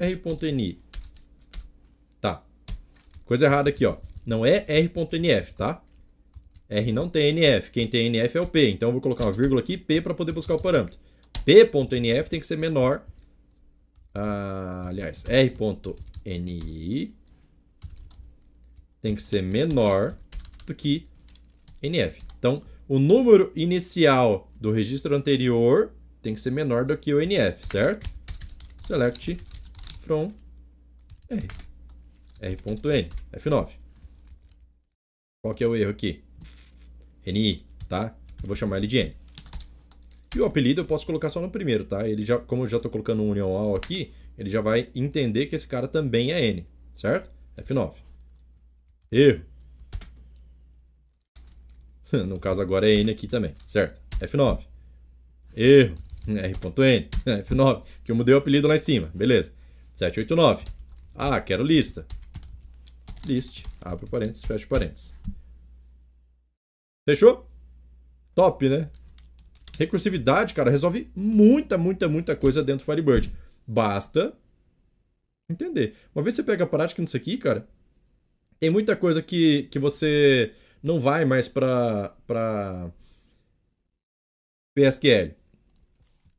r.ni. 0.00 0.80
Tá. 2.20 2.44
Coisa 3.24 3.46
errada 3.46 3.70
aqui, 3.70 3.86
ó. 3.86 3.98
Não 4.26 4.44
é 4.44 4.64
r.nf, 4.66 5.54
tá? 5.54 5.80
R 6.74 6.92
não 6.92 7.08
tem 7.08 7.28
NF. 7.28 7.70
Quem 7.70 7.86
tem 7.86 8.06
NF 8.06 8.36
é 8.36 8.40
o 8.40 8.46
P. 8.46 8.70
Então 8.70 8.88
eu 8.88 8.92
vou 8.92 9.00
colocar 9.00 9.24
uma 9.24 9.32
vírgula 9.32 9.60
aqui, 9.60 9.76
P, 9.76 10.00
para 10.00 10.14
poder 10.14 10.32
buscar 10.32 10.54
o 10.54 10.60
parâmetro. 10.60 10.98
P.NF 11.44 12.30
tem 12.30 12.40
que 12.40 12.46
ser 12.46 12.56
menor. 12.56 13.04
Ah, 14.14 14.84
aliás, 14.88 15.24
R.NI 15.28 17.14
tem 19.02 19.14
que 19.14 19.22
ser 19.22 19.42
menor 19.42 20.16
do 20.66 20.74
que 20.74 21.06
NF. 21.82 22.20
Então, 22.38 22.62
o 22.88 22.98
número 22.98 23.52
inicial 23.54 24.50
do 24.58 24.72
registro 24.72 25.14
anterior 25.14 25.92
tem 26.22 26.34
que 26.34 26.40
ser 26.40 26.50
menor 26.50 26.86
do 26.86 26.96
que 26.96 27.12
o 27.12 27.20
NF, 27.20 27.66
certo? 27.66 28.08
Select 28.80 29.36
from 30.00 30.32
R. 31.28 31.46
R.N, 32.40 33.08
F9. 33.32 33.68
Qual 35.42 35.54
que 35.54 35.62
é 35.62 35.66
o 35.66 35.76
erro 35.76 35.90
aqui? 35.90 36.24
NI, 37.26 37.64
tá? 37.88 38.14
Eu 38.42 38.46
vou 38.46 38.56
chamar 38.56 38.78
ele 38.78 38.86
de 38.86 38.98
N. 38.98 39.16
E 40.34 40.40
o 40.40 40.44
apelido 40.44 40.80
eu 40.80 40.84
posso 40.84 41.06
colocar 41.06 41.30
só 41.30 41.40
no 41.40 41.50
primeiro, 41.50 41.84
tá? 41.84 42.08
Ele 42.08 42.24
já, 42.24 42.38
como 42.38 42.64
eu 42.64 42.68
já 42.68 42.76
estou 42.76 42.90
colocando 42.90 43.22
um 43.22 43.30
union 43.30 43.56
all 43.56 43.76
aqui, 43.76 44.12
ele 44.36 44.50
já 44.50 44.60
vai 44.60 44.88
entender 44.94 45.46
que 45.46 45.54
esse 45.54 45.66
cara 45.66 45.86
também 45.86 46.32
é 46.32 46.44
N, 46.44 46.66
certo? 46.94 47.30
F9. 47.56 47.94
Erro. 49.12 49.44
no 52.26 52.38
caso 52.40 52.60
agora 52.60 52.90
é 52.90 52.94
N 52.94 53.10
aqui 53.10 53.28
também, 53.28 53.52
certo? 53.66 54.00
F9. 54.20 54.64
Erro. 55.56 55.94
R.N. 56.26 57.08
F9. 57.44 57.82
Que 58.02 58.10
eu 58.10 58.16
mudei 58.16 58.34
o 58.34 58.38
apelido 58.38 58.66
lá 58.66 58.76
em 58.76 58.80
cima. 58.80 59.10
Beleza. 59.14 59.52
789. 59.94 60.64
Ah, 61.14 61.40
quero 61.40 61.62
lista. 61.62 62.06
List. 63.26 63.64
Abre 63.82 64.08
parênteses, 64.08 64.44
fecha 64.44 64.66
parênteses. 64.66 65.14
Fechou? 67.04 67.48
Top, 68.34 68.68
né? 68.68 68.90
Recursividade, 69.78 70.54
cara, 70.54 70.70
resolve 70.70 71.10
muita, 71.14 71.76
muita, 71.76 72.08
muita 72.08 72.36
coisa 72.36 72.62
dentro 72.62 72.84
do 72.84 72.90
Firebird. 72.90 73.32
Basta 73.66 74.36
entender. 75.48 75.96
Uma 76.14 76.22
vez 76.22 76.34
você 76.34 76.42
pega 76.42 76.64
a 76.64 76.66
prática 76.66 77.02
nisso 77.02 77.16
aqui, 77.16 77.36
cara, 77.36 77.68
tem 78.58 78.70
muita 78.70 78.96
coisa 78.96 79.20
que, 79.20 79.64
que 79.64 79.78
você 79.78 80.52
não 80.82 80.98
vai 80.98 81.24
mais 81.24 81.48
para 81.48 82.14
PSQL, 84.74 85.34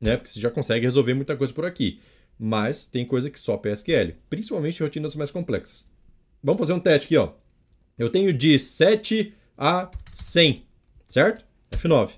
né? 0.00 0.16
Porque 0.16 0.30
você 0.30 0.40
já 0.40 0.50
consegue 0.50 0.84
resolver 0.84 1.14
muita 1.14 1.36
coisa 1.36 1.52
por 1.52 1.64
aqui. 1.64 2.00
Mas 2.38 2.84
tem 2.84 3.06
coisa 3.06 3.30
que 3.30 3.40
só 3.40 3.56
PSQL, 3.56 4.14
principalmente 4.28 4.82
rotinas 4.82 5.14
mais 5.14 5.30
complexas. 5.30 5.88
Vamos 6.42 6.60
fazer 6.60 6.74
um 6.74 6.80
teste 6.80 7.06
aqui, 7.06 7.16
ó. 7.16 7.32
Eu 7.98 8.10
tenho 8.10 8.32
de 8.32 8.58
7 8.58 9.32
a 9.56 9.90
100, 10.16 10.66
certo? 11.04 11.44
F9. 11.70 12.12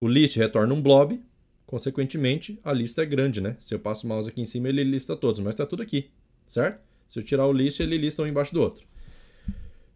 O 0.00 0.08
list 0.08 0.36
retorna 0.36 0.72
um 0.72 0.80
blob, 0.80 1.20
consequentemente, 1.66 2.58
a 2.64 2.72
lista 2.72 3.02
é 3.02 3.06
grande, 3.06 3.40
né? 3.40 3.56
Se 3.60 3.74
eu 3.74 3.80
passo 3.80 4.06
o 4.06 4.08
mouse 4.08 4.28
aqui 4.28 4.40
em 4.40 4.46
cima, 4.46 4.68
ele 4.68 4.84
lista 4.84 5.16
todos, 5.16 5.40
mas 5.40 5.54
está 5.54 5.66
tudo 5.66 5.82
aqui, 5.82 6.10
certo? 6.46 6.80
Se 7.08 7.18
eu 7.18 7.22
tirar 7.22 7.46
o 7.46 7.52
list, 7.52 7.80
ele 7.80 7.98
lista 7.98 8.22
um 8.22 8.26
embaixo 8.26 8.54
do 8.54 8.62
outro. 8.62 8.86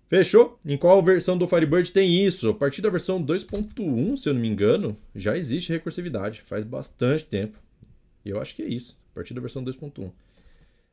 Fechou? 0.09 0.59
Em 0.65 0.77
qual 0.77 1.03
versão 1.03 1.39
do 1.39 1.47
Firebird 1.47 1.91
tem 1.93 2.27
isso? 2.27 2.51
A 2.51 2.55
partir 2.55 2.83
da 2.83 2.91
versão 2.91 3.25
2.1, 3.25 4.17
se 4.17 4.29
eu 4.29 4.35
não 4.35 4.41
me 4.41 4.49
engano, 4.49 4.99
já 5.15 5.37
existe 5.37 5.73
recursividade. 5.73 6.43
Faz 6.45 6.65
bastante 6.65 7.25
tempo. 7.25 7.59
E 8.25 8.31
eu 8.31 8.41
acho 8.41 8.55
que 8.55 8.63
é 8.63 8.67
isso. 8.67 9.01
A 9.13 9.15
partir 9.15 9.33
da 9.33 9.41
versão 9.41 9.65
2.1. 9.65 10.13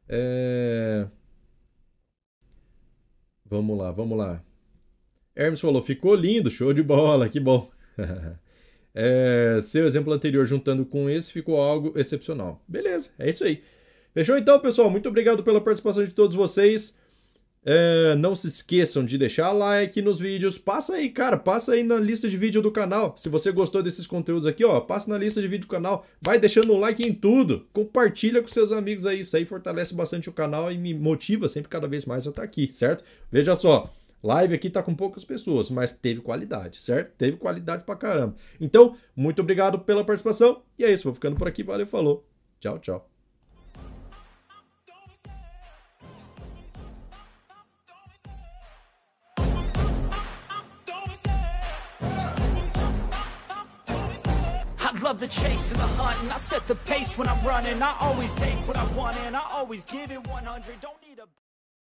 É... 0.07 1.07
Vamos 3.51 3.77
lá, 3.77 3.91
vamos 3.91 4.17
lá. 4.17 4.41
Hermes 5.35 5.59
falou, 5.59 5.83
ficou 5.83 6.15
lindo, 6.15 6.49
show 6.49 6.71
de 6.73 6.81
bola, 6.81 7.27
que 7.27 7.37
bom. 7.37 7.69
é, 8.95 9.59
seu 9.61 9.85
exemplo 9.85 10.13
anterior 10.13 10.45
juntando 10.45 10.85
com 10.85 11.09
esse 11.09 11.33
ficou 11.33 11.59
algo 11.59 11.91
excepcional. 11.99 12.63
Beleza, 12.65 13.11
é 13.19 13.29
isso 13.29 13.43
aí. 13.43 13.61
Fechou 14.13 14.37
então, 14.37 14.57
pessoal? 14.57 14.89
Muito 14.89 15.09
obrigado 15.09 15.43
pela 15.43 15.59
participação 15.59 16.01
de 16.01 16.11
todos 16.11 16.33
vocês. 16.33 16.97
É, 17.63 18.15
não 18.15 18.33
se 18.33 18.47
esqueçam 18.47 19.05
de 19.05 19.17
deixar 19.17 19.51
like 19.51 20.01
nos 20.01 20.19
vídeos. 20.19 20.57
Passa 20.57 20.95
aí, 20.95 21.09
cara, 21.09 21.37
passa 21.37 21.73
aí 21.73 21.83
na 21.83 21.97
lista 21.97 22.27
de 22.27 22.35
vídeo 22.35 22.61
do 22.61 22.71
canal. 22.71 23.15
Se 23.17 23.29
você 23.29 23.51
gostou 23.51 23.83
desses 23.83 24.07
conteúdos 24.07 24.47
aqui, 24.47 24.65
ó, 24.65 24.79
passa 24.81 25.09
na 25.09 25.17
lista 25.17 25.41
de 25.41 25.47
vídeo 25.47 25.67
do 25.67 25.71
canal. 25.71 26.05
Vai 26.19 26.39
deixando 26.39 26.73
um 26.73 26.79
like 26.79 27.07
em 27.07 27.13
tudo. 27.13 27.67
Compartilha 27.71 28.41
com 28.41 28.47
seus 28.47 28.71
amigos 28.71 29.05
aí. 29.05 29.19
Isso 29.19 29.37
aí 29.37 29.45
fortalece 29.45 29.93
bastante 29.93 30.27
o 30.29 30.33
canal 30.33 30.71
e 30.71 30.77
me 30.77 30.93
motiva 30.93 31.47
sempre 31.47 31.69
cada 31.69 31.87
vez 31.87 32.05
mais 32.05 32.25
a 32.25 32.31
estar 32.31 32.43
aqui, 32.43 32.71
certo? 32.73 33.03
Veja 33.31 33.55
só, 33.55 33.93
live 34.23 34.55
aqui 34.55 34.69
tá 34.69 34.81
com 34.81 34.95
poucas 34.95 35.23
pessoas, 35.23 35.69
mas 35.69 35.93
teve 35.93 36.21
qualidade, 36.21 36.81
certo? 36.81 37.13
Teve 37.15 37.37
qualidade 37.37 37.83
pra 37.83 37.95
caramba. 37.95 38.35
Então, 38.59 38.97
muito 39.15 39.39
obrigado 39.41 39.77
pela 39.79 40.03
participação. 40.03 40.63
E 40.79 40.83
é 40.83 40.91
isso, 40.91 41.03
vou 41.03 41.13
ficando 41.13 41.35
por 41.35 41.47
aqui. 41.47 41.61
Valeu, 41.61 41.85
falou. 41.85 42.25
Tchau, 42.59 42.79
tchau. 42.79 43.10
Love 55.11 55.19
the 55.19 55.27
chase 55.27 55.69
and 55.71 55.77
the 55.77 55.87
hunt, 55.99 56.17
and 56.23 56.31
I 56.31 56.37
set 56.37 56.65
the 56.69 56.75
pace 56.75 57.17
when 57.17 57.27
I'm 57.27 57.45
running. 57.45 57.81
I 57.81 57.97
always 57.99 58.33
take 58.35 58.55
what 58.65 58.77
I 58.77 58.85
want, 58.93 59.17
and 59.25 59.35
I 59.35 59.41
always 59.51 59.83
give 59.83 60.09
it 60.09 60.25
100. 60.25 60.79
Don't 60.79 61.00